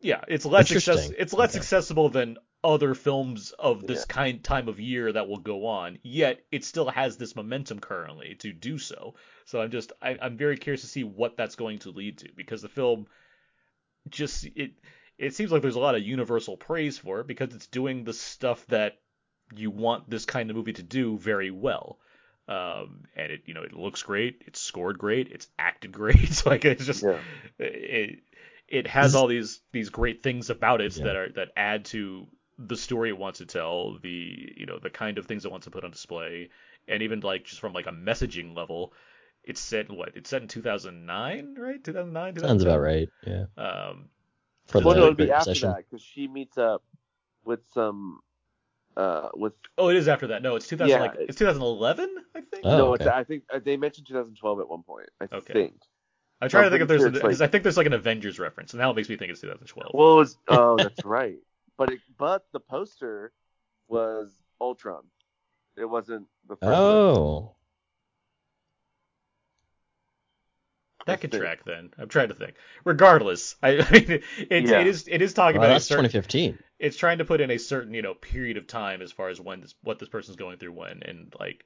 Yeah, 0.00 0.22
it's 0.28 0.44
less 0.46 0.70
access- 0.72 1.10
it's 1.10 1.32
less 1.32 1.50
Okay. 1.50 1.58
accessible 1.58 2.08
than 2.08 2.38
other 2.62 2.94
films 2.94 3.52
of 3.52 3.86
this 3.86 4.00
Yeah. 4.08 4.14
kind 4.14 4.42
time 4.44 4.68
of 4.68 4.80
year 4.80 5.12
that 5.12 5.28
will 5.28 5.38
go 5.38 5.66
on. 5.66 5.98
Yet 6.02 6.40
it 6.50 6.64
still 6.64 6.88
has 6.88 7.16
this 7.18 7.36
momentum 7.36 7.78
currently 7.80 8.36
to 8.36 8.52
do 8.52 8.78
so. 8.78 9.16
So 9.44 9.60
I'm 9.60 9.70
just 9.70 9.92
I, 10.00 10.16
I'm 10.20 10.36
very 10.38 10.56
curious 10.56 10.80
to 10.80 10.86
see 10.86 11.04
what 11.04 11.36
that's 11.36 11.56
going 11.56 11.80
to 11.80 11.90
lead 11.90 12.18
to 12.18 12.28
because 12.34 12.62
the 12.62 12.68
film 12.68 13.06
just 14.08 14.44
it 14.54 14.72
it 15.18 15.34
seems 15.34 15.52
like 15.52 15.62
there's 15.62 15.76
a 15.76 15.80
lot 15.80 15.94
of 15.94 16.02
universal 16.02 16.56
praise 16.56 16.98
for 16.98 17.20
it 17.20 17.26
because 17.26 17.54
it's 17.54 17.66
doing 17.66 18.04
the 18.04 18.12
stuff 18.12 18.66
that 18.68 18.98
you 19.54 19.70
want 19.70 20.08
this 20.10 20.24
kind 20.24 20.50
of 20.50 20.56
movie 20.56 20.72
to 20.72 20.82
do 20.82 21.18
very 21.18 21.50
well. 21.50 21.98
Um, 22.48 23.04
and 23.16 23.32
it, 23.32 23.42
you 23.46 23.54
know, 23.54 23.62
it 23.62 23.72
looks 23.72 24.02
great. 24.02 24.42
It's 24.46 24.60
scored 24.60 24.98
great. 24.98 25.28
It's 25.30 25.46
acted 25.58 25.92
great. 26.00 26.32
So 26.32 26.50
like 26.50 26.64
it's 26.64 26.84
just, 26.84 27.02
Yeah. 27.02 27.18
it, 27.58 28.20
it 28.68 28.86
has 28.86 29.14
all 29.14 29.26
these 29.26 29.60
these 29.72 29.90
great 29.90 30.22
things 30.22 30.50
about 30.50 30.80
it 30.80 30.96
Yeah. 30.96 31.04
that 31.04 31.16
are 31.16 31.28
that 31.30 31.48
add 31.56 31.84
to 31.86 32.26
the 32.58 32.76
story 32.76 33.08
it 33.08 33.18
wants 33.18 33.38
to 33.38 33.46
tell, 33.46 33.98
the 33.98 34.54
you 34.56 34.66
know 34.66 34.78
the 34.78 34.90
kind 34.90 35.18
of 35.18 35.26
things 35.26 35.44
it 35.44 35.50
wants 35.50 35.64
to 35.64 35.70
put 35.70 35.84
on 35.84 35.90
display, 35.90 36.50
and 36.88 37.02
even 37.02 37.20
like 37.20 37.44
just 37.44 37.60
from 37.60 37.72
like 37.72 37.86
a 37.86 37.92
messaging 37.92 38.56
level, 38.56 38.92
it's 39.42 39.60
set 39.60 39.90
what 39.90 40.16
it's 40.16 40.30
set 40.30 40.42
in 40.42 40.48
2009, 40.48 41.56
right? 41.58 41.82
2009. 41.82 42.38
Sounds 42.38 42.62
about 42.62 42.80
right. 42.80 43.08
Yeah. 43.26 43.46
Um, 43.56 44.08
For 44.66 44.80
well, 44.80 44.94
no, 44.96 45.04
it'd 45.04 45.16
be 45.16 45.30
after 45.30 45.50
Recession. 45.50 45.70
that 45.70 45.84
because 45.90 46.02
she 46.04 46.28
meets 46.28 46.56
up 46.56 46.82
with 47.44 47.60
some, 47.74 48.20
uh, 48.96 49.28
with 49.34 49.52
oh, 49.76 49.88
it 49.90 49.96
is 49.96 50.08
after 50.08 50.28
that. 50.28 50.42
No, 50.42 50.56
it's 50.56 50.66
2000. 50.68 50.88
Yeah, 50.88 51.00
like, 51.00 51.16
it's 51.18 51.36
2011, 51.36 52.16
I 52.34 52.40
think. 52.40 52.64
Oh, 52.64 52.76
no, 52.78 52.94
okay. 52.94 53.04
it's, 53.04 53.12
I 53.12 53.24
think 53.24 53.42
uh, 53.52 53.58
they 53.62 53.76
mentioned 53.76 54.06
2012 54.06 54.60
at 54.60 54.68
one 54.68 54.82
point. 54.84 55.10
I 55.20 55.24
Okay. 55.30 55.52
think. 55.52 55.74
I'm 56.44 56.50
trying 56.50 56.62
to 56.62 56.66
I'm 56.66 56.72
think 56.72 56.82
if 56.82 56.88
there's 56.88 57.00
sure 57.00 57.08
a, 57.08 57.26
like- 57.32 57.40
I 57.40 57.46
think 57.46 57.62
there's 57.62 57.76
like 57.76 57.86
an 57.86 57.92
Avengers 57.92 58.38
reference, 58.38 58.72
and 58.72 58.80
now 58.80 58.90
it 58.90 58.94
makes 58.96 59.08
me 59.08 59.16
think 59.16 59.30
it's 59.32 59.40
2012. 59.40 59.90
Well, 59.94 60.12
it 60.12 60.16
was, 60.16 60.38
oh, 60.48 60.76
that's 60.78 61.04
right. 61.04 61.38
But 61.76 61.90
it, 61.92 62.00
but 62.18 62.44
the 62.52 62.60
poster 62.60 63.32
was 63.88 64.32
Ultron. 64.60 65.02
It 65.76 65.84
wasn't 65.86 66.26
the 66.48 66.56
first 66.56 66.62
one. 66.62 66.72
Oh. 66.74 67.54
that 71.06 71.20
could 71.20 71.32
track 71.32 71.64
then. 71.66 71.90
I'm 71.98 72.08
trying 72.08 72.28
to 72.28 72.34
think. 72.34 72.54
Regardless, 72.84 73.56
I, 73.62 73.68
I 73.78 73.90
mean, 73.90 74.22
it, 74.50 74.64
Yeah. 74.66 74.80
it 74.80 74.86
is 74.86 75.06
it 75.08 75.20
is 75.20 75.34
talking 75.34 75.60
Well, 75.60 75.66
about 75.68 75.72
a 75.72 75.74
that's 75.76 75.84
certain 75.86 76.04
2015. 76.04 76.58
it's 76.78 76.96
trying 76.96 77.18
to 77.18 77.24
put 77.24 77.40
in 77.40 77.50
a 77.50 77.58
certain 77.58 77.92
you 77.92 78.02
know 78.02 78.14
period 78.14 78.56
of 78.56 78.66
time 78.66 79.02
as 79.02 79.12
far 79.12 79.28
as 79.28 79.40
when 79.40 79.60
this 79.60 79.74
what 79.82 79.98
this 79.98 80.08
person's 80.08 80.36
going 80.36 80.56
through 80.58 80.72
when 80.72 81.02
and 81.02 81.34
like 81.38 81.64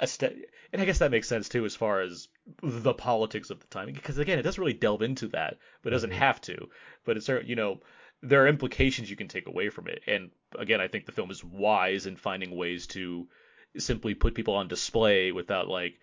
and 0.00 0.80
I 0.82 0.84
guess 0.84 0.98
that 0.98 1.10
makes 1.10 1.28
sense 1.28 1.48
too 1.48 1.64
as 1.64 1.76
far 1.76 2.00
as 2.00 2.28
the 2.62 2.94
politics 2.94 3.50
of 3.50 3.60
the 3.60 3.66
time 3.66 3.92
because 3.92 4.18
again 4.18 4.38
it 4.38 4.42
doesn't 4.42 4.60
really 4.60 4.72
delve 4.72 5.02
into 5.02 5.28
that 5.28 5.58
but 5.82 5.92
it 5.92 5.96
doesn't 5.96 6.10
Mhm. 6.10 6.14
have 6.14 6.40
to 6.42 6.68
but 7.04 7.16
it's 7.16 7.28
you 7.28 7.54
know 7.56 7.80
there 8.22 8.42
are 8.44 8.48
implications 8.48 9.10
you 9.10 9.16
can 9.16 9.28
take 9.28 9.46
away 9.48 9.68
from 9.68 9.88
it 9.88 10.02
and 10.06 10.30
again 10.58 10.80
I 10.80 10.88
think 10.88 11.06
the 11.06 11.12
film 11.12 11.30
is 11.30 11.44
wise 11.44 12.06
in 12.06 12.16
finding 12.16 12.56
ways 12.56 12.86
to 12.88 13.28
simply 13.78 14.14
put 14.14 14.34
people 14.34 14.54
on 14.54 14.68
display 14.68 15.32
without 15.32 15.68
like 15.68 15.98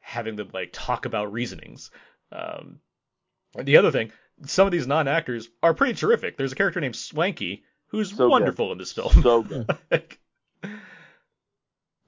having 0.00 0.36
them 0.36 0.50
like 0.52 0.70
talk 0.72 1.04
about 1.06 1.32
reasonings 1.32 1.90
um 2.32 2.80
the 3.62 3.76
other 3.76 3.90
thing 3.90 4.10
some 4.46 4.66
of 4.66 4.72
these 4.72 4.86
non-actors 4.86 5.48
are 5.62 5.74
pretty 5.74 5.94
terrific 5.94 6.36
there's 6.36 6.52
a 6.52 6.56
character 6.56 6.80
named 6.80 6.94
Swankie 6.94 7.62
who's 7.86 8.10
So 8.10 8.16
good. 8.16 8.30
wonderful 8.30 8.72
in 8.72 8.78
this 8.78 8.92
film 8.92 9.12
So 9.22 9.42
good. 9.42 9.68
Like, 9.90 10.18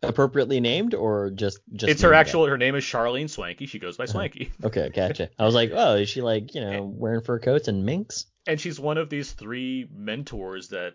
Appropriately 0.08 0.60
named 0.60 0.94
or 0.94 1.30
just 1.30 1.60
just 1.72 1.90
it's 1.90 2.02
her 2.02 2.14
actual 2.14 2.46
her 2.46 2.58
name 2.58 2.74
is 2.74 2.84
Charlene 2.84 3.26
Swankie 3.26 3.68
she 3.68 3.78
goes 3.78 3.96
by 3.96 4.04
Swankie 4.04 4.50
that? 4.58 4.66
Okay, 4.66 4.90
gotcha. 4.94 5.30
I 5.38 5.44
was 5.44 5.54
like, 5.54 5.70
oh, 5.74 5.96
is 5.96 6.08
she 6.08 6.20
like 6.22 6.54
you 6.54 6.60
know 6.60 6.84
wearing 6.84 7.20
fur 7.20 7.38
coats 7.38 7.68
and 7.68 7.84
minks? 7.84 8.26
and 8.46 8.60
she's 8.60 8.78
one 8.78 8.98
of 8.98 9.10
these 9.10 9.32
three 9.32 9.88
mentors 9.92 10.68
that 10.68 10.94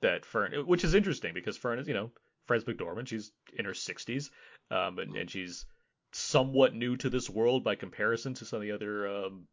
that 0.00 0.24
Fern, 0.24 0.52
which 0.66 0.84
is 0.84 0.94
interesting 0.94 1.34
because 1.34 1.56
Fern 1.56 1.78
is 1.78 1.88
you 1.88 1.94
know 1.94 2.10
Frances 2.46 2.68
McDormand, 2.68 3.08
she's 3.08 3.32
in 3.56 3.64
her 3.64 3.72
60s, 3.72 4.30
um, 4.70 4.98
and, 4.98 5.14
and 5.16 5.30
she's 5.30 5.66
somewhat 6.12 6.74
new 6.74 6.96
to 6.96 7.10
this 7.10 7.28
world 7.28 7.64
by 7.64 7.74
comparison 7.74 8.34
to 8.34 8.44
some 8.44 8.58
of 8.58 8.62
the 8.62 8.72
other 8.72 9.06
um, 9.06 9.46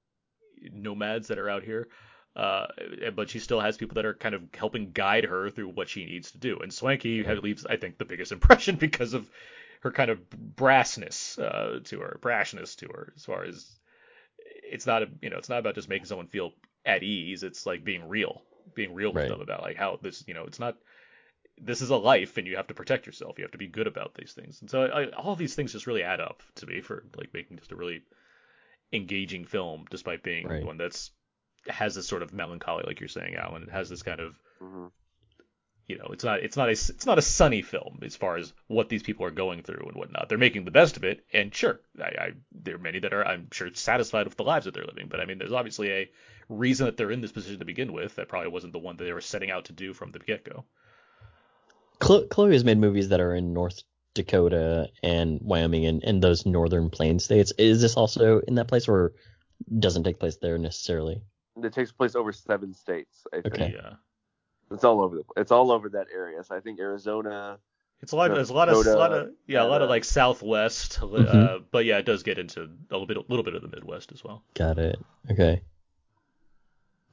nomads 0.71 1.27
that 1.27 1.39
are 1.39 1.49
out 1.49 1.63
here. 1.63 1.87
Uh, 2.35 2.67
but 3.15 3.29
she 3.29 3.39
still 3.39 3.61
has 3.61 3.77
people 3.77 3.95
that 3.95 4.05
are 4.05 4.13
kind 4.13 4.35
of 4.35 4.43
helping 4.53 4.91
guide 4.91 5.23
her 5.25 5.49
through 5.49 5.69
what 5.69 5.89
she 5.89 6.05
needs 6.05 6.31
to 6.31 6.37
do. 6.37 6.57
And 6.61 6.71
Swankie 6.71 7.41
leaves, 7.41 7.65
I 7.65 7.77
think, 7.77 7.97
the 7.97 8.05
biggest 8.05 8.31
impression 8.31 8.75
because 8.79 9.13
of 9.13 9.29
her 9.81 9.91
kind 9.91 10.09
of 10.11 10.19
brassness 10.55 11.39
uh, 11.39 11.79
to 11.85 11.99
her, 12.01 12.17
brashness 12.21 12.75
to 12.77 12.87
her, 12.87 13.13
as 13.15 13.25
far 13.25 13.43
as 13.45 13.79
it's 14.63 14.85
not 14.85 15.03
a, 15.03 15.09
you 15.21 15.29
know, 15.29 15.37
it's 15.37 15.49
not 15.49 15.59
about 15.59 15.75
just 15.75 15.89
making 15.89 16.05
someone 16.05 16.27
feel 16.27 16.51
at 16.85 17.03
ease. 17.03 17.43
It's 17.43 17.65
like 17.65 17.83
being 17.83 18.07
real, 18.07 18.41
being 18.73 18.93
real 18.93 19.13
with 19.13 19.25
Right. 19.25 19.27
them 19.27 19.41
about 19.41 19.61
like 19.61 19.77
how 19.77 19.99
this, 20.01 20.23
you 20.27 20.33
know, 20.33 20.43
it's 20.45 20.59
not. 20.59 20.75
This 21.61 21.81
is 21.81 21.89
a 21.89 21.97
life, 21.97 22.37
and 22.37 22.47
you 22.47 22.57
have 22.57 22.67
to 22.67 22.73
protect 22.73 23.05
yourself. 23.05 23.37
You 23.37 23.43
have 23.43 23.51
to 23.51 23.57
be 23.57 23.67
good 23.67 23.87
about 23.87 24.13
these 24.15 24.33
things. 24.33 24.61
And 24.61 24.69
so 24.69 24.83
I, 24.83 25.07
all 25.11 25.35
these 25.35 25.55
things 25.55 25.71
just 25.73 25.87
really 25.87 26.03
add 26.03 26.19
up 26.21 26.43
to 26.55 26.65
me 26.67 26.81
for 26.81 27.03
like 27.17 27.33
making 27.33 27.57
just 27.57 27.71
a 27.71 27.75
really 27.77 28.01
engaging 28.93 29.45
film, 29.45 29.85
despite 29.89 30.23
being 30.23 30.49
Right. 30.49 30.61
one 30.61 30.77
that's 30.77 31.11
has 31.67 31.95
this 31.95 32.07
sort 32.07 32.21
of 32.23 32.33
melancholy, 32.33 32.83
like 32.85 32.99
you're 32.99 33.09
saying, 33.09 33.35
Alan. 33.35 33.63
It 33.63 33.69
has 33.71 33.89
this 33.89 34.03
kind 34.03 34.19
of 34.19 34.39
Mhm. 34.61 34.91
you 35.87 35.97
know, 35.97 36.07
it's 36.11 36.23
not 36.23 36.39
it's 36.39 36.57
not 36.57 36.69
a 36.69 36.71
it's 36.71 37.05
not 37.05 37.19
a 37.19 37.21
sunny 37.21 37.61
film 37.61 37.99
as 38.01 38.15
far 38.15 38.37
as 38.37 38.53
what 38.67 38.89
these 38.89 39.03
people 39.03 39.25
are 39.25 39.31
going 39.31 39.61
through 39.61 39.85
and 39.87 39.95
whatnot. 39.95 40.29
They're 40.29 40.37
making 40.37 40.65
the 40.65 40.71
best 40.71 40.97
of 40.97 41.03
it, 41.03 41.23
and 41.31 41.53
sure, 41.53 41.79
I, 41.99 42.03
I 42.03 42.31
there 42.51 42.75
are 42.75 42.79
many 42.79 42.99
that 42.99 43.13
are 43.13 43.25
I'm 43.25 43.49
sure 43.51 43.69
satisfied 43.73 44.25
with 44.25 44.37
the 44.37 44.43
lives 44.43 44.65
that 44.65 44.73
they're 44.73 44.85
living. 44.85 45.07
But 45.09 45.19
I 45.19 45.25
mean, 45.25 45.37
there's 45.37 45.51
obviously 45.51 45.91
a 45.91 46.09
reason 46.49 46.85
that 46.85 46.97
they're 46.97 47.11
in 47.11 47.21
this 47.21 47.31
position 47.31 47.59
to 47.59 47.65
begin 47.65 47.93
with. 47.93 48.15
That 48.15 48.29
probably 48.29 48.49
wasn't 48.49 48.73
the 48.73 48.79
one 48.79 48.97
that 48.97 49.03
they 49.03 49.13
were 49.13 49.21
setting 49.21 49.51
out 49.51 49.65
to 49.65 49.73
do 49.73 49.93
from 49.93 50.11
the 50.11 50.19
get 50.19 50.43
go. 50.43 50.65
Chloe 51.99 52.53
has 52.53 52.63
made 52.63 52.77
movies 52.77 53.09
that 53.09 53.19
are 53.21 53.33
in 53.33 53.53
North 53.53 53.81
Dakota 54.13 54.89
and 55.01 55.39
Wyoming 55.41 55.85
and, 55.85 56.03
and 56.03 56.21
those 56.21 56.45
northern 56.45 56.89
plain 56.89 57.19
states. 57.19 57.53
Is 57.57 57.81
this 57.81 57.95
also 57.95 58.39
in 58.39 58.55
that 58.55 58.67
place 58.67 58.87
or 58.87 59.13
doesn't 59.79 60.03
take 60.03 60.19
place 60.19 60.37
there 60.37 60.57
necessarily? 60.57 61.21
It 61.63 61.73
takes 61.73 61.91
place 61.91 62.15
over 62.15 62.31
seven 62.33 62.73
states. 62.73 63.25
I 63.31 63.41
think. 63.41 63.53
Okay. 63.55 63.73
Yeah, 63.75 63.93
It's 64.71 64.83
all 64.83 65.01
over 65.01 65.15
the. 65.17 65.23
It's 65.37 65.51
all 65.51 65.71
over 65.71 65.89
that 65.89 66.07
area. 66.13 66.43
So 66.43 66.55
I 66.55 66.59
think 66.59 66.79
Arizona. 66.79 67.59
it's 68.01 68.11
a 68.11 68.15
lot. 68.15 68.27
North 68.27 68.37
There's 68.37 68.49
a 68.49 68.53
lot 68.53 68.69
of, 68.69 68.75
a 68.75 68.83
Dakota, 68.83 68.97
lot 68.99 69.13
of 69.13 69.29
yeah, 69.47 69.63
a 69.63 69.67
lot 69.67 69.81
of 69.81 69.87
uh, 69.87 69.89
like 69.91 70.03
Southwest, 70.03 70.99
uh, 71.01 71.05
Mhm. 71.05 71.63
but 71.71 71.85
yeah, 71.85 71.97
it 71.97 72.05
does 72.05 72.23
get 72.23 72.37
into 72.37 72.63
a 72.63 72.67
little 72.93 73.07
bit 73.07 73.17
a 73.17 73.23
little 73.29 73.43
bit 73.43 73.55
of 73.55 73.61
the 73.61 73.69
Midwest 73.69 74.11
as 74.11 74.23
well. 74.23 74.43
Got 74.53 74.77
it. 74.79 74.97
Okay. 75.31 75.61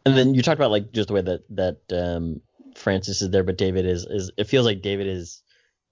And 0.05 0.16
then 0.16 0.34
you 0.34 0.43
talked 0.43 0.59
about 0.59 0.70
like 0.72 0.93
just 0.93 1.09
the 1.09 1.14
way 1.14 1.22
that 1.22 1.45
that 1.51 1.78
um, 1.93 2.40
Frances 2.74 3.22
is 3.22 3.30
there, 3.30 3.45
but 3.45 3.57
David 3.59 3.86
is 3.86 4.05
is. 4.07 4.30
It 4.36 4.45
feels 4.49 4.66
like 4.66 4.82
David 4.82 5.07
is. 5.07 5.43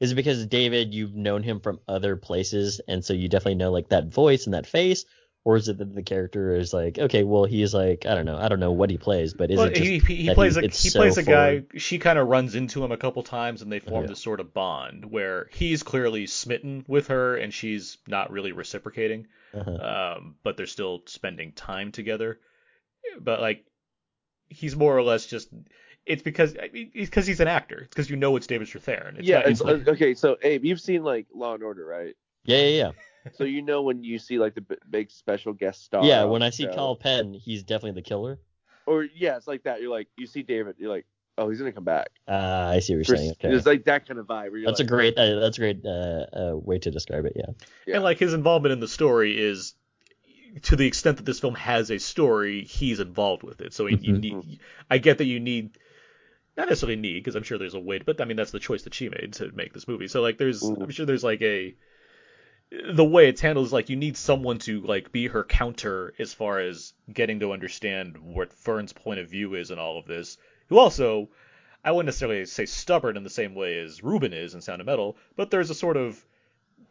Is 0.01 0.13
it 0.13 0.15
because 0.15 0.47
David 0.47 0.95
you've 0.95 1.15
known 1.15 1.43
him 1.43 1.61
from 1.61 1.79
other 1.87 2.17
places, 2.17 2.81
and 2.89 3.05
so 3.05 3.13
you 3.13 3.29
definitely 3.29 3.57
know 3.57 3.71
like 3.71 3.91
that 3.91 4.07
voice 4.07 4.47
and 4.47 4.55
that 4.55 4.67
face, 4.67 5.05
or 5.45 5.57
is 5.57 5.69
it 5.69 5.79
that 5.79 5.95
the 5.95 6.03
character 6.03 6.55
is 6.55 6.73
like 6.75 6.99
okay, 6.99 7.23
well 7.25 7.45
he's 7.45 7.73
like 7.73 8.05
I 8.07 8.15
don't 8.15 8.27
know, 8.27 8.37
I 8.37 8.49
don't 8.49 8.61
know 8.61 8.73
what 8.73 8.91
he 8.91 8.99
plays, 8.99 9.33
but 9.35 9.51
is 9.51 9.57
well, 9.59 9.67
it 9.69 9.75
just 9.75 9.87
he 9.87 9.99
he, 9.99 10.15
he 10.29 10.35
plays 10.35 10.57
he- 10.57 10.67
a 10.67 10.69
he 10.69 10.89
so 10.91 10.99
plays 10.99 11.17
a 11.19 11.23
guy. 11.23 11.61
forward? 11.61 11.81
She 11.81 11.99
kind 11.99 12.19
of 12.19 12.29
runs 12.29 12.55
into 12.55 12.85
him 12.85 12.93
a 12.93 12.97
couple 12.97 13.23
times, 13.23 13.63
and 13.63 13.73
they 13.73 13.79
form 13.81 14.03
Yeah. 14.05 14.09
this 14.11 14.21
sort 14.21 14.41
of 14.41 14.53
bond 14.53 15.05
where 15.11 15.49
he's 15.53 15.83
clearly 15.83 16.27
smitten 16.27 16.85
with 16.89 17.09
her, 17.09 17.37
and 17.37 17.53
she's 17.55 17.99
not 18.07 18.31
really 18.31 18.53
reciprocating. 18.53 19.27
Uh-huh. 19.55 20.17
Um, 20.19 20.37
but 20.45 20.57
they're 20.57 20.67
still 20.67 21.03
spending 21.07 21.53
time 21.53 21.91
together. 21.91 22.39
But 23.19 23.41
like, 23.41 23.65
he's 24.49 24.77
more 24.77 24.97
or 24.97 25.03
less 25.03 25.27
just. 25.27 25.49
It's 26.07 26.23
because 26.23 26.55
it's 26.59 27.09
because 27.11 27.27
he's 27.27 27.41
an 27.41 27.49
actor. 27.49 27.79
It's 27.81 27.89
because 27.89 28.11
you 28.11 28.17
know 28.17 28.37
it's 28.37 28.47
David 28.47 28.69
Strathairn. 28.69 29.19
It's 29.19 29.27
yeah. 29.29 29.39
not, 29.41 29.47
It's, 29.49 29.61
like- 29.61 29.89
uh, 29.89 29.91
okay. 29.93 30.15
So 30.15 30.37
Abe, 30.43 30.65
you've 30.65 30.81
seen 30.81 31.03
like 31.03 31.27
Law 31.35 31.55
and 31.55 31.63
Order, 31.63 31.85
right? 31.85 32.15
Yeah, 32.45 32.59
yeah, 32.59 32.69
yeah. 32.69 32.91
So 33.35 33.45
you 33.45 33.63
know 33.63 33.83
when 33.83 34.03
you 34.03 34.19
see 34.19 34.39
like 34.39 34.55
the 34.55 34.63
b- 34.63 34.77
big 34.89 35.11
special 35.11 35.53
guest 35.53 35.85
star. 35.85 36.05
yeah, 36.05 36.25
when 36.25 36.43
I 36.43 36.51
see 36.51 36.65
show. 36.65 36.73
Kyle 36.75 36.97
Penn, 36.97 37.35
he's 37.35 37.63
definitely 37.63 38.01
the 38.01 38.09
killer. 38.09 38.39
Or 38.87 39.05
yeah, 39.05 39.37
it's 39.37 39.47
like 39.47 39.65
that. 39.65 39.81
You're 39.81 39.91
like 39.91 40.09
you 40.17 40.27
see 40.27 40.43
David. 40.43 40.77
You're 40.79 40.91
like, 40.91 41.07
oh, 41.39 41.49
he's 41.51 41.59
gonna 41.59 41.73
come 41.73 41.85
back. 41.85 42.09
Uh, 42.27 42.73
I 42.75 42.81
see 42.81 42.95
what 42.95 43.07
you're 43.07 43.17
For- 43.17 43.17
saying. 43.17 43.33
Okay. 43.33 43.55
It's 43.55 43.67
like 43.67 43.85
that 43.85 44.07
kind 44.09 44.19
of 44.19 44.27
vibe. 44.27 44.51
Where 44.51 44.57
you're 44.59 44.67
That's 44.71 44.81
a 44.81 44.85
great. 44.85 45.19
Uh, 45.19 45.39
that's 45.41 45.59
a 45.59 45.61
great 45.61 45.85
uh, 45.85 46.27
uh, 46.33 46.57
way 46.57 46.79
to 46.79 46.91
describe 46.91 47.27
it. 47.27 47.35
Yeah. 47.37 47.47
Yeah. 47.87 47.95
And 47.97 48.05
like 48.05 48.19
his 48.19 48.33
involvement 48.33 48.73
in 48.73 48.81
the 48.81 48.89
story 48.89 49.39
is 49.39 49.75
to 50.63 50.75
the 50.77 50.87
extent 50.87 51.19
that 51.19 51.27
this 51.27 51.39
film 51.39 51.55
has 51.55 51.91
a 51.91 51.99
story, 51.99 52.65
he's 52.65 52.99
involved 53.01 53.43
with 53.45 53.61
it. 53.61 53.73
So 53.73 53.87
he, 53.87 53.97
you 53.97 54.15
Mhm. 54.15 54.21
need, 54.21 54.61
I 54.91 54.99
get 54.99 55.19
that 55.19 55.27
you 55.27 55.39
need, 55.39 55.79
not 56.57 56.69
necessarily 56.69 56.97
need, 56.97 57.21
because 57.21 57.37
I'm 57.37 57.45
sure 57.45 57.57
there's 57.57 57.75
a 57.75 57.79
way, 57.81 57.99
but 58.01 58.21
I 58.21 58.25
mean 58.25 58.37
that's 58.37 58.51
the 58.51 58.59
choice 58.59 58.83
that 58.83 58.93
she 58.95 59.09
made 59.09 59.35
to 59.35 59.53
make 59.53 59.73
this 59.73 59.87
movie. 59.87 60.09
So 60.09 60.23
like 60.23 60.39
there's, 60.39 60.63
Mhm. 60.63 60.83
I'm 60.83 60.91
sure 60.91 61.07
there's 61.07 61.23
like 61.23 61.41
a, 61.43 61.77
the 62.95 63.05
way 63.05 63.29
it's 63.29 63.41
handled 63.41 63.67
is 63.67 63.73
like 63.73 63.89
you 63.89 63.97
need 63.97 64.17
someone 64.17 64.59
to 64.59 64.81
like 64.83 65.11
be 65.13 65.27
her 65.27 65.45
counter 65.45 66.15
as 66.19 66.33
far 66.33 66.61
as 66.61 66.93
getting 67.13 67.41
to 67.41 67.53
understand 67.53 68.17
what 68.19 68.53
Fern's 68.53 68.93
point 68.93 69.19
of 69.21 69.29
view 69.29 69.55
is 69.55 69.71
in 69.71 69.79
all 69.79 69.99
of 69.99 70.07
this. 70.07 70.39
Who 70.69 70.79
also, 70.79 71.29
I 71.85 71.91
wouldn't 71.91 72.07
necessarily 72.07 72.45
say 72.47 72.67
stubborn 72.67 73.17
in 73.17 73.25
the 73.25 73.31
same 73.31 73.55
way 73.55 73.79
as 73.81 74.03
Ruben 74.05 74.33
is 74.33 74.55
in 74.55 74.61
Sound 74.61 74.81
of 74.81 74.87
Metal, 74.87 75.17
but 75.37 75.51
there's 75.51 75.71
a 75.71 75.75
sort 75.75 75.97
of 75.97 76.25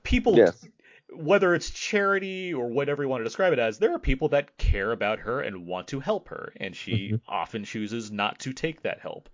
people 0.03 0.35
Yes. 0.35 0.67
whether 1.11 1.55
it's 1.55 1.71
charity 1.71 2.53
or 2.53 2.67
whatever 2.67 3.01
you 3.01 3.09
want 3.09 3.21
to 3.21 3.23
describe 3.23 3.53
it 3.53 3.57
as, 3.59 3.79
there 3.79 3.93
are 3.93 3.99
people 3.99 4.29
that 4.29 4.57
care 4.57 4.91
about 4.91 5.19
her 5.19 5.41
and 5.41 5.65
want 5.65 5.87
to 5.87 5.99
help 5.99 6.27
her, 6.29 6.53
and 6.57 6.75
she 6.75 7.11
Mhm. 7.13 7.21
often 7.27 7.63
chooses 7.63 8.11
not 8.11 8.37
to 8.39 8.53
take 8.53 8.81
that 8.83 8.99
help. 8.99 9.29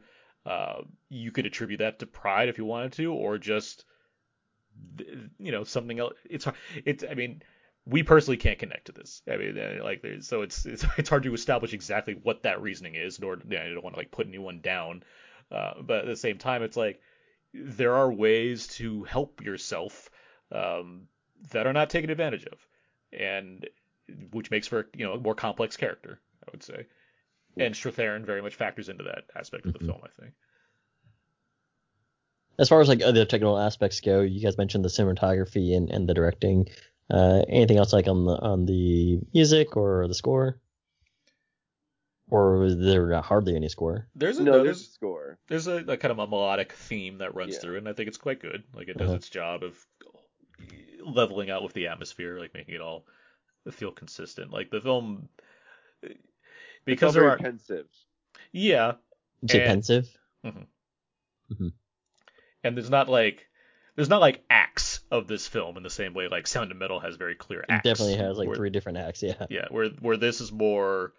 Uh, 0.46 0.84
you 1.10 1.32
could 1.32 1.46
attribute 1.46 1.80
that 1.80 2.00
to 2.00 2.06
pride 2.06 2.48
if 2.50 2.58
you 2.58 2.66
wanted 2.66 2.94
to, 2.94 3.12
or 3.12 3.38
just 3.38 3.84
you 5.40 5.52
know 5.52 5.64
something 5.64 6.00
else. 6.00 6.14
It's 6.30 6.46
hard. 6.46 6.58
It's 6.86 7.04
I 7.10 7.14
mean, 7.14 7.42
we 7.86 8.04
personally 8.04 8.38
can't 8.38 8.60
connect 8.60 8.86
to 8.86 8.92
this. 8.92 9.22
I 9.32 9.38
mean, 9.38 9.58
uh, 9.58 9.84
like 9.84 10.02
there's 10.02 10.28
so 10.28 10.42
it's 10.42 10.66
it's 10.66 10.86
it's 10.98 11.10
hard 11.10 11.24
to 11.24 11.34
establish 11.34 11.74
exactly 11.74 12.14
what 12.24 12.44
that 12.44 12.62
reasoning 12.62 12.96
is, 12.96 13.20
nor 13.20 13.34
you 13.38 13.58
know, 13.58 13.62
I 13.62 13.70
don't 13.70 13.84
want 13.84 13.96
to 13.96 14.00
like 14.00 14.12
put 14.12 14.28
anyone 14.28 14.60
down. 14.62 15.04
Uh, 15.52 15.74
but 15.82 16.00
at 16.00 16.06
the 16.08 16.16
same 16.16 16.38
time, 16.38 16.64
it's 16.64 16.78
like 16.78 17.00
there 17.54 17.96
are 17.96 18.12
ways 18.12 18.68
to 18.68 19.04
help 19.04 19.42
yourself 19.42 20.10
um, 20.52 21.08
that 21.52 21.68
are 21.68 21.74
not 21.74 21.90
taken 21.90 22.10
advantage 22.10 22.46
of, 22.46 22.68
and 23.14 23.68
which 24.32 24.52
makes 24.52 24.68
for 24.68 24.88
you 24.96 25.06
know 25.06 25.14
a 25.14 25.20
more 25.20 25.36
complex 25.36 25.78
character. 25.78 26.20
I 26.48 26.52
would 26.52 26.64
say. 26.64 26.86
And 27.58 27.74
Strathairn 27.74 28.26
very 28.26 28.42
much 28.42 28.56
factors 28.56 28.90
into 28.90 29.06
that 29.06 29.24
aspect 29.34 29.66
of 29.66 29.74
the 29.74 29.80
Mhm. 29.80 29.86
film, 29.86 30.02
I 30.04 30.10
think. 30.22 30.34
As 32.58 32.70
far 32.70 32.80
as 32.82 32.88
like 32.88 33.02
other 33.02 33.26
technical 33.26 33.58
aspects 33.60 34.00
go, 34.02 34.22
you 34.22 34.42
guys 34.42 34.58
mentioned 34.58 34.86
the 34.86 34.90
cinematography 34.90 35.76
and, 35.76 35.90
and 35.90 36.08
the 36.08 36.14
directing. 36.14 36.68
Uh, 37.10 37.44
anything 37.50 37.78
else 37.78 37.94
like 37.94 38.08
on 38.08 38.26
the 38.26 38.32
on 38.40 38.66
the 38.66 39.20
music 39.34 39.76
or 39.78 40.08
the 40.08 40.14
score? 40.16 40.60
Or 42.28 42.58
was 42.58 42.78
there 42.78 43.22
hardly 43.22 43.56
any 43.56 43.70
score? 43.70 44.08
There's 44.16 44.40
a 44.40 44.44
No, 44.44 44.54
no, 44.54 44.64
there's 44.64 44.82
a 44.82 44.86
score. 44.86 45.38
there's 45.48 45.68
a, 45.68 45.78
a 45.86 45.98
kind 45.98 46.12
of 46.12 46.18
a 46.20 46.26
melodic 46.26 46.74
theme 46.74 47.20
that 47.20 47.36
runs 47.36 47.54
Yeah. 47.56 47.60
through, 47.60 47.78
and 47.78 47.88
I 47.88 47.94
think 47.94 48.08
it's 48.08 48.18
quite 48.18 48.40
good. 48.42 48.64
Like 48.74 48.88
it 48.88 48.98
does 48.98 49.10
Uh-huh. 49.10 49.18
its 49.18 49.30
job 49.30 49.62
of 49.64 49.78
leveling 51.06 51.52
out 51.52 51.62
with 51.62 51.74
the 51.74 51.88
atmosphere, 51.88 52.40
like 52.40 52.54
making 52.56 52.74
it 52.76 52.82
all 52.82 53.06
feel 53.72 53.92
consistent. 53.92 54.52
Like 54.52 54.72
the 54.72 54.82
film, 54.82 55.30
It's 56.02 56.14
all 56.14 56.16
because 56.86 57.14
very 57.14 57.26
there 57.28 57.34
are 57.34 57.38
pensive. 57.38 57.88
yeah, 58.52 58.94
You 59.42 59.48
say 59.50 59.60
And- 59.60 59.68
pensive? 59.68 60.18
Mhm. 60.44 60.66
Mhm. 61.52 61.74
And 62.66 62.76
there's 62.76 62.90
not 62.90 63.08
like 63.08 63.48
there's 63.96 64.10
not 64.10 64.20
like 64.20 64.44
acts 64.50 65.00
of 65.10 65.28
this 65.28 65.48
film 65.48 65.78
in 65.78 65.84
the 65.84 65.90
same 65.90 66.14
way 66.14 66.28
like 66.28 66.48
Sound 66.48 66.72
of 66.72 66.78
Metal 66.78 67.00
has 67.00 67.16
very 67.16 67.36
clear 67.36 67.62
It 67.62 67.68
acts. 67.70 67.88
definitely 67.88 68.18
has 68.18 68.38
like 68.38 68.48
where- 68.48 68.58
three 68.58 68.70
different 68.70 68.98
acts. 68.98 69.24
Yeah. 69.24 69.46
Yeah, 69.50 69.68
where 69.70 69.90
where 70.02 70.18
this 70.18 70.42
is 70.42 70.52
more. 70.52 71.14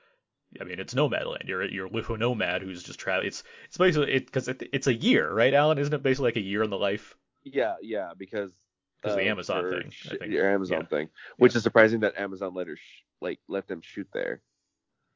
I 0.61 0.65
mean, 0.65 0.79
it's 0.79 0.95
Nomadland. 0.95 1.49
You're 1.49 1.65
you're 1.65 1.87
a 1.87 2.19
nomad 2.19 2.63
who's 2.63 2.83
just 2.83 2.99
traveling. 2.99 3.29
It's 3.29 3.43
it's 3.67 3.77
basically 3.79 4.13
it 4.13 4.27
because 4.27 4.49
it, 4.49 4.63
it's 4.73 4.87
a 4.87 4.95
year, 4.95 5.31
right, 5.33 5.53
Alan? 5.55 5.79
Isn't 5.79 5.93
it 5.95 6.03
basically 6.03 6.29
like 6.29 6.37
a 6.37 6.41
year 6.41 6.63
in 6.63 6.71
the 6.71 6.79
life? 6.79 7.17
Yeah, 7.45 7.75
yeah, 7.83 8.13
because 8.17 8.53
'Cause 9.03 9.15
the 9.17 9.29
Amazon 9.29 9.65
her 9.65 9.71
thing, 9.71 9.93
I 10.11 10.17
think. 10.17 10.33
Your 10.33 10.51
Amazon 10.51 10.79
Yeah. 10.83 10.87
thing, 10.87 11.09
which 11.37 11.55
is 11.55 11.63
surprising 11.63 12.01
that 12.01 12.17
Amazon 12.19 12.55
let 12.55 12.67
her 12.69 12.77
sh- 12.77 13.03
like 13.21 13.39
let 13.49 13.67
them 13.69 13.81
shoot 13.83 14.09
there, 14.13 14.41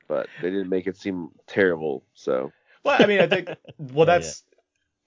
but 0.09 0.29
they 0.43 0.51
didn't 0.51 0.69
make 0.69 0.87
it 0.87 0.97
seem 0.97 1.31
terrible. 1.47 2.05
So 2.15 2.53
Well, 2.85 2.97
I 3.01 3.07
mean, 3.07 3.21
I 3.21 3.27
think 3.27 3.49
well 3.79 4.07
that's 4.13 4.45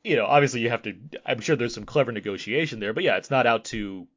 you 0.04 0.16
know 0.16 0.26
obviously 0.26 0.62
you 0.62 0.70
have 0.70 0.82
to. 0.84 0.96
I'm 1.26 1.40
sure 1.42 1.56
there's 1.56 1.74
some 1.74 1.86
clever 1.86 2.12
negotiation 2.12 2.80
there, 2.80 2.94
but 2.94 3.04
yeah, 3.04 3.18
it's 3.18 3.32
not 3.32 3.46
out 3.48 3.66
to 3.66 4.08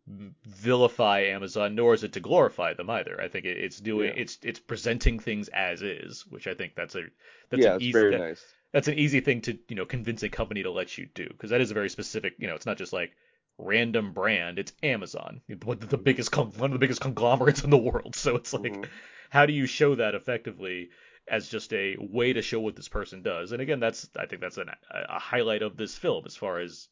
vilify 0.45 1.21
Amazon, 1.21 1.75
nor 1.75 1.95
is 1.95 2.05
it 2.05 2.13
to 2.15 2.21
glorify 2.21 2.75
them 2.75 2.91
either. 2.91 3.21
I 3.21 3.29
think 3.29 3.45
it, 3.45 3.57
it's 3.59 3.79
doing 3.81 4.09
Yeah. 4.09 4.23
it's 4.23 4.39
it's 4.43 4.59
presenting 4.61 5.19
things 5.19 5.49
as 5.49 5.83
is, 5.83 6.25
which 6.29 6.47
I 6.47 6.55
think 6.55 6.75
that's 6.75 6.95
a 6.95 7.03
that's 7.51 7.63
yeah, 7.63 7.75
an 7.77 7.83
easy 7.83 7.93
very 7.93 8.11
that- 8.13 8.19
nice. 8.21 8.45
that's 8.73 8.89
an 8.89 8.99
easy 8.99 9.21
thing 9.21 9.41
to 9.43 9.59
you 9.69 9.77
know 9.77 9.85
convince 9.87 10.23
a 10.23 10.29
company 10.29 10.63
to 10.63 10.71
let 10.71 10.99
you 10.99 11.07
do 11.15 11.27
because 11.29 11.51
that 11.51 11.61
is 11.61 11.71
a 11.71 11.75
very 11.75 11.89
specific 11.89 12.35
you 12.39 12.47
know 12.47 12.55
it's 12.55 12.67
not 12.67 12.79
just 12.79 12.93
like 12.93 13.13
random 13.59 14.13
brand 14.13 14.59
it's 14.59 14.73
amazon 14.83 15.41
one 15.65 15.79
of 15.83 15.89
the 15.89 15.97
biggest 15.97 16.37
one 16.37 16.47
of 16.65 16.73
the 16.73 16.79
biggest 16.79 17.01
conglomerates 17.01 17.65
in 17.65 17.71
the 17.71 17.77
world 17.79 18.15
so 18.25 18.37
it's 18.37 18.53
like 18.53 18.73
Mhm. 18.75 18.89
how 19.31 19.47
do 19.47 19.53
you 19.55 19.67
show 19.67 19.95
that 19.95 20.15
effectively 20.15 20.91
as 21.29 21.49
just 21.49 21.73
a 21.73 21.97
way 21.99 22.33
to 22.33 22.43
show 22.43 22.61
what 22.61 22.77
this 22.77 22.89
person 22.89 23.23
does. 23.23 23.53
And 23.53 23.61
again 23.61 23.81
that's 23.81 24.09
i 24.19 24.27
think 24.27 24.41
that's 24.41 24.59
an, 24.59 24.71
a 24.91 25.19
highlight 25.19 25.63
of 25.63 25.77
this 25.77 25.97
film 25.97 26.25
as 26.27 26.37
far 26.37 26.59
as 26.59 26.89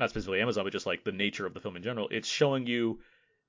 not 0.00 0.10
specifically 0.10 0.40
amazon 0.40 0.64
but 0.64 0.72
just 0.72 0.86
like 0.86 1.04
the 1.04 1.12
nature 1.12 1.46
of 1.46 1.54
the 1.54 1.60
film 1.60 1.76
in 1.76 1.82
general. 1.82 2.08
It's 2.10 2.28
showing 2.28 2.66
you 2.66 3.00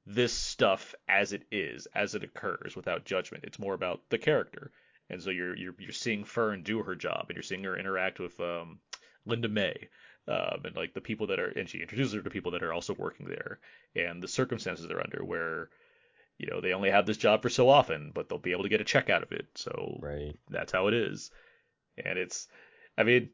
this 0.06 0.34
stuff 0.34 0.96
as 1.08 1.34
it 1.34 1.44
is 1.52 1.88
as 1.94 2.16
it 2.16 2.24
occurs 2.24 2.76
without 2.76 3.06
judgment. 3.06 3.44
It's 3.44 3.60
more 3.60 3.74
about 3.74 4.02
the 4.10 4.18
character. 4.18 4.72
And 5.10 5.22
so 5.22 5.30
you're 5.30 5.56
you're 5.56 5.76
you're 5.80 5.92
seeing 5.92 6.24
Fern 6.24 6.64
do 6.64 6.84
her 6.84 6.96
job, 6.96 7.26
and 7.28 7.36
you're 7.36 7.44
seeing 7.44 7.64
her 7.64 7.78
interact 7.78 8.20
with 8.20 8.40
um, 8.40 8.80
Linda 9.26 9.48
May, 9.48 9.90
um, 10.28 10.62
and 10.66 10.76
like 10.76 10.94
the 10.94 11.02
people 11.02 11.28
that 11.28 11.40
are, 11.40 11.48
and 11.50 11.68
she 11.68 11.80
introduces 11.80 12.14
her 12.14 12.22
to 12.22 12.30
people 12.30 12.52
that 12.52 12.64
are 12.64 12.74
also 12.74 12.94
working 12.94 13.26
there, 13.28 13.60
and 13.96 14.22
the 14.22 14.28
circumstances 14.28 14.88
they're 14.88 15.04
under, 15.04 15.24
where 15.24 15.70
you 16.40 16.48
know 16.48 16.62
they 16.62 16.74
only 16.74 16.90
have 16.90 17.06
this 17.06 17.18
job 17.18 17.44
for 17.44 17.50
so 17.50 17.70
often, 17.70 18.12
but 18.14 18.30
they'll 18.30 18.40
be 18.40 18.54
able 18.54 18.64
to 18.64 18.70
get 18.70 18.82
a 18.82 18.86
check 18.86 19.10
out 19.10 19.22
of 19.22 19.32
it. 19.32 19.46
So 19.56 20.00
Right. 20.02 20.36
that's 20.50 20.72
how 20.72 20.88
it 20.88 20.96
is, 20.96 21.30
and 22.04 22.18
it's, 22.18 22.48
I 22.98 23.04
mean, 23.04 23.30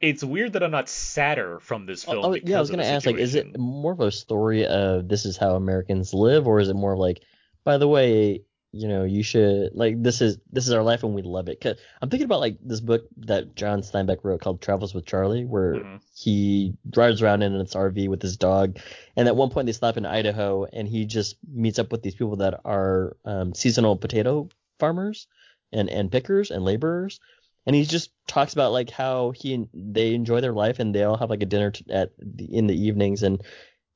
it's 0.00 0.24
weird 0.24 0.54
that 0.54 0.62
I'm 0.62 0.70
not 0.70 0.88
sadder 0.88 1.60
from 1.60 1.84
this 1.84 2.06
oh, 2.08 2.12
film. 2.12 2.24
Oh, 2.24 2.34
yeah, 2.34 2.56
I 2.56 2.60
was 2.60 2.70
gonna 2.70 2.84
ask, 2.84 3.04
like, 3.04 3.16
is 3.16 3.34
it 3.34 3.58
more 3.58 3.92
of 3.92 4.00
a 4.00 4.10
story 4.10 4.64
of 4.66 5.08
this 5.08 5.26
is 5.26 5.36
how 5.36 5.56
Americans 5.56 6.14
live, 6.14 6.46
or 6.46 6.60
is 6.60 6.68
it 6.68 6.74
more 6.74 6.94
of 6.94 6.98
like, 6.98 7.22
by 7.64 7.76
the 7.76 7.88
way, 7.88 8.44
you 8.72 8.86
know, 8.86 9.02
you 9.04 9.22
should 9.22 9.74
like 9.74 10.00
this 10.02 10.20
is 10.20 10.38
this 10.52 10.66
is 10.66 10.72
our 10.72 10.82
life 10.82 11.02
and 11.02 11.14
we 11.14 11.22
love 11.22 11.48
it. 11.48 11.60
Cause 11.60 11.76
I'm 12.00 12.08
thinking 12.08 12.24
about 12.26 12.40
like 12.40 12.58
this 12.62 12.80
book 12.80 13.08
that 13.18 13.56
John 13.56 13.82
Steinbeck 13.82 14.18
wrote 14.22 14.40
called 14.40 14.62
Travels 14.62 14.94
with 14.94 15.06
Charlie, 15.06 15.44
where 15.44 15.74
Mhm. 15.74 16.00
he 16.14 16.74
drives 16.88 17.20
around 17.20 17.42
in 17.42 17.54
its 17.56 17.74
RV 17.74 18.08
with 18.08 18.22
his 18.22 18.36
dog, 18.36 18.78
and 19.16 19.26
at 19.26 19.34
one 19.36 19.50
point 19.50 19.66
they 19.66 19.72
stop 19.72 19.96
in 19.96 20.06
Idaho, 20.06 20.66
and 20.72 20.86
he 20.88 21.04
just 21.04 21.36
meets 21.52 21.78
up 21.78 21.90
with 21.90 22.02
these 22.02 22.14
people 22.14 22.36
that 22.36 22.60
are 22.64 23.16
um, 23.24 23.54
seasonal 23.54 23.96
potato 23.96 24.48
farmers 24.78 25.26
and 25.72 25.90
and 25.90 26.12
pickers 26.12 26.50
and 26.52 26.64
laborers, 26.64 27.18
and 27.66 27.74
he 27.74 27.84
just 27.84 28.10
talks 28.28 28.52
about 28.52 28.70
like 28.72 28.90
how 28.90 29.32
he 29.32 29.68
they 29.74 30.14
enjoy 30.14 30.40
their 30.40 30.52
life 30.52 30.78
and 30.78 30.94
they 30.94 31.02
all 31.02 31.16
have 31.16 31.30
like 31.30 31.42
a 31.42 31.46
dinner 31.46 31.72
t- 31.72 31.84
at 31.90 32.12
the, 32.18 32.44
in 32.56 32.68
the 32.68 32.80
evenings 32.86 33.24
and 33.24 33.42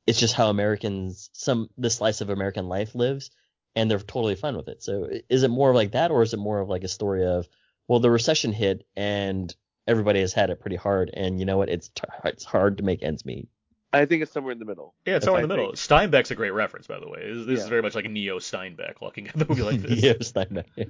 it's 0.06 0.18
just 0.18 0.34
how 0.34 0.50
Americans 0.50 1.30
some 1.32 1.70
the 1.78 1.88
slice 1.90 2.20
of 2.20 2.28
American 2.30 2.68
life 2.68 2.94
lives 2.96 3.30
and 3.76 3.90
they're 3.90 3.98
totally 3.98 4.34
fine 4.34 4.56
with 4.56 4.68
it. 4.68 4.82
So 4.82 5.08
is 5.28 5.42
it 5.42 5.48
more 5.48 5.70
of 5.70 5.76
like 5.76 5.92
that 5.92 6.10
or 6.10 6.22
is 6.22 6.32
it 6.34 6.38
more 6.38 6.60
of 6.60 6.68
like 6.68 6.84
a 6.84 6.88
story 6.88 7.26
of 7.26 7.48
well 7.88 8.00
the 8.00 8.10
recession 8.10 8.52
hit 8.52 8.86
and 8.96 9.54
everybody 9.86 10.20
has 10.20 10.32
had 10.32 10.50
it 10.50 10.60
pretty 10.60 10.76
hard 10.76 11.10
and 11.12 11.38
you 11.38 11.44
know 11.44 11.58
what 11.58 11.68
it's 11.68 11.88
t- 11.88 12.02
it's 12.24 12.44
hard 12.44 12.78
to 12.78 12.84
make 12.84 13.02
ends 13.02 13.24
meet. 13.24 13.48
I 13.92 14.06
think 14.06 14.22
it's 14.22 14.32
somewhere 14.32 14.52
in 14.52 14.58
the 14.58 14.64
middle. 14.64 14.94
Yeah, 15.06 15.16
it's 15.16 15.24
somewhere 15.24 15.42
in 15.44 15.48
the 15.48 15.54
I 15.54 15.56
middle. 15.58 15.72
think. 15.76 16.10
Steinbeck's 16.12 16.32
a 16.32 16.34
great 16.34 16.50
reference, 16.52 16.88
by 16.88 16.98
the 16.98 17.08
way. 17.08 17.32
This, 17.32 17.46
this 17.46 17.60
is 17.62 17.68
very 17.68 17.80
much 17.80 17.94
like 17.94 18.04
a 18.04 18.08
Neo 18.08 18.40
Steinbeck 18.40 19.00
looking 19.00 19.28
at 19.28 19.36
the 19.38 19.46
movie 19.46 19.62
like 19.62 19.80
this. 19.82 20.02
yeah, 20.02 20.14
Steinbeck. 20.14 20.88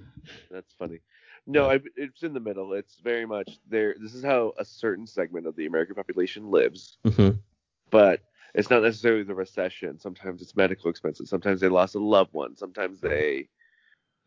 That's 0.50 0.72
funny. 0.78 1.00
No, 1.46 1.70
I, 1.70 1.80
it's 1.96 2.22
in 2.22 2.32
the 2.32 2.40
middle. 2.40 2.72
It's 2.72 2.96
very 3.00 3.26
much 3.26 3.58
there. 3.68 3.94
This 4.00 4.14
is 4.14 4.24
how 4.24 4.54
a 4.58 4.64
certain 4.64 5.06
segment 5.06 5.46
of 5.46 5.54
the 5.54 5.66
American 5.66 5.94
population 5.96 6.50
lives, 6.50 6.96
Mhm. 7.04 7.40
but 7.90 8.20
it's 8.54 8.70
not 8.70 8.82
necessarily 8.82 9.24
the 9.24 9.34
recession. 9.34 9.98
Sometimes 9.98 10.40
it's 10.40 10.56
medical 10.56 10.90
expenses. 10.90 11.28
Sometimes 11.28 11.60
they 11.60 11.68
lost 11.68 11.94
a 11.94 11.98
loved 11.98 12.32
one. 12.32 12.56
Sometimes 12.56 13.00
they 13.00 13.48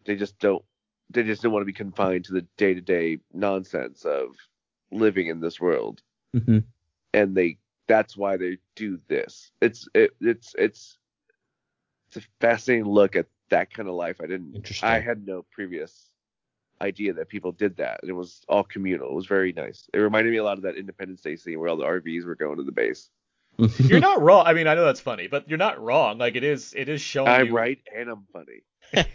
they 0.06 0.16
just 0.16 0.38
don't 0.40 0.64
they 1.10 1.24
just 1.24 1.42
don't 1.42 1.52
want 1.54 1.62
to 1.62 1.66
be 1.66 1.74
confined 1.74 2.26
to 2.26 2.34
the 2.34 2.46
day 2.58 2.74
to 2.74 2.82
day 2.82 3.20
nonsense 3.34 4.04
of 4.04 4.36
living 4.92 5.28
in 5.28 5.40
this 5.40 5.60
world, 5.60 6.02
Mhm. 6.36 6.64
and 7.14 7.36
they 7.36 7.58
that's 7.88 8.18
why 8.18 8.36
they 8.38 8.58
do 8.76 9.00
this. 9.08 9.52
It's 9.62 9.88
it, 9.94 10.12
it's 10.20 10.54
it's 10.58 10.98
it's 12.08 12.18
a 12.18 12.30
fascinating 12.42 12.86
look 12.86 13.16
at 13.16 13.28
that 13.50 13.74
kind 13.74 13.88
of 13.88 13.96
life. 13.96 14.20
I 14.22 14.28
didn't. 14.28 14.82
I 14.84 15.00
had 15.00 15.26
no 15.26 15.46
previous 15.52 16.10
idea 16.82 17.14
that 17.14 17.28
people 17.30 17.52
did 17.52 17.78
that. 17.78 18.00
And 18.02 18.10
it 18.10 18.14
was 18.14 18.44
all 18.48 18.64
communal. 18.64 19.10
It 19.10 19.16
was 19.16 19.26
very 19.26 19.52
nice. 19.54 19.90
It 19.94 20.00
reminded 20.00 20.32
me 20.32 20.38
a 20.38 20.44
lot 20.44 20.58
of 20.58 20.64
that 20.64 20.76
Independence 20.76 21.22
Day 21.22 21.36
scene 21.36 21.60
where 21.60 21.70
all 21.70 21.78
the 21.78 21.86
RVs 21.86 22.26
were 22.26 22.36
going 22.36 22.58
to 22.58 22.64
the 22.64 22.72
base. 22.72 23.10
You're 23.88 24.00
not 24.00 24.22
wrong. 24.22 24.46
I 24.48 24.54
mean, 24.54 24.68
I 24.68 24.76
know 24.76 24.86
that's 24.86 25.00
funny, 25.00 25.28
but 25.28 25.50
you're 25.50 25.58
not 25.58 25.82
wrong. 25.82 26.18
Like 26.18 26.36
it 26.36 26.44
is, 26.44 26.74
it 26.76 26.90
is 26.90 27.02
showing 27.02 27.42
I'm 27.42 27.44
you. 27.44 27.54
right 27.54 27.80
and 27.96 28.10
I'm 28.10 28.26
funny. 28.34 28.64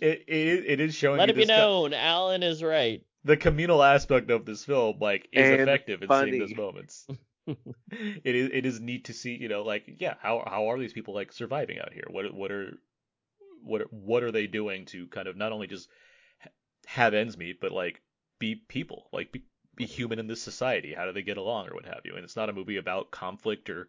It, 0.00 0.24
it, 0.28 0.64
it 0.66 0.80
is 0.80 0.94
showing 0.94 1.22
Let 1.22 1.28
you 1.28 1.30
it 1.30 1.36
be 1.36 1.44
this 1.44 1.50
co- 1.50 1.68
known, 1.68 1.92
Alan 1.92 2.42
is 2.42 2.62
right. 2.62 3.04
the 3.24 3.36
communal 3.36 3.82
aspect 3.82 4.28
of 4.30 4.44
this 4.44 4.64
film, 4.64 4.98
like, 4.98 5.28
is 5.32 5.50
And 5.50 5.52
effective 5.52 6.02
in 6.02 6.10
seeing 6.12 6.36
those 6.38 6.54
moments. 6.56 7.06
it 7.46 8.34
is, 8.34 8.50
it 8.52 8.66
is 8.66 8.80
neat 8.80 9.04
to 9.06 9.12
see, 9.14 9.34
you 9.34 9.48
know, 9.48 9.62
like, 9.62 9.84
yeah, 9.98 10.14
how 10.20 10.42
how 10.46 10.70
are 10.70 10.78
these 10.78 10.92
people 10.92 11.14
like 11.14 11.32
surviving 11.32 11.78
out 11.78 11.92
here? 11.92 12.04
What 12.10 12.32
what 12.34 12.50
are 12.52 12.78
what 13.62 13.92
what 13.92 14.22
are 14.22 14.32
they 14.32 14.46
doing 14.46 14.86
to 14.86 15.06
kind 15.08 15.28
of 15.28 15.36
not 15.36 15.52
only 15.52 15.66
just 15.66 15.88
have 16.86 17.14
ends 17.14 17.36
meet, 17.36 17.60
but 17.60 17.72
like 17.72 18.00
be 18.38 18.54
people, 18.56 19.08
like 19.12 19.32
be 19.32 19.42
be 19.78 19.86
human 19.86 20.18
in 20.18 20.26
this 20.26 20.42
society? 20.42 20.92
How 20.92 21.06
do 21.06 21.12
they 21.12 21.22
get 21.22 21.36
along 21.36 21.68
or 21.68 21.74
what 21.74 21.86
have 21.86 22.00
you? 22.04 22.14
And 22.14 22.24
it's 22.24 22.36
not 22.36 22.50
a 22.50 22.52
movie 22.52 22.76
about 22.76 23.10
conflict 23.10 23.70
or 23.70 23.88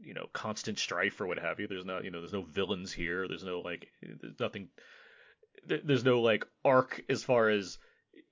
you 0.00 0.14
know 0.14 0.26
constant 0.32 0.78
strife 0.78 1.20
or 1.20 1.26
what 1.26 1.38
have 1.38 1.58
you. 1.58 1.66
There's 1.66 1.84
not 1.84 2.04
you 2.04 2.10
know 2.10 2.20
there's 2.20 2.32
no 2.32 2.42
villains 2.42 2.92
here. 2.92 3.26
There's 3.26 3.44
no 3.44 3.60
like 3.60 3.88
there's 4.02 4.38
nothing. 4.38 4.68
There's 5.66 6.04
no 6.04 6.20
like 6.20 6.44
arc 6.64 7.02
as 7.08 7.22
far 7.22 7.48
as 7.48 7.78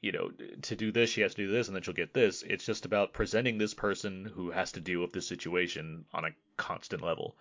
you 0.00 0.12
know 0.12 0.30
to 0.62 0.76
do 0.76 0.90
this 0.92 1.10
she 1.10 1.20
has 1.20 1.34
to 1.34 1.46
do 1.46 1.52
this 1.52 1.68
and 1.68 1.76
then 1.76 1.82
she'll 1.82 1.94
get 1.94 2.14
this. 2.14 2.42
It's 2.42 2.64
just 2.64 2.84
about 2.84 3.12
presenting 3.12 3.58
this 3.58 3.74
person 3.74 4.24
who 4.24 4.50
has 4.50 4.72
to 4.72 4.80
deal 4.80 5.00
with 5.00 5.12
this 5.12 5.26
situation 5.26 6.04
on 6.12 6.24
a 6.24 6.34
constant 6.56 7.02
level. 7.02 7.36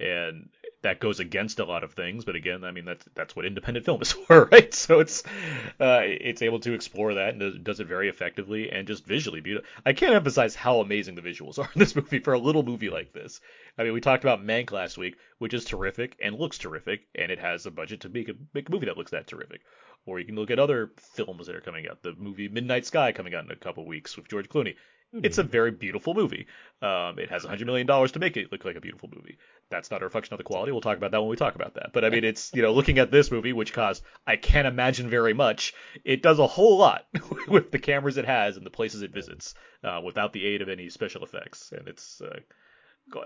And 0.00 0.48
that 0.82 1.00
goes 1.00 1.20
against 1.20 1.58
a 1.58 1.64
lot 1.64 1.84
of 1.84 1.92
things, 1.92 2.24
but 2.24 2.34
again, 2.34 2.64
I 2.64 2.70
mean 2.70 2.84
that's 2.84 3.04
that's 3.14 3.36
what 3.36 3.44
independent 3.44 3.84
film 3.86 4.00
is 4.00 4.12
for, 4.12 4.46
right? 4.46 4.72
So 4.72 5.00
it's 5.00 5.22
uh, 5.78 6.00
it's 6.02 6.42
able 6.42 6.60
to 6.60 6.72
explore 6.72 7.14
that 7.14 7.30
and 7.30 7.40
does, 7.40 7.54
does 7.58 7.80
it 7.80 7.86
very 7.86 8.08
effectively 8.08 8.70
and 8.70 8.86
just 8.86 9.04
visually 9.04 9.40
beautiful. 9.40 9.68
I 9.84 9.92
can't 9.92 10.14
emphasize 10.14 10.54
how 10.54 10.80
amazing 10.80 11.14
the 11.16 11.22
visuals 11.22 11.58
are 11.58 11.68
in 11.74 11.78
this 11.78 11.94
movie 11.96 12.20
for 12.20 12.32
a 12.32 12.38
little 12.38 12.62
movie 12.62 12.90
like 12.90 13.12
this. 13.12 13.40
I 13.78 13.84
mean, 13.84 13.92
we 13.92 14.00
talked 14.00 14.24
about 14.24 14.44
Mank 14.44 14.72
last 14.72 14.96
week, 14.96 15.16
which 15.38 15.54
is 15.54 15.64
terrific 15.64 16.16
and 16.22 16.34
looks 16.34 16.58
terrific, 16.58 17.02
and 17.14 17.30
it 17.30 17.38
has 17.38 17.66
a 17.66 17.70
budget 17.70 18.00
to 18.00 18.08
make 18.08 18.28
a 18.28 18.34
make 18.54 18.68
a 18.68 18.72
movie 18.72 18.86
that 18.86 18.96
looks 18.96 19.10
that 19.10 19.26
terrific. 19.26 19.60
Or 20.06 20.18
you 20.18 20.24
can 20.24 20.34
look 20.34 20.50
at 20.50 20.58
other 20.58 20.92
films 20.96 21.46
that 21.46 21.56
are 21.56 21.60
coming 21.60 21.86
out. 21.88 22.02
The 22.02 22.14
movie 22.16 22.48
Midnight 22.48 22.86
Sky 22.86 23.12
coming 23.12 23.34
out 23.34 23.44
in 23.44 23.50
a 23.50 23.56
couple 23.56 23.86
weeks 23.86 24.16
with 24.16 24.28
George 24.28 24.48
Clooney. 24.48 24.76
it's 25.12 25.38
a 25.38 25.42
very 25.42 25.72
beautiful 25.72 26.14
movie. 26.14 26.46
Um, 26.80 27.18
it 27.18 27.30
has 27.30 27.44
$100 27.44 27.66
million 27.66 27.86
to 27.86 28.18
make 28.18 28.36
it 28.36 28.50
look 28.50 28.64
like 28.64 28.76
a 28.76 28.80
beautiful 28.80 29.10
movie. 29.14 29.36
That's 29.70 29.90
not 29.90 30.02
a 30.02 30.04
reflection 30.04 30.34
of 30.34 30.38
the 30.38 30.44
quality. 30.44 30.72
We'll 30.72 30.80
talk 30.80 30.96
about 30.96 31.12
that 31.12 31.20
when 31.20 31.30
we 31.30 31.36
talk 31.36 31.54
about 31.54 31.74
that. 31.74 31.92
But 31.92 32.04
I 32.04 32.10
mean, 32.10 32.24
it's, 32.24 32.50
you 32.52 32.60
know, 32.60 32.72
looking 32.72 32.98
at 32.98 33.12
this 33.12 33.30
movie, 33.30 33.52
which 33.52 33.72
costs, 33.72 34.04
I 34.26 34.34
can't 34.36 34.66
imagine 34.66 35.08
very 35.08 35.32
much, 35.32 35.74
it 36.04 36.22
does 36.22 36.40
a 36.40 36.46
whole 36.46 36.76
lot 36.76 37.06
with 37.48 37.70
the 37.70 37.78
cameras 37.78 38.16
it 38.16 38.24
has 38.24 38.56
and 38.56 38.66
the 38.66 38.70
places 38.70 39.02
it 39.02 39.14
visits 39.14 39.54
uh, 39.84 40.00
without 40.04 40.32
the 40.32 40.44
aid 40.44 40.60
of 40.60 40.68
any 40.68 40.88
special 40.88 41.22
effects. 41.22 41.72
And 41.72 41.86
it's 41.86 42.20
uh, 42.20 42.40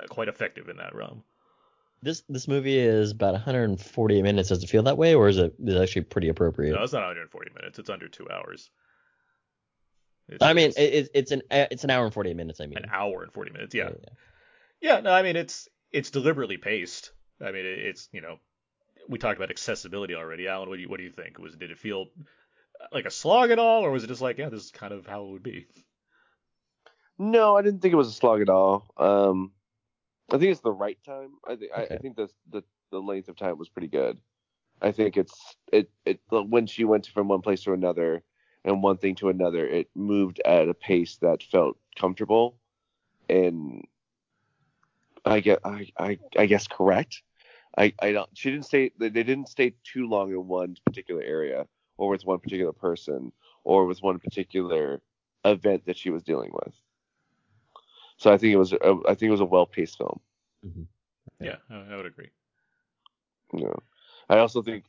quite 0.09 0.29
effective 0.29 0.69
in 0.69 0.77
that 0.77 0.95
realm. 0.95 1.25
This 2.03 2.23
this 2.29 2.47
movie 2.47 2.79
is 2.79 3.13
about 3.13 3.33
140 3.33 4.23
minutes. 4.23 4.51
Does 4.51 4.63
it 4.63 4.69
feel 4.69 4.83
that 4.83 4.99
way, 4.99 5.15
or 5.15 5.29
is 5.29 5.39
it 5.39 5.55
is 5.59 5.75
it 5.75 5.81
actually 5.81 6.03
pretty 6.03 6.29
appropriate? 6.29 6.75
No, 6.75 6.83
it's 6.83 6.93
not 6.93 6.99
140 6.99 7.53
minutes. 7.55 7.79
It's 7.79 7.89
under 7.89 8.09
two 8.09 8.29
hours. 8.31 8.69
It's, 10.29 10.43
I 10.43 10.53
mean, 10.53 10.73
it's, 10.77 11.09
it's 11.15 11.33
an 11.33 11.43
it's 11.51 11.85
an 11.85 11.89
hour 11.89 12.05
and 12.05 12.13
40 12.13 12.35
minutes. 12.35 12.61
I 12.61 12.67
mean, 12.67 12.77
an 12.77 12.91
hour 12.93 13.23
and 13.23 13.33
40 13.33 13.53
minutes. 13.53 13.75
Yeah. 13.75 13.89
yeah. 13.89 14.11
Yeah. 14.83 15.01
No, 15.01 15.13
I 15.13 15.23
mean 15.23 15.37
it's 15.37 15.67
it's 15.95 16.11
deliberately 16.11 16.59
paced. 16.59 17.13
I 17.41 17.53
mean 17.53 17.65
it's 17.65 18.09
you 18.13 18.21
know 18.21 18.39
we 19.09 19.19
talked 19.19 19.39
about 19.39 19.51
accessibility 19.51 20.15
already. 20.15 20.49
Alan, 20.49 20.69
what 20.69 20.77
do 20.77 20.83
you 20.83 20.89
what 20.89 20.99
do 20.99 21.05
you 21.05 21.11
think? 21.11 21.39
Was 21.39 21.57
did 21.57 21.71
it 21.71 21.79
feel 21.79 22.07
like 22.93 23.07
a 23.07 23.11
slog 23.11 23.51
at 23.51 23.59
all, 23.59 23.85
or 23.85 23.91
was 23.91 24.05
it 24.05 24.09
just 24.09 24.21
like 24.21 24.39
yeah, 24.39 24.49
this 24.49 24.65
is 24.65 24.71
kind 24.71 24.93
of 24.93 25.07
how 25.07 25.25
it 25.25 25.31
would 25.31 25.43
be? 25.43 25.67
No, 27.19 27.57
I 27.57 27.63
didn't 27.63 27.81
think 27.81 27.95
it 27.95 27.99
was 27.99 28.09
a 28.09 28.13
slog 28.13 28.41
at 28.41 28.49
all. 28.49 28.87
Um, 28.97 29.53
I 30.31 30.39
think 30.39 30.51
it's 30.51 30.61
the 30.61 30.73
right 30.73 30.99
time. 31.07 31.31
I 31.47 31.57
think 31.57 31.71
okay. 31.73 31.87
I, 31.91 31.95
I, 31.95 31.99
think 31.99 32.17
the, 32.17 32.29
the 32.51 32.65
the 32.91 32.99
length 32.99 33.29
of 33.29 33.37
time 33.37 33.57
was 33.57 33.69
pretty 33.69 33.89
good. 33.89 34.19
I 34.83 34.91
think 34.91 35.17
it's 35.17 35.57
it 35.73 35.91
it 36.05 36.21
when 36.29 36.67
she 36.67 36.85
went 36.85 37.07
from 37.07 37.29
one 37.29 37.43
place 37.43 37.63
to 37.63 37.73
another 37.73 38.23
and 38.65 38.83
one 38.83 38.97
thing 38.97 39.15
to 39.17 39.29
another, 39.29 39.67
it 39.67 39.89
moved 39.95 40.41
at 40.45 40.69
a 40.69 40.75
pace 40.75 41.19
that 41.19 41.43
felt 41.43 41.77
comfortable 41.97 42.57
and 43.29 43.85
I 45.25 45.41
get 45.41 45.61
I, 45.65 45.89
I 45.99 46.19
I 46.37 46.47
guess 46.47 46.67
correct. 46.67 47.23
I 47.77 47.93
I 48.01 48.13
don't 48.13 48.31
she 48.35 48.51
didn't 48.51 48.67
stay 48.67 48.93
they 48.99 49.11
didn't 49.11 49.49
stay 49.49 49.75
too 49.85 50.09
long 50.09 50.31
in 50.31 50.47
one 50.47 50.77
particular 50.85 51.23
area 51.23 51.67
or 51.97 52.11
with 52.11 52.25
one 52.25 52.39
particular 52.39 52.73
person 52.73 53.33
or 53.65 53.87
with 53.87 54.03
one 54.03 54.19
particular 54.19 55.01
event 55.45 55.87
that 55.87 55.97
she 55.97 56.11
was 56.11 56.23
dealing 56.23 56.51
with. 56.53 56.75
So 58.17 58.33
I 58.33 58.39
think 58.39 58.53
it 58.53 58.59
was 58.59 58.73
a, 58.73 58.97
I 59.09 59.15
think 59.15 59.29
it 59.29 59.31
was 59.31 59.41
a 59.41 59.47
well 59.47 59.67
paced 59.67 59.99
film. 59.99 60.21
Mm-hmm. 60.65 61.45
Yeah, 61.45 61.57
I 61.71 61.97
would 61.97 62.07
agree. 62.07 62.31
Yeah, 63.53 63.75
I 64.29 64.39
also 64.39 64.63
think 64.63 64.85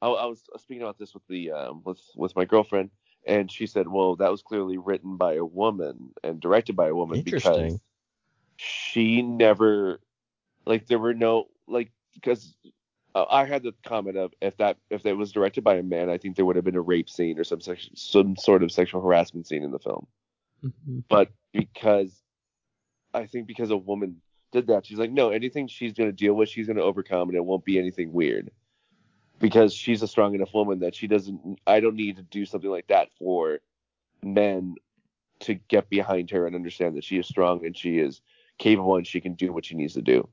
I, 0.00 0.08
I, 0.08 0.26
was 0.26 0.42
speaking 0.58 0.82
about 0.82 0.98
this 0.98 1.14
with 1.14 1.26
the 1.28 1.52
um, 1.52 1.82
with 1.84 2.00
with 2.16 2.34
my 2.34 2.44
girlfriend, 2.44 2.90
and 3.26 3.50
she 3.50 3.66
said, 3.66 3.86
"Well, 3.88 4.16
that 4.16 4.30
was 4.30 4.42
clearly 4.42 4.78
written 4.78 5.16
by 5.16 5.34
a 5.34 5.44
woman 5.44 6.10
and 6.24 6.40
directed 6.40 6.76
by 6.76 6.88
a 6.88 6.94
woman 6.94 7.22
because 7.22 7.78
she 8.56 9.22
never 9.22 10.00
like 10.66 10.86
there 10.86 10.98
were 10.98 11.14
no 11.14 11.46
like 11.66 11.90
because 12.14 12.54
uh, 13.14 13.24
I 13.28 13.44
had 13.44 13.62
the 13.62 13.74
comment 13.84 14.16
of 14.16 14.32
if 14.40 14.56
that 14.58 14.78
if 14.90 15.04
it 15.04 15.14
was 15.14 15.32
directed 15.32 15.64
by 15.64 15.76
a 15.76 15.82
man, 15.82 16.08
I 16.08 16.18
think 16.18 16.36
there 16.36 16.44
would 16.44 16.56
have 16.56 16.64
been 16.64 16.76
a 16.76 16.80
rape 16.80 17.10
scene 17.10 17.38
or 17.38 17.44
some 17.44 17.60
section, 17.60 17.96
some 17.96 18.36
sort 18.36 18.62
of 18.62 18.72
sexual 18.72 19.02
harassment 19.02 19.46
scene 19.46 19.62
in 19.62 19.70
the 19.70 19.78
film. 19.78 20.06
Mm-hmm. 20.64 21.00
But 21.08 21.30
because 21.52 22.22
I 23.12 23.26
think 23.26 23.46
because 23.46 23.70
a 23.70 23.76
woman 23.76 24.20
did 24.52 24.68
that, 24.68 24.86
she's 24.86 24.98
like, 24.98 25.10
no, 25.10 25.30
anything 25.30 25.68
she's 25.68 25.92
gonna 25.92 26.12
deal 26.12 26.34
with, 26.34 26.48
she's 26.48 26.66
gonna 26.66 26.82
overcome, 26.82 27.28
and 27.28 27.36
it 27.36 27.44
won't 27.44 27.64
be 27.64 27.78
anything 27.78 28.12
weird. 28.12 28.50
Because 29.38 29.74
she's 29.74 30.02
a 30.02 30.08
strong 30.08 30.34
enough 30.34 30.54
woman 30.54 30.80
that 30.80 30.94
she 30.94 31.08
doesn't. 31.08 31.58
I 31.66 31.80
don't 31.80 31.96
need 31.96 32.16
to 32.16 32.22
do 32.22 32.46
something 32.46 32.70
like 32.70 32.86
that 32.86 33.08
for 33.18 33.58
men 34.22 34.76
to 35.40 35.54
get 35.54 35.90
behind 35.90 36.30
her 36.30 36.46
and 36.46 36.54
understand 36.54 36.96
that 36.96 37.04
she 37.04 37.18
is 37.18 37.26
strong 37.26 37.66
and 37.66 37.76
she 37.76 37.98
is 37.98 38.20
capable 38.62 38.96
and 38.96 39.06
she 39.06 39.20
can 39.20 39.34
do 39.34 39.52
what 39.52 39.64
she 39.64 39.74
needs 39.74 39.94
to 39.94 40.02
do. 40.02 40.28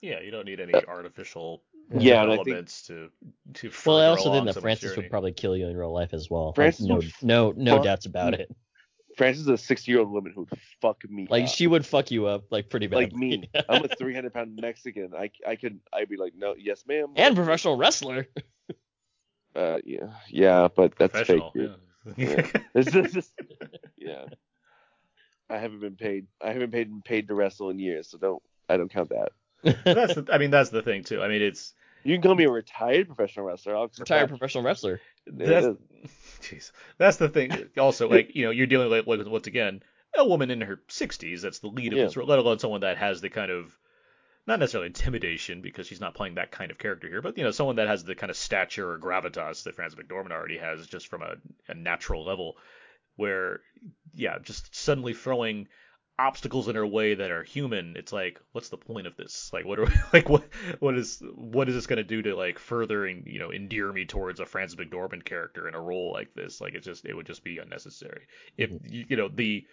Yeah, 0.00 0.20
you 0.20 0.30
don't 0.30 0.44
need 0.44 0.60
any 0.60 0.74
uh, 0.74 0.82
artificial 0.86 1.62
yeah, 1.98 2.22
elements 2.22 2.86
think, 2.86 3.10
to 3.54 3.70
to. 3.70 3.90
Well, 3.90 3.98
I 3.98 4.06
also 4.06 4.32
think 4.32 4.46
that 4.46 4.60
Frances 4.60 4.90
journey. 4.90 5.02
would 5.02 5.10
probably 5.10 5.32
kill 5.32 5.56
you 5.56 5.66
in 5.66 5.76
real 5.76 5.92
life 5.92 6.14
as 6.14 6.30
well. 6.30 6.52
Frances 6.52 6.86
like, 6.86 7.04
no, 7.22 7.52
no, 7.52 7.76
no 7.76 7.82
doubts 7.82 8.06
about 8.06 8.34
it. 8.34 8.50
Frances 9.16 9.42
is 9.42 9.48
a 9.48 9.56
60 9.56 9.90
year 9.90 10.00
old 10.00 10.10
woman 10.10 10.32
who 10.34 10.40
would 10.40 10.60
fuck 10.80 11.02
me 11.08 11.26
like 11.30 11.44
up. 11.44 11.50
she 11.50 11.66
would 11.66 11.86
fuck 11.86 12.10
you 12.10 12.26
up 12.26 12.44
like 12.50 12.68
pretty 12.68 12.86
bad 12.86 12.96
like 12.96 13.12
me 13.12 13.48
i'm 13.68 13.84
a 13.84 13.88
300 13.88 14.34
pound 14.34 14.58
mexican 14.60 15.12
i 15.16 15.30
i 15.46 15.54
could 15.54 15.78
i'd 15.92 16.08
be 16.08 16.16
like 16.16 16.32
no 16.36 16.54
yes 16.58 16.84
ma'am 16.86 17.12
and 17.14 17.36
professional 17.36 17.76
wrestler 17.76 18.26
uh 19.54 19.78
yeah 19.84 20.08
yeah 20.28 20.68
but 20.74 20.96
that's 20.98 21.28
fake 21.28 21.42
yeah. 21.54 21.66
yeah. 22.16 22.46
It's 22.74 22.90
just, 22.90 23.32
yeah 23.96 24.24
i 25.50 25.58
haven't 25.58 25.80
been 25.80 25.96
paid 25.96 26.26
i 26.42 26.52
haven't 26.52 26.70
paid 26.70 27.04
paid 27.04 27.28
to 27.28 27.34
wrestle 27.34 27.70
in 27.70 27.78
years 27.78 28.08
so 28.08 28.18
don't 28.18 28.42
i 28.68 28.76
don't 28.76 28.92
count 28.92 29.10
that 29.10 29.32
that's 29.84 30.14
the, 30.16 30.26
i 30.32 30.38
mean 30.38 30.50
that's 30.50 30.70
the 30.70 30.82
thing 30.82 31.02
too 31.04 31.22
i 31.22 31.28
mean 31.28 31.42
it's 31.42 31.74
you 32.04 32.14
can 32.14 32.22
call 32.22 32.34
me 32.34 32.44
a 32.44 32.50
retired 32.50 33.06
professional 33.06 33.46
wrestler. 33.46 33.74
I'll 33.74 33.90
retired 33.98 34.28
professional 34.28 34.62
wrestler. 34.62 35.00
That's, 35.26 35.66
jeez, 36.42 36.70
that's 36.98 37.16
the 37.16 37.30
thing. 37.30 37.50
Also, 37.78 38.08
like 38.08 38.34
you 38.36 38.44
know, 38.44 38.50
you're 38.50 38.66
dealing 38.66 38.90
with, 38.90 39.06
with 39.06 39.26
once 39.26 39.46
again 39.46 39.82
a 40.16 40.26
woman 40.26 40.50
in 40.50 40.60
her 40.60 40.80
60s. 40.88 41.40
That's 41.40 41.60
the 41.60 41.68
lead 41.68 41.92
of 41.92 41.98
yeah. 41.98 42.04
this, 42.04 42.16
let 42.16 42.38
alone 42.38 42.58
someone 42.58 42.82
that 42.82 42.98
has 42.98 43.22
the 43.22 43.30
kind 43.30 43.50
of 43.50 43.76
not 44.46 44.58
necessarily 44.58 44.88
intimidation 44.88 45.62
because 45.62 45.86
she's 45.86 46.00
not 46.00 46.14
playing 46.14 46.34
that 46.34 46.50
kind 46.52 46.70
of 46.70 46.78
character 46.78 47.08
here, 47.08 47.22
but 47.22 47.38
you 47.38 47.44
know, 47.44 47.50
someone 47.50 47.76
that 47.76 47.88
has 47.88 48.04
the 48.04 48.14
kind 48.14 48.30
of 48.30 48.36
stature 48.36 48.92
or 48.92 48.98
gravitas 48.98 49.62
that 49.64 49.74
Frances 49.74 49.98
McDormand 49.98 50.32
already 50.32 50.58
has, 50.58 50.86
just 50.86 51.08
from 51.08 51.22
a, 51.22 51.36
a 51.68 51.74
natural 51.74 52.24
level. 52.24 52.58
Where, 53.16 53.60
yeah, 54.14 54.38
just 54.42 54.74
suddenly 54.74 55.14
throwing 55.14 55.68
obstacles 56.18 56.68
in 56.68 56.76
her 56.76 56.86
way 56.86 57.14
that 57.14 57.32
are 57.32 57.42
human 57.42 57.96
it's 57.96 58.12
like 58.12 58.40
what's 58.52 58.68
the 58.68 58.76
point 58.76 59.06
of 59.06 59.16
this? 59.16 59.50
Like 59.52 59.64
what 59.64 59.80
are 59.80 59.86
like 60.12 60.28
what 60.28 60.44
what 60.78 60.96
is 60.96 61.22
what 61.34 61.68
is 61.68 61.74
this 61.74 61.86
going 61.86 61.96
to 61.96 62.04
do 62.04 62.22
to 62.22 62.36
like 62.36 62.58
furthering 62.58 63.24
you 63.26 63.38
know 63.38 63.52
endear 63.52 63.92
me 63.92 64.04
towards 64.04 64.40
a 64.40 64.46
Frances 64.46 64.78
McDormand 64.78 65.24
character 65.24 65.68
in 65.68 65.74
a 65.74 65.80
role 65.80 66.12
like 66.12 66.34
this? 66.34 66.60
Like 66.60 66.74
it's 66.74 66.86
just 66.86 67.04
it 67.04 67.14
would 67.14 67.26
just 67.26 67.44
be 67.44 67.58
unnecessary. 67.58 68.26
If 68.56 68.70
mm-hmm. 68.70 68.92
you, 68.92 69.04
you 69.08 69.16
know 69.16 69.28
the 69.28 69.66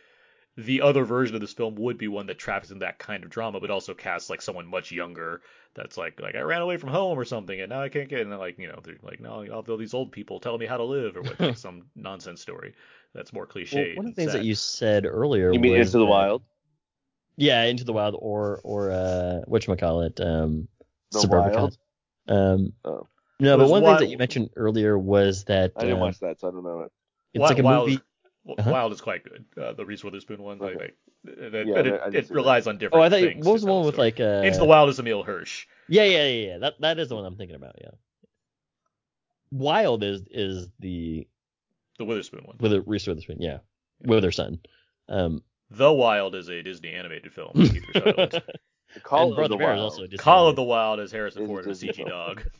the 0.57 0.81
other 0.81 1.05
version 1.05 1.35
of 1.35 1.41
this 1.41 1.53
film 1.53 1.75
would 1.75 1.97
be 1.97 2.09
one 2.09 2.25
that 2.25 2.37
traffics 2.37 2.71
in 2.71 2.79
that 2.79 2.99
kind 2.99 3.23
of 3.23 3.29
drama 3.29 3.59
but 3.61 3.71
also 3.71 3.93
casts 3.93 4.29
like 4.29 4.41
someone 4.41 4.67
much 4.67 4.91
younger 4.91 5.41
that's 5.75 5.97
like 5.97 6.19
like 6.19 6.35
I 6.35 6.41
ran 6.41 6.61
away 6.61 6.75
from 6.75 6.89
home 6.89 7.17
or 7.17 7.23
something 7.23 7.59
and 7.61 7.69
now 7.69 7.81
I 7.81 7.87
can't 7.87 8.09
get 8.09 8.21
and 8.21 8.37
like 8.37 8.59
you 8.59 8.67
know 8.67 8.79
they're 8.83 8.97
like 9.01 9.21
no 9.21 9.47
all 9.47 9.77
these 9.77 9.93
old 9.93 10.11
people 10.11 10.39
telling 10.39 10.59
me 10.59 10.65
how 10.65 10.77
to 10.77 10.83
live 10.83 11.15
or 11.15 11.21
what 11.21 11.39
like 11.39 11.57
some 11.69 11.83
nonsense 11.95 12.41
story 12.41 12.73
that's 13.13 13.33
more 13.33 13.45
cliche. 13.45 13.93
Well, 13.95 13.97
one 13.97 14.05
of 14.07 14.15
the 14.15 14.21
things 14.21 14.31
sad. 14.31 14.41
that 14.41 14.45
you 14.45 14.55
said 14.55 15.05
earlier. 15.05 15.51
You 15.51 15.59
mean 15.59 15.75
Into 15.75 15.97
the 15.97 16.05
Wild? 16.05 16.43
Yeah, 17.37 17.63
Into 17.63 17.83
the 17.83 17.93
Wild, 17.93 18.15
or 18.19 18.59
or 18.63 18.91
uh, 18.91 19.41
what 19.45 19.65
you 19.65 19.75
call 19.75 20.01
it, 20.01 20.19
um, 20.19 20.67
the 21.11 21.27
Wild. 21.29 21.77
Um, 22.27 22.73
oh. 22.85 23.07
No, 23.39 23.57
but 23.57 23.69
one 23.69 23.81
wild... 23.81 23.97
thing 23.97 24.07
that 24.07 24.11
you 24.11 24.17
mentioned 24.19 24.51
earlier 24.55 24.97
was 24.99 25.45
that 25.45 25.71
I 25.75 25.81
didn't 25.81 25.97
uh, 25.97 26.01
watch 26.01 26.19
that, 26.19 26.39
so 26.39 26.47
I 26.47 26.51
don't 26.51 26.63
know 26.63 26.81
it. 26.81 26.91
It's 27.33 27.41
like 27.41 27.57
a 27.57 27.63
wild, 27.63 27.89
movie. 27.89 28.01
Uh-huh. 28.47 28.71
Wild 28.71 28.93
is 28.93 29.01
quite 29.01 29.23
good. 29.23 29.45
Uh, 29.59 29.73
the 29.73 29.83
Reese 29.83 30.03
Witherspoon 30.03 30.41
one, 30.41 30.61
okay. 30.61 30.75
like, 30.75 30.95
like 31.25 31.65
yeah, 31.65 31.73
but 31.73 31.87
it, 31.87 32.15
it 32.15 32.29
relies 32.29 32.67
on 32.67 32.77
different. 32.77 33.01
Oh, 33.01 33.03
I 33.03 33.09
thought. 33.09 33.21
You, 33.21 33.41
what 33.41 33.53
was 33.53 33.63
the 33.63 33.71
one 33.71 33.85
with 33.85 33.97
like? 33.97 34.19
Uh... 34.19 34.43
Into 34.43 34.59
the 34.59 34.65
Wild 34.65 34.89
is 34.89 34.99
Emile 34.99 35.23
Hirsch. 35.23 35.65
Yeah, 35.89 36.03
yeah, 36.03 36.27
yeah, 36.27 36.47
yeah. 36.47 36.57
That 36.59 36.81
that 36.81 36.99
is 36.99 37.09
the 37.09 37.15
one 37.15 37.25
I'm 37.25 37.35
thinking 37.35 37.55
about. 37.55 37.75
Yeah. 37.81 37.89
Wild 39.51 40.03
is 40.03 40.21
is 40.29 40.67
the 40.79 41.27
the 42.01 42.05
Witherspoon 42.05 42.41
one. 42.43 42.57
With 42.59 42.83
Reese 42.87 43.07
Witherspoon, 43.07 43.37
yeah, 43.39 43.59
with 44.01 44.23
her 44.23 44.31
son. 44.31 44.59
Um, 45.07 45.43
the 45.69 45.91
Wild 45.91 46.35
is 46.35 46.49
a 46.49 46.61
Disney 46.61 46.91
animated 46.93 47.31
film. 47.31 47.53
Call 49.03 49.33
and 49.33 49.43
of 49.43 49.49
the 49.49 49.57
Wild. 49.57 49.77
Is 49.77 49.83
also 49.83 50.01
Disney. 50.03 50.17
Call 50.17 50.47
of 50.47 50.55
the 50.55 50.63
Wild 50.63 50.99
is 50.99 51.11
Harrison 51.11 51.47
Ford 51.47 51.65
and 51.65 51.73
a 51.73 51.75
CG 51.75 52.07
dog. 52.07 52.43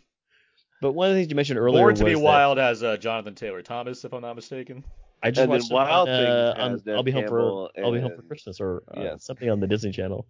But 0.82 0.94
one 0.94 1.10
of 1.10 1.14
the 1.14 1.20
things 1.20 1.30
you 1.30 1.36
mentioned 1.36 1.60
earlier 1.60 1.84
Born 1.84 1.94
to 1.94 2.04
be 2.04 2.16
Wild 2.16 2.58
as 2.58 2.82
uh, 2.82 2.98
Jonathan 2.98 3.36
Taylor 3.36 3.62
Thomas, 3.62 4.04
if 4.04 4.14
I'm 4.14 4.22
not 4.24 4.36
mistaken. 4.36 4.84
I 5.22 5.30
just 5.30 5.42
and 5.42 5.52
watched 5.52 5.72
Wild 5.72 6.10
on, 6.10 6.16
uh, 6.16 6.56
on 6.58 6.82
I'll 6.90 7.04
be 7.04 7.12
home 7.12 7.28
for 7.28 7.70
and... 7.76 7.86
I'll 7.86 7.92
be 7.92 8.00
home 8.00 8.14
for 8.16 8.24
Christmas 8.24 8.60
or 8.60 8.82
uh, 8.98 9.02
yes. 9.02 9.24
something 9.24 9.48
on 9.48 9.60
the 9.60 9.68
Disney 9.68 9.92
Channel. 9.92 10.26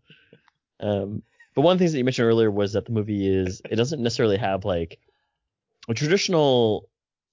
Um, 0.82 1.24
but 1.56 1.62
one 1.62 1.72
of 1.72 1.80
the 1.80 1.84
things 1.84 1.94
that 1.94 2.00
you 2.00 2.04
mentioned 2.04 2.28
earlier 2.28 2.52
was 2.52 2.74
that 2.74 2.84
the 2.84 2.92
movie 2.92 3.34
is 3.34 3.62
it 3.72 3.78
doesn't 3.78 4.04
necessarily 4.04 4.36
have 4.36 4.66
like 4.66 5.00
a 5.88 5.94
traditional 5.94 6.90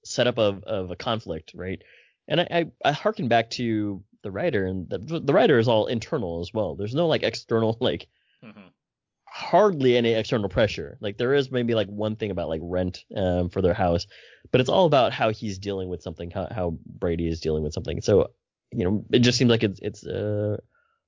setup 0.09 0.37
of, 0.37 0.63
of 0.63 0.91
a 0.91 0.95
conflict, 0.95 1.51
right? 1.55 1.81
And 2.27 2.41
I, 2.41 2.47
I, 2.51 2.65
I 2.89 2.91
harken 2.91 3.27
back 3.27 3.49
to 3.51 4.03
the 4.23 4.31
Rider, 4.31 4.65
and 4.65 4.89
the, 4.89 5.19
the 5.19 5.33
Rider 5.33 5.59
is 5.59 5.67
all 5.67 5.87
internal 5.87 6.41
as 6.41 6.53
well. 6.53 6.75
There's 6.75 6.95
no 6.95 7.07
like 7.07 7.23
external 7.23 7.77
like 7.81 8.07
mm-hmm. 8.43 8.67
hardly 9.25 9.95
any 9.95 10.13
external 10.13 10.49
pressure. 10.49 10.97
Like 10.99 11.17
there 11.17 11.33
is 11.33 11.51
maybe 11.51 11.75
like 11.75 11.87
one 11.87 12.15
thing 12.15 12.31
about 12.31 12.49
like 12.49 12.61
rent 12.63 13.05
um, 13.15 13.49
for 13.49 13.61
their 13.61 13.73
house, 13.73 14.07
but 14.51 14.61
it's 14.61 14.69
all 14.69 14.85
about 14.85 15.13
how 15.13 15.29
he's 15.29 15.59
dealing 15.59 15.89
with 15.89 16.01
something, 16.01 16.31
how, 16.31 16.47
how 16.51 16.77
Brady 16.85 17.27
is 17.27 17.39
dealing 17.39 17.63
with 17.63 17.73
something. 17.73 18.01
So 18.01 18.31
you 18.71 18.83
know, 18.83 19.05
it 19.11 19.19
just 19.19 19.37
seems 19.37 19.49
like 19.49 19.63
it's 19.63 19.79
it's 19.81 20.05
uh, 20.05 20.57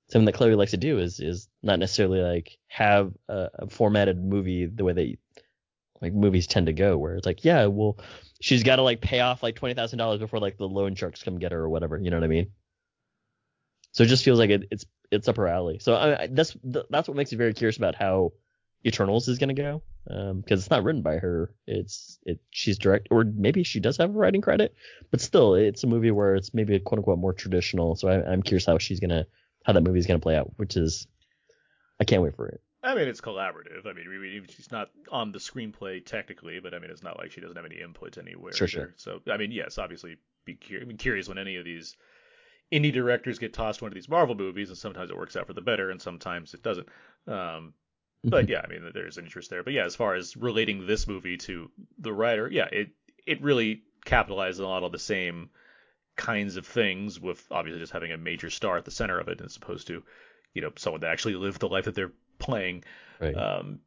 something 0.09 0.25
that 0.25 0.33
Chloe 0.33 0.55
likes 0.55 0.71
to 0.71 0.77
do 0.77 0.99
is 0.99 1.19
is 1.19 1.47
not 1.61 1.79
necessarily 1.79 2.21
like 2.21 2.57
have 2.67 3.13
a, 3.27 3.49
a 3.55 3.69
formatted 3.69 4.23
movie 4.23 4.65
the 4.65 4.83
way 4.83 4.93
that 4.93 5.17
like 6.01 6.13
movies 6.13 6.47
tend 6.47 6.65
to 6.65 6.73
go, 6.73 6.97
where 6.97 7.15
it's 7.15 7.25
like, 7.25 7.45
yeah, 7.45 7.65
well, 7.67 7.97
she's 8.41 8.63
got 8.63 8.77
to 8.77 8.81
like 8.81 9.01
pay 9.01 9.19
off 9.19 9.43
like 9.43 9.55
twenty 9.55 9.75
thousand 9.75 9.99
dollars 9.99 10.19
before 10.19 10.39
like 10.39 10.57
the 10.57 10.67
loan 10.67 10.95
sharks 10.95 11.23
come 11.23 11.39
get 11.39 11.51
her 11.51 11.59
or 11.59 11.69
whatever. 11.69 11.97
You 11.97 12.09
know 12.09 12.17
what 12.17 12.23
I 12.23 12.27
mean? 12.27 12.51
So 13.93 14.03
it 14.03 14.07
just 14.07 14.23
feels 14.23 14.39
like 14.39 14.49
it, 14.49 14.67
it's 14.71 14.85
it's 15.11 15.27
up 15.27 15.37
her 15.37 15.47
alley. 15.47 15.79
So 15.79 15.93
I, 15.93 16.23
I, 16.23 16.27
that's 16.31 16.55
that's 16.89 17.07
what 17.07 17.17
makes 17.17 17.31
me 17.31 17.37
very 17.37 17.53
curious 17.53 17.77
about 17.77 17.95
how 17.95 18.33
Eternals 18.85 19.27
is 19.27 19.37
gonna 19.37 19.53
go, 19.53 19.83
because 20.05 20.31
um, 20.31 20.43
it's 20.47 20.69
not 20.69 20.83
written 20.83 21.01
by 21.01 21.17
her. 21.17 21.53
It's 21.67 22.17
it 22.23 22.39
she's 22.49 22.77
direct, 22.77 23.09
or 23.11 23.23
maybe 23.23 23.63
she 23.63 23.79
does 23.79 23.97
have 23.97 24.09
a 24.09 24.13
writing 24.13 24.41
credit, 24.41 24.73
but 25.11 25.21
still, 25.21 25.55
it's 25.55 25.83
a 25.83 25.87
movie 25.87 26.11
where 26.11 26.35
it's 26.35 26.53
maybe 26.53 26.79
quote 26.79 26.99
unquote 26.99 27.19
more 27.19 27.33
traditional. 27.33 27.95
So 27.95 28.07
I, 28.07 28.31
I'm 28.31 28.41
curious 28.41 28.65
how 28.65 28.77
she's 28.77 28.99
gonna 28.99 29.27
how 29.65 29.73
that 29.73 29.81
movie's 29.81 30.07
gonna 30.07 30.19
play 30.19 30.35
out, 30.35 30.51
which 30.55 30.77
is 30.77 31.05
I 31.99 32.05
can't 32.05 32.23
wait 32.23 32.35
for 32.35 32.47
it. 32.47 32.61
I 32.83 32.95
mean, 32.95 33.07
it's 33.07 33.21
collaborative. 33.21 33.85
I 33.85 33.93
mean, 33.93 34.45
she's 34.49 34.71
not 34.71 34.89
on 35.11 35.31
the 35.31 35.39
screenplay 35.39 36.03
technically, 36.03 36.59
but 36.59 36.73
I 36.73 36.79
mean, 36.79 36.89
it's 36.89 37.03
not 37.03 37.17
like 37.19 37.31
she 37.31 37.41
doesn't 37.41 37.55
have 37.55 37.65
any 37.65 37.79
input 37.79 38.17
anywhere. 38.17 38.53
Sure, 38.53 38.67
sure. 38.67 38.93
So, 38.97 39.21
I 39.31 39.37
mean, 39.37 39.51
yes, 39.51 39.77
obviously, 39.77 40.17
be 40.45 40.55
curious, 40.55 40.85
I 40.85 40.87
mean, 40.87 40.97
curious 40.97 41.27
when 41.27 41.37
any 41.37 41.57
of 41.57 41.65
these 41.65 41.95
indie 42.71 42.91
directors 42.91 43.37
get 43.37 43.53
tossed 43.53 43.81
one 43.81 43.89
of 43.89 43.95
these 43.95 44.09
Marvel 44.09 44.35
movies, 44.35 44.69
and 44.69 44.77
sometimes 44.77 45.11
it 45.11 45.17
works 45.17 45.35
out 45.35 45.45
for 45.45 45.53
the 45.53 45.61
better, 45.61 45.91
and 45.91 46.01
sometimes 46.01 46.53
it 46.53 46.63
doesn't. 46.63 46.87
Um, 47.27 47.73
but 48.23 48.49
yeah, 48.49 48.61
I 48.63 48.67
mean, 48.67 48.89
there's 48.93 49.17
an 49.17 49.25
interest 49.25 49.49
there. 49.49 49.63
But 49.63 49.73
yeah, 49.73 49.85
as 49.85 49.95
far 49.95 50.15
as 50.15 50.35
relating 50.35 50.85
this 50.87 51.07
movie 51.07 51.37
to 51.37 51.69
the 51.99 52.13
Rider, 52.13 52.49
yeah, 52.49 52.67
it 52.71 52.89
it 53.27 53.41
really 53.41 53.83
capitalizes 54.05 54.59
on 54.59 54.65
a 54.65 54.69
lot 54.69 54.83
of 54.83 54.91
the 54.91 54.99
same 54.99 55.49
kinds 56.15 56.57
of 56.57 56.65
things, 56.65 57.19
with 57.19 57.45
obviously 57.51 57.79
just 57.79 57.93
having 57.93 58.11
a 58.11 58.17
major 58.17 58.49
star 58.49 58.77
at 58.77 58.85
the 58.85 58.91
center 58.91 59.19
of 59.19 59.27
it, 59.27 59.41
as 59.41 59.55
opposed 59.55 59.87
to 59.87 60.03
you 60.53 60.61
know 60.61 60.71
someone 60.77 61.01
that 61.01 61.11
actually 61.11 61.35
lived 61.35 61.61
the 61.61 61.69
life 61.69 61.85
that 61.85 61.95
they're 61.95 62.11
playing. 62.41 62.83
Right. 63.19 63.35
Um, 63.35 63.79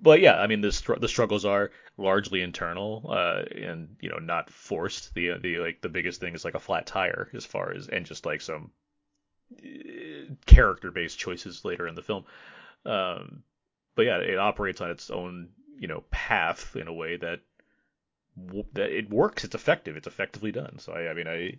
but 0.00 0.20
yeah, 0.20 0.36
I 0.36 0.46
mean 0.46 0.60
the 0.60 0.72
str- 0.72 0.98
the 1.00 1.08
struggles 1.08 1.44
are 1.44 1.70
largely 1.96 2.42
internal 2.42 3.06
uh, 3.08 3.42
and 3.54 3.96
you 4.00 4.10
know 4.10 4.18
not 4.18 4.50
forced. 4.50 5.14
The 5.14 5.38
the 5.38 5.58
like 5.58 5.80
the 5.80 5.88
biggest 5.88 6.20
thing 6.20 6.34
is 6.34 6.44
like 6.44 6.54
a 6.54 6.60
flat 6.60 6.86
tire 6.86 7.28
as 7.34 7.44
far 7.44 7.72
as 7.72 7.88
and 7.88 8.06
just 8.06 8.26
like 8.26 8.40
some 8.40 8.70
uh, 9.58 10.34
character 10.44 10.90
based 10.90 11.18
choices 11.18 11.64
later 11.64 11.86
in 11.86 11.94
the 11.94 12.02
film. 12.02 12.24
Um, 12.84 13.42
but 13.94 14.06
yeah, 14.06 14.18
it 14.18 14.38
operates 14.38 14.80
on 14.80 14.90
its 14.90 15.10
own 15.10 15.48
you 15.78 15.88
know 15.88 16.04
path 16.10 16.76
in 16.76 16.88
a 16.88 16.92
way 16.92 17.16
that 17.16 17.40
that 18.74 18.90
it 18.90 19.10
works. 19.10 19.44
It's 19.44 19.54
effective. 19.54 19.96
It's 19.96 20.06
effectively 20.06 20.52
done. 20.52 20.78
So 20.78 20.92
I 20.92 21.10
I 21.10 21.14
mean 21.14 21.26
I 21.26 21.58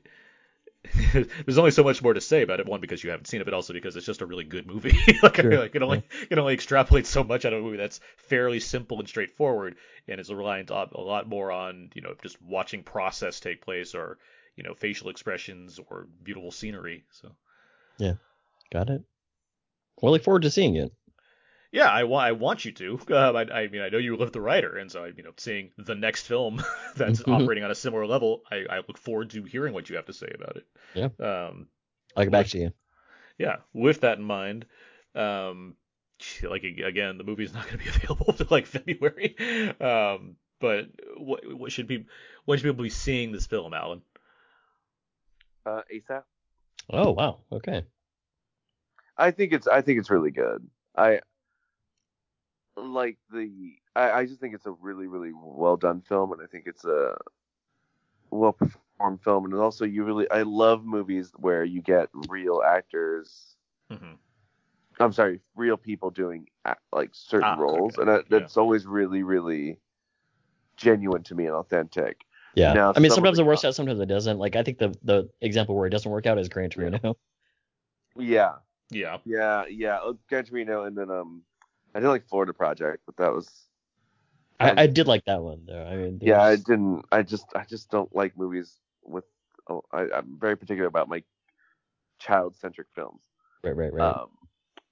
there's 1.45 1.57
only 1.57 1.71
so 1.71 1.83
much 1.83 2.01
more 2.01 2.13
to 2.13 2.21
say 2.21 2.41
about 2.41 2.59
it. 2.59 2.65
One, 2.65 2.81
because 2.81 3.03
you 3.03 3.09
haven't 3.09 3.25
seen 3.25 3.41
it, 3.41 3.45
but 3.45 3.53
also 3.53 3.73
because 3.73 3.95
it's 3.95 4.05
just 4.05 4.21
a 4.21 4.25
really 4.25 4.43
good 4.43 4.67
movie. 4.67 4.97
like, 5.23 5.35
sure. 5.35 5.59
like, 5.59 5.73
can 5.73 5.83
only 5.83 6.03
yeah. 6.19 6.25
can 6.27 6.39
only 6.39 6.53
extrapolate 6.53 7.05
so 7.05 7.23
much 7.23 7.45
out 7.45 7.53
of 7.53 7.59
a 7.59 7.61
movie 7.61 7.77
that's 7.77 7.99
fairly 8.17 8.59
simple 8.59 8.99
and 8.99 9.07
straightforward, 9.07 9.75
and 10.07 10.19
is 10.19 10.31
reliant 10.31 10.71
on, 10.71 10.89
a 10.93 11.01
lot 11.01 11.27
more 11.27 11.51
on 11.51 11.89
you 11.93 12.01
know 12.01 12.15
just 12.21 12.41
watching 12.41 12.83
process 12.83 13.39
take 13.39 13.61
place, 13.61 13.95
or 13.95 14.17
you 14.55 14.63
know 14.63 14.73
facial 14.73 15.09
expressions, 15.09 15.79
or 15.89 16.07
beautiful 16.23 16.51
scenery. 16.51 17.03
So 17.11 17.31
yeah, 17.97 18.13
got 18.71 18.89
it. 18.89 19.03
Well, 20.01 20.11
look 20.11 20.23
forward 20.23 20.43
to 20.43 20.51
seeing 20.51 20.75
it 20.75 20.91
yeah, 21.71 21.89
I, 21.89 22.01
I 22.01 22.31
want 22.31 22.65
you 22.65 22.71
to. 22.73 22.99
Um, 23.17 23.35
I, 23.35 23.41
I, 23.51 23.67
mean, 23.67 23.81
I 23.81 23.89
know 23.89 23.97
you 23.97 24.15
live 24.15 24.31
the 24.31 24.41
Rider, 24.41 24.77
and 24.77 24.91
so 24.91 25.03
I 25.03 25.07
you 25.07 25.23
know, 25.23 25.31
seeing 25.37 25.71
the 25.77 25.95
next 25.95 26.27
film 26.27 26.63
that's 26.95 27.21
mm-hmm. 27.21 27.31
operating 27.31 27.63
on 27.63 27.71
a 27.71 27.75
similar 27.75 28.05
level, 28.05 28.43
I, 28.51 28.65
I 28.69 28.77
look 28.77 28.97
forward 28.97 29.31
to 29.31 29.43
hearing 29.43 29.73
what 29.73 29.89
you 29.89 29.95
have 29.95 30.05
to 30.05 30.13
say 30.13 30.31
about 30.33 30.57
it. 30.57 30.67
Yeah. 30.93 31.09
Um, 31.19 31.67
I'll 32.15 32.23
get 32.23 32.31
back 32.31 32.45
with, 32.45 32.51
to 32.51 32.59
you. 32.59 32.73
Yeah, 33.37 33.57
with 33.73 34.01
that 34.01 34.17
in 34.17 34.23
mind, 34.23 34.65
um, 35.15 35.75
like 36.43 36.63
again, 36.63 37.17
the 37.17 37.23
movie 37.23 37.43
is 37.43 37.53
not 37.55 37.65
going 37.65 37.77
to 37.77 37.83
be 37.83 37.89
available 37.89 38.25
until 38.29 38.47
like 38.49 38.65
February. 38.65 39.35
Um, 39.79 40.35
but 40.59 40.87
what, 41.15 41.41
what 41.57 41.71
should 41.71 41.87
be 41.87 42.05
when 42.45 42.57
should 42.57 42.65
people 42.65 42.83
be 42.83 42.89
seeing 42.89 43.31
this 43.31 43.45
film, 43.45 43.73
Alan? 43.73 44.01
Uh, 45.65 45.81
ASAP. 45.93 46.23
Oh 46.89 47.11
wow. 47.11 47.39
Okay. 47.51 47.83
I 49.17 49.31
think 49.31 49.53
it's 49.53 49.67
I 49.67 49.81
think 49.81 49.99
it's 49.99 50.09
really 50.09 50.31
good. 50.31 50.67
I 50.95 51.21
like 52.77 53.17
the 53.31 53.75
I, 53.95 54.11
I 54.11 54.25
just 54.25 54.39
think 54.39 54.53
it's 54.53 54.65
a 54.65 54.71
really 54.71 55.07
really 55.07 55.31
well 55.33 55.77
done 55.77 56.01
film 56.01 56.31
and 56.31 56.41
I 56.41 56.45
think 56.45 56.65
it's 56.67 56.85
a 56.85 57.17
well 58.29 58.53
performed 58.53 59.21
film. 59.23 59.45
And 59.45 59.53
also 59.55 59.85
you 59.85 60.03
really 60.03 60.29
I 60.29 60.43
love 60.43 60.85
movies 60.85 61.31
where 61.37 61.63
you 61.63 61.81
get 61.81 62.09
real 62.29 62.61
actors 62.65 63.55
mm-hmm. 63.91 64.13
I'm 64.99 65.13
sorry 65.13 65.41
real 65.55 65.77
people 65.77 66.09
doing 66.09 66.47
like 66.91 67.09
certain 67.13 67.47
ah, 67.47 67.55
roles 67.55 67.97
okay. 67.97 68.01
and 68.01 68.09
that, 68.09 68.29
that's 68.29 68.55
yeah. 68.55 68.61
always 68.61 68.85
really 68.85 69.23
really 69.23 69.79
genuine 70.75 71.23
to 71.23 71.35
me 71.35 71.45
and 71.45 71.55
authentic. 71.55 72.21
Yeah. 72.55 72.73
Now, 72.73 72.93
I 72.95 72.99
mean 72.99 73.11
sometimes 73.11 73.39
it 73.39 73.45
works 73.45 73.65
out 73.65 73.75
sometimes 73.75 73.99
it 73.99 74.07
doesn't. 74.07 74.39
Like 74.39 74.55
I 74.55 74.63
think 74.63 74.77
the 74.77 74.95
the 75.03 75.29
example 75.41 75.75
where 75.75 75.87
it 75.87 75.91
doesn't 75.91 76.09
work 76.09 76.25
out 76.25 76.37
is 76.37 76.49
Gran 76.49 76.69
Torino. 76.69 77.17
Yeah. 78.15 78.53
Yeah. 78.89 79.17
Yeah 79.25 79.65
yeah 79.69 79.97
uh, 79.97 80.13
Gran 80.27 80.45
Torino 80.45 80.85
and 80.85 80.97
then 80.97 81.11
um 81.11 81.43
I 81.97 81.99
did 81.99 82.09
like 82.09 82.27
Florida 82.27 82.53
Project, 82.53 83.01
but 83.07 83.17
that 83.17 83.33
was. 83.33 83.49
I, 84.59 84.83
I 84.83 84.87
did 84.87 85.07
like 85.07 85.25
that 85.25 85.41
one 85.41 85.63
though. 85.65 85.83
I 85.83 85.95
mean, 85.95 86.19
yeah, 86.21 86.43
I 86.43 86.55
didn't. 86.55 87.05
I 87.11 87.23
just 87.23 87.47
I 87.55 87.65
just 87.65 87.89
don't 87.89 88.15
like 88.15 88.37
movies 88.37 88.75
with. 89.03 89.23
Oh, 89.67 89.81
I, 89.91 90.05
I'm 90.13 90.37
very 90.39 90.55
particular 90.55 90.87
about 90.87 91.09
my 91.09 91.23
child-centric 92.19 92.87
films. 92.93 93.21
Right, 93.63 93.75
right, 93.75 93.91
right. 93.91 94.15
Um, 94.15 94.29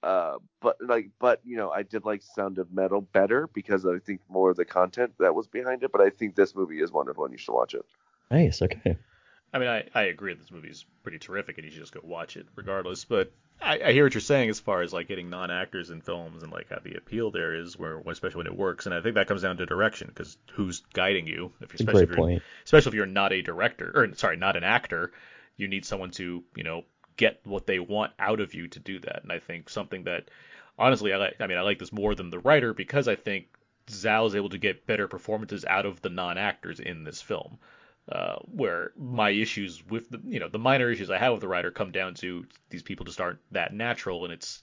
uh, 0.02 0.38
but 0.60 0.78
like, 0.80 1.10
but 1.20 1.40
you 1.44 1.56
know, 1.56 1.70
I 1.70 1.84
did 1.84 2.04
like 2.04 2.22
Sound 2.22 2.58
of 2.58 2.72
Metal 2.72 3.02
better 3.02 3.46
because 3.54 3.86
I 3.86 4.00
think 4.00 4.20
more 4.28 4.50
of 4.50 4.56
the 4.56 4.64
content 4.64 5.12
that 5.20 5.32
was 5.32 5.46
behind 5.46 5.84
it. 5.84 5.92
But 5.92 6.00
I 6.00 6.10
think 6.10 6.34
this 6.34 6.56
movie 6.56 6.80
is 6.80 6.90
wonderful, 6.90 7.24
and 7.24 7.32
you 7.32 7.38
should 7.38 7.54
watch 7.54 7.74
it. 7.74 7.84
Nice. 8.32 8.60
Okay. 8.60 8.96
I 9.56 9.58
mean, 9.58 9.68
I, 9.68 9.84
I 9.94 10.02
agree 10.04 10.34
this 10.34 10.50
movie's 10.50 10.84
pretty 11.02 11.18
terrific, 11.18 11.56
and 11.56 11.64
you 11.64 11.70
should 11.70 11.80
just 11.80 11.94
go 11.94 12.00
watch 12.04 12.36
it 12.36 12.46
regardless. 12.56 13.06
But 13.06 13.32
I, 13.58 13.80
I 13.86 13.92
hear 13.92 14.04
what 14.04 14.12
you're 14.12 14.20
saying 14.20 14.50
as 14.50 14.60
far 14.60 14.82
as 14.82 14.92
like 14.92 15.08
getting 15.08 15.30
non-actors 15.30 15.88
in 15.88 16.02
films 16.02 16.42
and 16.42 16.52
like 16.52 16.68
how 16.68 16.78
the 16.84 16.96
appeal 16.96 17.30
there 17.30 17.54
is, 17.54 17.78
where 17.78 17.98
especially 18.06 18.36
when 18.36 18.48
it 18.48 18.56
works. 18.56 18.84
And 18.84 18.94
I 18.94 19.00
think 19.00 19.14
that 19.14 19.28
comes 19.28 19.40
down 19.40 19.56
to 19.56 19.64
direction, 19.64 20.08
because 20.08 20.36
who's 20.52 20.82
guiding 20.92 21.26
you? 21.26 21.52
If 21.62 21.72
you're, 21.72 21.76
especially, 21.76 22.02
if 22.02 22.10
you're, 22.10 22.16
point. 22.18 22.42
especially 22.66 22.90
if 22.90 22.94
you're 22.96 23.06
not 23.06 23.32
a 23.32 23.40
director, 23.40 23.90
or 23.94 24.14
sorry, 24.14 24.36
not 24.36 24.58
an 24.58 24.64
actor, 24.64 25.12
you 25.56 25.68
need 25.68 25.86
someone 25.86 26.10
to 26.12 26.44
you 26.54 26.62
know 26.62 26.84
get 27.16 27.40
what 27.44 27.66
they 27.66 27.78
want 27.78 28.12
out 28.18 28.40
of 28.40 28.52
you 28.52 28.68
to 28.68 28.78
do 28.78 28.98
that. 28.98 29.22
And 29.22 29.32
I 29.32 29.38
think 29.38 29.70
something 29.70 30.04
that 30.04 30.30
honestly, 30.78 31.14
I 31.14 31.16
like. 31.16 31.36
I 31.40 31.46
mean, 31.46 31.56
I 31.56 31.62
like 31.62 31.78
this 31.78 31.94
more 31.94 32.14
than 32.14 32.28
the 32.28 32.40
Rider 32.40 32.74
because 32.74 33.08
I 33.08 33.16
think 33.16 33.46
Zhao 33.86 34.26
is 34.26 34.34
able 34.34 34.50
to 34.50 34.58
get 34.58 34.86
better 34.86 35.08
performances 35.08 35.64
out 35.64 35.86
of 35.86 36.02
the 36.02 36.10
non-actors 36.10 36.78
in 36.78 37.04
this 37.04 37.22
film. 37.22 37.58
Uh, 38.10 38.36
where 38.52 38.92
my 38.96 39.30
issues 39.30 39.84
with 39.84 40.08
the 40.10 40.20
you 40.24 40.38
know 40.38 40.48
the 40.48 40.60
minor 40.60 40.88
issues 40.90 41.10
I 41.10 41.18
have 41.18 41.32
with 41.32 41.40
the 41.40 41.48
Rider 41.48 41.72
come 41.72 41.90
down 41.90 42.14
to 42.16 42.46
these 42.70 42.84
people 42.84 43.04
just 43.04 43.20
aren't 43.20 43.40
that 43.50 43.74
natural, 43.74 44.24
and 44.24 44.32
it's 44.32 44.62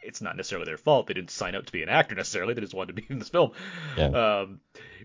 it's 0.00 0.20
not 0.20 0.36
necessarily 0.36 0.66
their 0.66 0.76
fault. 0.76 1.08
They 1.08 1.14
didn't 1.14 1.32
sign 1.32 1.56
up 1.56 1.66
to 1.66 1.72
be 1.72 1.82
an 1.82 1.88
actor 1.88 2.14
necessarily. 2.14 2.54
They 2.54 2.60
just 2.60 2.74
wanted 2.74 2.94
to 2.94 3.02
be 3.02 3.06
in 3.12 3.18
this 3.18 3.30
film. 3.30 3.50
Yeah. 3.96 4.10
Um, 4.10 4.60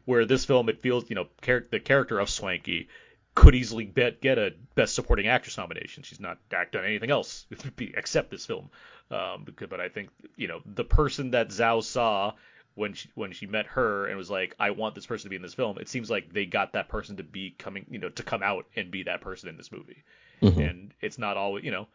where 0.05 0.25
this 0.25 0.45
film, 0.45 0.69
it 0.69 0.81
feels 0.81 1.09
you 1.09 1.15
know 1.15 1.27
char- 1.41 1.65
the 1.71 1.79
character 1.79 2.19
of 2.19 2.27
Swankie 2.27 2.87
could 3.35 3.55
easily 3.55 3.85
bet, 3.85 4.21
get 4.21 4.37
a 4.37 4.53
Best 4.75 4.95
Supporting 4.95 5.27
Actress 5.27 5.57
nomination. 5.57 6.03
She's 6.03 6.19
not 6.19 6.37
done 6.49 6.85
anything 6.85 7.09
else 7.09 7.45
except 7.79 8.31
this 8.31 8.45
film. 8.45 8.69
Um, 9.11 9.47
but 9.69 9.79
I 9.79 9.89
think 9.89 10.09
you 10.35 10.47
know 10.47 10.61
the 10.65 10.83
person 10.83 11.31
that 11.31 11.49
Zhao 11.49 11.83
saw 11.83 12.33
when 12.79 12.93
she 12.93 13.09
when 13.13 13.33
she 13.33 13.45
met 13.45 13.65
her 13.67 14.07
and 14.07 14.17
was 14.17 14.29
like, 14.29 14.55
I 14.57 14.71
want 14.71 14.95
this 14.95 15.05
person 15.05 15.25
to 15.25 15.29
be 15.29 15.35
in 15.35 15.41
this 15.41 15.53
film. 15.53 15.77
It 15.79 15.89
seems 15.89 16.09
like 16.09 16.31
they 16.31 16.45
got 16.45 16.73
that 16.73 16.87
person 16.87 17.17
to 17.17 17.23
be 17.23 17.51
coming, 17.51 17.85
you 17.89 17.99
know, 17.99 18.09
to 18.09 18.23
come 18.23 18.41
out 18.41 18.67
and 18.75 18.89
be 18.89 19.03
that 19.03 19.19
person 19.19 19.49
in 19.49 19.57
this 19.57 19.71
movie. 19.71 20.03
Mm-hmm. 20.41 20.61
And 20.61 20.93
it's 21.01 21.17
not 21.17 21.35
always, 21.35 21.65
you 21.65 21.71
know, 21.71 21.89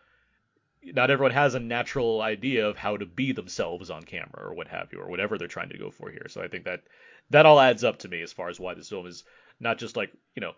not 0.83 1.11
everyone 1.11 1.33
has 1.33 1.55
a 1.55 1.61
natural 1.61 2.21
idea 2.21 2.69
of 2.69 2.77
how 2.77 2.99
to 2.99 3.07
be 3.07 3.33
themselves 3.33 3.89
on 3.89 4.03
camera 4.03 4.47
or 4.47 4.53
what 4.53 4.69
have 4.69 4.93
you 4.93 5.01
or 5.01 5.09
whatever 5.09 5.39
they're 5.39 5.49
trying 5.49 5.71
to 5.71 5.79
go 5.79 5.91
for 5.91 6.11
here. 6.11 6.27
So 6.29 6.43
I 6.43 6.49
think 6.49 6.65
that 6.65 6.83
that 7.31 7.47
all 7.47 7.59
adds 7.59 7.83
up 7.83 8.01
to 8.01 8.09
me 8.09 8.21
as 8.21 8.35
far 8.35 8.51
as 8.51 8.61
why 8.61 8.75
this 8.75 8.91
film 8.91 9.07
is 9.07 9.25
not 9.59 9.79
just 9.79 9.97
like, 9.97 10.13
you 10.35 10.43
know, 10.43 10.53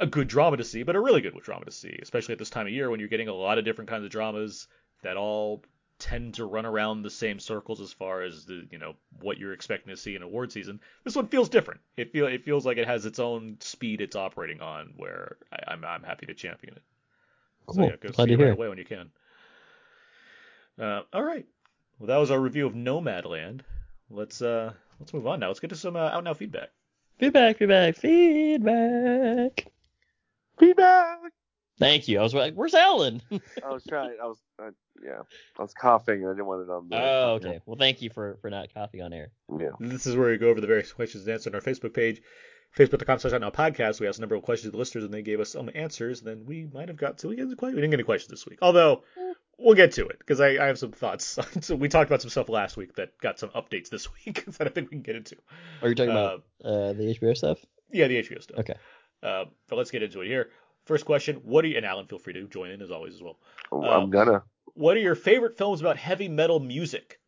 a 0.00 0.06
good 0.06 0.26
drama 0.26 0.56
to 0.56 0.64
see, 0.64 0.82
but 0.82 0.96
a 0.96 1.00
really 1.00 1.20
good 1.20 1.40
drama 1.40 1.64
to 1.66 1.70
see, 1.70 1.96
especially 2.02 2.32
at 2.32 2.40
this 2.40 2.50
time 2.50 2.66
of 2.66 2.72
year 2.72 2.90
when 2.90 2.98
you're 2.98 3.08
getting 3.08 3.28
a 3.28 3.32
lot 3.32 3.58
of 3.58 3.64
different 3.64 3.88
kinds 3.88 4.04
of 4.04 4.10
dramas 4.10 4.66
that 5.02 5.16
all 5.16 5.62
tend 5.98 6.34
to 6.34 6.44
run 6.44 6.64
around 6.64 7.02
the 7.02 7.10
same 7.10 7.40
circles 7.40 7.80
as 7.80 7.92
far 7.92 8.22
as 8.22 8.44
the 8.44 8.66
you 8.70 8.78
know 8.78 8.94
what 9.20 9.38
you're 9.38 9.52
expecting 9.52 9.90
to 9.90 9.96
see 9.96 10.14
in 10.14 10.22
award 10.22 10.52
season. 10.52 10.80
This 11.04 11.16
one 11.16 11.28
feels 11.28 11.48
different. 11.48 11.80
It 11.96 12.12
feel 12.12 12.26
it 12.26 12.44
feels 12.44 12.64
like 12.64 12.76
it 12.76 12.86
has 12.86 13.06
its 13.06 13.18
own 13.18 13.56
speed 13.60 14.00
it's 14.00 14.16
operating 14.16 14.60
on, 14.60 14.94
where 14.96 15.36
I, 15.52 15.72
am 15.72 15.84
I'm, 15.84 15.90
I'm 15.90 16.02
happy 16.02 16.26
to 16.26 16.34
champion 16.34 16.74
it. 16.74 16.82
Cool. 17.66 17.74
So 17.74 17.82
yeah, 17.82 17.96
go 18.00 18.08
Glad 18.10 18.28
see 18.28 18.34
it 18.34 18.40
right 18.40 18.52
away 18.52 18.68
when 18.68 18.78
you 18.78 18.84
can. 18.84 19.10
Uh, 20.80 21.02
all 21.12 21.24
right. 21.24 21.46
Well, 21.98 22.06
that 22.06 22.16
was 22.16 22.30
our 22.30 22.40
review 22.40 22.66
of 22.66 22.74
Nomadland. 22.74 23.60
Let's 24.10 24.40
uh 24.40 24.72
let's 25.00 25.12
move 25.12 25.26
on 25.26 25.40
now. 25.40 25.48
Let's 25.48 25.60
get 25.60 25.70
to 25.70 25.76
some 25.76 25.96
uh, 25.96 26.10
out 26.10 26.24
now 26.24 26.34
feedback. 26.34 26.70
Feedback, 27.18 27.58
feedback, 27.58 27.96
feedback. 27.96 29.66
Feedback. 30.58 31.32
Thank 31.78 32.08
you. 32.08 32.18
I 32.18 32.22
was 32.22 32.34
like, 32.34 32.54
"Where's 32.54 32.74
Alan?" 32.74 33.22
I 33.64 33.72
was 33.72 33.84
trying. 33.88 34.16
I 34.22 34.26
was, 34.26 34.38
I, 34.60 34.68
yeah, 35.04 35.22
I 35.58 35.62
was 35.62 35.74
coughing. 35.74 36.20
and 36.22 36.28
I 36.28 36.32
didn't 36.32 36.46
want 36.46 36.68
it 36.68 36.70
on. 36.70 36.88
The, 36.88 36.96
oh, 36.96 37.32
okay. 37.34 37.52
Yeah. 37.54 37.58
Well, 37.66 37.76
thank 37.78 38.02
you 38.02 38.10
for 38.10 38.38
for 38.40 38.50
not 38.50 38.72
coughing 38.72 39.02
on 39.02 39.12
air. 39.12 39.30
Yeah. 39.58 39.70
This 39.80 40.06
is 40.06 40.16
where 40.16 40.30
we 40.30 40.38
go 40.38 40.48
over 40.48 40.60
the 40.60 40.66
various 40.66 40.92
questions 40.92 41.24
and 41.24 41.32
answers 41.32 41.48
on 41.48 41.54
our 41.54 41.60
Facebook 41.60 41.94
page, 41.94 42.20
Facebook.com 42.76 43.18
slash 43.18 43.40
now 43.40 43.50
podcast. 43.50 44.00
We 44.00 44.08
asked 44.08 44.18
a 44.18 44.20
number 44.20 44.34
of 44.34 44.42
questions 44.42 44.68
to 44.68 44.72
the 44.72 44.78
listeners 44.78 45.04
and 45.04 45.12
they 45.12 45.22
gave 45.22 45.40
us 45.40 45.50
some 45.50 45.70
answers. 45.74 46.20
Then 46.20 46.44
we 46.46 46.68
might 46.72 46.88
have 46.88 46.96
got 46.96 47.18
to 47.18 47.28
we, 47.28 47.36
we 47.36 47.44
didn't 47.44 47.90
get 47.90 47.94
any 47.94 48.02
questions 48.02 48.30
this 48.30 48.46
week. 48.46 48.58
Although 48.62 49.02
we'll 49.58 49.74
get 49.74 49.92
to 49.92 50.06
it 50.06 50.18
because 50.18 50.40
I, 50.40 50.50
I 50.62 50.66
have 50.66 50.78
some 50.78 50.92
thoughts. 50.92 51.38
so 51.60 51.74
we 51.74 51.88
talked 51.88 52.10
about 52.10 52.22
some 52.22 52.30
stuff 52.30 52.48
last 52.48 52.76
week 52.76 52.94
that 52.96 53.18
got 53.18 53.38
some 53.38 53.50
updates 53.50 53.90
this 53.90 54.08
week 54.26 54.44
that 54.46 54.66
I 54.66 54.70
think 54.70 54.90
we 54.90 54.96
can 54.96 55.02
get 55.02 55.16
into. 55.16 55.36
Are 55.82 55.88
you 55.88 55.94
talking 55.94 56.10
about 56.10 56.44
uh, 56.64 56.92
the 56.92 57.16
HBO 57.20 57.36
stuff? 57.36 57.58
Yeah, 57.90 58.08
the 58.08 58.22
HBO 58.22 58.42
stuff. 58.42 58.58
Okay. 58.60 58.74
Uh, 59.22 59.46
but 59.68 59.76
let's 59.76 59.90
get 59.90 60.02
into 60.02 60.20
it 60.20 60.28
here. 60.28 60.50
First 60.88 61.04
question: 61.04 61.36
What 61.44 61.66
are 61.66 61.68
you? 61.68 61.76
And 61.76 61.84
Alan, 61.84 62.06
feel 62.06 62.18
free 62.18 62.32
to 62.32 62.48
join 62.48 62.70
in 62.70 62.80
as 62.80 62.90
always 62.90 63.14
as 63.14 63.22
well. 63.22 63.38
Oh, 63.70 63.82
I'm 63.82 64.08
gonna. 64.08 64.42
What 64.72 64.96
are 64.96 65.00
your 65.00 65.14
favorite 65.14 65.58
films 65.58 65.82
about 65.82 65.98
heavy 65.98 66.28
metal 66.28 66.60
music? 66.60 67.20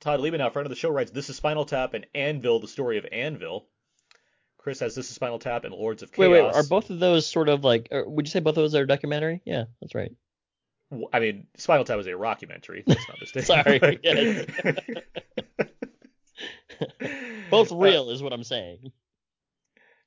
Todd 0.00 0.18
Liebenow, 0.18 0.52
friend 0.52 0.66
of 0.66 0.70
the 0.70 0.74
show, 0.74 0.90
writes 0.90 1.12
This 1.12 1.30
is 1.30 1.36
Spinal 1.36 1.64
Tap 1.64 1.94
and 1.94 2.08
Anvil, 2.12 2.58
the 2.58 2.66
story 2.66 2.98
of 2.98 3.06
Anvil. 3.12 3.68
Chris 4.58 4.80
has 4.80 4.96
This 4.96 5.08
is 5.10 5.14
Spinal 5.14 5.38
Tap 5.38 5.62
and 5.62 5.72
Lords 5.72 6.02
of 6.02 6.10
Chaos. 6.10 6.28
Wait, 6.28 6.42
wait, 6.42 6.54
are 6.54 6.64
both 6.64 6.90
of 6.90 6.98
those 6.98 7.24
sort 7.24 7.48
of 7.48 7.62
like? 7.62 7.86
Would 7.92 8.26
you 8.26 8.30
say 8.32 8.40
both 8.40 8.56
of 8.56 8.64
those 8.64 8.74
are 8.74 8.84
documentary? 8.84 9.42
Yeah, 9.44 9.66
that's 9.80 9.94
right. 9.94 10.10
I 11.12 11.20
mean, 11.20 11.46
Spinal 11.56 11.84
Tap 11.84 12.00
is 12.00 12.08
a 12.08 12.10
rockumentary. 12.10 12.82
That's 12.84 13.08
not 13.08 13.20
mistaken. 13.20 13.44
Sorry. 13.44 14.00
yes. 14.02 14.46
both 17.50 17.70
real 17.70 18.08
uh, 18.08 18.12
is 18.12 18.24
what 18.24 18.32
I'm 18.32 18.42
saying. 18.42 18.90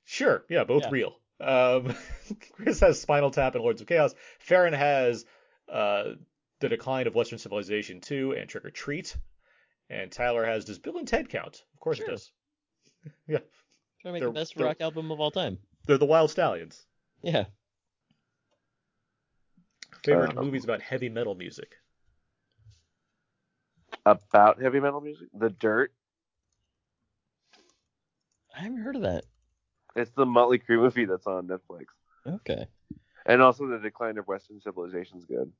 Sure. 0.03 0.43
Yeah, 0.49 0.65
both 0.65 0.83
yeah. 0.83 0.89
real. 0.91 1.15
Um, 1.39 1.95
Chris 2.53 2.79
has 2.79 2.99
Spinal 2.99 3.31
Tap 3.31 3.55
and 3.55 3.63
Lords 3.63 3.81
of 3.81 3.87
Chaos. 3.87 4.15
Farron 4.39 4.73
has 4.73 5.25
uh, 5.71 6.11
The 6.59 6.69
Decline 6.69 7.07
of 7.07 7.15
Western 7.15 7.39
Civilization 7.39 8.01
2 8.01 8.33
and 8.33 8.49
Trick 8.49 8.65
or 8.65 8.71
Treat. 8.71 9.15
And 9.89 10.11
Tyler 10.11 10.45
has 10.45 10.65
Does 10.65 10.79
Bill 10.79 10.97
and 10.97 11.07
Ted 11.07 11.29
count? 11.29 11.63
Of 11.73 11.79
course 11.79 11.97
sure. 11.97 12.07
it 12.07 12.11
does. 12.11 12.31
yeah. 13.27 13.39
Trying 14.01 14.03
to 14.03 14.11
make 14.13 14.21
they're, 14.21 14.29
the 14.29 14.33
best 14.33 14.57
rock 14.57 14.81
album 14.81 15.11
of 15.11 15.19
all 15.19 15.31
time. 15.31 15.57
They're 15.85 15.97
the 15.97 16.05
Wild 16.05 16.31
Stallions. 16.31 16.85
Yeah. 17.21 17.45
Favorite 20.03 20.35
movies 20.35 20.63
about 20.63 20.81
heavy 20.81 21.09
metal 21.09 21.35
music? 21.35 21.75
About 24.05 24.61
heavy 24.61 24.79
metal 24.79 25.01
music? 25.01 25.27
The 25.33 25.49
Dirt. 25.49 25.91
I 28.55 28.61
haven't 28.61 28.79
heard 28.79 28.95
of 28.95 29.01
that. 29.03 29.25
It's 29.97 30.11
the 30.11 30.25
Motley 30.25 30.59
Crue 30.59 30.79
movie 30.79 31.05
that's 31.05 31.27
on 31.27 31.47
Netflix. 31.47 31.85
Okay. 32.25 32.67
And 33.25 33.41
also 33.41 33.67
the 33.67 33.79
Decline 33.79 34.17
of 34.17 34.27
Western 34.27 34.61
Civilization 34.61 35.17
is 35.17 35.25
good. 35.25 35.51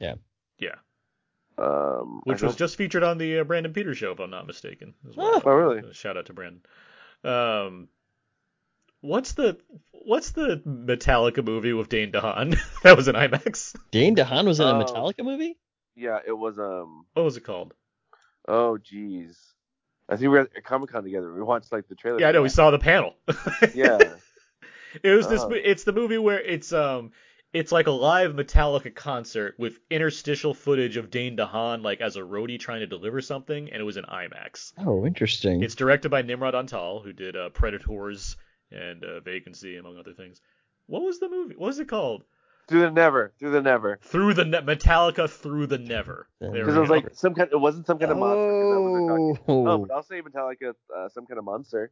Yeah. 0.00 0.14
Yeah. 0.58 0.76
Um, 1.56 2.22
Which 2.24 2.42
was 2.42 2.56
just 2.56 2.76
featured 2.76 3.02
on 3.02 3.18
the 3.18 3.40
uh, 3.40 3.44
Brandon 3.44 3.72
Peters 3.72 3.98
show, 3.98 4.12
if 4.12 4.20
I'm 4.20 4.30
not 4.30 4.46
mistaken. 4.46 4.94
Well. 5.16 5.42
Oh, 5.44 5.52
really? 5.52 5.80
Uh, 5.80 5.92
shout 5.92 6.16
out 6.16 6.26
to 6.26 6.32
Brandon. 6.32 6.62
Um, 7.22 7.88
what's 9.00 9.32
the 9.32 9.58
what's 9.92 10.32
the 10.32 10.62
Metallica 10.66 11.44
movie 11.44 11.72
with 11.72 11.88
Dane 11.88 12.10
DeHaan? 12.10 12.58
that 12.82 12.96
was 12.96 13.08
an 13.08 13.14
IMAX. 13.14 13.76
Dane 13.92 14.16
DeHaan 14.16 14.46
was 14.46 14.58
in 14.58 14.66
a 14.66 14.72
Metallica 14.72 15.24
movie? 15.24 15.56
Yeah, 15.94 16.18
it 16.26 16.32
was. 16.32 16.58
Um. 16.58 17.06
What 17.14 17.22
was 17.22 17.36
it 17.36 17.44
called? 17.44 17.72
Oh, 18.48 18.76
jeez. 18.78 19.36
I 20.08 20.16
think 20.16 20.22
we 20.22 20.28
were 20.28 20.38
at 20.40 20.64
Comic 20.64 20.90
Con 20.90 21.02
together. 21.02 21.32
We 21.32 21.42
watched 21.42 21.72
like 21.72 21.88
the 21.88 21.94
trailer. 21.94 22.20
Yeah, 22.20 22.28
I 22.28 22.32
know. 22.32 22.42
We 22.42 22.48
saw 22.48 22.70
the 22.70 22.78
panel. 22.78 23.14
yeah. 23.74 23.98
It 25.02 25.10
was 25.10 25.28
this. 25.28 25.44
It's 25.50 25.84
the 25.84 25.92
movie 25.92 26.18
where 26.18 26.40
it's 26.40 26.72
um 26.72 27.12
it's 27.52 27.72
like 27.72 27.86
a 27.86 27.92
live 27.92 28.32
Metallica 28.32 28.94
concert 28.94 29.54
with 29.58 29.78
interstitial 29.88 30.54
footage 30.54 30.96
of 30.96 31.10
Dane 31.10 31.36
DeHaan 31.36 31.82
like 31.82 32.00
as 32.00 32.16
a 32.16 32.20
roadie 32.20 32.58
trying 32.58 32.80
to 32.80 32.86
deliver 32.86 33.20
something, 33.20 33.70
and 33.70 33.80
it 33.80 33.84
was 33.84 33.96
in 33.96 34.04
IMAX. 34.04 34.72
Oh, 34.78 35.06
interesting. 35.06 35.62
It's 35.62 35.76
directed 35.76 36.10
by 36.10 36.22
Nimrod 36.22 36.54
Antal, 36.54 37.02
who 37.02 37.12
did 37.12 37.36
uh, 37.36 37.50
Predators 37.50 38.36
and 38.70 39.04
uh, 39.04 39.20
Vacancy, 39.20 39.76
among 39.76 39.98
other 39.98 40.12
things. 40.12 40.40
What 40.86 41.02
was 41.02 41.20
the 41.20 41.28
movie? 41.28 41.54
What 41.56 41.68
was 41.68 41.78
it 41.78 41.88
called? 41.88 42.24
Through 42.66 42.80
the 42.80 42.90
Never. 42.90 43.32
Through 43.38 43.52
the 43.52 43.62
Never. 43.62 43.98
Through 44.02 44.34
the 44.34 44.44
ne- 44.44 44.62
Metallica 44.62 45.28
Through 45.28 45.66
the 45.66 45.78
Never. 45.78 46.28
Because 46.40 46.76
it 46.76 46.80
was 46.80 46.90
like 46.90 47.08
some 47.12 47.34
kind. 47.34 47.50
It 47.52 47.56
wasn't 47.56 47.86
some 47.86 47.98
kind 47.98 48.10
of 48.10 48.18
monster. 48.18 48.93
Oh. 49.10 49.38
oh, 49.48 49.78
but 49.78 49.94
I'll 49.94 50.02
say 50.02 50.20
Metallica, 50.22 50.74
uh, 50.94 51.08
some 51.08 51.26
kind 51.26 51.38
of 51.38 51.44
monster. 51.44 51.90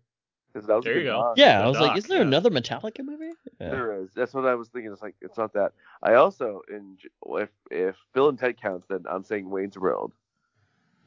Because 0.52 0.66
that 0.66 0.76
was 0.76 0.84
there 0.84 0.98
you 0.98 1.04
go. 1.04 1.16
Box. 1.18 1.38
Yeah, 1.40 1.62
I 1.62 1.66
was 1.66 1.78
doc, 1.78 1.88
like, 1.88 1.96
is 1.98 2.04
there 2.04 2.18
yeah. 2.18 2.26
another 2.26 2.50
Metallica 2.50 3.02
movie? 3.02 3.30
Yeah. 3.58 3.70
There 3.70 4.02
is. 4.02 4.10
That's 4.14 4.34
what 4.34 4.44
I 4.44 4.54
was 4.54 4.68
thinking. 4.68 4.92
It's 4.92 5.00
like 5.00 5.14
it's 5.22 5.38
not 5.38 5.54
that. 5.54 5.72
I 6.02 6.14
also, 6.14 6.60
in 6.68 6.98
if 7.38 7.48
if 7.70 7.96
Bill 8.12 8.28
and 8.28 8.38
Ted 8.38 8.60
counts, 8.60 8.86
then 8.88 9.04
I'm 9.08 9.24
saying 9.24 9.48
Wayne's 9.48 9.78
World. 9.78 10.12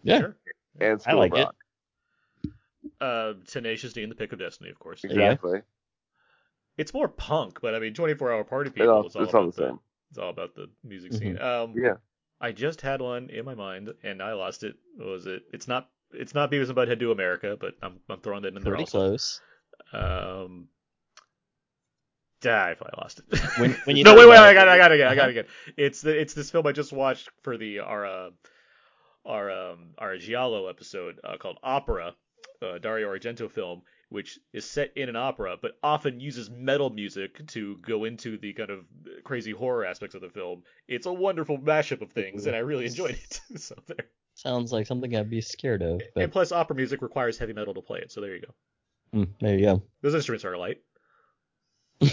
Yeah. 0.03 0.19
Sure. 0.19 0.35
And 0.79 0.99
School 0.99 1.13
I 1.13 1.17
like 1.17 1.33
Rock. 1.33 1.55
it. 2.43 2.51
Uh, 2.99 3.33
Tenacious 3.47 3.93
D 3.93 4.01
and 4.03 4.11
the 4.11 4.15
Pick 4.15 4.33
of 4.33 4.39
Destiny, 4.39 4.69
of 4.71 4.79
course. 4.79 5.03
Exactly. 5.03 5.61
It's 6.77 6.93
more 6.93 7.07
punk, 7.07 7.59
but 7.61 7.75
I 7.75 7.79
mean, 7.79 7.93
24 7.93 8.33
Hour 8.33 8.43
Party 8.43 8.69
People. 8.69 8.89
All, 8.89 9.05
it's 9.05 9.15
all, 9.15 9.23
it's 9.23 9.31
about 9.31 9.39
all 9.39 9.51
the, 9.51 9.61
the 9.61 9.67
same. 9.67 9.79
It's 10.09 10.17
all 10.17 10.29
about 10.29 10.55
the 10.55 10.69
music 10.83 11.11
Mm-hmm. 11.11 11.19
scene. 11.19 11.41
Um, 11.41 11.73
yeah. 11.77 11.95
I 12.41 12.51
just 12.51 12.81
had 12.81 13.01
one 13.01 13.29
in 13.29 13.45
my 13.45 13.55
mind 13.55 13.93
and 14.03 14.21
I 14.21 14.33
lost 14.33 14.63
it. 14.63 14.75
What 14.97 15.07
was 15.07 15.27
it? 15.27 15.43
It's 15.53 15.67
not. 15.67 15.89
It's 16.11 16.33
not 16.33 16.51
Beavis 16.51 16.67
and 16.67 16.77
Butthead 16.77 16.99
Do 16.99 17.11
America, 17.11 17.57
but 17.59 17.73
I'm 17.81 17.99
I'm 18.09 18.21
throwing 18.21 18.43
that 18.43 18.49
in 18.49 18.55
there 18.55 18.63
Pretty 18.63 18.83
also. 18.83 18.97
close. 18.97 19.41
Um, 19.91 20.67
ah, 22.45 22.65
I 22.65 22.73
probably 22.73 22.97
lost 22.97 23.19
it. 23.19 23.39
When, 23.59 23.71
when 23.85 23.97
you 23.97 24.03
no, 24.03 24.15
wait, 24.15 24.27
wait, 24.27 24.37
I 24.37 24.53
got, 24.53 24.67
it, 24.67 24.71
I 24.71 24.77
got 24.77 24.91
it 24.91 24.95
again, 24.95 25.07
I 25.07 25.15
got 25.15 25.29
it 25.29 25.31
again. 25.31 25.45
It's 25.77 26.01
the, 26.01 26.19
it's 26.19 26.33
this 26.33 26.51
film 26.51 26.67
I 26.67 26.71
just 26.71 26.93
watched 26.93 27.29
for 27.41 27.57
the 27.57 27.79
our 27.79 28.05
uh, 28.05 28.29
our 29.25 29.51
um, 29.51 29.89
our 29.97 30.17
Giallo 30.17 30.67
episode 30.67 31.19
uh, 31.23 31.37
called 31.37 31.57
Opera, 31.63 32.13
uh, 32.61 32.77
Dario 32.79 33.09
Argento 33.09 33.49
film, 33.49 33.81
which 34.15 34.39
is 34.53 34.63
set 34.63 34.93
in 34.95 35.09
an 35.09 35.17
opera, 35.17 35.57
but 35.61 35.77
often 35.83 36.21
uses 36.21 36.49
metal 36.49 36.89
music 36.89 37.45
to 37.47 37.75
go 37.81 38.05
into 38.05 38.37
the 38.37 38.53
kind 38.53 38.69
of 38.69 38.85
crazy 39.25 39.51
horror 39.51 39.85
aspects 39.85 40.15
of 40.15 40.21
the 40.21 40.29
film. 40.29 40.63
It's 40.87 41.05
a 41.05 41.11
wonderful 41.11 41.57
mashup 41.57 42.01
of 42.01 42.13
things, 42.13 42.45
and 42.45 42.55
I 42.55 42.59
really 42.59 42.85
enjoyed 42.85 43.19
it. 43.21 43.41
so 43.59 43.75
there. 43.87 44.07
Sounds 44.33 44.71
like 44.71 44.87
something 44.87 45.13
I'd 45.13 45.29
be 45.29 45.41
scared 45.41 45.81
of. 45.81 46.01
But 46.13 46.23
And 46.23 46.31
plus, 46.31 46.53
opera 46.53 46.77
music 46.77 47.01
requires 47.01 47.37
heavy 47.37 47.51
metal 47.51 47.73
to 47.73 47.81
play 47.81 47.99
it, 47.99 48.09
so 48.09 48.21
there 48.21 48.35
you 48.35 48.41
go. 48.41 49.19
Mm, 49.19 49.27
there 49.41 49.57
you 49.57 49.65
go. 49.65 49.83
Those 50.01 50.15
instruments 50.15 50.45
are 50.45 50.57
light. 50.57 50.81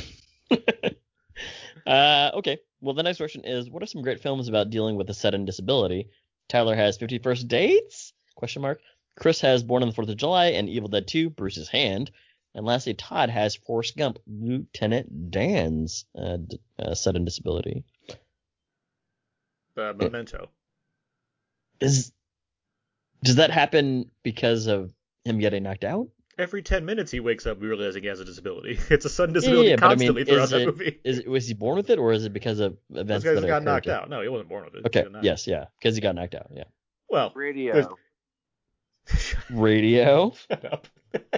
Uh, 1.84 2.30
okay. 2.34 2.58
Well, 2.80 2.94
the 2.94 3.02
next 3.02 3.16
question 3.16 3.44
is, 3.44 3.68
what 3.68 3.82
are 3.82 3.86
some 3.86 4.02
great 4.02 4.20
films 4.20 4.48
about 4.48 4.70
dealing 4.70 4.94
with 4.94 5.10
a 5.10 5.14
sudden 5.14 5.44
disability? 5.44 6.10
Tyler 6.48 6.76
has 6.76 6.96
Fifty 6.96 7.18
First 7.18 7.48
Dates? 7.48 8.12
Question 8.36 8.62
mark. 8.62 8.80
Chris 9.18 9.40
has 9.40 9.62
Born 9.62 9.82
on 9.82 9.88
the 9.88 9.94
Fourth 9.94 10.08
of 10.08 10.16
July 10.16 10.46
and 10.46 10.68
Evil 10.68 10.88
Dead 10.88 11.06
2, 11.06 11.30
Bruce's 11.30 11.68
Hand. 11.68 12.10
And 12.54 12.66
lastly, 12.66 12.94
Todd 12.94 13.30
has 13.30 13.54
Forrest 13.56 13.96
Gump, 13.96 14.18
Lieutenant 14.26 15.30
Dan's 15.30 16.04
uh, 16.18 16.36
d- 16.36 16.60
uh, 16.78 16.94
sudden 16.94 17.24
disability. 17.24 17.84
The 19.74 19.94
Memento. 19.94 20.50
Is 21.80 22.12
does 23.22 23.36
that 23.36 23.50
happen 23.50 24.10
because 24.22 24.66
of 24.66 24.92
him 25.24 25.38
getting 25.38 25.62
knocked 25.62 25.84
out? 25.84 26.08
Every 26.38 26.62
10 26.62 26.84
minutes 26.84 27.10
he 27.10 27.20
wakes 27.20 27.46
up 27.46 27.60
realizing 27.60 28.02
he 28.02 28.08
has 28.08 28.20
a 28.20 28.24
disability. 28.24 28.78
It's 28.90 29.04
a 29.04 29.08
sudden 29.08 29.34
Yeah, 29.34 29.40
disability 29.40 29.68
yeah, 29.70 29.76
but 29.76 29.90
I 29.90 29.94
mean, 29.94 30.24
throughout 30.24 30.44
is 30.44 30.50
that 30.50 30.60
it, 30.62 30.66
movie. 30.66 31.00
is 31.04 31.18
it 31.20 31.28
was 31.28 31.48
he 31.48 31.54
born 31.54 31.76
with 31.76 31.88
it 31.90 31.98
or 31.98 32.12
is 32.12 32.24
it 32.24 32.32
because 32.32 32.58
of 32.60 32.76
This 32.90 33.00
events 33.02 33.24
guy 33.24 33.34
that 33.34 33.46
got 33.46 33.62
knocked 33.62 33.86
to- 33.86 33.94
out. 33.94 34.10
No, 34.10 34.20
he 34.22 34.28
wasn't 34.28 34.48
born 34.50 34.64
with 34.64 34.74
it. 34.74 34.86
Okay. 34.86 35.06
Yes. 35.22 35.46
Yeah. 35.46 35.66
Because 35.78 35.94
he 35.94 36.00
got 36.02 36.14
knocked 36.14 36.34
out. 36.34 36.48
Yeah. 36.54 36.64
Well, 37.08 37.32
Radio. 37.34 37.96
Radio. 39.50 40.32
Shut 40.50 40.64
up. 40.72 40.86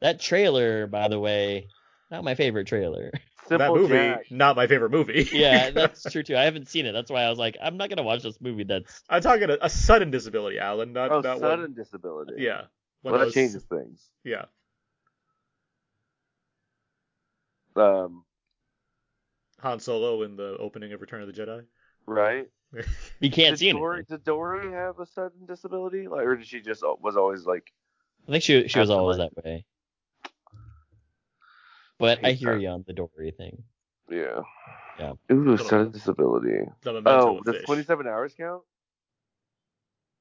That 0.00 0.18
trailer, 0.18 0.86
by 0.86 1.08
the 1.08 1.18
way, 1.20 1.68
not 2.10 2.24
my 2.24 2.34
favorite 2.34 2.66
trailer. 2.66 3.10
that 3.50 3.70
movie, 3.70 3.92
Jack. 3.92 4.30
not 4.30 4.56
my 4.56 4.66
favorite 4.66 4.92
movie. 4.92 5.28
yeah, 5.34 5.68
that's 5.72 6.04
true 6.10 6.22
too. 6.22 6.38
I 6.38 6.44
haven't 6.44 6.70
seen 6.70 6.86
it. 6.86 6.92
That's 6.92 7.10
why 7.10 7.20
I 7.24 7.28
was 7.28 7.38
like, 7.38 7.58
I'm 7.62 7.76
not 7.76 7.90
gonna 7.90 8.02
watch 8.02 8.22
this 8.22 8.40
movie. 8.40 8.64
That's 8.64 9.02
I'm 9.10 9.20
talking 9.20 9.50
a, 9.50 9.58
a 9.60 9.68
sudden 9.68 10.10
disability, 10.10 10.58
Alan, 10.58 10.94
not, 10.94 11.10
Oh, 11.12 11.20
not 11.20 11.38
sudden 11.40 11.60
one. 11.60 11.74
disability. 11.74 12.32
Yeah. 12.38 12.62
One 13.02 13.12
Well, 13.12 13.18
that 13.18 13.24
those- 13.26 13.34
changes 13.34 13.62
things. 13.64 14.08
Yeah. 14.24 14.46
Um, 17.76 18.24
Han 19.60 19.80
Solo 19.80 20.22
in 20.22 20.36
the 20.36 20.56
opening 20.58 20.94
of 20.94 21.02
Return 21.02 21.20
of 21.20 21.26
the 21.34 21.38
Jedi. 21.38 21.64
right? 22.06 22.48
You 23.20 23.30
can't 23.30 23.52
did 23.54 23.58
see 23.58 23.72
Dory, 23.72 23.98
anything. 23.98 24.16
Did 24.16 24.24
Dory 24.24 24.72
have 24.72 24.98
a 25.00 25.06
sudden 25.06 25.46
disability, 25.46 26.08
like, 26.08 26.24
or 26.24 26.36
did 26.36 26.46
she 26.46 26.60
just 26.60 26.82
was 27.00 27.16
always 27.16 27.44
like? 27.44 27.72
I 28.28 28.32
think 28.32 28.44
she 28.44 28.68
she 28.68 28.78
was 28.78 28.90
always 28.90 29.18
like- 29.18 29.30
that 29.34 29.44
way. 29.44 29.64
But 31.98 32.24
I 32.24 32.28
hate 32.30 32.38
hear 32.38 32.54
that. 32.54 32.60
you 32.62 32.68
on 32.68 32.84
the 32.86 32.92
Dory 32.94 33.32
thing. 33.36 33.62
Yeah. 34.10 34.40
Yeah. 34.98 35.12
Ooh, 35.32 35.56
sudden 35.56 35.90
disability. 35.90 36.60
The 36.82 37.02
Oh, 37.06 37.38
of 37.38 37.44
does 37.44 37.62
27 37.64 38.06
hours 38.06 38.34
count? 38.34 38.62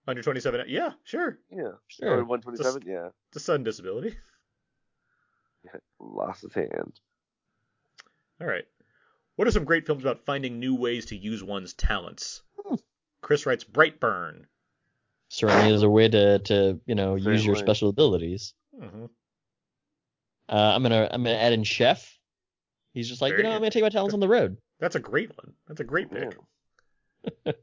Under 0.08 0.22
27. 0.22 0.66
Yeah, 0.68 0.94
sure. 1.04 1.40
Yeah. 1.52 1.72
Sure. 1.88 2.18
Or 2.20 2.26
127? 2.26 2.84
Yeah. 2.86 3.10
It's 3.30 3.38
a 3.38 3.40
sudden 3.40 3.64
disability. 3.64 4.16
Lost 6.00 6.42
his 6.42 6.54
hand. 6.54 7.00
All 8.42 8.48
right. 8.48 8.66
What 9.40 9.48
are 9.48 9.52
some 9.52 9.64
great 9.64 9.86
films 9.86 10.04
about 10.04 10.26
finding 10.26 10.60
new 10.60 10.76
ways 10.76 11.06
to 11.06 11.16
use 11.16 11.42
one's 11.42 11.74
talents? 11.74 12.42
Hmm. 12.62 12.76
Chris 13.22 13.46
writes 13.46 13.64
Brightburn. 13.64 14.48
Certainly 15.30 15.74
is 15.74 15.82
a 15.82 15.90
way 15.90 16.10
to 16.10 16.40
to 16.40 16.82
you 16.86 16.94
know 16.94 17.16
use 17.16 17.46
your 17.46 17.56
special 17.56 17.88
abilities. 17.88 18.54
hmm 18.78 19.06
Uh, 20.50 20.74
I'm 20.76 20.84
gonna 20.84 21.08
I'm 21.10 21.24
gonna 21.24 21.38
add 21.38 21.54
in 21.54 21.64
Chef. 21.64 22.20
He's 22.94 23.08
just 23.08 23.22
like, 23.22 23.32
Very 23.32 23.44
you 23.44 23.44
know, 23.44 23.52
good. 23.52 23.56
I'm 23.56 23.62
gonna 23.62 23.72
take 23.72 23.84
my 23.84 23.88
talents 23.88 24.14
on 24.14 24.20
the 24.20 24.28
road. 24.28 24.58
That's 24.82 24.98
a 24.98 25.00
great 25.00 25.30
one. 25.30 25.54
That's 25.70 25.80
a 25.80 25.86
great 25.86 26.12
pick. 26.12 26.36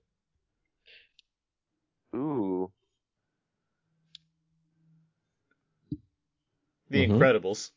Ooh. 2.16 2.72
The 6.88 7.06
Mhm. 7.06 7.18
Incredibles. 7.18 7.70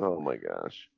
Oh 0.00 0.18
my 0.18 0.34
gosh. 0.34 0.88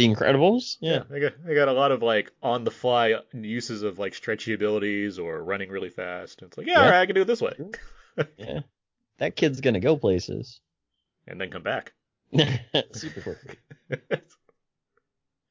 The 0.00 0.14
Incredibles. 0.14 0.76
Yeah. 0.80 1.02
they 1.10 1.20
got 1.20 1.32
they 1.44 1.54
got 1.54 1.68
a 1.68 1.72
lot 1.72 1.92
of 1.92 2.02
like 2.02 2.30
on 2.42 2.64
the 2.64 2.70
fly 2.70 3.16
uses 3.32 3.82
of 3.82 3.98
like 3.98 4.14
stretchy 4.14 4.52
abilities 4.54 5.18
or 5.18 5.42
running 5.42 5.68
really 5.70 5.90
fast. 5.90 6.40
It's 6.42 6.56
like, 6.56 6.66
yeah, 6.66 6.72
Yeah. 6.74 6.84
all 6.84 6.90
right, 6.90 7.00
I 7.00 7.06
can 7.06 7.14
do 7.14 7.22
it 7.22 7.26
this 7.26 7.40
way, 7.42 7.54
Yeah. 8.38 8.60
That 9.18 9.36
kid's 9.36 9.60
gonna 9.60 9.80
go 9.80 9.96
places. 9.96 10.60
and 11.26 11.40
then 11.40 11.50
come 11.50 11.62
back. 11.62 11.92
Super 12.92 13.20
quickly. 13.20 13.56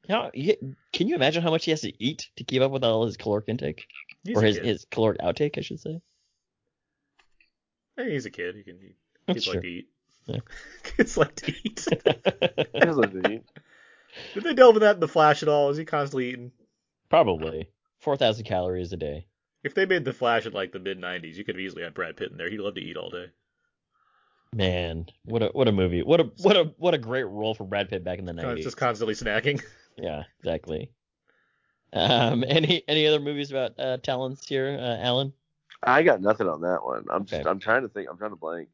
How, 0.09 0.31
you- 0.33 0.75
can 0.91 1.07
you 1.07 1.13
imagine 1.15 1.43
how 1.43 1.51
much 1.51 1.65
he 1.65 1.71
has 1.71 1.81
to 1.81 2.03
eat 2.03 2.29
to 2.37 2.43
keep 2.43 2.63
up 2.63 2.71
with 2.71 2.83
all 2.83 3.05
his 3.05 3.15
caloric 3.15 3.45
intake, 3.47 3.85
He's 4.23 4.35
or 4.37 4.41
his 4.41 4.57
his 4.57 4.85
caloric 4.89 5.19
outtake, 5.19 5.57
I 5.59 5.61
should 5.61 5.79
say? 5.79 6.01
Hey, 7.95 8.11
he's 8.13 8.25
a 8.25 8.31
kid. 8.31 8.55
He 8.55 8.63
can. 8.63 8.79
He, 8.79 8.95
That's 9.27 9.45
kids 9.45 9.47
like 9.53 9.61
to 9.61 9.67
eat. 9.67 9.87
Yeah. 10.25 10.37
kids 10.83 11.15
like 11.17 11.35
to 11.35 11.53
eat. 11.63 11.85
Here's 12.73 12.95
what 12.95 13.09
I 13.23 13.29
need. 13.29 13.43
Did 14.33 14.43
they 14.43 14.53
delve 14.53 14.75
into 14.75 14.85
that 14.85 14.95
in 14.95 14.99
the 14.99 15.07
Flash 15.07 15.43
at 15.43 15.49
all? 15.49 15.69
Is 15.69 15.77
he 15.77 15.85
constantly 15.85 16.29
eating? 16.29 16.51
Probably 17.09 17.69
four 17.99 18.17
thousand 18.17 18.45
calories 18.45 18.93
a 18.93 18.97
day. 18.97 19.25
If 19.63 19.73
they 19.75 19.85
made 19.85 20.05
the 20.05 20.13
Flash 20.13 20.45
in 20.45 20.53
like 20.53 20.71
the 20.71 20.79
mid 20.79 20.99
'90s, 20.99 21.35
you 21.35 21.43
could 21.43 21.55
have 21.55 21.61
easily 21.61 21.83
had 21.83 21.93
Brad 21.93 22.17
Pitt 22.17 22.31
in 22.31 22.37
there. 22.37 22.49
He'd 22.49 22.59
love 22.59 22.75
to 22.75 22.81
eat 22.81 22.97
all 22.97 23.09
day. 23.09 23.27
Man, 24.53 25.05
what 25.25 25.43
a 25.43 25.47
what 25.47 25.67
a 25.67 25.71
movie! 25.71 26.01
What 26.01 26.19
a 26.19 26.31
what 26.41 26.57
a 26.57 26.73
what 26.77 26.93
a 26.93 26.97
great 26.97 27.25
role 27.25 27.53
for 27.53 27.65
Brad 27.65 27.89
Pitt 27.89 28.03
back 28.03 28.19
in 28.19 28.25
the 28.25 28.33
Con- 28.33 28.43
nineties. 28.45 28.65
Just 28.65 28.77
constantly 28.77 29.15
snacking. 29.15 29.61
Yeah, 30.01 30.23
exactly. 30.39 30.91
Um, 31.91 32.45
any 32.47 32.83
any 32.87 33.05
other 33.05 33.19
movies 33.19 33.51
about 33.51 33.77
uh, 33.77 33.97
talents 33.97 34.47
here, 34.47 34.77
uh, 34.79 34.97
Alan? 35.03 35.33
I 35.83 36.03
got 36.03 36.21
nothing 36.21 36.47
on 36.47 36.61
that 36.61 36.85
one. 36.85 37.05
I'm 37.09 37.25
just 37.25 37.45
I'm 37.45 37.59
trying 37.59 37.81
to 37.81 37.89
think. 37.89 38.07
I'm 38.09 38.17
trying 38.17 38.29
to 38.29 38.37
blank. 38.37 38.69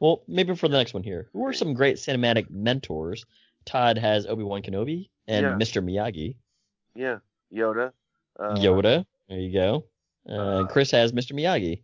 Well, 0.00 0.22
maybe 0.26 0.56
for 0.56 0.66
the 0.66 0.76
next 0.76 0.92
one 0.92 1.04
here. 1.04 1.28
Who 1.32 1.46
are 1.46 1.52
some 1.52 1.74
great 1.74 1.96
cinematic 1.98 2.50
mentors? 2.50 3.26
Todd 3.64 3.98
has 3.98 4.26
Obi 4.26 4.42
Wan 4.42 4.62
Kenobi 4.62 5.08
and 5.26 5.44
Yeah. 5.44 5.52
Mr. 5.54 5.82
Miyagi. 5.84 6.36
Yeah, 6.94 7.18
Yoda. 7.54 7.92
Uh, 8.38 8.54
Yoda. 8.54 9.04
There 9.28 9.38
you 9.38 9.52
go. 9.52 9.84
Uh, 10.28 10.66
Chris 10.66 10.90
has 10.92 11.12
Mr. 11.12 11.32
Miyagi. 11.32 11.82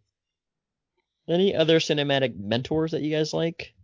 Any 1.29 1.55
other 1.55 1.79
cinematic 1.79 2.37
mentors 2.39 2.93
that 2.93 3.03
you 3.03 3.11
guys 3.15 3.33
like? 3.33 3.75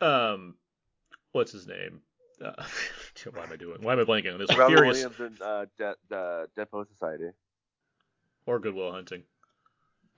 Um, 0.00 0.54
what's 1.32 1.52
his 1.52 1.66
name? 1.66 2.00
Uh, 2.40 2.52
why 3.32 3.42
am 3.42 3.52
I 3.52 3.56
doing? 3.56 3.78
Why 3.82 3.94
am 3.94 3.98
I 3.98 4.04
blanking 4.04 4.32
on 4.32 4.38
this? 4.38 4.46
one? 4.50 4.58
Robert 4.58 4.76
Furious 4.76 5.02
Williams 5.02 5.18
and 5.18 5.42
uh, 5.42 5.66
De- 5.76 5.96
the 6.08 6.48
Dead 6.54 6.70
Poet 6.70 6.86
Society, 6.88 7.30
or 8.46 8.60
Goodwill 8.60 8.92
Hunting. 8.92 9.24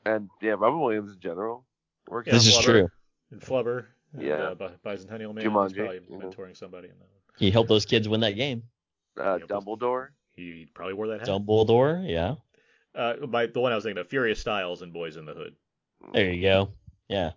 and 0.05 0.29
yeah, 0.43 0.51
Robert 0.51 0.77
Williams 0.77 1.15
in 1.15 1.19
general. 1.21 1.65
Works 2.09 2.27
Yeah, 2.27 2.35
this 2.35 2.47
is 2.47 2.57
Flubber. 2.59 2.63
true. 2.65 2.89
And 3.31 3.41
Flubber. 3.41 3.87
And, 4.13 4.23
Yeah. 4.23 4.35
uh, 4.35 4.55
Bi- 4.55 4.73
Bicentennial 4.85 5.35
Man. 5.35 5.45
Jumanji, 5.45 5.69
He's 5.69 5.77
probably 5.77 6.01
mhm. 6.01 6.23
mentoring 6.23 6.57
somebody 6.57 6.89
in 6.89 6.95
that 6.99 7.09
one. 7.09 7.21
He 7.39 7.51
helped 7.51 7.69
those 7.69 7.87
kids 7.87 8.09
win 8.09 8.21
that 8.21 8.33
game. 8.33 8.65
Uh, 9.19 9.39
Yeah, 9.41 9.47
but- 9.47 9.65
Dumbledore. 9.65 10.09
He 10.37 10.69
probably 10.75 10.95
wore 10.95 11.09
that 11.09 11.21
hat. 11.21 11.29
Dumbledore. 11.29 12.09
Yeah. 12.09 12.37
Uh, 12.95 13.27
my, 13.29 13.47
the 13.47 13.61
one 13.61 13.73
I 13.73 13.75
was 13.75 13.85
thinking 13.85 14.01
of, 14.01 14.09
Furious 14.09 14.41
Styles 14.41 14.83
and 14.83 14.93
Boys 14.93 15.17
in 15.17 15.25
the 15.27 15.35
Hood. 15.35 15.55
There 16.13 16.33
you 16.33 16.41
go. 16.43 16.71
Yeah. 17.09 17.33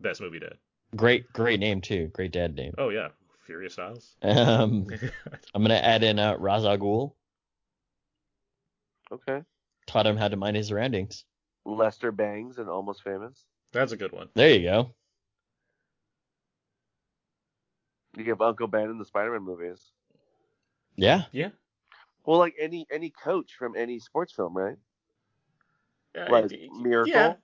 Best 0.00 0.20
movie 0.20 0.40
dad. 0.40 0.54
Great, 0.96 1.32
great 1.32 1.60
name 1.60 1.80
too. 1.80 2.08
Great 2.08 2.32
dad 2.32 2.56
name. 2.56 2.74
Oh 2.78 2.88
yeah, 2.88 3.08
Furious 3.46 3.74
Styles. 3.74 4.16
Um, 4.22 4.86
I'm 5.54 5.62
gonna 5.62 5.74
add 5.74 6.02
in 6.02 6.18
uh, 6.18 6.36
Ra's 6.36 6.64
al 6.64 6.78
Ghul. 6.78 7.12
Okay. 9.12 9.42
Taught 9.86 10.06
him 10.06 10.16
how 10.16 10.28
to 10.28 10.36
mind 10.36 10.56
his 10.56 10.68
surroundings. 10.68 11.24
Lester 11.64 12.10
Bangs 12.12 12.58
and 12.58 12.68
Almost 12.68 13.02
Famous. 13.02 13.44
That's 13.72 13.92
a 13.92 13.96
good 13.96 14.12
one. 14.12 14.28
There 14.34 14.50
you 14.50 14.62
go. 14.68 14.94
You 18.16 18.24
give 18.24 18.40
Uncle 18.40 18.66
Ben 18.66 18.90
in 18.90 18.98
the 18.98 19.04
Spider-Man 19.04 19.42
movies. 19.42 19.92
Yeah. 20.96 21.22
Yeah. 21.32 21.50
Well, 22.26 22.38
like 22.38 22.54
any 22.60 22.86
any 22.90 23.10
coach 23.10 23.54
from 23.58 23.76
any 23.76 23.98
sports 23.98 24.32
film, 24.32 24.56
right? 24.56 24.76
Uh, 26.16 26.26
Like 26.30 26.50
y- 26.50 26.68
y- 26.70 26.82
Miracle, 26.82 27.12
Yeah. 27.12 27.34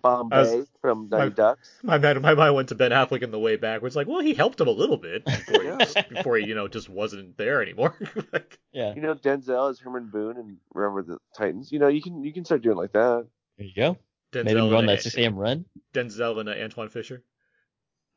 Bombay 0.00 0.58
was- 0.58 0.68
from 0.80 1.08
my- 1.10 1.18
Mighty 1.18 1.30
Ducks. 1.34 1.78
My 1.82 1.98
mind, 1.98 2.20
my 2.22 2.34
mind 2.34 2.54
went 2.54 2.68
to 2.70 2.74
Ben 2.74 2.90
Affleck 2.90 3.22
in 3.22 3.30
the 3.30 3.38
way 3.38 3.56
back. 3.56 3.82
Where 3.82 3.86
it's 3.86 3.94
like, 3.96 4.08
well, 4.08 4.20
he 4.20 4.34
helped 4.34 4.60
him 4.60 4.66
a 4.68 4.72
little 4.72 4.96
bit 4.96 5.24
before, 5.24 5.62
Yeah. 5.62 5.78
he, 5.84 6.14
before 6.14 6.36
he, 6.38 6.46
you 6.46 6.54
know, 6.54 6.66
just 6.66 6.88
wasn't 6.88 7.36
there 7.36 7.62
anymore. 7.62 7.94
like, 8.32 8.58
Yeah. 8.72 8.94
You 8.94 9.02
know, 9.02 9.14
Denzel 9.14 9.70
is 9.70 9.78
Herman 9.80 10.08
Boone 10.10 10.38
and 10.38 10.56
Remember 10.74 11.02
the 11.02 11.18
Titans. 11.36 11.70
You 11.70 11.78
know, 11.78 11.88
you 11.88 12.00
can 12.02 12.24
you 12.24 12.32
can 12.32 12.44
start 12.44 12.62
doing 12.62 12.76
like 12.76 12.92
that. 12.92 13.26
There 13.58 13.66
you 13.66 13.74
go. 13.74 13.98
Denzel 14.32 14.44
Made 14.44 14.56
him 14.56 14.70
run 14.70 14.86
that 14.86 15.02
6 15.02 15.16
a.m. 15.18 15.36
run. 15.36 15.66
Denzel 15.92 16.40
and 16.40 16.48
uh, 16.48 16.54
Antwone 16.54 16.88
Fisher. 16.90 17.22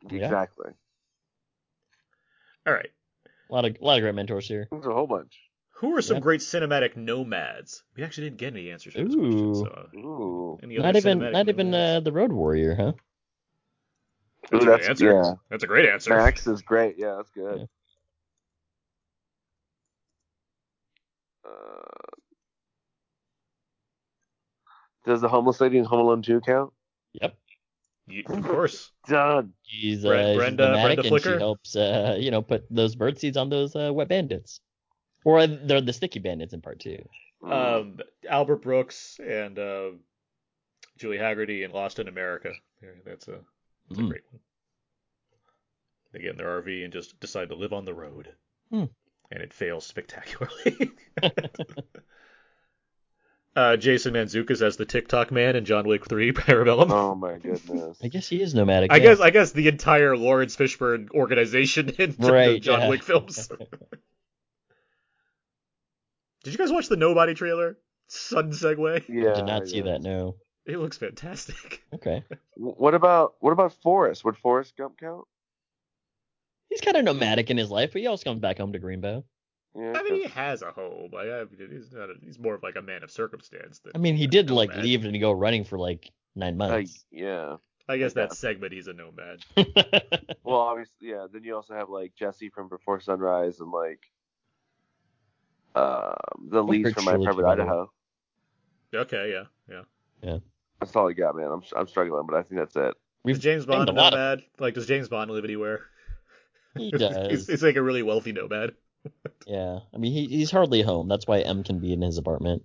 Yeah. 0.09 0.45
Exactly. 2.65 2.71
All 2.71 2.73
right. 2.73 2.89
A 3.49 3.53
lot 3.53 3.65
of 3.65 3.77
a 3.81 3.85
lot 3.85 3.97
of 3.97 4.01
great 4.01 4.15
mentors 4.15 4.47
here. 4.47 4.67
There's 4.71 4.85
a 4.85 4.93
whole 4.93 5.07
bunch. 5.07 5.37
Who 5.79 5.95
are 5.97 6.01
some 6.01 6.17
Yeah. 6.17 6.21
great 6.21 6.41
cinematic 6.41 6.95
nomads? 6.95 7.83
We 7.95 8.03
actually 8.03 8.29
didn't 8.29 8.39
get 8.39 8.53
any 8.53 8.71
answers 8.71 8.93
for 8.93 9.03
this 9.03 9.13
question. 9.15 9.55
So, 9.55 9.65
uh, 9.65 9.97
Ooh. 9.97 10.59
Not 10.63 10.95
even 10.95 11.19
cinematic 11.19 11.31
not 11.33 11.49
even 11.49 11.73
uh, 11.73 11.99
the 11.99 12.11
Road 12.11 12.31
Warrior, 12.31 12.75
huh? 12.75 12.93
That's 14.51 14.63
Ooh, 14.63 14.67
a 14.67 14.71
that's- 14.71 14.89
answer. 14.89 15.11
yeah. 15.11 15.33
That's 15.49 15.63
a 15.63 15.67
great 15.67 15.89
answer. 15.89 16.11
Max 16.15 16.47
is 16.47 16.61
great. 16.61 16.95
Yeah, 16.97 17.15
that's 17.17 17.29
good. 17.31 17.59
Yeah. 17.59 17.65
Uh, 21.49 22.15
does 25.05 25.21
the 25.21 25.29
homeless 25.29 25.59
lady 25.61 25.77
in 25.77 25.85
Home 25.85 25.99
Alone 25.99 26.21
2 26.21 26.41
count? 26.41 26.73
Yep. 27.13 27.35
You- 28.07 28.23
of 28.27 28.43
course. 28.43 28.91
Done. 29.07 29.53
She's 29.63 30.03
uh, 30.05 30.09
Bren- 30.09 30.27
she's 30.33 30.37
Brenda- 30.37 30.71
Brenda 30.73 31.01
and 31.03 31.11
Fricker? 31.11 31.33
she 31.33 31.39
helps 31.39 31.75
uh, 31.75 32.15
you 32.19 32.31
know 32.31 32.41
put 32.41 32.65
those 32.69 32.95
bird 32.95 33.19
seeds 33.19 33.37
on 33.37 33.49
those 33.49 33.75
uh, 33.75 33.91
wet 33.93 34.07
bandits, 34.09 34.59
or 35.23 35.45
they're 35.47 35.81
the 35.81 35.93
sticky 35.93 36.19
bandits 36.19 36.53
in 36.53 36.61
part 36.61 36.79
two. 36.79 37.03
Um, 37.43 37.99
Albert 38.29 38.63
Brooks 38.63 39.19
and 39.23 39.57
uh, 39.59 39.89
Julie 40.97 41.17
Hagerty 41.17 41.63
in 41.65 41.71
Lost 41.71 41.99
in 41.99 42.07
America. 42.07 42.51
Yeah, 42.81 42.89
That's 43.05 43.27
a, 43.27 43.39
that's 43.89 43.99
a 43.99 44.03
Mm. 44.03 44.09
great 44.09 44.23
one. 44.31 44.39
They 46.11 46.19
get 46.21 46.31
in 46.31 46.37
their 46.37 46.61
RV 46.61 46.83
and 46.83 46.93
just 46.93 47.19
decide 47.19 47.49
to 47.49 47.55
live 47.55 47.73
on 47.73 47.85
the 47.85 47.93
road. 47.93 48.29
Hmm. 48.71 48.85
And 49.31 49.43
it 49.43 49.53
fails 49.53 49.85
spectacularly. 49.85 50.91
uh, 53.55 53.77
Jason 53.77 54.13
Mantzoukas 54.13 54.61
as 54.61 54.75
the 54.77 54.85
TikTok 54.85 55.31
man 55.31 55.55
in 55.55 55.65
John 55.65 55.87
Wick 55.87 56.07
3 56.07 56.31
Parabellum. 56.33 56.91
Oh 56.91 57.15
my 57.15 57.37
goodness. 57.37 57.97
I 58.03 58.09
guess 58.09 58.27
he 58.27 58.41
is 58.41 58.53
nomadic. 58.53 58.91
I 58.91 58.97
yeah. 58.97 59.03
guess 59.03 59.19
I 59.19 59.29
guess 59.29 59.51
the 59.51 59.67
entire 59.67 60.17
Laurence 60.17 60.55
Fishburne 60.55 61.09
organization 61.11 61.89
in 61.97 62.15
the 62.17 62.31
Right, 62.31 62.61
John 62.61 62.81
yeah. 62.81 62.89
Wick 62.89 63.03
films. 63.03 63.47
Did 66.43 66.53
you 66.53 66.57
guys 66.57 66.71
watch 66.71 66.89
the 66.89 66.97
Nobody 66.97 67.33
trailer? 67.33 67.77
Sudden 68.07 68.51
segue. 68.51 69.05
Yeah. 69.09 69.31
I 69.31 69.35
Did 69.35 69.45
not 69.45 69.67
see 69.67 69.81
that. 69.81 70.03
No. 70.03 70.35
It 70.67 70.77
looks 70.77 70.97
fantastic. 70.97 71.83
Okay. 71.93 72.23
What 72.55 72.93
about 72.93 73.35
what 73.39 73.51
about 73.51 73.73
Forrest? 73.81 74.25
Would 74.25 74.37
Forrest 74.37 74.75
Gump 74.77 74.99
count? 74.99 75.25
He's 76.69 76.81
kind 76.81 76.97
of 76.97 77.05
nomadic 77.05 77.49
in 77.49 77.57
his 77.57 77.71
life, 77.71 77.91
but 77.93 78.01
he 78.01 78.07
always 78.07 78.23
comes 78.23 78.41
back 78.41 78.57
home 78.57 78.73
to 78.73 78.79
Greenbow. 78.79 79.23
Yeah. 79.77 79.93
I 79.95 80.03
mean, 80.03 80.21
he 80.21 80.27
has 80.29 80.61
a 80.61 80.71
home. 80.71 81.11
I, 81.17 81.23
I 81.23 81.43
mean, 81.45 81.69
he's 81.71 81.91
not. 81.91 82.09
A, 82.09 82.13
he's 82.23 82.39
more 82.39 82.55
of 82.55 82.63
like 82.63 82.75
a 82.77 82.81
man 82.81 83.03
of 83.03 83.11
circumstance. 83.11 83.79
Than 83.79 83.91
I 83.93 83.97
mean, 83.97 84.15
he 84.15 84.25
did 84.27 84.49
like 84.49 84.73
leave 84.75 85.03
and 85.03 85.19
go 85.19 85.31
running 85.31 85.63
for 85.65 85.77
like 85.77 86.11
nine 86.35 86.53
Uh, 86.53 86.67
months. 86.69 87.05
yeah. 87.11 87.57
I 87.87 87.97
guess 87.97 88.13
Yeah. 88.15 88.23
that 88.27 88.33
segment 88.35 88.73
he's 88.73 88.87
a 88.87 88.93
nomad. 88.93 89.41
Well, 90.43 90.57
obviously, 90.59 91.09
yeah. 91.09 91.25
Then 91.31 91.43
you 91.43 91.55
also 91.55 91.73
have 91.73 91.89
like 91.89 92.13
Jesse 92.15 92.49
from 92.49 92.69
Before 92.69 92.99
Sunrise 92.99 93.59
and 93.59 93.71
like 93.71 93.99
um, 95.75 96.13
the 96.49 96.63
What 96.63 96.69
leads 96.71 96.91
from 96.93 97.05
My 97.05 97.11
trilogy, 97.13 97.25
Private 97.25 97.43
by 97.43 97.55
the 97.55 97.63
way. 97.63 97.67
Idaho. 97.69 97.91
Okay, 98.93 99.31
yeah, 99.31 99.43
yeah. 99.69 99.81
yeah. 100.21 100.37
That's 100.79 100.95
all 100.95 101.09
I 101.09 101.13
got, 101.13 101.35
man. 101.35 101.47
I'm 101.51 101.61
I'm 101.75 101.87
struggling, 101.87 102.25
but 102.27 102.35
I 102.37 102.43
think 102.43 102.59
that's 102.61 102.75
it. 102.75 102.93
We've 103.23 103.35
Is 103.37 103.41
James 103.41 103.65
Bond 103.65 103.89
a 103.89 103.91
a 103.91 103.93
lot 103.93 104.13
of- 104.13 104.19
nomad? 104.19 104.43
Like, 104.59 104.75
does 104.75 104.85
James 104.87 105.09
Bond 105.09 105.31
live 105.31 105.43
anywhere? 105.43 105.81
He 106.77 106.89
he's, 106.91 106.99
does. 106.99 107.47
he's 107.47 107.63
like 107.63 107.75
a 107.75 107.81
really 107.81 108.03
wealthy 108.03 108.31
nomad. 108.31 108.73
Yeah. 109.45 109.79
I 109.93 109.97
mean, 109.97 110.11
he, 110.11 110.25
he's 110.27 110.51
hardly 110.51 110.81
home. 110.81 111.07
That's 111.07 111.27
why 111.27 111.39
M 111.39 111.63
can 111.63 111.79
be 111.79 111.93
in 111.93 112.01
his 112.01 112.17
apartment. 112.17 112.63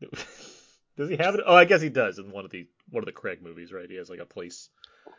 does 0.96 1.08
he 1.08 1.16
have 1.16 1.34
it? 1.34 1.40
Oh, 1.46 1.54
I 1.54 1.64
guess 1.64 1.80
he 1.80 1.88
does 1.88 2.18
in 2.18 2.30
one 2.30 2.44
of 2.44 2.50
the 2.50 2.66
one 2.90 3.02
of 3.02 3.06
the 3.06 3.12
Craig 3.12 3.42
movies, 3.42 3.72
right? 3.72 3.88
He 3.88 3.96
has 3.96 4.10
like 4.10 4.20
a 4.20 4.26
place. 4.26 4.68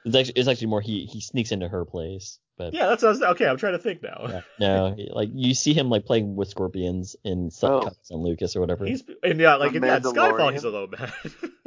It's 0.06 0.16
actually 0.16 0.34
it's 0.36 0.48
actually 0.48 0.68
more 0.68 0.82
he 0.82 1.06
he 1.06 1.22
sneaks 1.22 1.52
into 1.52 1.68
her 1.68 1.86
place, 1.86 2.40
but 2.58 2.74
Yeah, 2.74 2.88
that's 2.88 3.02
what 3.04 3.10
I 3.10 3.12
was, 3.12 3.22
okay. 3.24 3.48
I'm 3.48 3.58
trying 3.58 3.74
to 3.74 3.80
think 3.80 4.04
now. 4.04 4.28
yeah, 4.30 4.42
no, 4.60 4.96
like 5.14 5.30
you 5.34 5.54
see 5.54 5.74
him 5.74 5.90
like 5.90 6.06
playing 6.06 6.36
with 6.36 6.50
scorpions 6.50 7.16
in 7.24 7.50
Sun 7.50 7.72
Oh. 7.72 7.90
San 8.04 8.18
Lucas 8.20 8.56
or 8.56 8.60
whatever. 8.62 8.86
He's 8.86 9.04
and 9.24 9.40
yeah, 9.40 9.56
like 9.56 9.72
The 9.72 9.78
in 9.78 9.84
yeah, 9.84 9.98
in 9.98 10.04
Skyfall, 10.04 10.52
he's 10.54 10.64
a 10.64 10.72
nomad. 10.72 11.12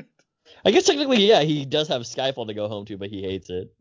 I 0.64 0.70
guess 0.70 0.85
technically, 0.85 1.27
yeah, 1.27 1.40
he 1.43 1.64
does 1.64 1.89
have 1.89 2.02
Skyfall 2.02 2.47
to 2.48 2.55
go 2.55 2.68
home 2.68 2.85
to, 2.86 2.97
but 2.98 3.09
he 3.09 3.22
hates 3.22 3.48
it. 3.51 3.72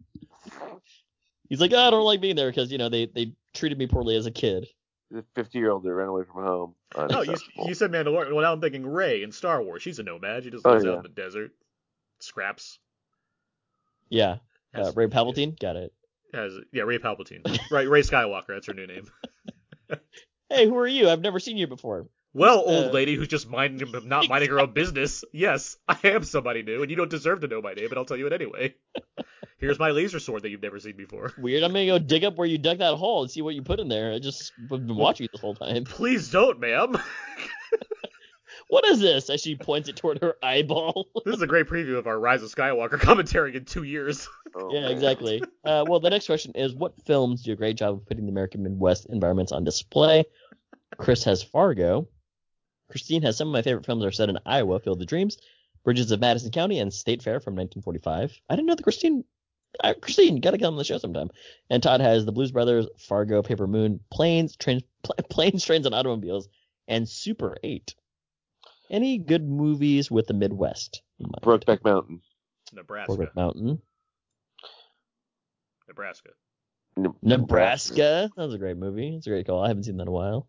He's 1.50 1.60
like, 1.60 1.74
oh, 1.74 1.80
I 1.88 1.90
don't 1.90 2.06
like 2.06 2.22
being 2.22 2.36
there 2.36 2.50
because 2.50 2.72
you 2.72 2.78
know 2.78 2.90
they 2.90 3.08
they 3.08 3.34
treated 3.54 3.78
me 3.78 3.88
poorly 3.88 4.16
as 4.16 4.26
a 4.28 4.32
kid. 4.32 4.68
The 5.12 5.26
50 5.36 5.58
year 5.58 5.72
old 5.72 5.84
that 5.84 5.94
ran 5.94 6.08
away 6.08 6.24
from 6.24 6.44
home. 6.44 6.76
No, 7.10 7.24
you, 7.24 7.36
you 7.66 7.74
said 7.74 7.92
Mandalorian. 7.92 8.32
Well, 8.32 8.44
now 8.44 8.54
I'm 8.54 8.62
thinking 8.62 8.86
Rey 8.86 9.24
in 9.24 9.32
Star 9.32 9.62
Wars. 9.64 9.82
She's 9.82 9.98
a 9.98 10.04
nomad. 10.04 10.44
She 10.44 10.52
just 10.52 10.66
Oh, 10.68 10.74
lives 10.74 10.86
yeah. 10.86 10.92
out 10.92 10.98
in 10.98 11.04
the 11.04 11.10
desert. 11.10 11.52
Scraps. 12.20 12.78
Yeah, 14.10 14.38
uh, 14.76 14.86
Has- 14.86 14.96
Rey 14.96 15.08
Palpatine, 15.08 15.60
got 15.60 15.76
it. 15.78 15.92
Has 16.34 16.54
yeah, 16.72 16.84
Rey 16.84 17.00
Palpatine. 17.00 17.42
right, 17.72 17.90
Rey 17.90 18.02
Skywalker. 18.02 18.50
That's 18.50 18.68
her 18.68 18.74
new 18.74 18.88
name. 18.88 19.08
Hey, 20.52 20.66
who 20.66 20.76
are 20.78 20.88
you? 20.88 21.08
I've 21.10 21.22
never 21.22 21.40
seen 21.40 21.58
you 21.58 21.68
before. 21.68 22.08
Well, 22.34 22.64
old 22.66 22.88
Uh, 22.88 22.92
lady 22.92 23.16
who's 23.16 23.28
just 23.28 23.50
minding, 23.50 23.92
not 24.06 24.30
minding 24.30 24.50
her 24.52 24.60
own 24.60 24.72
business. 24.74 25.24
Yes, 25.34 25.78
I 25.88 25.98
am 26.04 26.24
somebody 26.24 26.62
new, 26.62 26.82
and 26.82 26.92
you 26.92 26.96
don't 26.96 27.10
deserve 27.10 27.42
to 27.42 27.48
know 27.48 27.62
my 27.62 27.74
name, 27.74 27.90
but 27.90 27.98
I'll 27.98 28.06
tell 28.06 28.18
you 28.18 28.28
it 28.28 28.34
anyway. 28.34 28.76
Here's 29.58 29.80
my 29.80 29.90
laser 29.90 30.20
sword 30.20 30.44
that 30.44 30.50
you've 30.50 30.62
never 30.62 30.80
seen 30.80 30.96
before. 30.96 31.34
Weird. 31.38 31.64
I'm 31.64 31.74
gonna 31.74 31.86
go 31.86 32.00
dig 32.00 32.24
up 32.24 32.38
where 32.38 32.48
you 32.48 32.58
dug 32.58 32.78
that 32.78 32.96
hole 32.96 33.24
and 33.24 33.32
see 33.32 33.42
what 33.42 33.56
you 33.56 33.62
put 33.62 33.80
in 33.80 33.90
there. 33.90 34.14
I 34.14 34.20
just 34.20 34.54
have 34.70 34.70
been 34.70 34.96
watching 34.96 35.26
you 35.26 35.30
this 35.32 35.42
whole 35.42 35.56
time. 35.56 35.84
Please 35.86 36.30
don't, 36.30 36.60
ma'am. 36.60 36.98
What 38.70 38.86
is 38.86 39.00
this? 39.00 39.32
As 39.32 39.42
she 39.42 39.56
points 39.56 39.90
it 39.90 39.96
toward 39.96 40.22
her 40.22 40.36
eyeball. 40.44 41.08
This 41.26 41.36
is 41.36 41.42
a 41.42 41.48
great 41.48 41.66
preview 41.66 41.98
of 41.98 42.06
our 42.06 42.20
Rise 42.20 42.44
of 42.44 42.54
Skywalker 42.54 43.00
commentary 43.00 43.56
in 43.56 43.66
two 43.66 43.82
years. 43.82 44.30
Oh, 44.56 44.72
yeah, 44.72 44.82
man. 44.82 44.92
exactly. 44.92 45.42
Uh, 45.66 45.84
well, 45.88 46.00
the 46.00 46.12
next 46.12 46.28
question 46.28 46.52
is, 46.54 46.76
what 46.76 46.94
films 47.06 47.42
do 47.42 47.52
a 47.54 47.56
great 47.56 47.78
job 47.78 47.96
of 47.96 48.06
putting 48.06 48.26
the 48.26 48.32
American 48.32 48.62
Midwest 48.62 49.08
environments 49.10 49.52
on 49.52 49.64
display? 49.64 50.24
Chris 50.98 51.24
has 51.24 51.42
Fargo. 51.42 52.08
Christine 52.90 53.22
has 53.22 53.38
some 53.38 53.48
of 53.48 53.54
my 53.54 53.62
favorite 53.62 53.86
films 53.86 54.04
are 54.04 54.12
set 54.12 54.30
in 54.30 54.38
Iowa, 54.46 54.80
Field 54.80 55.02
of 55.02 55.08
Dreams, 55.08 55.38
Bridges 55.84 56.12
of 56.12 56.20
Madison 56.20 56.52
County, 56.52 56.80
and 56.80 56.94
State 56.94 57.22
Fair 57.22 57.40
from 57.40 57.54
1945. 57.56 58.40
I 58.50 58.56
didn't 58.56 58.68
know 58.68 58.76
that 58.76 58.84
Christine. 58.84 59.24
Uh, 59.84 59.94
Christine, 60.02 60.42
gotta 60.42 60.58
come 60.58 60.74
on 60.74 60.78
the 60.78 60.84
show 60.84 60.98
sometime. 60.98 61.30
And 61.70 61.82
Todd 61.82 62.02
has 62.02 62.26
The 62.26 62.32
Blues 62.32 62.52
Brothers, 62.52 62.88
Fargo, 62.98 63.44
Paper 63.44 63.68
Moon, 63.68 64.00
Planes, 64.12 64.56
Trains, 64.56 64.82
Pl- 65.04 65.16
Planes, 65.30 65.64
Trains, 65.64 65.86
and 65.86 65.94
Automobiles, 65.94 66.50
and 66.88 67.08
Super 67.08 67.56
8. 67.64 67.94
Any 68.90 69.20
good 69.20 69.48
movies 69.48 70.10
with 70.10 70.26
the 70.26 70.34
Midwest? 70.34 71.04
Brokeback 71.44 71.84
Mountain. 71.84 72.22
Nebraska. 72.74 73.14
Brokeback 73.14 73.36
Mountain. 73.36 73.82
Nebraska. 75.88 76.30
Ne- 76.98 77.10
Nebraska. 77.22 78.32
That 78.36 78.46
was 78.46 78.56
a 78.56 78.60
great 78.60 78.78
movie. 78.78 79.16
It's 79.16 79.28
a 79.28 79.30
great 79.30 79.46
call. 79.46 79.64
I 79.64 79.68
haven't 79.68 79.84
seen 79.84 79.98
that 79.98 80.04
in 80.04 80.08
a 80.08 80.12
while. 80.12 80.48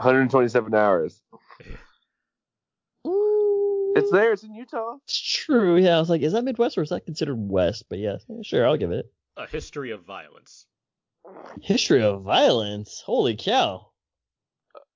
Um, 0.00 0.06
127 0.06 0.74
hours. 0.74 1.20
It's 3.96 4.10
there. 4.10 4.32
It's 4.32 4.42
in 4.44 4.54
Utah. 4.54 4.96
It's 5.04 5.20
true. 5.20 5.76
Yeah, 5.76 5.96
I 5.96 5.98
was 6.00 6.08
like, 6.08 6.22
is 6.22 6.32
that 6.32 6.44
Midwest 6.44 6.78
or 6.78 6.82
is 6.82 6.88
that 6.90 7.04
considered 7.04 7.36
West? 7.36 7.84
But 7.90 7.98
yeah, 7.98 8.16
sure, 8.42 8.66
I'll 8.66 8.76
give 8.78 8.92
it. 8.92 9.12
a 9.36 9.46
history 9.46 9.90
of 9.90 10.04
violence. 10.04 10.66
History 11.60 12.02
of 12.02 12.22
violence. 12.22 13.02
Holy 13.04 13.36
cow. 13.36 13.90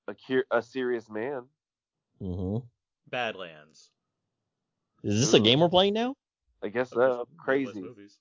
A, 0.07 0.15
cur- 0.27 0.45
a 0.49 0.61
serious 0.61 1.07
man. 1.09 1.43
hmm 2.19 2.57
Badlands. 3.07 3.91
Is 5.03 5.19
this 5.19 5.33
a 5.35 5.39
game 5.39 5.59
we're 5.59 5.69
playing 5.69 5.93
now? 5.93 6.15
I 6.63 6.69
guess 6.69 6.89
so. 6.89 6.97
Midwest 6.97 7.29
Crazy. 7.37 7.81
Movies. 7.81 8.17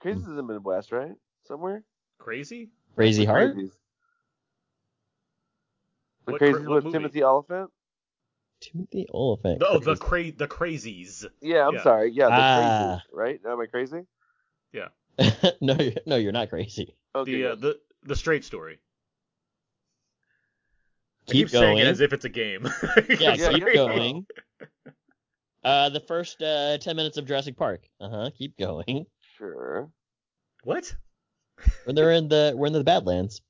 Crazy 0.00 0.20
is 0.20 0.26
in 0.26 0.36
the 0.36 0.42
Midwest, 0.42 0.90
right? 0.92 1.12
Somewhere. 1.46 1.82
Crazy? 2.18 2.70
Crazy 2.94 3.24
Heart? 3.26 3.56
Crazies. 3.56 3.72
The 6.26 6.32
What 6.32 6.38
crazy 6.38 6.58
what 6.60 6.68
with 6.76 6.84
movie? 6.84 6.98
Timothy 6.98 7.22
Olyphant. 7.22 7.70
Timothy 8.60 9.06
Olyphant. 9.12 9.62
Oh, 9.66 9.78
the 9.78 9.96
cra- 9.96 10.32
the 10.32 10.48
crazies. 10.48 11.26
Yeah, 11.42 11.66
I'm 11.66 11.74
Yeah. 11.74 11.82
sorry. 11.82 12.10
Yeah, 12.12 12.26
the 12.28 12.32
Ah. 12.34 13.00
crazies. 13.10 13.16
Right? 13.16 13.40
Am 13.46 13.60
I 13.60 13.66
crazy? 13.66 14.06
Yeah. 14.72 14.88
no, 15.60 15.74
you're, 15.74 15.92
no, 16.06 16.16
you're 16.16 16.32
not 16.32 16.48
crazy. 16.48 16.96
Okay. 17.14 17.32
The 17.32 17.46
uh, 17.52 17.54
the 17.56 17.80
the 18.04 18.16
straight 18.16 18.44
story. 18.44 18.78
I 21.28 21.32
Keep 21.32 21.46
keep 21.46 21.48
saying 21.50 21.78
it 21.78 21.82
going. 21.82 21.90
as 21.92 22.00
if 22.00 22.12
it's 22.12 22.24
a 22.24 22.28
game. 22.28 22.68
Yeah, 23.08 23.34
Yeah, 23.34 23.52
keep 23.52 23.72
going. 23.74 24.26
Uh, 25.62 25.88
the 25.88 26.00
first 26.00 26.42
uh, 26.42 26.76
10 26.76 26.96
minutes 26.96 27.16
of 27.16 27.24
Jurassic 27.26 27.56
Park. 27.56 27.88
Uh 28.00 28.08
huh. 28.10 28.30
Keep 28.36 28.58
going. 28.58 29.06
Sure. 29.38 29.90
What? 30.64 30.94
When 31.84 31.94
they're 31.96 32.10
in 32.12 32.28
the 32.28 32.52
we're 32.56 32.66
in 32.66 32.72
the 32.72 32.84
Badlands. 32.84 33.40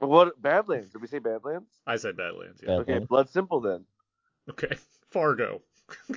But 0.00 0.08
what 0.08 0.40
Badlands? 0.40 0.92
Did 0.92 1.02
we 1.02 1.08
say 1.08 1.18
Badlands? 1.18 1.68
I 1.86 1.96
said 1.96 2.16
Badlands. 2.16 2.60
Yeah. 2.62 2.78
Bad- 2.78 2.80
Okay, 2.80 2.98
Blood 3.00 3.28
Simple 3.30 3.60
then. 3.60 3.84
Okay. 4.50 4.76
Fargo. 5.10 5.60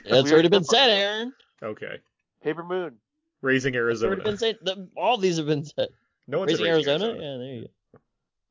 That's 0.10 0.32
already 0.32 0.50
been 0.50 0.64
said, 0.64 0.90
Aaron. 0.90 1.34
Okay. 1.64 1.98
Paper 2.44 2.64
Moon. 2.64 2.98
Raising 3.42 3.74
It's 3.74 3.78
already 3.80 3.88
Arizona. 3.88 4.24
been 4.24 4.38
said. 4.38 4.58
The, 4.62 4.88
all 4.98 5.18
these 5.18 5.38
have 5.38 5.48
been 5.48 5.64
said. 5.66 5.90
No 6.28 6.40
one 6.40 6.48
said 6.50 6.60
Raising 6.60 6.66
Raising 6.74 6.90
Arizona? 6.92 7.06
Arizona. 7.06 7.32
Yeah, 7.32 7.38
there 7.38 7.54
you 7.56 7.62
go. 7.94 8.00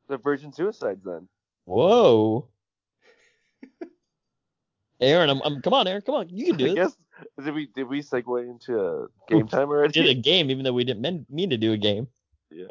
The 0.09 0.17
Virgin 0.19 0.53
Suicides 0.53 1.05
then. 1.05 1.29
Whoa. 1.67 2.49
Aaron, 5.01 5.31
I'm, 5.31 5.41
I'm 5.43 5.63
come 5.63 5.73
on, 5.75 5.87
Aaron, 5.87 6.03
come 6.03 6.15
on, 6.17 6.29
you 6.29 6.47
can 6.47 6.57
do 6.57 6.67
I 6.67 6.71
it. 6.71 6.75
guess 6.75 6.97
did 7.43 7.55
we 7.55 7.67
did 7.75 7.85
we 7.89 8.03
segue 8.03 8.49
into 8.51 8.81
uh, 8.81 9.07
game 9.29 9.47
time 9.47 9.69
We 9.69 9.77
already? 9.77 9.93
did 9.93 10.09
a 10.09 10.15
game, 10.21 10.51
even 10.51 10.65
though 10.65 10.73
we 10.73 10.85
didn't 10.85 11.03
mean, 11.03 11.27
mean 11.31 11.51
to 11.51 11.57
do 11.57 11.73
a 11.73 11.77
game. 11.77 12.09
Yeah. 12.51 12.67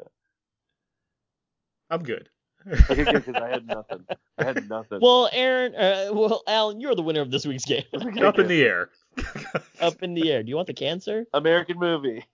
I'm 1.90 2.04
good. 2.04 2.30
Okay, 2.90 3.04
because 3.06 3.36
I 3.36 3.48
had 3.50 3.66
nothing. 3.66 4.06
I 4.38 4.44
had 4.44 4.70
nothing. 4.70 5.00
Well, 5.02 5.30
Aaron, 5.32 5.74
uh, 5.76 6.10
well, 6.14 6.44
Alan, 6.46 6.82
you're 6.82 6.94
the 6.94 7.02
winner 7.02 7.22
of 7.22 7.32
this 7.32 7.46
week's 7.46 7.66
game. 7.66 7.84
Up 7.94 8.38
in 8.38 8.48
the 8.48 8.62
air. 8.64 8.90
Up 9.80 10.04
in 10.04 10.14
the 10.14 10.32
air. 10.32 10.44
Do 10.44 10.50
you 10.50 10.56
want 10.56 10.68
the 10.68 10.74
cancer? 10.74 11.26
American 11.34 11.80
movie. 11.80 12.26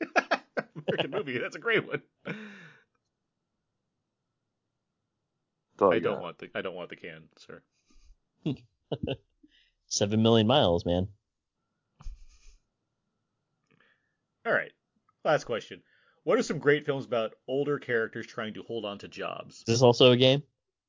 American 0.88 1.10
movie. 1.10 1.38
That's 1.38 1.56
a 1.56 1.58
great 1.60 1.86
one. 1.86 2.02
I 5.78 5.98
don't 5.98 6.02
got. 6.02 6.22
want 6.22 6.38
the 6.38 6.48
I 6.54 6.62
don't 6.62 6.74
want 6.74 6.90
the 6.90 6.96
can, 6.96 7.24
sir. 7.36 7.62
Seven 9.88 10.22
million 10.22 10.46
miles, 10.46 10.86
man. 10.86 11.08
All 14.46 14.52
right. 14.52 14.72
Last 15.24 15.44
question. 15.44 15.82
What 16.26 16.40
are 16.40 16.42
some 16.42 16.58
great 16.58 16.84
films 16.84 17.04
about 17.04 17.36
older 17.46 17.78
characters 17.78 18.26
trying 18.26 18.54
to 18.54 18.64
hold 18.64 18.84
on 18.84 18.98
to 18.98 19.06
jobs? 19.06 19.58
Is 19.58 19.64
this 19.66 19.80
also 19.82 20.10
a 20.10 20.16
game? 20.16 20.42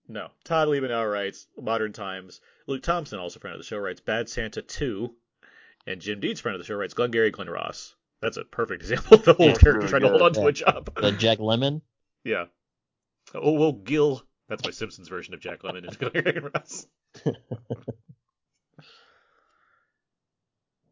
No. 0.08 0.32
Todd 0.44 0.68
Liebenow 0.68 1.12
writes 1.12 1.46
Modern 1.56 1.94
Times. 1.94 2.42
Luke 2.66 2.82
Thompson, 2.82 3.20
also 3.20 3.40
friend 3.40 3.54
of 3.54 3.60
the 3.60 3.64
show, 3.64 3.78
writes 3.78 4.00
Bad 4.00 4.30
Santa 4.30 4.64
2. 4.64 5.14
And 5.86 6.02
Jim 6.02 6.20
Deeds, 6.22 6.42
friend 6.42 6.56
of 6.56 6.60
the 6.60 6.66
show, 6.66 6.74
writes 6.74 6.96
Glengarry 6.96 7.30
Glen 7.30 7.52
Ross. 7.52 7.94
That's 8.20 8.38
a 8.38 8.46
perfect 8.46 8.82
example 8.90 9.20
of 9.20 9.26
the 9.26 9.36
old 9.36 9.64
really 9.64 9.88
trying 9.88 10.02
to 10.02 10.10
hold 10.10 10.24
on 10.24 10.34
to 10.34 10.48
a 10.48 10.52
job. 10.52 10.90
The 11.00 11.12
Jack 11.12 11.38
Lemmon? 11.38 11.82
yeah. 12.24 12.46
Oh, 13.36 13.52
well, 13.52 13.74
Gil. 13.74 14.24
That's 14.50 14.66
my 14.66 14.72
Simpsons 14.72 15.08
version 15.08 15.36
of 15.36 15.40
Jack 15.40 15.62
Lemmon 15.62 15.88
and 15.88 16.00
Glengarry 16.00 16.32
Glen 16.32 16.52
Ross. 16.56 16.88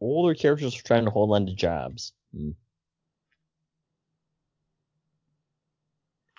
Older 0.00 0.34
characters 0.34 0.78
are 0.78 0.84
trying 0.84 1.06
to 1.06 1.10
hold 1.10 1.32
on 1.32 1.46
to 1.46 1.52
jobs. 1.52 2.12
Hmm. 2.32 2.50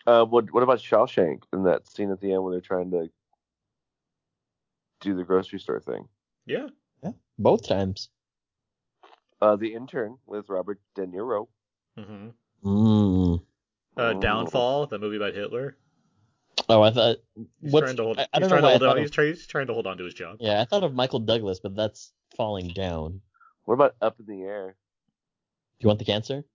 Uh, 0.08 0.24
what 0.24 0.52
what 0.54 0.64
about 0.64 0.80
Shawshank 0.80 1.42
in 1.52 1.64
that 1.64 1.86
scene 1.88 2.12
at 2.12 2.22
the 2.22 2.32
end 2.32 2.42
when 2.42 2.54
they're 2.54 2.62
trying 2.62 2.92
to 2.92 3.10
do 5.02 5.14
the 5.14 5.26
grocery 5.26 5.60
store 5.60 5.82
thing? 5.82 6.08
Yeah. 6.46 6.68
Yeah. 7.04 7.12
Both 7.38 7.68
times. 7.68 8.10
Uh, 9.42 9.58
the 9.58 9.74
intern 9.76 10.18
with 10.26 10.50
Robert 10.50 10.80
De 10.96 11.06
Niro. 11.06 11.48
Mm-hmm. 12.00 12.30
Mm. 12.64 13.36
Uh, 13.36 13.42
Oh. 14.00 14.20
Downfall, 14.22 14.88
the 14.88 14.98
movie 14.98 15.18
about 15.18 15.34
Hitler. 15.34 15.76
Oh, 16.70 16.82
I 16.82 16.92
thought. 16.92 17.18
He's 17.62 17.74
What's, 17.74 17.86
trying 17.86 17.98
to 17.98 18.04
hold. 18.04 18.20
I, 18.20 18.28
I 18.34 18.40
he's 18.40 18.48
trying 18.48 18.62
to 18.62 18.70
hold 18.70 18.84
on. 18.84 18.98
of, 18.98 19.02
He's, 19.02 19.12
try, 19.12 19.26
he's 19.26 19.46
trying 19.46 19.68
to 19.68 19.74
hold 19.74 19.88
on 19.88 19.98
to 19.98 20.06
his 20.06 20.14
job. 20.14 20.38
Yeah, 20.40 20.62
I 20.62 20.66
thought 20.66 20.84
of 20.84 20.94
Michael 20.94 21.20
Douglas, 21.20 21.60
but 21.60 21.76
that's 21.76 22.14
falling 22.36 22.70
down. 22.70 23.22
What 23.66 23.74
about 23.76 23.96
Up 24.02 24.20
in 24.20 24.26
the 24.26 24.44
Air? 24.44 24.76
Do 25.80 25.84
you 25.84 25.88
want 25.88 26.00
the 26.00 26.06
cancer? 26.06 26.46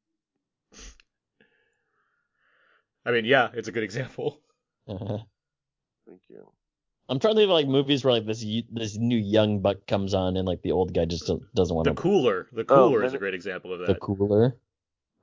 I 3.04 3.10
mean, 3.10 3.24
yeah, 3.24 3.50
it's 3.54 3.68
a 3.68 3.72
good 3.72 3.82
example. 3.82 4.40
Uh-huh. 4.88 5.18
Thank 6.08 6.22
you. 6.28 6.50
I'm 7.08 7.18
trying 7.18 7.34
to 7.34 7.40
think 7.40 7.48
of 7.48 7.54
like 7.54 7.68
movies 7.68 8.04
where 8.04 8.14
like 8.14 8.26
this 8.26 8.44
this 8.72 8.96
new 8.96 9.16
young 9.16 9.60
buck 9.60 9.86
comes 9.86 10.14
on 10.14 10.36
and 10.36 10.46
like 10.46 10.62
the 10.62 10.72
old 10.72 10.94
guy 10.94 11.04
just 11.04 11.30
doesn't 11.54 11.74
want 11.74 11.86
to. 11.86 11.92
The. 11.94 12.00
Cooler. 12.00 12.48
The 12.52 12.62
Oh, 12.62 12.88
Cooler 12.88 13.04
is 13.04 13.14
a 13.14 13.18
great 13.18 13.34
example 13.34 13.72
of 13.72 13.80
that. 13.80 13.86
The 13.86 13.94
cooler. 13.96 14.56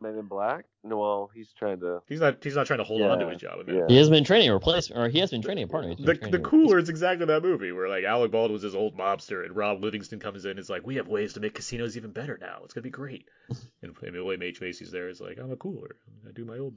Men 0.01 0.18
in 0.18 0.27
Black? 0.27 0.64
No, 0.84 0.97
well, 0.97 1.31
he's 1.34 1.51
trying 1.51 1.81
to. 1.81 2.01
He's 2.07 2.22
not. 2.22 2.41
He's 2.41 2.56
not 2.56 2.68
trying 2.68 2.80
to 2.80 2.85
hold 2.85 3.01
on 3.01 3.19
to 3.19 3.27
his 3.27 3.38
job. 3.41 3.68
in 3.68 3.76
yeah. 3.76 3.85
He 3.89 3.97
has 3.97 4.10
been 4.10 4.23
training 4.23 4.49
a 4.49 4.53
replacement, 4.53 5.01
or 5.01 5.10
he 5.10 5.19
has 5.19 5.31
been 5.31 5.41
training 5.41 5.65
a 5.65 5.68
partner. 5.68 5.93
He's 5.93 6.06
The 6.06 6.14
the 6.14 6.39
Cooler 6.39 6.77
is 6.80 6.88
exactly 6.88 7.26
that 7.26 7.43
movie 7.43 7.73
where 7.73 7.89
like 7.89 8.06
Alec 8.06 8.31
Baldwin 8.31 8.53
was 8.53 8.61
this 8.61 8.76
old 8.76 8.97
mobster 8.97 9.43
and 9.43 9.53
Ron 9.56 9.81
Livingston 9.81 10.19
comes 10.19 10.45
in 10.45 10.51
and 10.51 10.60
is 10.60 10.69
like, 10.69 10.88
we 10.88 10.95
have 10.95 11.10
ways 11.10 11.34
to 11.34 11.41
make 11.41 11.53
casinos 11.53 11.97
even 11.97 12.11
better 12.11 12.38
now. 12.39 12.61
It's 12.64 12.73
gonna 12.73 12.84
be 12.84 12.89
great. 12.89 13.26
and, 13.81 13.93
and 14.01 14.14
William 14.14 14.41
H 14.41 14.61
Macy's 14.61 14.91
there 14.91 15.10
is 15.10 15.19
like, 15.19 15.38
I'm 15.38 15.51
a 15.51 15.57
cooler. 15.57 15.97
I 16.26 16.31
do 16.31 16.45
my 16.45 16.57
old. 16.60 16.76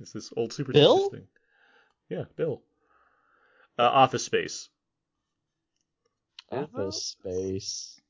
It's 0.00 0.12
this 0.12 0.32
old 0.36 0.52
super 0.52 0.72
Bill? 0.72 1.10
thing. 1.10 1.26
Yeah, 2.08 2.24
Bill. 2.36 2.62
Uh, 3.78 3.82
Office 3.82 4.24
Space. 4.24 4.68
Office 6.50 7.16
Space. 7.18 8.00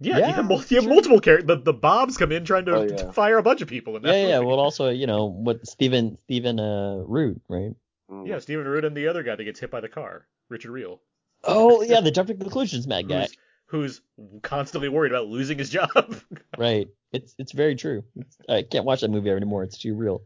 Yeah, 0.00 0.18
Yeah, 0.18 0.28
you 0.28 0.34
have, 0.34 0.44
mul- 0.46 0.64
you 0.68 0.76
have 0.76 0.84
sure. 0.84 0.92
multiple 0.92 1.20
characters. 1.20 1.46
The, 1.46 1.56
the 1.56 1.72
Bobs 1.72 2.16
come 2.16 2.32
in 2.32 2.44
trying 2.44 2.64
to, 2.66 2.76
Oh, 2.76 2.82
yeah. 2.82 2.96
to 2.96 3.12
fire 3.12 3.38
a 3.38 3.42
bunch 3.42 3.62
of 3.62 3.68
people 3.68 3.96
in 3.96 4.02
that 4.02 4.12
Yeah, 4.14 4.28
yeah. 4.28 4.38
Well, 4.40 4.58
also, 4.58 4.88
you 4.90 5.06
know, 5.06 5.26
what 5.26 5.66
Stephen 5.66 6.18
Stephen 6.24 6.58
uh 6.58 6.96
Root, 7.06 7.40
right? 7.48 7.74
Mm. 8.10 8.26
Yeah, 8.26 8.38
Stephen 8.40 8.66
Root 8.66 8.84
and 8.84 8.96
the 8.96 9.08
other 9.08 9.22
guy 9.22 9.36
that 9.36 9.44
gets 9.44 9.60
hit 9.60 9.70
by 9.70 9.80
the 9.80 9.88
car, 9.88 10.26
Richard 10.48 10.72
Riehle, 10.72 10.98
Oh, 11.44 11.82
yeah, 11.88 12.00
the 12.00 12.10
jump 12.10 12.28
to 12.28 12.34
conclusions, 12.34 12.86
mad 12.86 13.08
guy. 13.08 13.28
who's, 13.66 14.00
who's 14.16 14.40
constantly 14.42 14.88
worried 14.88 15.12
about 15.12 15.28
losing 15.28 15.58
his 15.58 15.70
job. 15.78 16.16
Right. 16.58 16.88
It's 17.12 17.34
it's 17.38 17.52
very 17.52 17.74
true. 17.76 18.04
I 18.48 18.62
can't 18.62 18.84
watch 18.84 19.02
that 19.02 19.10
movie 19.10 19.30
anymore. 19.30 19.62
It's 19.64 19.78
too 19.78 19.94
real. 19.94 20.22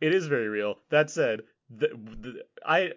It 0.00 0.14
is 0.14 0.26
very 0.26 0.48
real. 0.48 0.76
That 0.90 1.10
said, 1.10 1.42
the, 1.70 1.88
the, 2.20 2.42
I 2.64 2.92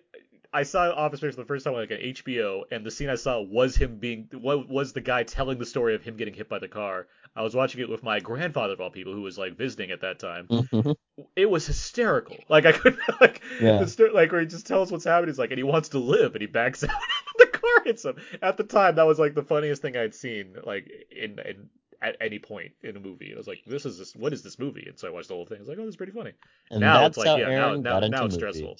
I 0.55 0.63
saw 0.63 0.91
Office 0.91 1.19
Space 1.19 1.33
for 1.35 1.41
the 1.41 1.47
first 1.47 1.65
time 1.65 1.73
on 1.73 1.79
like 1.81 1.91
an 1.91 1.99
HBO, 1.99 2.61
and 2.71 2.85
the 2.85 2.91
scene 2.91 3.09
I 3.09 3.15
saw 3.15 3.41
was 3.41 3.75
him 3.75 3.97
being 3.97 4.29
wa- 4.33 4.63
was 4.69 4.93
the 4.93 5.01
guy 5.01 5.23
telling 5.23 5.57
the 5.57 5.65
story 5.65 5.95
of 5.95 6.03
him 6.03 6.15
getting 6.15 6.33
hit 6.33 6.47
by 6.49 6.59
the 6.59 6.67
car. 6.67 7.07
I 7.35 7.41
was 7.41 7.55
watching 7.55 7.81
it 7.81 7.89
with 7.89 8.03
my 8.03 8.19
grandfather 8.19 8.73
of 8.73 8.81
all 8.81 8.91
people, 8.91 9.13
who 9.13 9.21
was 9.23 9.37
like 9.39 9.57
visiting 9.57 9.89
at 9.89 10.01
that 10.01 10.19
time. 10.19 10.47
Mhm. 10.47 10.95
It 11.35 11.49
was 11.49 11.65
hysterical. 11.65 12.37
Like 12.49 12.65
I 12.67 12.71
couldn't 12.71 13.01
like 13.21 13.41
Yeah. 13.59 13.79
the 13.79 13.87
sto- 13.87 14.11
like 14.13 14.31
where 14.31 14.41
he 14.41 14.47
just 14.47 14.67
tells 14.67 14.91
what's 14.91 15.05
happening. 15.05 15.29
He's 15.29 15.39
like, 15.39 15.49
and 15.51 15.57
he 15.57 15.63
wants 15.63 15.89
to 15.89 15.99
live, 15.99 16.33
and 16.35 16.41
he 16.41 16.47
backs 16.47 16.83
out. 16.83 16.91
the 17.39 17.47
car 17.47 17.83
hits 17.85 18.05
him. 18.05 18.15
At 18.41 18.57
the 18.57 18.63
time, 18.63 18.95
that 18.95 19.07
was 19.07 19.17
like 19.17 19.33
the 19.33 19.41
funniest 19.43 19.81
thing 19.81 19.97
I'd 19.97 20.13
seen 20.13 20.55
like 20.63 20.87
in 21.11 21.39
in 21.39 21.69
at 22.03 22.17
any 22.21 22.37
point 22.37 22.71
in 22.83 22.95
a 22.97 22.99
movie. 22.99 23.27
And 23.27 23.35
I 23.35 23.37
was 23.37 23.47
like, 23.47 23.63
this 23.65 23.85
is 23.85 23.97
this 23.97 24.15
what 24.15 24.33
is 24.33 24.43
this 24.43 24.59
movie? 24.59 24.85
And 24.87 24.99
so 24.99 25.07
I 25.07 25.11
watched 25.11 25.29
the 25.29 25.33
whole 25.35 25.45
thing. 25.45 25.57
I 25.57 25.59
was 25.61 25.69
like, 25.69 25.77
oh, 25.79 25.81
this 25.85 25.91
is 25.91 25.95
pretty 25.95 26.11
funny. 26.11 26.33
And 26.69 26.81
now 26.81 27.01
that's 27.01 27.17
it's 27.17 27.17
like 27.17 27.27
how 27.27 27.37
yeah, 27.37 27.49
Aaron 27.49 27.81
now 27.83 27.99
now, 27.99 28.07
now 28.07 28.25
it's 28.25 28.35
stressful. 28.35 28.77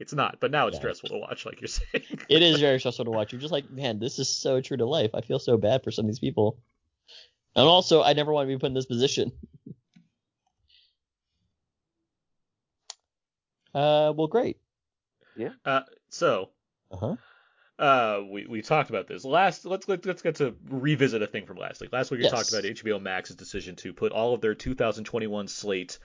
It's 0.00 0.12
not, 0.12 0.38
but 0.40 0.50
now 0.50 0.66
it's 0.66 0.74
Yeah. 0.74 0.80
stressful 0.80 1.08
to 1.10 1.16
watch, 1.18 1.46
like 1.46 1.60
you're 1.60 1.68
saying. 1.68 2.04
It 2.28 2.42
is 2.42 2.60
very 2.60 2.78
stressful 2.78 3.04
to 3.04 3.10
watch. 3.10 3.32
You're 3.32 3.40
just 3.40 3.52
like, 3.52 3.70
man, 3.70 3.98
this 3.98 4.18
is 4.18 4.28
so 4.28 4.60
true 4.60 4.76
to 4.76 4.86
life. 4.86 5.10
I 5.14 5.20
feel 5.20 5.38
so 5.38 5.56
bad 5.56 5.84
for 5.84 5.90
some 5.90 6.04
of 6.04 6.08
these 6.10 6.18
people. 6.18 6.58
And 7.56 7.66
also, 7.66 8.02
I 8.02 8.12
never 8.12 8.32
want 8.32 8.48
to 8.48 8.54
be 8.54 8.58
put 8.58 8.66
in 8.66 8.74
this 8.74 8.86
position. 8.86 9.32
Uh, 13.74 14.12
well, 14.16 14.28
great. 14.28 14.58
Yeah. 15.34 15.50
Uh, 15.64 15.82
so 16.08 16.50
Uh 16.90 16.96
huh. 16.96 17.16
Uh, 17.78 18.20
we 18.30 18.46
we 18.46 18.62
talked 18.62 18.90
about 18.90 19.08
this 19.08 19.24
last. 19.24 19.64
Let's 19.64 19.88
let's 19.88 20.06
let's 20.06 20.22
get 20.22 20.36
to 20.36 20.54
revisit 20.68 21.22
a 21.22 21.26
thing 21.26 21.46
from 21.46 21.56
last 21.56 21.80
week. 21.80 21.92
Last 21.92 22.10
week 22.10 22.18
we 22.18 22.24
Yes. 22.24 22.32
talked 22.32 22.50
about 22.52 22.64
HBO 22.64 23.00
Max's 23.00 23.36
decision 23.36 23.76
to 23.76 23.92
put 23.92 24.12
all 24.12 24.34
of 24.34 24.40
their 24.40 24.54
2021 24.54 25.48
slate. 25.48 25.98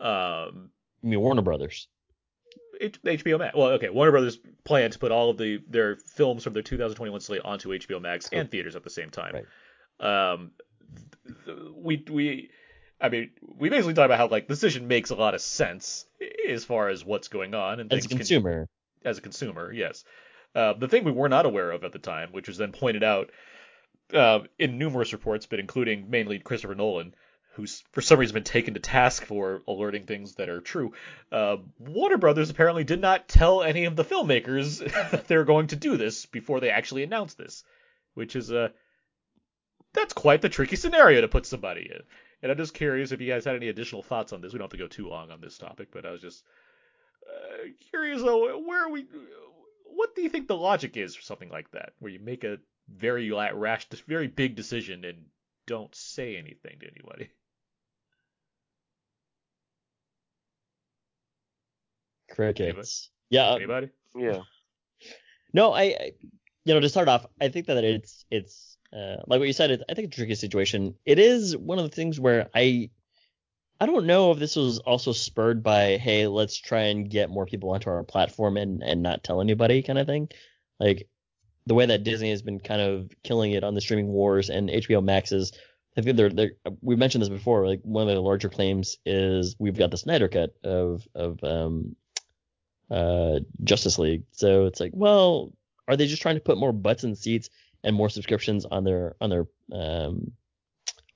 Um, 0.00 0.70
I 1.02 1.06
mean, 1.08 1.20
Warner 1.20 1.42
Brothers. 1.42 1.88
HBO 2.80 3.38
Max. 3.38 3.54
Well, 3.56 3.68
okay, 3.72 3.90
Warner 3.90 4.10
Brothers 4.12 4.38
planned 4.64 4.92
to 4.94 4.98
put 4.98 5.12
all 5.12 5.30
of 5.30 5.38
the 5.38 5.60
their 5.68 5.96
films 5.96 6.42
from 6.44 6.52
their 6.52 6.62
2021 6.62 7.20
slate 7.20 7.42
onto 7.44 7.68
HBO 7.70 8.00
Max 8.00 8.28
and 8.32 8.50
theaters 8.50 8.74
at 8.76 8.82
the 8.82 8.90
same 8.90 9.10
time. 9.10 9.36
Um, 10.00 10.52
th- 11.26 11.36
th- 11.46 11.58
we 11.76 12.04
we, 12.10 12.50
I 13.00 13.08
mean, 13.08 13.30
we 13.58 13.68
basically 13.68 13.94
talked 13.94 14.06
about 14.06 14.18
how 14.18 14.28
like 14.28 14.48
the 14.48 14.54
decision 14.54 14.88
makes 14.88 15.10
a 15.10 15.14
lot 15.14 15.34
of 15.34 15.40
sense 15.40 16.06
as 16.48 16.64
far 16.64 16.88
as 16.88 17.04
what's 17.04 17.28
going 17.28 17.54
on 17.54 17.78
and 17.78 17.92
As 17.92 17.98
a 17.98 18.00
things 18.00 18.08
can- 18.08 18.18
consumer. 18.18 18.68
as 19.04 19.18
a 19.18 19.20
consumer, 19.20 19.72
yes. 19.72 20.04
Uh, 20.54 20.74
the 20.74 20.88
thing 20.88 21.04
we 21.04 21.12
were 21.12 21.28
not 21.28 21.46
aware 21.46 21.70
of 21.70 21.84
at 21.84 21.92
the 21.92 21.98
time, 21.98 22.30
which 22.32 22.48
was 22.48 22.58
then 22.58 22.72
pointed 22.72 23.02
out 23.02 23.30
uh, 24.12 24.40
in 24.58 24.78
numerous 24.78 25.12
reports, 25.12 25.46
but 25.46 25.58
including 25.58 26.10
mainly 26.10 26.38
Christopher 26.38 26.74
Nolan, 26.74 27.14
who's 27.54 27.82
for 27.92 28.00
some 28.00 28.18
reason 28.18 28.34
been 28.34 28.44
taken 28.44 28.74
to 28.74 28.80
task 28.80 29.24
for 29.24 29.62
alerting 29.68 30.04
things 30.04 30.34
that 30.36 30.48
are 30.48 30.60
true. 30.60 30.92
Uh, 31.30 31.56
Warner 31.78 32.18
Brothers 32.18 32.50
apparently 32.50 32.84
did 32.84 33.00
not 33.00 33.28
tell 33.28 33.62
any 33.62 33.84
of 33.84 33.96
the 33.96 34.04
filmmakers 34.04 34.78
that 35.10 35.28
they're 35.28 35.44
going 35.44 35.68
to 35.68 35.76
do 35.76 35.96
this 35.96 36.26
before 36.26 36.60
they 36.60 36.70
actually 36.70 37.02
announced 37.02 37.38
this, 37.38 37.64
which 38.14 38.36
is 38.36 38.50
a 38.50 38.72
that's 39.94 40.14
quite 40.14 40.40
the 40.40 40.48
tricky 40.48 40.76
scenario 40.76 41.20
to 41.20 41.28
put 41.28 41.44
somebody 41.44 41.82
in. 41.82 42.00
And 42.42 42.50
I'm 42.50 42.56
just 42.56 42.74
curious 42.74 43.12
if 43.12 43.20
you 43.20 43.28
guys 43.28 43.44
had 43.44 43.56
any 43.56 43.68
additional 43.68 44.02
thoughts 44.02 44.32
on 44.32 44.40
this. 44.40 44.52
We 44.52 44.58
don't 44.58 44.64
have 44.64 44.78
to 44.78 44.78
go 44.78 44.88
too 44.88 45.08
long 45.08 45.30
on 45.30 45.40
this 45.40 45.58
topic, 45.58 45.88
but 45.92 46.06
I 46.06 46.10
was 46.10 46.22
just 46.22 46.42
uh, 47.28 47.68
curious 47.90 48.22
though, 48.22 48.58
where 48.58 48.86
are 48.86 48.90
we? 48.90 49.06
What 49.94 50.14
do 50.14 50.22
you 50.22 50.28
think 50.28 50.48
the 50.48 50.56
logic 50.56 50.96
is 50.96 51.14
for 51.14 51.22
something 51.22 51.50
like 51.50 51.70
that, 51.72 51.92
where 51.98 52.10
you 52.10 52.18
make 52.18 52.44
a 52.44 52.58
very 52.88 53.30
rash, 53.30 53.86
very 54.06 54.28
big 54.28 54.56
decision 54.56 55.04
and 55.04 55.26
don't 55.66 55.94
say 55.94 56.36
anything 56.36 56.78
to 56.80 56.86
anybody? 56.86 57.30
Crickets. 62.30 63.10
Yeah. 63.30 63.50
uh, 63.50 63.56
Anybody? 63.56 63.90
Yeah. 64.16 64.42
No, 65.54 65.74
I, 65.74 65.82
I, 65.82 66.12
you 66.64 66.72
know, 66.72 66.80
to 66.80 66.88
start 66.88 67.08
off, 67.08 67.26
I 67.38 67.48
think 67.48 67.66
that 67.66 67.84
it's 67.84 68.24
it's 68.30 68.78
uh, 68.90 69.16
like 69.26 69.38
what 69.38 69.46
you 69.46 69.52
said. 69.52 69.70
It's, 69.70 69.82
I 69.86 69.92
think 69.92 70.08
it's 70.08 70.16
a 70.16 70.20
tricky 70.20 70.34
situation. 70.34 70.94
It 71.04 71.18
is 71.18 71.54
one 71.54 71.78
of 71.78 71.84
the 71.84 71.94
things 71.94 72.18
where 72.18 72.48
I, 72.54 72.88
I 73.82 73.86
don't 73.86 74.06
know 74.06 74.30
if 74.30 74.38
this 74.38 74.54
was 74.54 74.78
also 74.78 75.10
spurred 75.10 75.64
by, 75.64 75.96
hey, 75.96 76.28
let's 76.28 76.56
try 76.56 76.82
and 76.82 77.10
get 77.10 77.30
more 77.30 77.46
people 77.46 77.70
onto 77.70 77.90
our 77.90 78.04
platform 78.04 78.56
and 78.56 78.80
and 78.80 79.02
not 79.02 79.24
tell 79.24 79.40
anybody 79.40 79.82
kind 79.82 79.98
of 79.98 80.06
thing. 80.06 80.28
Like 80.78 81.08
the 81.66 81.74
way 81.74 81.86
that 81.86 82.04
Disney 82.04 82.30
has 82.30 82.42
been 82.42 82.60
kind 82.60 82.80
of 82.80 83.10
killing 83.24 83.50
it 83.50 83.64
on 83.64 83.74
the 83.74 83.80
streaming 83.80 84.06
wars 84.06 84.50
and 84.50 84.68
HBO 84.68 85.02
Max 85.02 85.32
is. 85.32 85.52
I 85.96 86.00
think 86.00 86.16
they're, 86.16 86.30
they're 86.30 86.52
we 86.80 86.94
mentioned 86.94 87.22
this 87.22 87.28
before. 87.28 87.66
Like 87.66 87.80
one 87.82 88.02
of 88.02 88.08
their 88.08 88.20
larger 88.20 88.48
claims 88.48 88.98
is 89.04 89.56
we've 89.58 89.76
got 89.76 89.90
the 89.90 89.98
Snyder 89.98 90.28
cut 90.28 90.54
of 90.62 91.02
of 91.16 91.42
um 91.42 91.96
uh 92.88 93.40
Justice 93.64 93.98
League. 93.98 94.22
So 94.30 94.66
it's 94.66 94.78
like, 94.78 94.92
well, 94.94 95.52
are 95.88 95.96
they 95.96 96.06
just 96.06 96.22
trying 96.22 96.36
to 96.36 96.40
put 96.40 96.56
more 96.56 96.72
butts 96.72 97.02
in 97.02 97.16
seats 97.16 97.50
and 97.82 97.96
more 97.96 98.10
subscriptions 98.10 98.64
on 98.64 98.84
their 98.84 99.16
on 99.20 99.28
their 99.28 99.46
um 99.72 100.30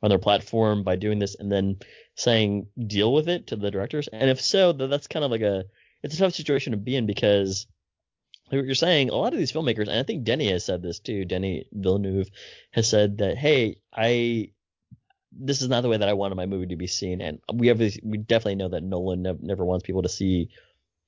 on 0.03 0.11
their 0.11 0.19
platform 0.19 0.83
by 0.83 0.97
doing 0.97 1.19
this 1.19 1.37
and 1.39 1.51
then 1.51 1.77
saying 2.15 2.67
deal 2.87 3.13
with 3.13 3.29
it 3.29 3.49
to 3.49 3.57
the 3.57 3.71
directors? 3.71 4.09
And 4.13 4.31
if 4.31 4.41
so, 4.41 4.73
that's 4.73 5.07
kind 5.07 5.25
of 5.25 5.31
like 5.31 5.43
a 5.43 5.65
it's 6.03 6.15
a 6.15 6.19
tough 6.19 6.35
situation 6.35 6.73
to 6.73 6.77
be 6.77 6.97
in 6.97 7.07
because 7.07 7.67
what 8.49 8.65
you're 8.65 8.75
saying, 8.75 9.11
a 9.11 9.15
lot 9.15 9.33
of 9.33 9.39
these 9.39 9.53
filmmakers, 9.53 9.89
and 9.89 9.99
I 9.99 10.03
think 10.05 10.25
Denis 10.25 10.51
has 10.51 10.65
said 10.65 10.83
this 10.83 11.01
too. 11.01 11.25
Denis 11.25 11.65
Villeneuve 11.73 12.29
has 12.71 12.89
said 12.89 13.19
that, 13.19 13.37
hey, 13.37 13.77
I 13.93 14.51
this 15.39 15.61
is 15.61 15.69
not 15.69 15.83
the 15.83 15.89
way 15.89 15.99
that 15.99 16.09
I 16.09 16.15
wanted 16.15 16.37
my 16.37 16.47
movie 16.47 16.67
to 16.69 16.77
be 16.77 16.87
seen, 16.87 17.21
and 17.21 17.41
we 17.53 17.69
have 17.69 17.79
we 17.79 18.19
definitely 18.19 18.55
know 18.55 18.69
that 18.69 18.83
Nolan 18.83 19.23
nev- 19.23 19.43
never 19.43 19.65
wants 19.65 19.85
people 19.85 20.03
to 20.03 20.09
see 20.09 20.51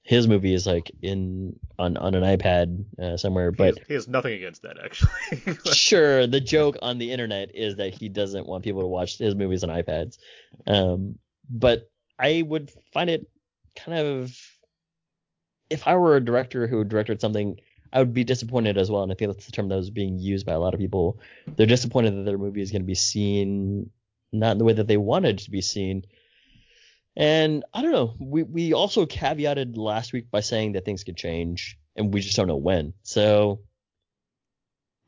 his 0.08 0.26
movie 0.26 0.54
is 0.54 0.66
like 0.66 0.90
in 1.02 1.54
on 1.78 1.98
on 1.98 2.14
an 2.14 2.22
iPad 2.22 2.82
uh, 2.98 3.18
somewhere. 3.18 3.50
He 3.50 3.56
But 3.56 3.78
has, 3.78 3.86
he 3.88 3.92
has 3.94 4.08
nothing 4.08 4.32
against 4.32 4.62
that 4.62 4.78
actually. 4.82 5.54
sure, 5.74 6.26
the 6.26 6.40
joke 6.40 6.78
on 6.80 6.96
the 6.96 7.12
internet 7.12 7.54
is 7.54 7.76
that 7.76 7.92
he 7.92 8.08
doesn't 8.08 8.46
want 8.46 8.64
people 8.64 8.80
to 8.80 8.86
watch 8.86 9.18
his 9.18 9.34
movies 9.34 9.64
on 9.64 9.68
iPads. 9.68 10.16
Um, 10.66 11.18
but 11.50 11.90
I 12.18 12.40
would 12.40 12.72
find 12.94 13.10
it 13.10 13.26
kind 13.76 13.98
of 13.98 14.34
if 15.68 15.86
I 15.86 15.94
were 15.96 16.16
a 16.16 16.24
director 16.24 16.66
who 16.66 16.84
directed 16.84 17.20
something, 17.20 17.60
I 17.92 17.98
would 17.98 18.14
be 18.14 18.24
disappointed 18.24 18.78
as 18.78 18.90
well. 18.90 19.02
And 19.02 19.12
I 19.12 19.14
think 19.14 19.30
that's 19.30 19.44
the 19.44 19.52
term 19.52 19.68
that 19.68 19.76
was 19.76 19.90
being 19.90 20.18
used 20.18 20.46
by 20.46 20.52
a 20.52 20.58
lot 20.58 20.72
of 20.72 20.80
people. 20.80 21.20
They're 21.54 21.66
disappointed 21.66 22.16
that 22.16 22.24
their 22.24 22.38
movie 22.38 22.62
is 22.62 22.72
going 22.72 22.80
to 22.80 22.86
be 22.86 22.94
seen 22.94 23.90
not 24.32 24.52
in 24.52 24.58
the 24.58 24.64
way 24.64 24.72
that 24.72 24.86
they 24.86 24.96
wanted 24.96 25.40
to 25.40 25.50
be 25.50 25.60
seen. 25.60 26.04
And 27.18 27.64
I 27.74 27.82
don't 27.82 27.90
know. 27.90 28.14
We 28.20 28.44
we 28.44 28.72
also 28.72 29.04
caveated 29.04 29.76
last 29.76 30.12
week 30.12 30.30
by 30.30 30.38
saying 30.38 30.72
that 30.72 30.84
things 30.84 31.02
could 31.02 31.16
change, 31.16 31.76
and 31.96 32.14
we 32.14 32.20
just 32.20 32.36
don't 32.36 32.46
know 32.46 32.56
when. 32.56 32.94
So 33.02 33.58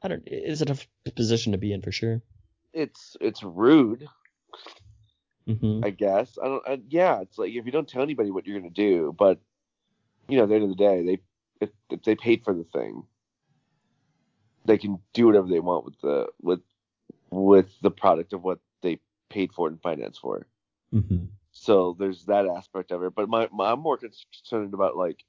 I 0.03 0.09
don't. 0.09 0.25
It's 0.27 0.61
a 0.61 0.65
tough 0.65 0.89
position 1.15 1.53
to 1.53 1.59
be 1.59 1.73
in 1.73 1.83
for 1.83 1.93
sure. 1.93 2.21
It's 2.73 3.17
it's 3.21 3.45
rude, 3.45 4.09
hmm 5.47 5.85
I 5.85 5.91
guess. 5.91 6.37
I 6.43 6.47
don't. 6.47 6.69
I, 6.69 6.81
yeah, 6.89 7.21
it's 7.21 7.39
like 7.39 7.53
if 7.53 7.65
you 7.65 7.71
don't 7.71 7.89
tell 7.89 8.03
anybody 8.03 8.33
what 8.33 8.45
you're 8.45 8.59
gonna 8.59 8.71
do, 8.71 9.15
but 9.17 9.39
you 10.29 10.37
know, 10.37 10.43
at 10.43 10.49
the 10.49 10.57
end 10.57 10.65
of 10.65 10.71
the 10.71 10.75
day, 10.75 11.05
they 11.05 11.19
if 11.61 11.71
if 11.91 12.03
they 12.03 12.17
paid 12.17 12.43
for 12.45 12.53
the 12.53 12.67
thing, 12.73 13.05
they 14.65 14.79
can 14.79 14.99
do 15.15 15.27
whatever 15.27 15.47
they 15.47 15.61
want 15.61 15.85
with 15.85 16.01
the 16.01 16.27
with 16.43 16.61
with 17.31 17.69
the 17.83 17.91
product 17.93 18.33
of 18.33 18.43
what 18.43 18.59
they 18.83 18.99
paid 19.29 19.53
for 19.53 19.69
and 19.69 19.81
financed 19.81 20.21
for. 20.21 20.45
hmm 20.91 21.27
So 21.61 21.95
there's 21.99 22.25
that 22.25 22.47
aspect 22.47 22.91
of 22.91 23.03
it. 23.03 23.15
But 23.15 23.29
my, 23.29 23.47
my 23.53 23.73
I'm 23.73 23.81
more 23.81 23.99
concerned 23.99 24.73
about 24.73 24.97
like 24.97 25.23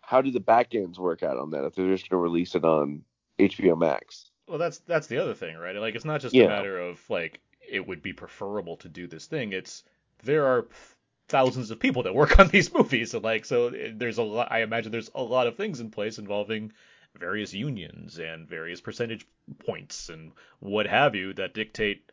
how 0.00 0.22
do 0.22 0.30
the 0.30 0.40
back 0.40 0.74
ends 0.74 0.98
work 0.98 1.22
out 1.22 1.36
on 1.36 1.50
that 1.50 1.64
if 1.66 1.74
they're 1.74 1.94
just 1.94 2.08
gonna 2.08 2.22
release 2.22 2.54
it 2.54 2.64
on 2.64 3.02
HBO 3.38 3.78
Max. 3.78 4.30
Well, 4.48 4.56
that's 4.56 4.78
that's 4.78 5.06
the 5.06 5.18
other 5.18 5.34
thing, 5.34 5.58
right? 5.58 5.76
Like, 5.76 5.94
it's 5.94 6.06
not 6.06 6.22
just 6.22 6.34
Yeah. 6.34 6.46
a 6.46 6.48
matter 6.48 6.78
of 6.80 6.98
like 7.10 7.40
it 7.70 7.86
would 7.86 8.00
be 8.00 8.14
preferable 8.14 8.78
to 8.78 8.88
do 8.88 9.06
this 9.06 9.26
thing. 9.26 9.52
It's 9.52 9.84
there 10.24 10.46
are 10.46 10.66
thousands 11.28 11.70
of 11.70 11.78
people 11.78 12.04
that 12.04 12.14
work 12.14 12.38
on 12.38 12.48
these 12.48 12.72
movies, 12.78 13.12
and 13.12 13.22
like 13.22 13.44
so 13.44 13.68
eh, 13.68 13.92
there's 13.94 14.16
a 14.16 14.22
lot. 14.22 14.50
I 14.50 14.62
imagine 14.62 14.92
there's 14.92 15.10
a 15.14 15.22
lot 15.22 15.46
of 15.46 15.56
things 15.56 15.80
in 15.80 15.90
place 15.90 16.16
involving 16.18 16.72
various 17.18 17.52
unions 17.52 18.18
and 18.18 18.48
various 18.48 18.80
percentage 18.80 19.26
points 19.66 20.08
and 20.08 20.32
what 20.60 20.86
have 20.86 21.14
you 21.14 21.34
that 21.34 21.52
dictate 21.52 22.10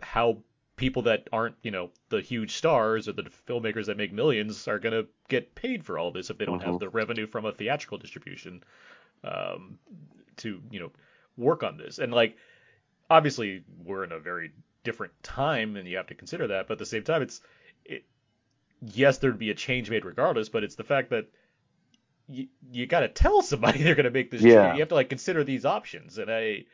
how 0.00 0.38
people 0.80 1.02
that 1.02 1.28
aren't, 1.32 1.56
you 1.62 1.70
know, 1.70 1.90
the 2.08 2.20
huge 2.22 2.52
stars 2.56 3.08
or 3.08 3.12
the 3.12 3.24
filmmakers 3.48 3.86
that 3.86 3.96
make 3.98 4.12
millions 4.12 4.66
are 4.68 4.80
going 4.80 4.94
to 4.94 5.06
get 5.28 5.54
paid 5.54 5.84
for 5.84 5.98
all 5.98 6.10
this 6.10 6.30
if 6.30 6.38
they 6.38 6.46
don't 6.46 6.62
have 6.62 6.74
Mhm. 6.74 6.80
the 6.80 6.88
revenue 6.88 7.26
from 7.26 7.44
a 7.46 7.52
theatrical 7.52 7.98
distribution. 7.98 8.64
um, 9.24 9.78
to 10.36 10.62
you 10.70 10.80
know 10.80 10.90
work 11.36 11.62
on 11.62 11.76
this. 11.76 11.98
And 11.98 12.12
like 12.12 12.36
obviously 13.10 13.64
we're 13.84 14.04
in 14.04 14.12
a 14.12 14.18
very 14.18 14.52
different 14.84 15.12
time, 15.22 15.76
and 15.76 15.88
you 15.88 15.96
have 15.98 16.06
to 16.08 16.14
consider 16.14 16.46
that. 16.48 16.68
But 16.68 16.74
at 16.74 16.78
the 16.80 16.86
same 16.86 17.04
time, 17.04 17.22
it's 17.22 17.40
it, 17.84 18.04
yes, 18.82 19.18
there'd 19.18 19.38
be 19.38 19.50
a 19.50 19.54
change 19.54 19.90
made 19.90 20.04
regardless, 20.06 20.48
but 20.48 20.64
it's 20.64 20.76
the 20.76 20.84
fact 20.84 21.10
that 21.10 21.26
you 22.28 22.46
you 22.72 22.86
got 22.86 23.00
to 23.00 23.08
tell 23.08 23.42
somebody 23.42 23.82
they're 23.82 23.94
going 23.94 24.04
to 24.04 24.10
make 24.10 24.30
this 24.30 24.42
Yeah. 24.42 24.46
change. 24.46 24.74
You 24.74 24.80
have 24.80 24.88
to 24.90 24.94
like 24.94 25.08
consider 25.08 25.44
these 25.44 25.64
options, 25.64 26.18
and 26.18 26.30
I. 26.30 26.64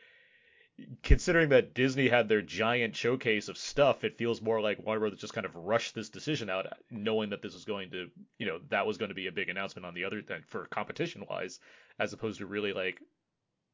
Considering 1.01 1.49
that 1.49 1.73
Disney 1.73 2.07
had 2.07 2.29
their 2.29 2.41
giant 2.41 2.95
showcase 2.95 3.49
of 3.49 3.57
stuff, 3.57 4.03
it 4.03 4.17
feels 4.17 4.41
more 4.41 4.61
like 4.61 4.85
Warner 4.85 4.99
Brothers 4.99 5.19
just 5.19 5.33
kind 5.33 5.45
of 5.45 5.55
rushed 5.55 5.95
this 5.95 6.09
decision 6.09 6.49
out, 6.49 6.67
knowing 6.91 7.31
that 7.31 7.41
this 7.41 7.53
was 7.53 7.65
going 7.65 7.89
to, 7.91 8.09
you 8.37 8.45
know, 8.45 8.59
that 8.69 8.85
was 8.85 8.97
going 8.97 9.09
to 9.09 9.15
be 9.15 9.27
a 9.27 9.31
big 9.31 9.49
announcement 9.49 9.85
on 9.85 9.95
the 9.95 10.03
other 10.03 10.21
for 10.47 10.67
competition 10.67 11.25
wise, 11.29 11.59
as 11.99 12.13
opposed 12.13 12.39
to 12.39 12.45
really 12.45 12.73
like 12.73 12.99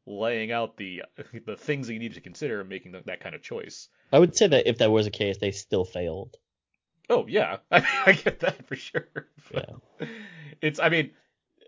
laying 0.06 0.52
out 0.52 0.78
the 0.78 1.04
the 1.46 1.56
things 1.56 1.88
that 1.88 1.94
you 1.94 2.00
need 2.00 2.14
to 2.14 2.22
consider 2.22 2.62
and 2.62 2.70
making 2.70 2.94
that, 2.94 3.06
that 3.06 3.20
kind 3.20 3.36
of 3.36 3.42
choice. 3.42 3.90
I 4.12 4.20
would 4.20 4.36
say 4.36 4.48
that 4.48 4.68
if 4.68 4.78
that 4.78 4.92
was 4.92 5.06
the 5.06 5.12
case, 5.12 5.38
they 5.38 5.52
still 5.52 5.86
failed. 5.86 6.38
Oh 7.10 7.26
yeah, 7.28 7.58
I, 7.72 7.86
I 8.06 8.12
get 8.14 8.40
that 8.42 8.66
for 8.66 8.76
sure. 8.76 9.08
Yeah. 9.54 10.08
It's 10.62 10.80
I 10.80 10.90
mean, 10.90 11.12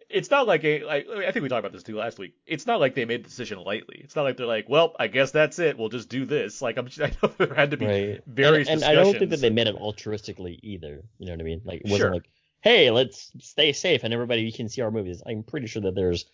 it's 0.10 0.30
not 0.30 0.48
like 0.48 0.64
a 0.64 0.84
like 0.84 1.08
I 1.10 1.32
think 1.32 1.44
we 1.44 1.50
talked 1.50 1.60
about 1.60 1.72
this 1.74 1.84
too 1.84 1.96
last 1.98 2.20
week. 2.20 2.36
It's 2.46 2.66
not 2.68 2.80
like 2.80 2.96
they 2.96 3.06
made 3.06 3.24
the 3.24 3.28
decision 3.30 3.60
lightly. 3.60 4.02
It's 4.04 4.16
not 4.16 4.24
like 4.24 4.38
they're 4.38 4.46
like, 4.46 4.70
well, 4.70 4.96
I 5.00 5.08
guess 5.08 5.32
that's 5.32 5.58
it. 5.60 5.78
We'll 5.78 5.90
just 5.90 6.10
do 6.10 6.26
this. 6.26 6.62
Like 6.62 6.78
I'm 6.78 6.88
I 7.02 7.12
know 7.22 7.30
there 7.38 7.54
had 7.54 7.72
to 7.72 7.78
be 7.78 7.86
Right. 7.86 8.22
various 8.28 8.68
and, 8.70 8.82
and 8.84 8.92
I 8.92 8.96
don't 9.02 9.18
think 9.18 9.32
that 9.32 9.42
they 9.42 9.50
made 9.50 9.68
it 9.68 9.76
altruistically 9.78 10.60
either. 10.64 11.04
You 11.18 11.26
know 11.28 11.34
what 11.34 11.42
I 11.42 11.44
mean? 11.44 11.62
Like 11.66 11.82
it 11.82 11.90
wasn't 11.90 12.00
Sure. 12.00 12.14
like, 12.14 12.30
hey, 12.62 12.92
let's 12.92 13.32
stay 13.40 13.74
safe 13.74 14.04
and 14.04 14.14
everybody 14.14 14.52
can 14.52 14.70
see 14.70 14.82
our 14.82 14.92
movies. 14.92 15.22
I'm 15.26 15.44
pretty 15.44 15.68
sure 15.68 15.82
that 15.84 15.96
there's 15.96 16.26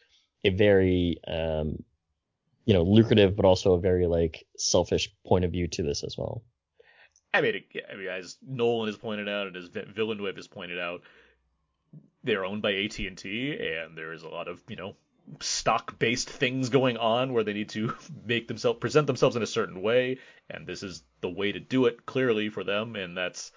a 0.43 0.49
very 0.49 1.19
um 1.27 1.83
you 2.65 2.73
know 2.73 2.83
lucrative 2.83 3.35
but 3.35 3.45
also 3.45 3.73
a 3.73 3.79
very 3.79 4.07
like 4.07 4.45
selfish 4.57 5.13
point 5.25 5.45
of 5.45 5.51
view 5.51 5.67
to 5.67 5.83
this 5.83 6.03
as 6.03 6.17
well. 6.17 6.43
I 7.33 7.39
mean, 7.41 7.55
it- 7.55 7.85
I 7.91 7.95
mean, 7.95 8.07
as 8.09 8.37
Nolan 8.45 8.87
has 8.87 8.97
pointed 8.97 9.29
out 9.29 9.47
and 9.47 9.55
as 9.55 9.67
Vi- 9.69 9.85
Villeneuve 9.87 10.35
has 10.35 10.47
pointed 10.49 10.77
out, 10.79 11.01
they're 12.23 12.45
owned 12.45 12.61
by 12.61 12.73
AT 12.73 13.07
and 13.07 13.17
T, 13.17 13.57
and 13.59 13.97
there 13.97 14.13
is 14.13 14.23
a 14.23 14.29
lot 14.29 14.47
of 14.47 14.61
you 14.67 14.75
know 14.75 14.95
stock-based 15.39 16.29
things 16.29 16.69
going 16.69 16.97
on 16.97 17.31
where 17.33 17.43
they 17.43 17.53
need 17.53 17.69
to 17.69 17.93
make 18.25 18.47
themselves 18.47 18.79
present 18.79 19.07
themselves 19.07 19.35
in 19.35 19.43
a 19.43 19.47
certain 19.47 19.81
way, 19.81 20.17
and 20.49 20.67
this 20.67 20.83
is 20.83 21.03
the 21.21 21.29
way 21.29 21.51
to 21.51 21.59
do 21.59 21.85
it 21.85 22.05
clearly 22.05 22.49
for 22.49 22.63
them, 22.63 22.95
and 22.95 23.17
that's 23.17 23.51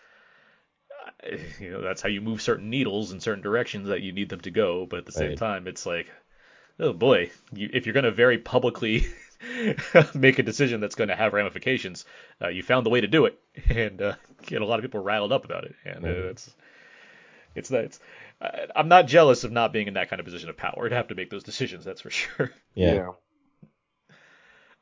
uh, 1.07 1.37
you 1.61 1.71
know 1.71 1.81
that's 1.81 2.03
how 2.03 2.09
you 2.09 2.21
move 2.21 2.43
certain 2.43 2.71
needles 2.71 3.13
in 3.13 3.21
certain 3.21 3.43
directions 3.43 3.89
that 3.89 4.03
you 4.03 4.13
need 4.13 4.29
them 4.29 4.41
to 4.41 4.51
go. 4.51 4.87
But 4.87 5.01
at 5.01 5.07
the 5.07 5.13
same 5.13 5.31
Right. 5.31 5.39
time, 5.39 5.67
it's 5.67 5.87
like, 5.87 6.11
oh 6.81 6.93
boy, 6.93 7.31
you, 7.53 7.71
if 7.73 7.87
you're 7.87 7.95
going 7.95 8.05
to 8.05 8.13
very 8.13 8.39
publicly 8.39 9.07
make 10.15 10.39
a 10.39 10.43
decision 10.43 10.81
that's 10.81 10.95
going 10.95 11.09
to 11.09 11.17
have 11.17 11.33
ramifications, 11.33 12.05
uh, 12.43 12.49
you 12.49 12.63
found 12.63 12.87
the 12.87 12.91
way 12.91 13.01
to 13.01 13.07
do 13.09 13.27
it, 13.27 13.39
and 13.71 14.01
uh, 14.03 14.15
get 14.47 14.63
a 14.63 14.67
lot 14.67 14.79
of 14.79 14.83
people 14.85 15.01
riled 15.03 15.33
up 15.33 15.45
about 15.45 15.65
it, 15.65 15.75
and 15.85 16.05
uh, 16.05 16.09
Mhm. 16.09 16.31
it's 16.31 16.55
it's 17.55 17.69
that 17.71 17.85
it's. 17.85 18.01
I- 18.41 18.67
I'm 18.77 18.89
not 18.89 19.07
jealous 19.07 19.45
of 19.45 19.53
not 19.53 19.73
being 19.73 19.87
in 19.89 19.95
that 19.95 20.11
kind 20.11 20.21
of 20.21 20.25
position 20.27 20.49
of 20.51 20.57
power 20.57 20.89
to 20.89 20.95
have 20.95 21.09
to 21.09 21.15
make 21.15 21.31
those 21.31 21.43
decisions. 21.45 21.85
That's 21.85 22.01
for 22.01 22.11
sure. 22.11 22.51
Yeah. 22.75 23.11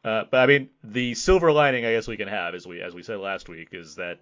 Uh, 0.05 0.25
but 0.31 0.39
I 0.39 0.47
mean, 0.47 0.71
the 0.83 1.15
silver 1.15 1.53
lining 1.53 1.85
I 1.85 1.93
guess 1.93 2.09
we 2.09 2.17
can 2.17 2.29
have, 2.29 2.55
as 2.55 2.67
we 2.67 2.81
as 2.83 2.95
we 2.95 3.03
said 3.03 3.19
last 3.19 3.49
week, 3.49 3.69
is 3.73 3.97
that 3.97 4.19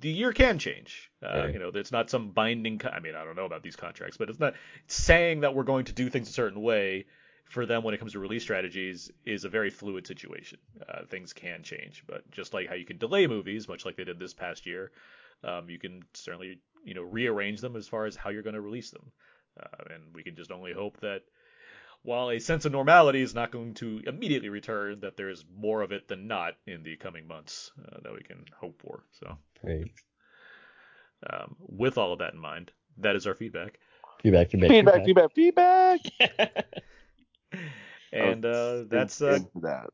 the 0.00 0.08
year 0.10 0.32
can 0.32 0.58
change. 0.58 1.10
Uh, 1.22 1.38
Right. 1.44 1.52
You 1.54 1.58
know, 1.58 1.70
it's 1.74 1.90
not 1.92 2.10
some 2.10 2.30
binding. 2.30 2.78
Co- 2.78 2.90
I 2.90 3.00
mean, 3.00 3.14
I 3.16 3.24
don't 3.24 3.34
know 3.36 3.44
about 3.44 3.62
these 3.62 3.74
contracts, 3.76 4.16
but 4.16 4.28
it's 4.30 4.38
not 4.38 4.54
saying 4.86 5.40
that 5.40 5.54
we're 5.54 5.64
going 5.64 5.86
to 5.86 5.92
do 5.92 6.08
things 6.10 6.28
a 6.28 6.32
certain 6.32 6.62
way 6.62 7.06
for 7.48 7.66
them 7.66 7.82
when 7.82 7.92
it 7.94 7.98
comes 7.98 8.12
to 8.12 8.18
release 8.20 8.42
strategies 8.42 9.10
is 9.24 9.44
a 9.44 9.48
very 9.48 9.70
fluid 9.70 10.06
situation. 10.06 10.58
Uh, 10.88 11.04
things 11.06 11.32
can 11.32 11.62
change, 11.62 12.04
but 12.06 12.28
just 12.30 12.54
like 12.54 12.68
how 12.68 12.74
you 12.74 12.86
can 12.86 12.98
delay 12.98 13.26
movies, 13.26 13.68
much 13.68 13.84
like 13.84 13.96
they 13.96 14.04
did 14.04 14.18
this 14.18 14.32
past 14.32 14.64
year, 14.64 14.92
um, 15.44 15.68
you 15.68 15.78
can 15.78 16.02
certainly 16.14 16.58
you 16.84 16.94
know 16.94 17.02
rearrange 17.02 17.60
them 17.60 17.76
as 17.76 17.88
far 17.88 18.06
as 18.06 18.16
how 18.16 18.30
you're 18.30 18.42
going 18.42 18.54
to 18.54 18.60
release 18.60 18.90
them. 18.90 19.12
Uh, 19.60 19.94
and 19.94 20.02
we 20.14 20.22
can 20.22 20.34
just 20.34 20.50
only 20.50 20.72
hope 20.72 20.98
that 21.00 21.22
while 22.02 22.30
a 22.30 22.38
sense 22.38 22.64
of 22.64 22.72
normality 22.72 23.22
is 23.22 23.34
not 23.34 23.50
going 23.50 23.74
to 23.74 24.02
immediately 24.06 24.48
return, 24.48 25.00
that 25.00 25.16
there 25.16 25.30
is 25.30 25.44
more 25.56 25.80
of 25.82 25.92
it 25.92 26.08
than 26.08 26.26
not 26.26 26.54
in 26.66 26.82
the 26.82 26.96
coming 26.96 27.26
months 27.26 27.70
uh, 27.78 27.98
that 28.02 28.12
we 28.12 28.22
can 28.22 28.44
hope 28.60 28.80
for. 28.82 29.04
So, 29.12 29.38
Great. 29.64 29.92
um, 31.30 31.56
with 31.60 31.96
all 31.96 32.12
of 32.12 32.18
that 32.18 32.34
in 32.34 32.40
mind, 32.40 32.72
that 32.98 33.16
is 33.16 33.26
our 33.26 33.34
feedback. 33.34 33.78
Feedback, 34.22 34.50
feedback, 34.50 34.70
Feedback, 34.70 35.04
feedback, 35.04 35.30
feedback. 35.34 36.00
And 38.12 38.44
uh, 38.44 38.84
that's 38.88 39.20
uh, 39.20 39.40
that. 39.56 39.90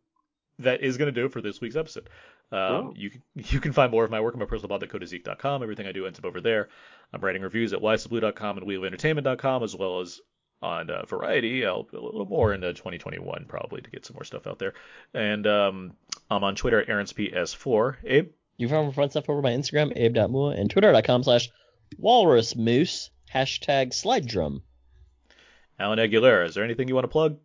that 0.58 0.82
is 0.82 0.98
going 0.98 1.06
to 1.06 1.20
do 1.20 1.26
it 1.26 1.32
for 1.32 1.40
this 1.40 1.60
week's 1.60 1.76
episode. 1.76 2.08
Um, 2.52 2.94
you 2.96 3.10
can 3.10 3.22
you 3.34 3.60
can 3.60 3.72
find 3.72 3.90
more 3.90 4.04
of 4.04 4.10
my 4.10 4.20
work 4.20 4.34
on 4.34 4.40
my 4.40 4.46
personal 4.46 4.68
blog 4.68 4.82
at 4.82 4.88
codezeek.com. 4.88 5.62
Everything 5.62 5.86
I 5.86 5.92
do 5.92 6.06
ends 6.06 6.18
up 6.18 6.24
over 6.24 6.40
there. 6.40 6.68
I'm 7.12 7.20
writing 7.20 7.42
reviews 7.42 7.72
at 7.72 7.80
whysoblu.com 7.80 8.58
and 8.58 8.66
weliveentertainment.com 8.66 9.62
as 9.62 9.76
well 9.76 10.00
as 10.00 10.20
on 10.62 10.90
uh, 10.90 11.04
Variety. 11.06 11.64
I'll 11.64 11.84
put 11.84 12.00
a 12.00 12.04
little 12.04 12.26
more 12.26 12.52
into 12.52 12.72
2021 12.72 13.46
probably 13.48 13.80
to 13.80 13.90
get 13.90 14.04
some 14.04 14.14
more 14.14 14.24
stuff 14.24 14.46
out 14.46 14.58
there. 14.58 14.74
And 15.14 15.46
um, 15.46 15.92
I'm 16.30 16.44
on 16.44 16.54
Twitter 16.54 16.80
at 16.80 16.88
AaronsPS4. 16.88 17.96
Abe, 18.04 18.28
You 18.56 18.66
can 18.66 18.76
find 18.76 18.84
more 18.86 18.92
fun 18.92 19.10
stuff 19.10 19.28
over 19.28 19.42
my 19.42 19.52
Instagram, 19.52 19.92
abe.mua, 19.96 20.50
and 20.50 20.70
twitter.com 20.70 21.22
slash 21.22 21.48
walrusmoose, 22.00 23.10
hashtag 23.32 23.94
slide 23.94 24.26
drum. 24.26 24.62
Alan 25.78 25.98
Aguilera, 25.98 26.46
is 26.46 26.54
there 26.54 26.64
anything 26.64 26.88
you 26.88 26.94
want 26.94 27.04
to 27.04 27.08
plug? 27.08 27.38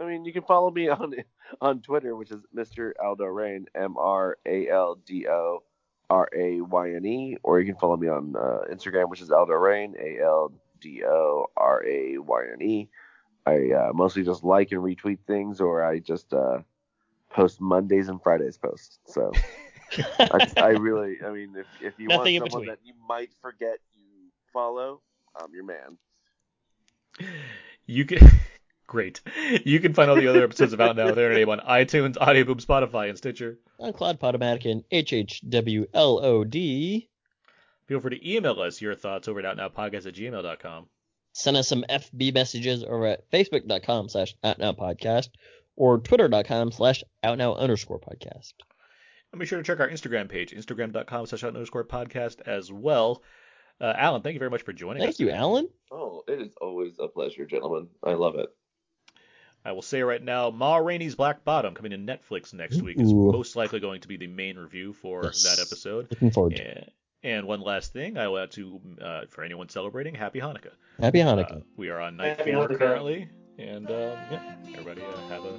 You 0.00 0.06
know, 0.06 0.10
I 0.10 0.12
mean, 0.12 0.24
you 0.24 0.32
can 0.32 0.42
follow 0.42 0.70
me 0.70 0.88
on 0.88 1.14
on 1.60 1.80
Twitter, 1.80 2.14
which 2.16 2.30
is 2.30 2.40
Mr. 2.54 2.92
Aldo 3.02 3.26
Rayne, 3.26 3.66
M 3.74 3.96
R 3.98 4.38
A 4.46 4.68
L 4.68 4.98
D 5.06 5.26
O 5.28 5.62
R 6.08 6.28
A 6.36 6.60
Y 6.60 6.94
N 6.94 7.04
E, 7.04 7.36
or 7.42 7.60
you 7.60 7.66
can 7.66 7.80
follow 7.80 7.96
me 7.96 8.08
on 8.08 8.34
uh, 8.36 8.60
Instagram, 8.72 9.08
which 9.08 9.20
is 9.20 9.30
Aldo 9.30 9.54
Rayne, 9.54 9.94
A 10.00 10.22
L 10.22 10.52
D 10.80 11.02
O 11.04 11.46
R 11.56 11.84
A 11.86 12.18
Y 12.18 12.42
N 12.52 12.62
E. 12.62 12.88
I 13.46 13.70
uh, 13.72 13.92
mostly 13.94 14.22
just 14.22 14.44
like 14.44 14.70
and 14.72 14.82
retweet 14.82 15.18
things, 15.26 15.60
or 15.60 15.82
I 15.82 15.98
just 15.98 16.32
uh, 16.32 16.58
post 17.30 17.60
Mondays 17.60 18.08
and 18.08 18.22
Fridays 18.22 18.58
posts. 18.58 18.98
So 19.06 19.32
I, 20.18 20.46
I 20.56 20.68
really, 20.70 21.16
I 21.24 21.30
mean, 21.30 21.54
if 21.56 21.66
if 21.80 21.98
you 21.98 22.08
Nothing 22.08 22.40
want 22.40 22.52
someone 22.52 22.68
that 22.68 22.80
you 22.84 22.94
might 23.08 23.30
forget 23.40 23.78
you 23.94 24.30
follow, 24.52 25.00
I'm 25.40 25.52
your 25.54 25.64
man. 25.64 25.98
You 27.86 28.04
can. 28.04 28.30
Great. 28.90 29.20
You 29.64 29.78
can 29.78 29.94
find 29.94 30.10
all 30.10 30.16
the 30.16 30.26
other 30.26 30.42
episodes 30.42 30.72
of 30.72 30.80
Out 30.80 30.96
Now 30.96 31.06
with 31.06 31.16
Aaron 31.16 31.30
and 31.30 31.40
Abe 31.42 31.48
on 31.48 31.60
iTunes, 31.60 32.16
Audioboom, 32.16 32.60
Spotify, 32.60 33.08
and 33.08 33.16
Stitcher. 33.16 33.60
On 33.78 33.92
Cloud 33.92 34.18
Podomatic 34.18 34.68
and 34.68 34.82
HHWLOD. 34.90 35.92
Feel 37.86 38.00
free 38.00 38.18
to 38.18 38.28
email 38.28 38.60
us 38.60 38.80
your 38.80 38.96
thoughts 38.96 39.28
over 39.28 39.38
at 39.38 39.56
outnowpodcast 39.56 40.06
at 40.06 40.14
gmail.com. 40.14 40.86
Send 41.32 41.56
us 41.56 41.68
some 41.68 41.84
FB 41.88 42.34
messages 42.34 42.82
over 42.82 43.06
at 43.06 43.30
facebook.com 43.30 44.08
slash 44.08 44.34
outnowpodcast 44.42 45.28
or 45.76 45.98
twitter.com 45.98 46.72
slash 46.72 47.04
outnow 47.22 47.56
underscore 47.56 48.00
podcast. 48.00 48.54
And 49.30 49.38
be 49.38 49.46
sure 49.46 49.58
to 49.58 49.64
check 49.64 49.78
our 49.78 49.88
Instagram 49.88 50.28
page, 50.28 50.52
instagram.com 50.52 51.26
slash 51.26 51.44
out 51.44 51.54
underscore 51.54 51.84
podcast 51.84 52.40
as 52.44 52.72
well. 52.72 53.22
Uh, 53.80 53.94
Alan, 53.96 54.22
thank 54.22 54.34
you 54.34 54.40
very 54.40 54.50
much 54.50 54.62
for 54.62 54.72
joining 54.72 55.02
us. 55.02 55.06
Thank 55.06 55.20
you, 55.20 55.30
Alan. 55.30 55.68
Oh, 55.92 56.24
it 56.26 56.40
is 56.40 56.54
always 56.60 56.96
a 56.98 57.06
pleasure, 57.06 57.46
gentlemen. 57.46 57.86
I 58.02 58.14
love 58.14 58.34
it. 58.34 58.48
I 59.64 59.72
will 59.72 59.82
say 59.82 60.02
right 60.02 60.22
now, 60.22 60.50
Ma 60.50 60.76
Rainey's 60.76 61.14
Black 61.14 61.44
Bottom 61.44 61.74
coming 61.74 61.90
to 61.90 61.98
Netflix 61.98 62.54
next 62.54 62.80
week 62.80 62.98
is 62.98 63.12
Ooh. 63.12 63.30
most 63.32 63.56
likely 63.56 63.78
going 63.80 64.00
to 64.00 64.08
be 64.08 64.16
the 64.16 64.26
main 64.26 64.56
review 64.56 64.92
for 64.94 65.24
Yes. 65.24 65.42
that 65.42 65.60
episode. 65.60 66.06
Looking 66.10 66.30
forward 66.30 66.56
to 66.56 66.62
it. 66.62 66.92
And, 67.22 67.32
and 67.36 67.46
one 67.46 67.60
last 67.60 67.92
thing, 67.92 68.16
I 68.16 68.28
want 68.28 68.52
to, 68.52 68.80
uh, 69.02 69.20
for 69.28 69.44
anyone 69.44 69.68
celebrating, 69.68 70.14
Happy 70.14 70.40
Hanukkah. 70.40 70.72
Happy 70.98 71.18
Hanukkah. 71.18 71.58
Uh, 71.58 71.60
we 71.76 71.90
are 71.90 72.00
on 72.00 72.16
night 72.16 72.38
Happy 72.38 72.52
four 72.52 72.68
Hanukkah. 72.68 72.78
currently, 72.78 73.28
and 73.58 73.90
uh, 73.90 74.16
yeah, 74.30 74.54
everybody 74.72 75.02
uh, 75.02 75.28
have 75.28 75.44
a 75.44 75.58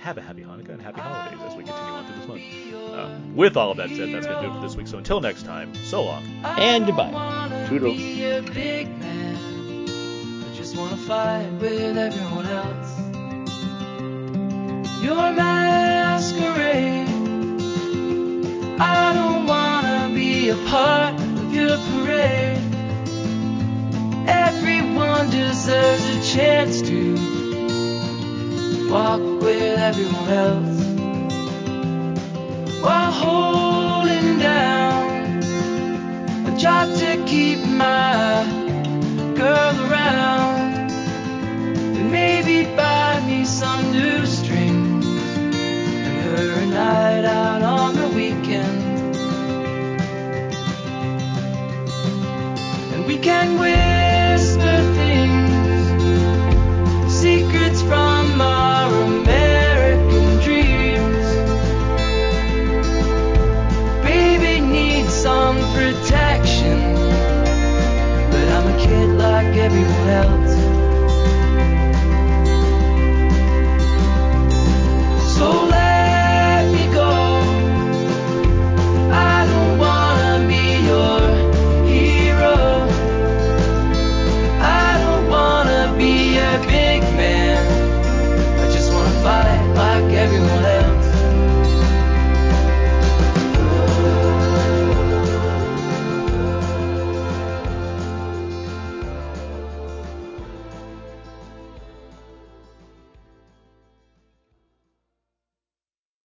have 0.00 0.18
a 0.18 0.20
happy 0.22 0.42
Hanukkah 0.42 0.68
and 0.68 0.82
happy 0.82 1.00
holidays 1.00 1.40
as 1.50 1.56
we 1.56 1.64
continue 1.64 1.92
on 1.92 2.04
through 2.04 2.16
this 2.16 2.28
month. 2.28 2.94
Um, 2.98 3.34
with 3.34 3.56
all 3.56 3.70
of 3.70 3.78
that 3.78 3.88
said, 3.88 4.12
that's 4.14 4.26
gonna 4.26 4.42
do 4.46 4.52
it 4.52 4.54
for 4.54 4.60
this 4.60 4.76
week. 4.76 4.86
So 4.86 4.98
until 4.98 5.20
next 5.20 5.44
time, 5.44 5.74
so 5.86 6.04
long. 6.04 6.22
and 6.44 6.84
goodbye. 6.86 7.66
Toodles 7.68 7.98
your 15.04 15.32
masquerade. 15.32 17.06
I 18.80 19.12
don't 19.12 19.44
wanna 19.46 20.10
be 20.14 20.48
a 20.48 20.56
part 20.72 21.14
of 21.40 21.54
your 21.54 21.76
parade. 21.88 22.62
Everyone 24.26 25.28
deserves 25.28 26.04
a 26.16 26.18
chance 26.34 26.80
to 26.88 27.00
walk 28.90 29.20
with 29.42 29.78
everyone 29.90 30.28
else 30.46 30.80
while 32.82 33.12
holding 33.24 34.38
down 34.38 35.04
a 36.50 36.56
job 36.56 36.86
to 37.02 37.22
keep 37.26 37.58
my 37.66 38.42
girl 39.36 39.74
around. 39.86 40.90
And 41.96 42.10
maybe 42.10 42.64
buy 42.74 43.20
me 43.26 43.44
some 43.44 43.92
new 43.92 44.33
for 46.44 46.60
a 46.60 46.66
night 46.66 47.24
out 47.24 47.62
on 47.62 47.94
the 47.94 48.08
weekend. 48.08 49.16
And 52.92 53.06
we 53.06 53.16
can 53.16 53.58
whisper 53.58 54.78
things, 54.98 55.50
secrets 57.12 57.80
from 57.82 58.40
our 58.40 58.92
American 59.04 60.40
dreams. 60.46 61.26
Baby 64.04 64.60
needs 64.60 65.14
some 65.14 65.56
protection, 65.72 66.78
but 68.32 68.46
I'm 68.56 68.66
a 68.74 68.76
kid 68.84 69.08
like 69.16 69.56
everyone 69.56 70.08
else. 70.08 70.43